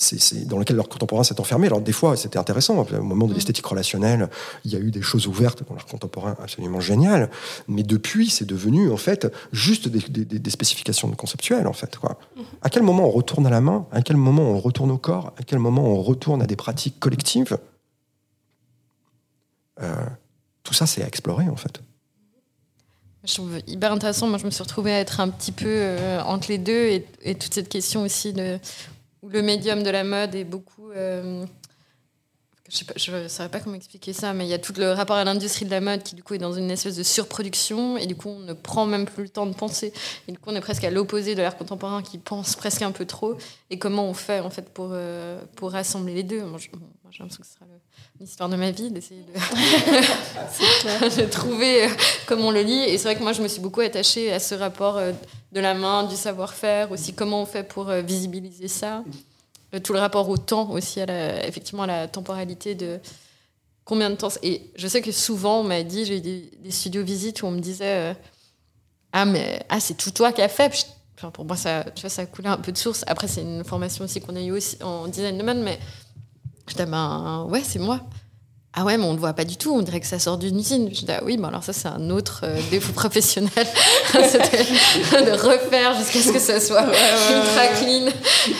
c'est 0.00 0.46
dans 0.46 0.58
lequel 0.58 0.76
l'art 0.76 0.88
contemporain 0.88 1.24
s'est 1.24 1.40
enfermé. 1.40 1.66
Alors 1.66 1.80
des 1.80 1.92
fois, 1.92 2.16
c'était 2.16 2.38
intéressant. 2.38 2.78
Au 2.78 3.02
moment 3.02 3.26
de 3.26 3.32
mm. 3.32 3.34
l'esthétique 3.34 3.66
relationnelle, 3.66 4.30
il 4.64 4.72
y 4.72 4.76
a 4.76 4.78
eu 4.78 4.92
des 4.92 5.02
choses 5.02 5.26
ouvertes 5.26 5.64
dans 5.68 5.74
l'art 5.74 5.86
contemporain 5.86 6.36
absolument 6.40 6.80
géniales. 6.80 7.28
Mais 7.66 7.82
depuis, 7.82 8.30
c'est 8.30 8.44
devenu 8.44 8.92
en 8.92 8.96
fait 8.96 9.26
juste 9.52 9.88
des, 9.88 10.50
spécifications 10.50 11.10
conceptuelles 11.10 11.66
en 11.66 11.72
fait. 11.72 11.96
Quoi. 11.96 12.16
Mm-hmm. 12.36 12.42
À 12.62 12.70
quel 12.70 12.84
moment 12.84 13.06
on 13.06 13.10
retourne 13.10 13.46
à 13.48 13.50
la 13.50 13.60
main? 13.60 13.86
À 13.90 14.02
quel 14.02 14.16
moment 14.16 14.42
on 14.42 14.60
retourne 14.60 14.92
au 14.92 14.98
corps? 14.98 15.34
À 15.36 15.42
quel 15.42 15.58
moment 15.58 15.84
on 15.84 16.00
retourne 16.00 16.42
à 16.42 16.46
des 16.46 16.56
pratiques 16.56 17.00
collectives? 17.00 17.58
Euh, 19.82 19.94
Tout 20.62 20.74
ça, 20.74 20.86
c'est 20.86 21.02
à 21.02 21.08
explorer 21.08 21.48
en 21.48 21.56
fait. 21.56 21.80
Je 23.24 23.34
trouve 23.34 23.58
hyper 23.66 23.90
intéressant. 23.90 24.28
Moi, 24.28 24.38
je 24.38 24.46
me 24.46 24.50
suis 24.50 24.62
retrouvée 24.62 24.92
à 24.92 25.00
être 25.00 25.18
un 25.18 25.28
petit 25.28 25.50
peu 25.50 25.66
euh, 25.66 26.22
entre 26.22 26.48
les 26.48 26.58
deux 26.58 26.86
et, 26.86 27.04
et, 27.22 27.34
toute 27.34 27.52
cette 27.52 27.68
question 27.68 28.02
aussi 28.02 28.32
de 28.32 28.60
où 29.22 29.28
le 29.28 29.42
médium 29.42 29.82
de 29.82 29.90
la 29.90 30.04
mode 30.04 30.34
est 30.34 30.44
beaucoup. 30.44 30.90
Euh, 30.90 31.44
je 32.68 33.12
ne 33.12 33.28
saurais 33.28 33.48
pas 33.48 33.60
comment 33.60 33.76
expliquer 33.76 34.12
ça, 34.12 34.34
mais 34.34 34.44
il 34.46 34.50
y 34.50 34.54
a 34.54 34.58
tout 34.58 34.74
le 34.76 34.92
rapport 34.92 35.16
à 35.16 35.24
l'industrie 35.24 35.64
de 35.64 35.70
la 35.70 35.80
mode 35.80 36.02
qui, 36.02 36.14
du 36.14 36.22
coup, 36.22 36.34
est 36.34 36.38
dans 36.38 36.52
une 36.52 36.70
espèce 36.70 36.96
de 36.96 37.02
surproduction, 37.02 37.96
et 37.96 38.06
du 38.06 38.14
coup, 38.14 38.28
on 38.28 38.40
ne 38.40 38.52
prend 38.52 38.86
même 38.86 39.06
plus 39.06 39.22
le 39.24 39.28
temps 39.28 39.46
de 39.46 39.54
penser. 39.54 39.92
Et 40.26 40.32
du 40.32 40.38
coup, 40.38 40.50
on 40.50 40.54
est 40.54 40.60
presque 40.60 40.84
à 40.84 40.90
l'opposé 40.90 41.34
de 41.34 41.42
l'art 41.42 41.56
contemporain 41.56 42.02
qui 42.02 42.18
pense 42.18 42.56
presque 42.56 42.82
un 42.82 42.92
peu 42.92 43.06
trop. 43.06 43.36
Et 43.70 43.78
comment 43.78 44.04
on 44.04 44.14
fait, 44.14 44.40
en 44.40 44.50
fait, 44.50 44.68
pour, 44.68 44.90
euh, 44.92 45.40
pour 45.56 45.72
rassembler 45.72 46.14
les 46.14 46.22
deux? 46.22 46.44
Moi, 46.44 46.58
j'ai 46.58 46.70
l'impression 47.20 47.26
que 47.26 47.46
ce 47.46 47.54
sera 47.54 47.64
l'histoire 48.20 48.48
de 48.48 48.56
ma 48.56 48.70
vie, 48.70 48.90
d'essayer 48.90 49.22
de, 49.22 49.32
de, 51.22 51.30
trouver 51.30 51.84
euh, 51.84 51.88
comment 52.26 52.48
on 52.48 52.50
le 52.52 52.62
lit. 52.62 52.80
Et 52.80 52.98
c'est 52.98 53.04
vrai 53.04 53.16
que 53.16 53.22
moi, 53.22 53.32
je 53.32 53.42
me 53.42 53.48
suis 53.48 53.60
beaucoup 53.60 53.80
attachée 53.80 54.32
à 54.32 54.40
ce 54.40 54.54
rapport 54.54 55.00
de 55.52 55.60
la 55.60 55.74
main, 55.74 56.04
du 56.04 56.16
savoir-faire, 56.16 56.92
aussi 56.92 57.14
comment 57.14 57.42
on 57.42 57.46
fait 57.46 57.62
pour 57.62 57.88
euh, 57.88 58.02
visibiliser 58.02 58.68
ça. 58.68 59.02
Euh, 59.74 59.80
tout 59.80 59.92
le 59.92 59.98
rapport 59.98 60.28
au 60.28 60.36
temps 60.36 60.70
aussi, 60.70 61.00
à 61.00 61.06
la, 61.06 61.46
effectivement, 61.46 61.82
à 61.82 61.86
la 61.86 62.08
temporalité 62.08 62.74
de 62.74 63.00
combien 63.84 64.10
de 64.10 64.16
temps 64.16 64.28
Et 64.42 64.70
je 64.76 64.88
sais 64.88 65.02
que 65.02 65.12
souvent, 65.12 65.60
on 65.60 65.64
m'a 65.64 65.82
dit, 65.82 66.04
j'ai 66.04 66.18
eu 66.18 66.20
des, 66.20 66.70
studios 66.70 67.02
visites 67.02 67.42
où 67.42 67.46
on 67.46 67.50
me 67.50 67.60
disait 67.60 68.16
Ah, 69.12 69.24
mais 69.24 69.64
ah, 69.68 69.80
c'est 69.80 69.94
tout 69.94 70.10
toi 70.10 70.32
qui 70.32 70.42
as 70.42 70.48
fait. 70.48 70.86
pour 71.32 71.44
moi, 71.44 71.56
ça, 71.56 71.84
tu 71.94 72.02
vois, 72.02 72.10
ça 72.10 72.22
un 72.44 72.56
peu 72.58 72.72
de 72.72 72.78
source. 72.78 73.04
Après, 73.06 73.28
c'est 73.28 73.42
une 73.42 73.64
formation 73.64 74.04
aussi 74.04 74.20
qu'on 74.20 74.36
a 74.36 74.40
eu 74.40 74.52
aussi 74.52 74.82
en 74.82 75.08
design 75.08 75.36
de 75.38 75.42
mode, 75.42 75.58
mais 75.58 75.78
je 76.66 76.74
disais, 76.74 76.86
ben 76.86 77.46
ouais, 77.50 77.62
c'est 77.62 77.78
moi. 77.78 78.00
Ah 78.80 78.84
ouais, 78.84 78.96
mais 78.96 79.02
on 79.02 79.08
ne 79.08 79.14
le 79.14 79.18
voit 79.18 79.32
pas 79.32 79.44
du 79.44 79.56
tout, 79.56 79.74
on 79.74 79.82
dirait 79.82 79.98
que 79.98 80.06
ça 80.06 80.20
sort 80.20 80.38
d'une 80.38 80.56
usine. 80.56 80.88
Je 80.92 81.00
dis, 81.00 81.06
ah 81.10 81.20
oui, 81.24 81.36
mais 81.36 81.48
alors 81.48 81.64
ça, 81.64 81.72
c'est 81.72 81.88
un 81.88 82.10
autre 82.10 82.42
euh, 82.44 82.60
défaut 82.70 82.92
professionnel. 82.92 83.50
C'était 84.12 84.62
de 85.24 85.32
refaire 85.32 85.94
jusqu'à 85.98 86.20
ce 86.20 86.30
que 86.30 86.38
ça 86.38 86.60
soit 86.60 86.84
ultra 86.84 87.66
clean 87.76 88.06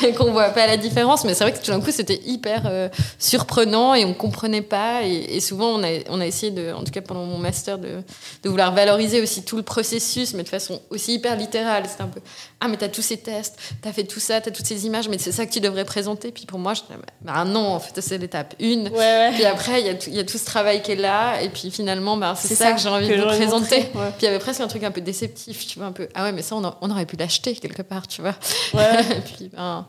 et 0.03 0.13
qu'on 0.15 0.25
ne 0.25 0.33
voit 0.33 0.49
pas 0.49 0.67
la 0.67 0.77
différence. 0.77 1.25
Mais 1.25 1.35
c'est 1.35 1.45
vrai 1.45 1.53
que 1.53 1.65
tout 1.65 1.71
d'un 1.71 1.81
coup, 1.81 1.93
c'était 1.93 2.21
hyper 2.27 2.63
euh, 2.67 2.89
surprenant 3.21 3.95
et 3.95 4.05
on 4.05 4.09
ne 4.09 4.15
comprenait 4.15 4.61
pas. 4.61 5.03
Et, 5.05 5.39
souvent, 5.39 5.79
on 5.79 5.85
a, 5.85 6.01
on 6.09 6.21
a 6.21 6.27
essayé, 6.27 6.51
de, 6.51 6.73
en 6.73 6.83
tout 6.83 6.91
cas 6.91 7.01
pendant 7.01 7.25
mon 7.25 7.39
master, 7.39 7.79
de, 7.79 8.03
de 8.43 8.49
vouloir 8.49 8.75
valoriser 8.75 9.21
aussi 9.23 9.45
tout 9.45 9.57
le 9.57 9.63
processus, 9.63 10.35
mais 10.35 10.43
de 10.43 10.49
façon 10.49 10.81
aussi 10.91 11.15
hyper 11.15 11.37
littérale. 11.37 11.85
C'était 11.89 12.03
un 12.03 12.09
peu, 12.09 12.21
ah, 12.59 12.67
mais 12.67 12.77
tu 12.77 12.85
as 12.85 12.89
tous 12.89 13.03
ces 13.03 13.19
tests, 13.19 13.57
tu 13.81 13.89
as 13.89 13.93
fait 13.93 14.03
tout 14.03 14.19
ça, 14.19 14.41
tu 14.41 14.49
as 14.49 14.53
toutes 14.53 14.67
ces 14.67 14.85
images, 14.85 15.09
mais 15.09 15.19
c'est 15.19 15.31
ça 15.31 15.47
que 15.47 15.53
tu 15.53 15.61
devrais 15.61 15.85
présenter. 15.85 16.33
Puis 16.33 16.45
pour 16.45 16.59
moi, 16.59 16.75
je 16.75 16.81
dis, 16.81 16.87
bah 17.23 17.45
non, 17.45 17.69
en 17.69 17.79
fait, 17.79 18.01
c'est 18.01 18.19
l'étape 18.19 18.57
1. 18.61 18.91
Puis 19.35 19.45
après, 19.45 19.81
il 19.81 19.87
y 19.87 19.91
a 19.91 20.08
il 20.09 20.17
y 20.17 20.19
a 20.21 20.25
tout 20.25 20.39
ce 20.39 20.45
travail 20.45 20.83
qui 20.83 20.93
est 20.93 20.97
là, 20.97 21.41
et 21.41 21.49
puis 21.49 21.71
finalement, 21.71 22.17
bah, 22.17 22.35
c'est 22.37 22.55
ça, 22.55 22.73
que 22.73 22.81
j'ai 22.81 22.89
envie 22.89 23.09
de 23.09 23.17
vous 23.17 23.27
présenter. 23.27 23.81
Puis 23.93 24.01
il 24.23 24.25
y 24.25 24.29
avait 24.29 24.39
presque 24.39 24.61
un 24.61 24.69
truc 24.69 24.83
un 24.85 24.91
peu 24.91 25.01
déceptif, 25.01 25.67
tu 25.67 25.79
vois, 25.79 25.89
un 25.89 25.93
peu, 25.93 26.09
ah 26.15 26.25
ouais, 26.25 26.33
mais 26.33 26.43
ça, 26.43 26.57
on, 26.57 26.75
on 26.81 26.91
aurait 26.91 27.07
pu 27.07 27.17
l'acheter 27.17 27.55
quelque 27.55 27.83
part, 27.83 28.07
tu 28.07 28.23
vois. 28.23 28.35
et 28.75 29.21
puis, 29.21 29.51
ben, 29.55 29.87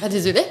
bah, 0.00 0.08
désolé. 0.08 0.42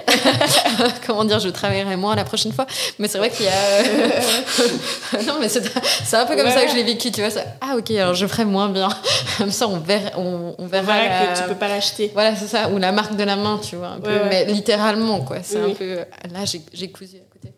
Comment 1.08 1.24
dire, 1.24 1.40
je 1.40 1.48
travaillerai 1.48 1.96
moins 1.96 2.16
la 2.16 2.26
prochaine 2.26 2.52
fois. 2.52 2.68
Mais 3.00 3.08
c'est 3.08 3.18
vrai 3.18 3.30
qu'il 3.30 3.46
y 3.46 3.50
a. 3.50 3.54
Euh, 3.54 5.24
non, 5.26 5.36
mais 5.40 5.48
c'est 5.48 6.18
un 6.18 6.26
peu 6.26 6.36
comme 6.36 6.50
ça 6.50 6.66
que 6.66 6.72
je 6.72 6.76
l'ai 6.76 6.84
vécu, 6.84 7.12
tu 7.12 7.22
vois. 7.22 7.30
Ça... 7.30 7.42
Ah, 7.62 7.76
ok, 7.78 7.92
alors 7.92 8.14
je 8.14 8.28
ferai 8.28 8.44
moins 8.44 8.68
bien. 8.68 8.90
Comme 9.38 9.52
ça, 9.52 9.70
on 9.70 9.80
verra. 9.80 10.12
On, 10.18 10.56
on 10.58 10.68
verra, 10.68 10.98
que 10.98 11.42
tu 11.42 11.48
peux 11.48 11.56
pas 11.56 11.70
l'acheter. 11.70 12.12
Voilà, 12.14 12.36
c'est 12.36 12.48
ça. 12.48 12.70
Ou 12.70 12.78
la 12.78 12.92
marque 12.92 13.16
de 13.16 13.24
la 13.24 13.38
main, 13.38 13.58
tu 13.64 13.78
vois. 13.78 13.90
Un 13.90 14.00
peu. 14.00 14.12
Mais 14.30 14.46
littéralement, 14.46 15.22
quoi. 15.22 15.38
C'est 15.44 15.62
un 15.62 15.74
peu. 15.74 15.96
Là, 15.96 16.44
j'ai 16.74 16.92
cousu 16.92 17.16
à 17.16 17.34
côté. 17.34 17.54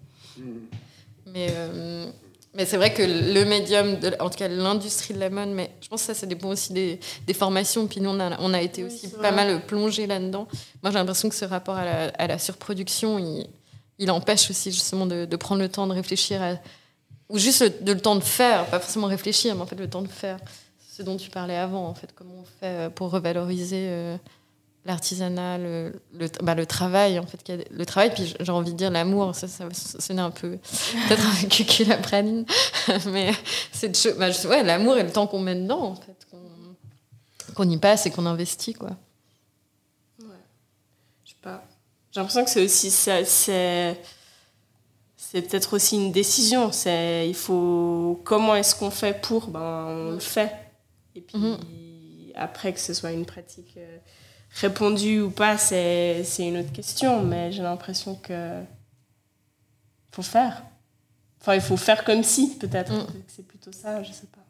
Mais, 1.38 1.50
euh, 1.52 2.08
mais 2.56 2.66
c'est 2.66 2.78
vrai 2.78 2.92
que 2.92 3.04
le 3.04 3.46
médium, 3.46 4.00
de, 4.00 4.16
en 4.20 4.30
tout 4.30 4.38
cas 4.38 4.48
l'industrie 4.48 5.14
de 5.14 5.20
la 5.20 5.30
mode, 5.30 5.50
mais 5.50 5.70
je 5.82 5.88
pense 5.88 6.02
que 6.02 6.08
ça, 6.08 6.14
ça 6.16 6.26
dépend 6.26 6.50
aussi 6.50 6.74
des, 6.74 7.00
des 7.28 7.34
formations. 7.36 7.86
Puis 7.86 8.02
nous, 8.02 8.10
on 8.10 8.20
a, 8.20 8.40
on 8.40 8.54
a 8.56 8.62
été 8.62 8.84
aussi 8.84 9.10
pas 9.10 9.32
mal 9.32 9.64
plongé 9.68 10.08
là-dedans. 10.08 10.48
Moi, 10.82 10.92
j'ai 10.92 10.98
l'impression 10.98 11.30
que 11.30 11.36
ce 11.36 11.46
rapport 11.46 11.76
à 11.76 11.86
la, 11.86 12.08
à 12.18 12.26
la 12.26 12.40
surproduction, 12.40 13.20
il, 13.20 13.48
il, 14.00 14.10
empêche 14.10 14.50
aussi 14.50 14.72
justement 14.72 15.06
de, 15.06 15.26
de, 15.26 15.36
prendre 15.36 15.62
le 15.62 15.70
temps 15.70 15.86
de 15.86 15.94
réfléchir 15.94 16.42
à, 16.42 16.54
ou 17.30 17.38
juste 17.38 17.62
le, 17.62 17.70
de, 17.70 17.94
le 17.94 18.00
temps 18.00 18.16
de 18.16 18.24
faire, 18.24 18.66
pas 18.66 18.80
forcément 18.80 19.08
réfléchir, 19.08 19.54
mais 19.54 19.62
en 19.62 19.68
fait 19.68 19.76
le 19.76 19.90
temps 19.90 20.02
de 20.02 20.08
faire. 20.08 20.40
Ce 20.92 21.04
dont 21.04 21.18
tu 21.18 21.30
parlais 21.30 21.58
avant, 21.58 21.88
en 21.88 21.94
fait, 21.94 22.10
comment 22.16 22.42
on 22.42 22.46
fait 22.60 22.92
pour 22.96 23.12
revaloriser. 23.12 24.18
L'artisanat, 24.88 25.58
le, 25.58 26.02
le, 26.14 26.28
bah, 26.42 26.56
le, 26.56 26.66
travail, 26.66 27.20
en 27.20 27.26
fait, 27.26 27.40
le 27.70 27.86
travail, 27.86 28.14
puis 28.14 28.34
j'ai 28.40 28.52
envie 28.52 28.72
de 28.72 28.78
dire 28.78 28.90
l'amour, 28.90 29.36
ça, 29.36 29.48
ça, 29.48 29.68
sonne 29.74 30.20
un 30.20 30.32
peu, 30.32 30.58
peut-être 31.08 31.24
un 31.28 31.48
cucul 31.48 31.90
la 31.90 31.98
praline, 31.98 32.46
mais 33.08 33.34
c'est 33.74 34.18
bah, 34.18 34.30
ouais, 34.46 34.64
l'amour 34.64 34.98
et 34.98 35.04
le 35.04 35.12
temps 35.12 35.28
qu'on 35.28 35.40
met 35.40 35.56
dedans, 35.56 35.84
en 35.84 35.96
fait, 35.96 36.26
qu'on 37.54 37.70
y 37.70 37.78
passe 37.78 38.06
et 38.06 38.12
qu'on 38.12 38.26
investit, 38.26 38.74
quoi. 38.74 38.92
Ouais. 40.22 40.26
Je 41.26 41.32
sais 41.32 41.38
pas. 41.42 41.64
J'ai 42.12 42.22
l'impression 42.22 42.46
que 42.46 42.50
c'est 42.50 42.64
aussi 42.64 42.90
ça, 42.90 43.26
c'est 43.26 44.00
c'est 45.18 45.42
peut-être 45.42 45.76
aussi 45.76 45.96
une 45.96 46.12
décision. 46.12 46.72
C'est 46.72 47.28
il 47.28 47.36
faut 47.36 48.22
comment 48.24 48.56
est-ce 48.56 48.74
qu'on 48.74 48.92
fait 48.92 49.22
pour? 49.22 49.48
Ben 49.48 49.86
on 49.88 50.12
le 50.12 50.20
fait. 50.20 50.52
Et 51.16 51.22
puis 51.22 51.38
mhm. 51.38 51.58
après 52.36 52.74
que 52.74 52.80
ce 52.80 52.94
soit 52.94 53.12
une 53.12 53.26
pratique 53.26 53.74
euh, 53.78 53.98
répondu 54.52 55.22
ou 55.22 55.30
pas, 55.30 55.58
c'est 55.58 56.26
une 56.39 56.58
autre 56.58 56.72
question, 56.72 57.24
mais 57.24 57.52
j'ai 57.52 57.64
l'impression 57.64 58.16
que 58.16 58.62
faut 60.12 60.22
faire. 60.24 60.64
Enfin, 61.41 61.56
il 61.56 61.62
faut 61.62 61.78
faire 61.78 62.04
comme 62.04 62.24
si, 62.24 62.58
peut-être. 62.58 62.91
Mm. 62.91 63.08
C'est 63.28 63.48
plutôt 63.48 63.72
ça, 63.72 64.02
je 64.04 64.12
sais 64.12 64.28
pas. 64.28 64.43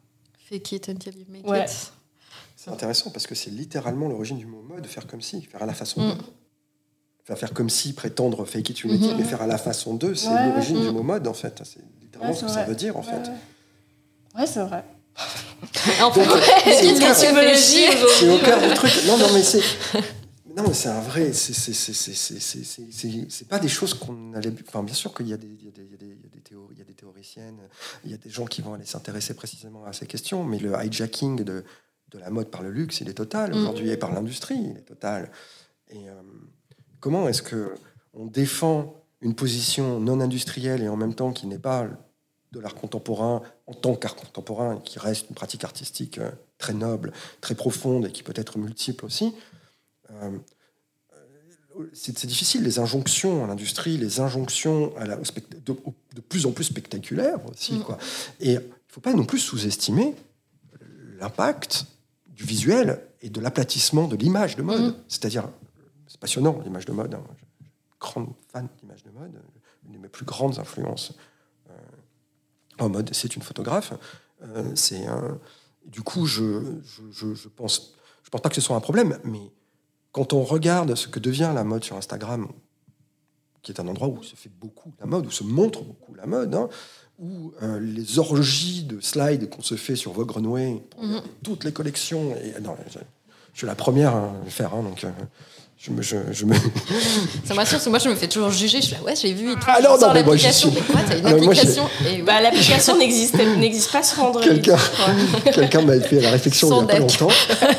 Fake 0.48 0.72
it 0.72 0.88
until 0.88 1.14
you 1.16 1.26
make 1.28 1.46
it. 1.46 1.92
C'est 2.56 2.70
intéressant 2.70 3.10
parce 3.10 3.26
que 3.26 3.34
c'est 3.34 3.50
littéralement 3.50 4.08
l'origine 4.08 4.38
du 4.38 4.46
mot 4.46 4.62
mode, 4.62 4.86
faire 4.86 5.06
comme 5.06 5.20
si, 5.20 5.42
faire 5.42 5.62
à 5.62 5.66
la 5.66 5.74
façon 5.74 6.00
mm. 6.00 6.18
d'eux. 7.26 7.34
faire 7.36 7.52
comme 7.52 7.70
si, 7.70 7.92
prétendre 7.92 8.44
fake 8.46 8.70
it, 8.70 8.78
you 8.80 8.90
make 8.90 9.00
it, 9.00 9.12
mm-hmm. 9.12 9.16
mais 9.16 9.24
faire 9.24 9.42
à 9.42 9.46
la 9.46 9.58
façon 9.58 9.94
d'eux, 9.94 10.14
c'est 10.14 10.30
l'origine 10.30 10.80
du 10.80 10.90
mot 10.90 11.02
mode, 11.02 11.28
en 11.28 11.34
fait. 11.34 11.62
C'est 11.64 11.80
littéralement 12.00 12.34
ce 12.34 12.46
que 12.46 12.50
ça 12.50 12.64
veut 12.64 12.74
dire, 12.74 12.96
en 12.96 13.02
fait. 13.02 13.30
Ouais, 14.34 14.46
c'est 14.46 14.62
vrai. 14.62 14.84
En 16.00 16.10
fait, 16.12 16.24
c'est 18.16 18.28
au 18.28 18.38
cœur 18.38 18.60
du 18.60 18.74
truc. 18.74 18.92
Non, 19.06 19.16
non, 19.18 19.26
mais 19.32 19.42
c'est. 19.42 19.62
Non, 20.56 20.64
mais 20.66 20.74
c'est 20.74 20.88
un 20.88 21.00
vrai. 21.00 21.32
C'est 21.32 21.68
pas 23.48 23.60
des 23.60 23.68
choses 23.68 23.94
qu'on 23.94 24.34
allait. 24.34 24.52
Enfin, 24.66 24.82
bien 24.82 24.94
sûr 24.94 25.14
qu'il 25.14 25.28
y, 25.28 25.30
y, 25.30 25.34
y, 25.34 25.34
y, 25.34 25.68
a 25.68 26.84
des 26.84 26.94
théoriciennes, 26.94 27.60
il 28.04 28.10
y 28.10 28.14
a 28.14 28.16
des 28.16 28.28
gens 28.30 28.44
qui 28.44 28.60
vont 28.60 28.74
aller 28.74 28.84
s'intéresser 28.84 29.34
précisément 29.34 29.84
à 29.84 29.92
ces 29.92 30.06
questions, 30.06 30.42
mais 30.42 30.58
le 30.58 30.72
hijacking 30.74 31.44
de, 31.44 31.64
de 32.10 32.18
la 32.18 32.30
mode 32.30 32.50
par 32.50 32.62
le 32.62 32.72
luxe, 32.72 33.00
il 33.00 33.08
est 33.08 33.14
total 33.14 33.54
aujourd'hui, 33.54 33.90
et 33.90 33.96
par 33.96 34.12
l'industrie, 34.12 34.58
il 34.58 34.76
est 34.78 34.84
total. 34.84 35.30
Et 35.90 36.06
comment 36.98 37.28
est-ce 37.28 37.42
que 37.42 37.74
on 38.12 38.26
défend 38.26 38.94
une 39.20 39.34
position 39.34 40.00
non 40.00 40.20
industrielle 40.20 40.82
et 40.82 40.88
en 40.88 40.96
même 40.96 41.14
temps 41.14 41.32
qui 41.32 41.46
n'est 41.46 41.58
pas 41.58 41.86
de 42.52 42.60
l'art 42.60 42.74
contemporain 42.74 43.42
en 43.66 43.74
tant 43.74 43.94
qu'art 43.94 44.16
contemporain, 44.16 44.78
qui 44.78 44.98
reste 44.98 45.28
une 45.28 45.34
pratique 45.34 45.64
artistique 45.64 46.18
euh, 46.18 46.30
très 46.56 46.72
noble, 46.72 47.12
très 47.40 47.54
profonde 47.54 48.06
et 48.06 48.12
qui 48.12 48.22
peut 48.22 48.32
être 48.36 48.58
multiple 48.58 49.04
aussi. 49.04 49.34
Euh, 50.10 50.38
c'est 51.92 52.26
difficile, 52.26 52.64
les 52.64 52.80
injonctions 52.80 53.44
à 53.44 53.46
l'industrie, 53.46 53.96
les 53.98 54.18
injonctions 54.18 54.96
à 54.96 55.06
la, 55.06 55.16
de, 55.16 55.76
de, 56.14 56.20
plus 56.20 56.46
en 56.46 56.50
plus 56.50 56.64
spectaculaires 56.64 57.38
aussi. 57.50 57.74
Mm. 57.74 57.82
Quoi. 57.82 57.98
Et 58.40 58.52
il 58.52 58.56
ne 58.56 58.62
faut 58.88 59.00
pas 59.00 59.12
non 59.12 59.24
plus 59.24 59.38
sous-estimer 59.38 60.14
l'impact 61.18 61.86
du 62.26 62.44
visuel 62.44 63.00
et 63.22 63.30
de 63.30 63.40
l'aplatissement 63.40 64.08
de 64.08 64.16
l'image 64.16 64.56
de 64.56 64.62
mode. 64.62 64.80
Mm. 64.80 64.96
C'est-à-dire, 65.06 65.48
c'est 66.08 66.18
passionnant 66.18 66.60
l'image 66.64 66.86
de 66.86 66.92
mode. 66.92 67.14
Hein. 67.14 67.22
Grande 68.00 68.32
fan 68.50 68.68
d'image 68.80 69.04
de 69.04 69.10
mode, 69.10 69.32
une 69.86 69.92
de 69.92 69.98
mes 69.98 70.08
plus 70.08 70.24
grandes 70.24 70.58
influences 70.58 71.12
en 72.80 72.88
mode 72.88 73.10
c'est 73.12 73.36
une 73.36 73.42
photographe. 73.42 73.92
Euh, 74.42 74.72
c'est 74.74 75.06
un... 75.06 75.38
Du 75.86 76.02
coup, 76.02 76.26
je, 76.26 76.62
je, 77.10 77.34
je, 77.34 77.48
pense, 77.48 77.94
je 78.22 78.30
pense 78.30 78.42
pas 78.42 78.48
que 78.48 78.54
ce 78.54 78.60
soit 78.60 78.76
un 78.76 78.80
problème, 78.80 79.18
mais 79.24 79.50
quand 80.12 80.32
on 80.32 80.42
regarde 80.42 80.94
ce 80.94 81.08
que 81.08 81.18
devient 81.18 81.50
la 81.54 81.64
mode 81.64 81.82
sur 81.82 81.96
Instagram, 81.96 82.48
qui 83.62 83.72
est 83.72 83.80
un 83.80 83.88
endroit 83.88 84.08
où 84.08 84.22
se 84.22 84.36
fait 84.36 84.50
beaucoup 84.50 84.92
la 85.00 85.06
mode, 85.06 85.26
où 85.26 85.30
se 85.30 85.44
montre 85.44 85.82
beaucoup 85.82 86.14
la 86.14 86.26
mode, 86.26 86.54
hein, 86.54 86.68
où 87.18 87.52
euh, 87.62 87.80
les 87.80 88.18
orgies 88.18 88.84
de 88.84 89.00
slides 89.00 89.48
qu'on 89.50 89.62
se 89.62 89.74
fait 89.74 89.96
sur 89.96 90.12
Vogue 90.12 90.30
Runway, 90.30 90.82
pour 90.90 91.02
mhm. 91.04 91.22
toutes 91.42 91.64
les 91.64 91.72
collections, 91.72 92.34
et, 92.36 92.60
non, 92.60 92.76
je, 92.88 92.98
suis 93.54 93.66
la 93.66 93.74
première 93.74 94.14
à 94.14 94.32
le 94.44 94.50
faire, 94.50 94.74
hein, 94.74 94.82
donc 94.82 95.04
euh, 95.04 95.10
je 95.80 95.92
me, 95.92 96.02
je, 96.02 96.16
je 96.32 96.44
me... 96.44 96.54
ça 97.44 97.54
m'assure 97.54 97.76
parce 97.76 97.84
que 97.84 97.88
moi 97.90 98.00
je 98.00 98.08
me 98.08 98.16
fais 98.16 98.26
toujours 98.26 98.50
juger. 98.50 98.80
Je 98.80 98.86
suis 98.86 98.94
là, 98.94 99.02
ouais, 99.04 99.14
j'ai 99.14 99.32
vu 99.32 99.52
et 99.52 99.54
tout. 99.54 99.60
Ah 99.68 99.80
non, 99.80 99.96
non, 99.96 100.12
mais 100.12 100.24
moi 100.24 100.36
je 100.36 100.48
suis. 100.48 100.70
quoi, 100.70 101.00
t'as 101.08 101.16
une 101.18 101.26
application 101.26 101.88
et... 102.04 102.20
bah, 102.22 102.40
L'application 102.40 102.98
n'existe 102.98 103.92
pas 103.92 104.02
sur 104.02 104.24
Android. 104.24 104.42
Quelqu'un 104.42 104.76
quelqu'un 105.52 105.82
m'a 105.82 106.00
fait 106.00 106.20
la 106.20 106.30
réflexion 106.30 106.68
il 106.68 106.84
n'y 106.84 106.90
a 106.90 106.94
pas 106.94 106.98
longtemps. 106.98 107.28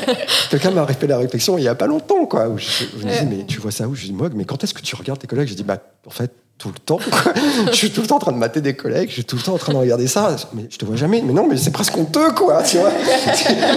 Quelqu'un 0.50 0.70
m'a 0.70 0.86
fait 0.86 1.06
la 1.06 1.18
réflexion 1.18 1.58
il 1.58 1.60
n'y 1.60 1.68
a 1.68 1.74
pas 1.74 1.86
longtemps. 1.86 2.24
Quoi, 2.24 2.48
où 2.48 2.56
je, 2.56 2.84
je 2.98 3.06
me 3.06 3.12
dis, 3.12 3.36
mais 3.36 3.44
tu 3.44 3.60
vois 3.60 3.70
ça 3.70 3.86
où? 3.86 3.94
Je 3.94 4.06
dis, 4.06 4.12
moi, 4.14 4.30
mais 4.34 4.46
quand 4.46 4.64
est-ce 4.64 4.72
que 4.72 4.80
tu 4.80 4.94
regardes 4.96 5.20
tes 5.20 5.26
collègues? 5.26 5.48
Je 5.48 5.54
dis, 5.54 5.62
bah, 5.62 5.78
en 6.06 6.10
fait, 6.10 6.32
tout 6.60 6.68
le 6.68 6.78
temps. 6.78 6.98
je 7.66 7.72
suis 7.72 7.90
tout 7.90 8.02
le 8.02 8.06
temps 8.06 8.16
en 8.16 8.20
train 8.20 8.32
de 8.32 8.36
mater 8.36 8.60
des 8.60 8.76
collègues, 8.76 9.08
je 9.08 9.14
suis 9.14 9.24
tout 9.24 9.36
le 9.36 9.42
temps 9.42 9.54
en 9.54 9.58
train 9.58 9.72
de 9.72 9.78
regarder 9.78 10.06
ça. 10.06 10.36
Mais 10.52 10.66
je 10.70 10.76
te 10.76 10.84
vois 10.84 10.96
jamais. 10.96 11.22
Mais 11.22 11.32
non, 11.32 11.48
mais 11.48 11.56
c'est 11.56 11.72
presque 11.72 11.96
honteux, 11.96 12.32
quoi. 12.32 12.62
Tu 12.62 12.76
vois 12.76 12.92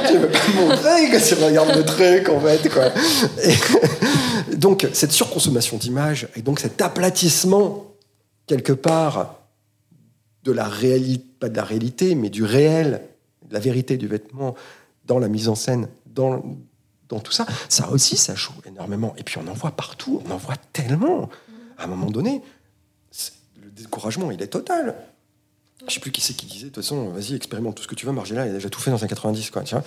Tu 0.07 0.17
veux 0.17 0.27
pas 0.27 0.39
montrer 0.55 1.09
que 1.09 1.27
tu 1.27 1.33
regardes 1.41 1.75
le 1.75 1.83
truc, 1.83 2.29
en 2.29 2.39
fait, 2.41 2.69
quoi. 2.69 2.91
Donc, 4.55 4.87
cette 4.93 5.13
surconsommation 5.13 5.77
d'images 5.77 6.27
et 6.35 6.41
donc 6.41 6.59
cet 6.59 6.81
aplatissement, 6.81 7.85
quelque 8.45 8.73
part, 8.73 9.39
de 10.43 10.51
la 10.51 10.65
réalité, 10.65 11.25
pas 11.39 11.49
de 11.49 11.55
la 11.55 11.63
réalité, 11.63 12.15
mais 12.15 12.29
du 12.29 12.43
réel, 12.43 13.01
de 13.47 13.53
la 13.53 13.59
vérité 13.59 13.97
du 13.97 14.07
vêtement 14.07 14.55
dans 15.05 15.19
la 15.19 15.27
mise 15.27 15.49
en 15.49 15.55
scène, 15.55 15.87
dans, 16.05 16.43
dans 17.09 17.19
tout 17.19 17.31
ça, 17.31 17.45
ça 17.67 17.89
aussi, 17.89 18.15
ça 18.15 18.35
joue 18.35 18.53
énormément. 18.65 19.13
Et 19.17 19.23
puis, 19.23 19.37
on 19.43 19.49
en 19.49 19.53
voit 19.53 19.71
partout, 19.71 20.21
on 20.25 20.31
en 20.31 20.37
voit 20.37 20.57
tellement. 20.71 21.29
À 21.77 21.85
un 21.85 21.87
moment 21.87 22.11
donné, 22.11 22.41
découragement, 23.73 24.31
il 24.31 24.41
est 24.41 24.47
total. 24.47 24.95
Je 25.87 25.93
sais 25.95 25.99
plus 25.99 26.11
qui 26.11 26.21
c'est 26.21 26.33
qui 26.33 26.45
disait, 26.45 26.65
de 26.65 26.69
toute 26.69 26.81
façon, 26.81 27.09
vas-y, 27.09 27.35
expérimente 27.35 27.75
tout 27.75 27.83
ce 27.83 27.87
que 27.89 27.95
tu 27.95 28.05
veux, 28.05 28.13
Margiela, 28.13 28.45
il 28.45 28.51
a 28.51 28.53
déjà 28.53 28.69
tout 28.69 28.79
fait 28.79 28.89
dans 28.89 29.03
un 29.03 29.07
90, 29.07 29.49
quoi, 29.49 29.63
tu 29.63 29.75
vois. 29.75 29.83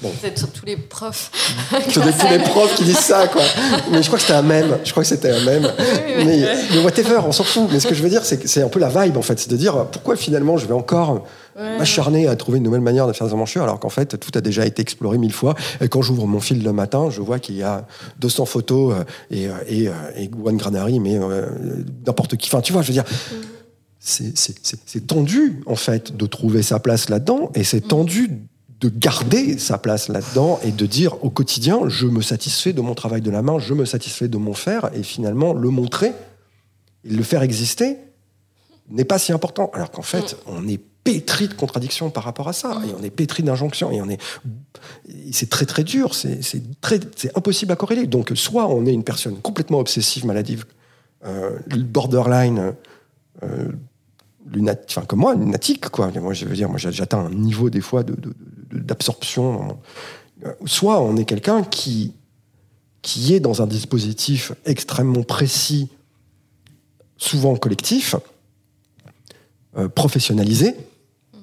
Bon. 0.00 0.12
C'est 0.20 0.52
tous 0.52 0.64
les 0.64 0.76
profs. 0.76 1.32
C'est 1.88 2.00
tous 2.00 2.28
les 2.30 2.38
profs 2.38 2.76
qui 2.76 2.84
disent 2.84 2.98
ça, 2.98 3.26
quoi. 3.26 3.42
Mais 3.90 4.02
je 4.02 4.06
crois 4.06 4.18
que 4.18 4.24
c'était 4.24 4.38
un 4.38 4.42
même, 4.42 4.78
je 4.84 4.90
crois 4.92 5.02
que 5.02 5.08
c'était 5.08 5.30
un 5.30 5.44
même. 5.44 5.68
mais, 6.24 6.44
whatever, 6.84 7.20
on 7.26 7.32
s'en 7.32 7.42
fout. 7.42 7.68
Mais 7.72 7.80
ce 7.80 7.88
que 7.88 7.94
je 7.94 8.02
veux 8.04 8.08
dire, 8.08 8.24
c'est 8.24 8.38
que 8.38 8.46
c'est 8.46 8.62
un 8.62 8.68
peu 8.68 8.78
la 8.78 8.88
vibe, 8.88 9.16
en 9.16 9.22
fait. 9.22 9.38
C'est 9.40 9.50
de 9.50 9.56
dire, 9.56 9.86
pourquoi 9.86 10.14
finalement 10.14 10.58
je 10.58 10.66
vais 10.66 10.74
encore 10.74 11.26
m'acharner 11.56 12.28
à 12.28 12.36
trouver 12.36 12.58
une 12.58 12.64
nouvelle 12.64 12.80
manière 12.80 13.06
de 13.08 13.12
faire 13.12 13.26
des 13.26 13.34
emmanchures, 13.34 13.64
alors 13.64 13.80
qu'en 13.80 13.90
fait, 13.90 14.18
tout 14.18 14.30
a 14.38 14.40
déjà 14.40 14.64
été 14.64 14.80
exploré 14.80 15.18
mille 15.18 15.32
fois. 15.32 15.54
Et 15.80 15.88
quand 15.88 16.02
j'ouvre 16.02 16.26
mon 16.26 16.40
fil 16.40 16.62
le 16.62 16.72
matin, 16.72 17.10
je 17.10 17.20
vois 17.20 17.40
qu'il 17.40 17.56
y 17.56 17.62
a 17.62 17.84
200 18.20 18.46
photos 18.46 18.94
euh, 18.94 19.04
et, 19.30 19.48
euh, 19.48 19.52
et, 19.66 19.88
euh, 19.88 19.92
et 20.16 20.30
One 20.44 20.56
Granary, 20.56 21.00
mais 21.00 21.18
n'importe 22.06 22.36
qui. 22.36 22.48
Enfin, 22.48 22.60
tu 22.60 22.72
vois, 22.72 22.82
je 22.82 22.88
veux 22.88 22.94
dire. 22.94 23.04
Mm 23.04 23.51
c'est 24.04 25.06
tendu, 25.06 25.62
en 25.66 25.76
fait, 25.76 26.16
de 26.16 26.26
trouver 26.26 26.62
sa 26.62 26.80
place 26.80 27.08
là-dedans, 27.08 27.50
et 27.54 27.62
c'est 27.62 27.80
tendu 27.80 28.30
de 28.80 28.88
garder 28.88 29.58
sa 29.58 29.78
place 29.78 30.08
là-dedans 30.08 30.58
et 30.64 30.72
de 30.72 30.86
dire 30.86 31.24
au 31.24 31.30
quotidien, 31.30 31.88
je 31.88 32.08
me 32.08 32.20
satisfais 32.20 32.72
de 32.72 32.80
mon 32.80 32.94
travail 32.94 33.22
de 33.22 33.30
la 33.30 33.40
main, 33.40 33.60
je 33.60 33.74
me 33.74 33.84
satisfais 33.84 34.26
de 34.26 34.36
mon 34.38 34.54
faire, 34.54 34.90
et 34.92 35.04
finalement, 35.04 35.52
le 35.52 35.70
montrer 35.70 36.12
et 37.04 37.10
le 37.10 37.22
faire 37.22 37.42
exister 37.42 37.96
n'est 38.90 39.04
pas 39.04 39.18
si 39.18 39.32
important. 39.32 39.70
Alors 39.72 39.92
qu'en 39.92 40.02
fait, 40.02 40.36
on 40.46 40.66
est 40.66 40.80
pétri 41.04 41.46
de 41.46 41.54
contradictions 41.54 42.10
par 42.10 42.24
rapport 42.24 42.48
à 42.48 42.52
ça, 42.52 42.80
et 42.84 42.92
on 42.98 43.04
est 43.04 43.10
pétri 43.10 43.44
d'injonctions, 43.44 43.92
et 43.92 44.02
on 44.02 44.08
est, 44.08 44.20
c'est 45.30 45.48
très 45.48 45.66
très 45.66 45.84
dur, 45.84 46.16
c'est 46.16 46.40
très, 46.80 46.98
impossible 47.36 47.70
à 47.70 47.76
corréler. 47.76 48.08
Donc, 48.08 48.32
soit 48.34 48.68
on 48.68 48.84
est 48.84 48.92
une 48.92 49.04
personne 49.04 49.36
complètement 49.36 49.78
obsessive, 49.78 50.26
maladive, 50.26 50.64
euh, 51.24 51.56
borderline, 51.68 52.74
euh, 53.44 53.68
enfin 54.88 55.04
comme 55.06 55.20
moi, 55.20 55.34
lunatique, 55.34 55.88
quoi. 55.88 56.10
Moi, 56.20 56.34
je 56.34 56.44
veux 56.44 56.54
dire, 56.54 56.68
moi, 56.68 56.78
j'atteins 56.78 57.26
un 57.26 57.30
niveau 57.30 57.70
des 57.70 57.80
fois 57.80 58.04
d'absorption. 58.72 59.78
Euh, 60.44 60.52
soit 60.66 61.00
on 61.00 61.16
est 61.16 61.24
quelqu'un 61.24 61.62
qui, 61.62 62.14
qui 63.02 63.34
est 63.34 63.40
dans 63.40 63.62
un 63.62 63.66
dispositif 63.66 64.52
extrêmement 64.64 65.22
précis, 65.22 65.88
souvent 67.16 67.56
collectif, 67.56 68.16
euh, 69.76 69.88
professionnalisé, 69.88 70.70
mm-hmm. 71.34 71.38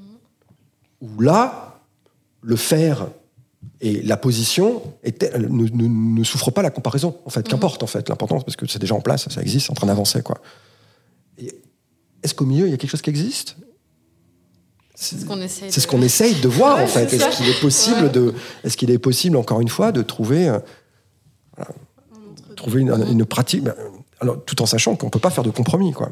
où 1.02 1.22
là, 1.22 1.82
le 2.42 2.56
faire 2.56 3.08
et 3.82 4.02
la 4.02 4.18
position 4.18 4.82
ne, 5.04 6.18
ne, 6.18 6.24
souffre 6.24 6.52
pas 6.52 6.62
la 6.62 6.70
comparaison, 6.70 7.18
en 7.26 7.30
fait. 7.30 7.42
Mm-hmm. 7.42 7.50
Qu'importe, 7.50 7.84
en 7.84 7.88
fait, 7.88 8.10
l'important, 8.10 8.42
parce 8.42 8.58
que 8.58 8.68
c'est 8.68 8.80
déjà 8.80 8.96
en 8.96 9.02
place, 9.02 9.30
ça 9.30 9.42
existe, 9.42 9.70
en 9.70 9.74
train 9.74 9.88
d'avancer, 9.88 10.22
quoi. 10.22 10.42
Et 11.38 11.54
est-ce 12.24 12.34
qu'au 12.34 12.46
milieu, 12.46 12.68
il 12.68 12.72
y 12.72 12.74
a 12.74 12.78
quelque 12.78 12.90
chose 12.90 13.02
qui 13.02 13.10
existe? 13.10 13.58
C'est 14.96 15.18
ce 15.18 15.26
qu'on 15.26 15.40
essaye, 15.42 15.72
ce 15.72 15.88
qu'on 15.88 16.02
essaye, 16.02 16.36
de 16.42 16.50
voir 16.50 16.78
en 16.80 16.88
fait. 16.88 17.14
Est-ce 17.14 17.38
qu'il 17.38 17.48
est 17.48 17.62
possible 17.62 18.12
de, 18.12 18.34
est-ce 18.66 18.76
qu'il 18.76 18.92
est 18.92 19.00
possible 19.00 19.38
encore 19.38 19.62
une 19.62 19.70
fois 19.70 19.94
de 19.94 20.02
trouver, 20.02 20.50
euh, 20.50 20.60
trouver 22.58 22.82
une, 22.82 23.26
pratique, 23.26 23.64
ben, 23.64 23.74
alors 24.20 24.44
tout 24.44 24.62
en 24.62 24.66
sachant 24.66 24.98
qu'on 24.98 25.10
peut 25.10 25.20
pas 25.20 25.30
faire 25.30 25.46
de 25.46 25.52
compromis 25.52 25.94
quoi. 25.94 26.12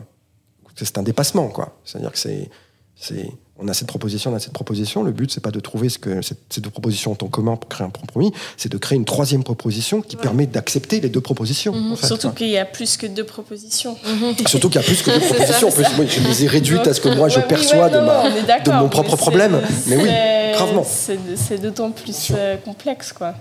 C'est 0.78 0.98
un 0.98 1.04
dépassement 1.04 1.50
quoi. 1.50 1.78
C'est-à-dire 1.84 2.14
que 2.14 2.18
c'est, 2.18 2.50
c'est 2.96 3.30
on 3.60 3.68
a 3.68 3.74
cette 3.74 3.88
proposition, 3.88 4.32
on 4.32 4.36
a 4.36 4.40
cette 4.40 4.54
proposition. 4.54 5.04
Le 5.04 5.12
but, 5.12 5.32
c'est 5.32 5.42
pas 5.42 5.52
de 5.52 5.60
trouver 5.60 5.90
ce 5.90 5.98
que 5.98 6.22
ces 6.50 6.62
deux 6.62 6.70
propositions 6.70 7.12
ont 7.12 7.26
en 7.26 7.28
commun 7.28 7.56
pour 7.56 7.70
créer 7.70 7.86
un 7.86 7.90
compromis, 7.90 8.32
c'est 8.56 8.72
de 8.72 8.78
créer 8.78 8.98
une 8.98 9.06
troisième 9.06 9.44
proposition 9.44 10.02
qui 10.02 10.16
permet 10.16 10.46
d'accepter 10.46 11.00
les 11.00 11.10
deux 11.10 11.22
propositions. 11.22 11.74
Mhm. 11.74 11.96
Surtout 11.96 12.32
qu'il 12.32 12.50
y 12.50 12.58
a 12.58 12.66
plus 12.66 12.98
que 12.98 13.08
deux 13.08 13.26
propositions. 13.26 13.98
Surtout 14.46 14.70
qu'il 14.70 14.82
y 14.82 14.84
a 14.84 14.88
plus 14.88 15.02
que 15.02 15.12
deux 15.12 15.20
propositions. 15.26 15.70
je 16.08 16.28
les 16.28 16.44
ai 16.44 16.48
réduites 16.48 16.88
à 16.88 16.94
ce 16.94 17.02
que 17.02 17.10
moi 17.10 17.30
je 17.30 17.40
perçois 17.40 17.90
de, 17.90 17.98
de, 17.98 18.72
mon 18.72 18.90
propre 18.90 19.16
problème. 19.16 19.62
Mais 19.88 19.98
oui, 19.98 20.10
gravement. 20.54 20.86
C'est 20.86 21.58
d'autant 21.58 21.92
plus 21.92 22.32
euh, 22.32 22.58
complexe, 22.58 23.14
quoi. 23.14 23.34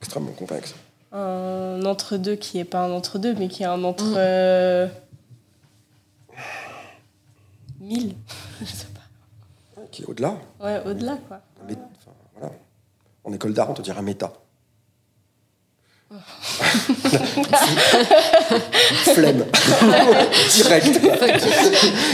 Extrêmement 0.00 0.32
complexe. 0.32 0.74
Un 1.12 1.84
entre-deux 1.84 2.36
qui 2.36 2.58
n'est 2.58 2.64
pas 2.64 2.80
un 2.80 2.92
entre-deux, 2.92 3.34
mais 3.38 3.48
qui 3.48 3.62
est 3.62 3.66
un 3.66 3.82
entre. 3.84 4.04
Mhm. 4.04 4.14
Euh, 4.16 4.86
mille. 7.80 8.14
qui 9.90 10.02
est 10.02 10.06
au-delà. 10.06 10.36
Ouais, 10.60 10.80
au-delà, 10.86 11.18
quoi. 11.28 11.40
voilà. 12.36 12.54
En 13.24 13.32
école 13.32 13.52
d'art, 13.52 13.70
on 13.70 13.74
te 13.74 13.82
dirait 13.82 14.02
méta. 14.02 14.32
Flemme. 19.14 19.44
Direct. 20.54 21.00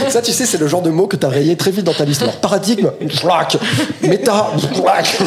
Ça, 0.09 0.21
tu 0.21 0.31
sais, 0.31 0.45
c'est 0.45 0.59
le 0.59 0.67
genre 0.67 0.83
de 0.83 0.91
mot 0.91 1.07
que 1.07 1.15
tu 1.17 1.25
as 1.25 1.29
rayé 1.29 1.57
très 1.57 1.71
vite 1.71 1.85
dans 1.85 1.95
ta 1.95 2.05
liste. 2.05 2.21
Alors, 2.21 2.39
paradigme, 2.39 2.91
plaque. 3.19 3.57
Méta, 4.03 4.51
plaque. 4.75 5.17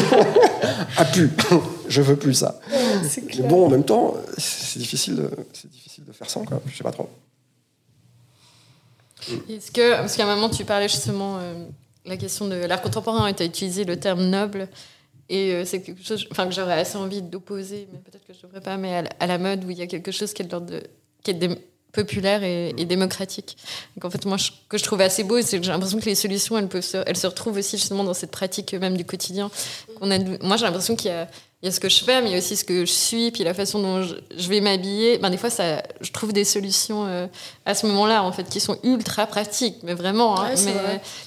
Appu. 0.97 1.29
Je 1.89 2.01
veux 2.01 2.15
plus 2.15 2.33
ça. 2.35 2.59
Mais 3.37 3.43
bon, 3.43 3.65
en 3.65 3.69
même 3.69 3.83
temps, 3.83 4.15
c'est 4.37 4.79
difficile, 4.79 5.17
de, 5.17 5.29
difficile 5.69 6.05
de 6.05 6.13
faire 6.13 6.29
sans, 6.29 6.45
quoi. 6.45 6.61
Je 6.65 6.77
sais 6.77 6.83
pas 6.83 6.93
trop. 6.93 7.09
Est-ce 9.49 9.71
que, 9.71 9.97
parce 9.97 10.15
qu'à 10.15 10.23
un 10.23 10.35
moment, 10.35 10.49
tu 10.49 10.63
parlais 10.63 10.87
justement. 10.87 11.39
Euh, 11.39 11.65
la 12.05 12.17
question 12.17 12.47
de 12.47 12.55
l'art 12.55 12.81
contemporain, 12.81 13.31
tu 13.33 13.43
as 13.43 13.45
utilisé 13.45 13.83
le 13.83 13.97
terme 13.97 14.23
noble. 14.25 14.67
Et 15.29 15.53
euh, 15.53 15.65
c'est 15.65 15.81
quelque 15.81 16.03
chose 16.03 16.27
enfin, 16.31 16.45
que 16.45 16.53
j'aurais 16.53 16.79
assez 16.79 16.97
envie 16.97 17.21
d'opposer, 17.21 17.87
mais 17.93 17.99
peut-être 17.99 18.25
que 18.27 18.33
je 18.33 18.39
ne 18.39 18.43
devrais 18.43 18.61
pas, 18.61 18.75
mais 18.77 19.03
à, 19.19 19.27
la 19.27 19.37
mode 19.37 19.63
où 19.63 19.69
il 19.69 19.77
y 19.77 19.81
a 19.81 19.87
quelque 19.87 20.11
chose 20.11 20.33
qui 20.33 20.41
est, 20.41 20.45
de, 20.45 20.83
qui 21.23 21.31
est 21.31 21.59
populaire 21.93 22.43
et, 22.43 22.73
démocratique. 22.85 23.57
Donc 23.95 24.05
en 24.05 24.09
fait, 24.09 24.25
moi, 24.25 24.37
ce 24.37 24.51
que 24.67 24.77
je 24.77 24.83
trouve 24.83 24.99
assez 24.99 25.23
beau, 25.23 25.41
c'est 25.41 25.59
que 25.59 25.65
j'ai 25.65 25.71
l'impression 25.71 25.99
que 25.99 26.05
les 26.05 26.15
solutions, 26.15 26.57
elles, 26.57 26.67
peuvent 26.67 26.83
se, 26.83 26.97
elles 27.05 27.17
se 27.17 27.27
retrouvent 27.27 27.57
aussi 27.57 27.77
justement 27.77 28.03
dans 28.03 28.13
cette 28.13 28.31
pratique 28.31 28.73
même 28.73 28.97
du 28.97 29.05
quotidien. 29.05 29.49
a, 30.01 30.19
moi, 30.43 30.57
j'ai 30.57 30.65
l'impression 30.65 30.95
qu'il 30.95 31.11
y 31.11 31.13
a 31.13 31.29
il 31.61 31.67
y 31.67 31.69
a 31.69 31.71
ce 31.71 31.79
que 31.79 31.89
je 31.89 32.03
fais, 32.03 32.21
mais 32.21 32.29
il 32.29 32.31
y 32.31 32.35
a 32.35 32.39
aussi 32.39 32.57
ce 32.57 32.65
que 32.65 32.85
je 32.85 32.91
suis, 32.91 33.29
puis 33.29 33.43
la 33.43 33.53
façon 33.53 33.79
dont 33.79 34.01
je, 34.01 34.49
vais 34.49 34.61
m'habiller. 34.61 35.19
Ben, 35.19 35.29
des 35.29 35.37
fois, 35.37 35.51
ça, 35.51 35.83
je 36.01 36.11
trouve 36.11 36.33
des 36.33 36.43
solutions 36.43 37.05
euh, 37.05 37.27
à 37.67 37.75
ce 37.75 37.85
moment-là, 37.85 38.23
en 38.23 38.31
fait, 38.31 38.45
qui 38.49 38.59
sont 38.59 38.79
ultra 38.83 39.27
pratiques, 39.27 39.77
mais 39.83 39.93
vraiment. 39.93 40.41
Hein, 40.41 40.53
mais, 40.65 40.73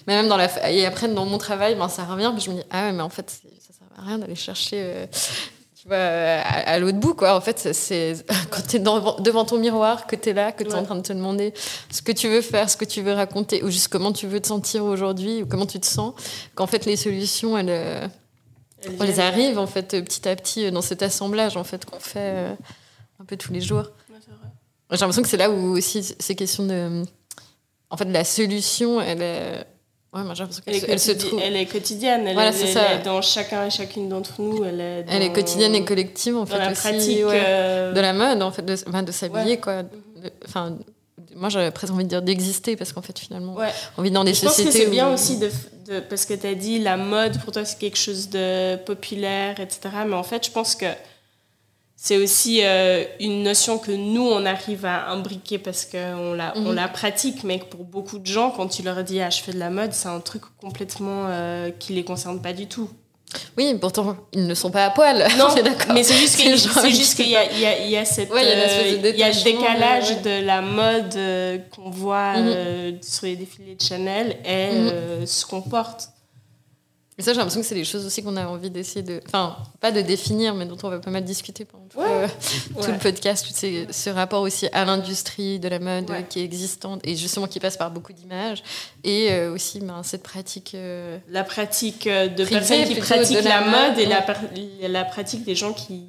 mais, 0.08 0.16
même 0.16 0.28
dans 0.28 0.36
la. 0.36 0.72
Et 0.72 0.86
après, 0.86 1.06
dans 1.06 1.24
mon 1.24 1.38
travail, 1.38 1.76
ben, 1.76 1.88
ça 1.88 2.04
revient, 2.04 2.32
puis 2.34 2.44
je 2.44 2.50
me 2.50 2.56
dis, 2.56 2.62
ah 2.70 2.86
ouais, 2.86 2.92
mais 2.92 3.02
en 3.02 3.10
fait, 3.10 3.30
ça 3.30 3.74
sert 3.78 3.86
à 3.96 4.08
rien 4.08 4.18
d'aller 4.18 4.34
chercher. 4.34 4.78
Euh, 4.80 5.06
tu 5.80 5.86
vois, 5.86 5.98
à, 5.98 6.80
l'autre 6.80 6.98
bout, 6.98 7.14
quoi. 7.14 7.36
En 7.36 7.40
fait, 7.40 7.72
c'est 7.72 8.16
quand 8.50 8.66
tu 8.66 8.76
es 8.76 8.80
devant 8.80 9.44
ton 9.44 9.58
miroir, 9.58 10.08
que 10.08 10.16
tu 10.16 10.30
es 10.30 10.32
là, 10.32 10.50
que 10.50 10.64
tu 10.64 10.70
es 10.70 10.74
en 10.74 10.82
train 10.82 10.96
de 10.96 11.02
te 11.02 11.12
demander 11.12 11.54
ce 11.92 12.02
que 12.02 12.10
tu 12.10 12.28
veux 12.28 12.40
faire, 12.40 12.68
ce 12.68 12.76
que 12.76 12.84
tu 12.84 13.02
veux 13.02 13.12
raconter, 13.12 13.62
ou 13.62 13.70
juste 13.70 13.86
comment 13.86 14.12
tu 14.12 14.26
veux 14.26 14.40
te 14.40 14.48
sentir 14.48 14.84
aujourd'hui, 14.84 15.44
ou 15.44 15.46
comment 15.46 15.66
tu 15.66 15.78
te 15.78 15.86
sens, 15.86 16.12
qu'en 16.56 16.66
fait, 16.66 16.86
les 16.86 16.96
solutions, 16.96 17.56
elles 17.56 18.10
euh, 18.86 18.96
on 19.00 19.04
les 19.04 19.20
arrive 19.20 19.58
en 19.58 19.66
fait 19.66 19.88
petit 20.02 20.28
à 20.28 20.36
petit 20.36 20.70
dans 20.70 20.82
cet 20.82 21.02
assemblage 21.02 21.56
en 21.56 21.64
fait 21.64 21.84
qu'on 21.84 22.00
fait 22.00 22.32
euh, 22.34 22.54
un 23.20 23.24
peu 23.24 23.36
tous 23.36 23.52
les 23.52 23.60
jours. 23.60 23.84
J'ai 24.90 24.98
l'impression 24.98 25.22
que 25.22 25.28
c'est 25.28 25.36
là 25.36 25.50
où 25.50 25.76
aussi 25.76 26.02
ces 26.18 26.34
questions 26.34 26.66
de, 26.66 27.04
en 27.90 27.96
fait, 27.96 28.04
la 28.06 28.24
solution, 28.24 29.00
elle 29.00 29.22
est, 29.22 29.66
Ouais, 30.12 30.22
moi, 30.22 30.34
elle, 30.66 30.84
elle, 30.86 31.00
se 31.00 31.10
trouve. 31.10 31.40
elle 31.42 31.56
est 31.56 31.66
quotidienne, 31.66 32.24
elle, 32.28 32.38
est, 32.38 33.02
dans 33.04 33.20
chacun 33.20 33.66
et 33.66 33.70
chacune 33.70 34.08
d'entre 34.08 34.40
nous. 34.40 34.62
Elle 34.62 34.80
est, 34.80 35.04
elle 35.08 35.22
est 35.22 35.32
quotidienne 35.32 35.74
et 35.74 35.84
collective, 35.84 36.36
en 36.36 36.46
fait. 36.46 36.56
la 36.56 36.70
aussi, 36.70 36.80
pratique. 36.82 37.20
Euh, 37.24 37.92
de 37.92 38.00
la 38.00 38.12
mode, 38.12 38.40
en 38.40 38.52
fait, 38.52 38.62
de, 38.62 39.02
de 39.02 39.12
s'habiller, 39.12 39.58
quoi. 39.58 39.82
Enfin, 40.44 40.76
moi, 41.36 41.48
j'aurais 41.48 41.70
presque 41.70 41.92
envie 41.92 42.04
de 42.04 42.08
dire 42.08 42.22
d'exister, 42.22 42.76
parce 42.76 42.92
qu'en 42.92 43.02
fait, 43.02 43.18
finalement, 43.18 43.56
on 43.96 44.02
vit 44.02 44.10
dans 44.10 44.24
des 44.24 44.34
sociétés. 44.34 44.62
Je 44.62 44.66
pense 44.66 44.74
que 44.74 44.84
c'est 44.84 44.90
bien 44.90 45.12
aussi 45.12 45.38
de, 45.38 46.00
parce 46.00 46.24
que 46.24 46.34
tu 46.34 46.46
as 46.46 46.54
dit 46.54 46.78
la 46.78 46.96
mode, 46.96 47.40
pour 47.40 47.52
toi, 47.52 47.64
c'est 47.64 47.78
quelque 47.78 47.98
chose 47.98 48.28
de 48.30 48.76
populaire, 48.76 49.60
etc. 49.60 49.90
Mais 50.06 50.14
en 50.14 50.22
fait, 50.22 50.46
je 50.46 50.50
pense 50.50 50.74
que 50.74 50.86
c'est 51.96 52.16
aussi 52.16 52.60
euh, 52.62 53.04
une 53.20 53.42
notion 53.42 53.78
que 53.78 53.92
nous, 53.92 54.22
on 54.22 54.44
arrive 54.44 54.84
à 54.84 55.08
imbriquer 55.10 55.58
parce 55.58 55.84
qu'on 55.84 56.34
la, 56.34 56.52
on 56.56 56.70
mhm. 56.70 56.74
la 56.74 56.88
pratique, 56.88 57.44
mais 57.44 57.60
que 57.60 57.66
pour 57.66 57.84
beaucoup 57.84 58.18
de 58.18 58.26
gens, 58.26 58.50
quand 58.50 58.66
tu 58.66 58.82
leur 58.82 59.02
dis 59.04 59.20
ah, 59.20 59.30
je 59.30 59.40
fais 59.40 59.52
de 59.52 59.58
la 59.58 59.70
mode, 59.70 59.92
c'est 59.92 60.08
un 60.08 60.20
truc 60.20 60.42
complètement 60.60 61.26
euh, 61.28 61.70
qui 61.70 61.92
les 61.92 62.04
concerne 62.04 62.42
pas 62.42 62.52
du 62.52 62.66
tout. 62.66 62.90
Oui, 63.56 63.74
pourtant, 63.80 64.16
ils 64.32 64.46
ne 64.46 64.54
sont 64.54 64.70
pas 64.70 64.86
à 64.86 64.90
poil. 64.90 65.26
Non, 65.38 65.48
mais 65.92 66.02
c'est 66.02 66.14
juste 66.14 66.36
qu'il 66.36 66.48
y, 67.28 67.36
a, 67.36 67.44
y, 67.44 68.06
cette, 68.06 68.30
il 68.30 69.16
y 69.16 69.22
a, 69.22 69.28
le 69.28 69.44
décalage 69.44 70.22
de 70.22 70.44
la 70.44 70.60
mode 70.60 71.14
euh, 71.16 71.58
qu'on 71.74 71.90
voit 71.90 72.36
mhm. 72.36 72.46
euh, 72.46 72.92
sur 73.02 73.26
les 73.26 73.36
défilés 73.36 73.74
de 73.74 73.82
Chanel 73.82 74.36
et 74.44 74.72
mhm. 74.72 74.88
euh, 74.92 75.26
ce 75.26 75.44
qu'on 75.44 75.62
porte. 75.62 76.08
Mais 77.16 77.22
ça, 77.22 77.32
j'ai 77.32 77.38
l'impression 77.38 77.60
que 77.60 77.66
c'est 77.66 77.76
des 77.76 77.84
choses 77.84 78.04
aussi 78.04 78.24
qu'on 78.24 78.36
a 78.36 78.44
envie 78.46 78.70
d'essayer 78.70 79.02
de. 79.02 79.20
Enfin, 79.26 79.56
pas 79.80 79.92
de 79.92 80.00
définir, 80.00 80.52
mais 80.54 80.66
dont 80.66 80.76
on 80.82 80.88
va 80.88 80.98
pas 80.98 81.12
mal 81.12 81.24
discuter 81.24 81.64
pendant 81.64 81.84
tout, 81.86 82.00
le, 82.00 82.98
podcast. 82.98 83.46
Tout 83.46 83.54
ce 83.92 84.10
rapport 84.10 84.42
aussi 84.42 84.66
à 84.72 84.84
l'industrie 84.84 85.60
de 85.60 85.68
la 85.68 85.78
mode 85.78 86.10
qui 86.28 86.40
est 86.40 86.44
existante 86.44 87.00
et 87.04 87.14
justement 87.14 87.46
qui 87.46 87.60
passe 87.60 87.76
par 87.76 87.92
beaucoup 87.92 88.12
d'images. 88.12 88.64
Et 89.04 89.30
euh, 89.30 89.54
aussi 89.54 89.78
ben, 89.78 90.02
cette 90.02 90.24
pratique. 90.24 90.72
Euh, 90.74 91.18
la 91.28 91.44
pratique 91.44 92.08
euh, 92.08 92.26
de 92.26 92.44
personnes 92.44 92.84
qui 92.84 92.96
pratiquent 92.96 93.44
la, 93.44 93.60
mode, 93.60 93.98
et 93.98 94.06
la, 94.06 94.88
la 94.88 95.04
pratique 95.04 95.44
des 95.44 95.54
gens 95.54 95.72
qui 95.72 96.02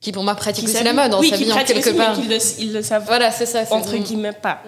qui 0.00 0.12
pour 0.12 0.24
moi 0.24 0.34
pratiquent 0.34 0.64
aussi 0.64 0.82
la 0.82 0.94
mode 0.94 1.14
en 1.14 1.20
oui, 1.20 1.28
s'habillant 1.28 1.62
quelque 1.64 1.90
part. 1.90 2.18
Ils 2.18 2.28
le, 2.28 2.38
ils 2.58 2.72
le 2.72 2.82
savent. 2.82 3.04
Voilà, 3.06 3.30
c'est 3.30 3.46
ça. 3.46 3.64
Entre 3.70 3.96
guillemets, 3.98 4.32
pas. 4.32 4.62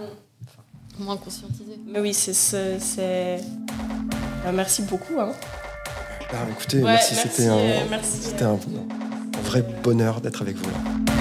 Moins 0.99 1.17
conscientisé. 1.17 1.77
Mais 1.87 2.01
oui, 2.01 2.15
c'est. 2.15 3.41
Bah, 4.45 4.53
merci 4.53 4.83
beaucoup. 4.83 5.19
Hein. 5.21 5.33
Bah, 6.31 6.39
écoutez, 6.51 6.83
merci, 6.83 7.15
c'était 7.15 7.47
un, 8.45 8.53
un 8.53 8.59
vrai 9.45 9.65
bonheur 9.83 10.21
d'être 10.21 10.43
avec 10.43 10.57
vous 10.57 10.65
là. 10.71 11.14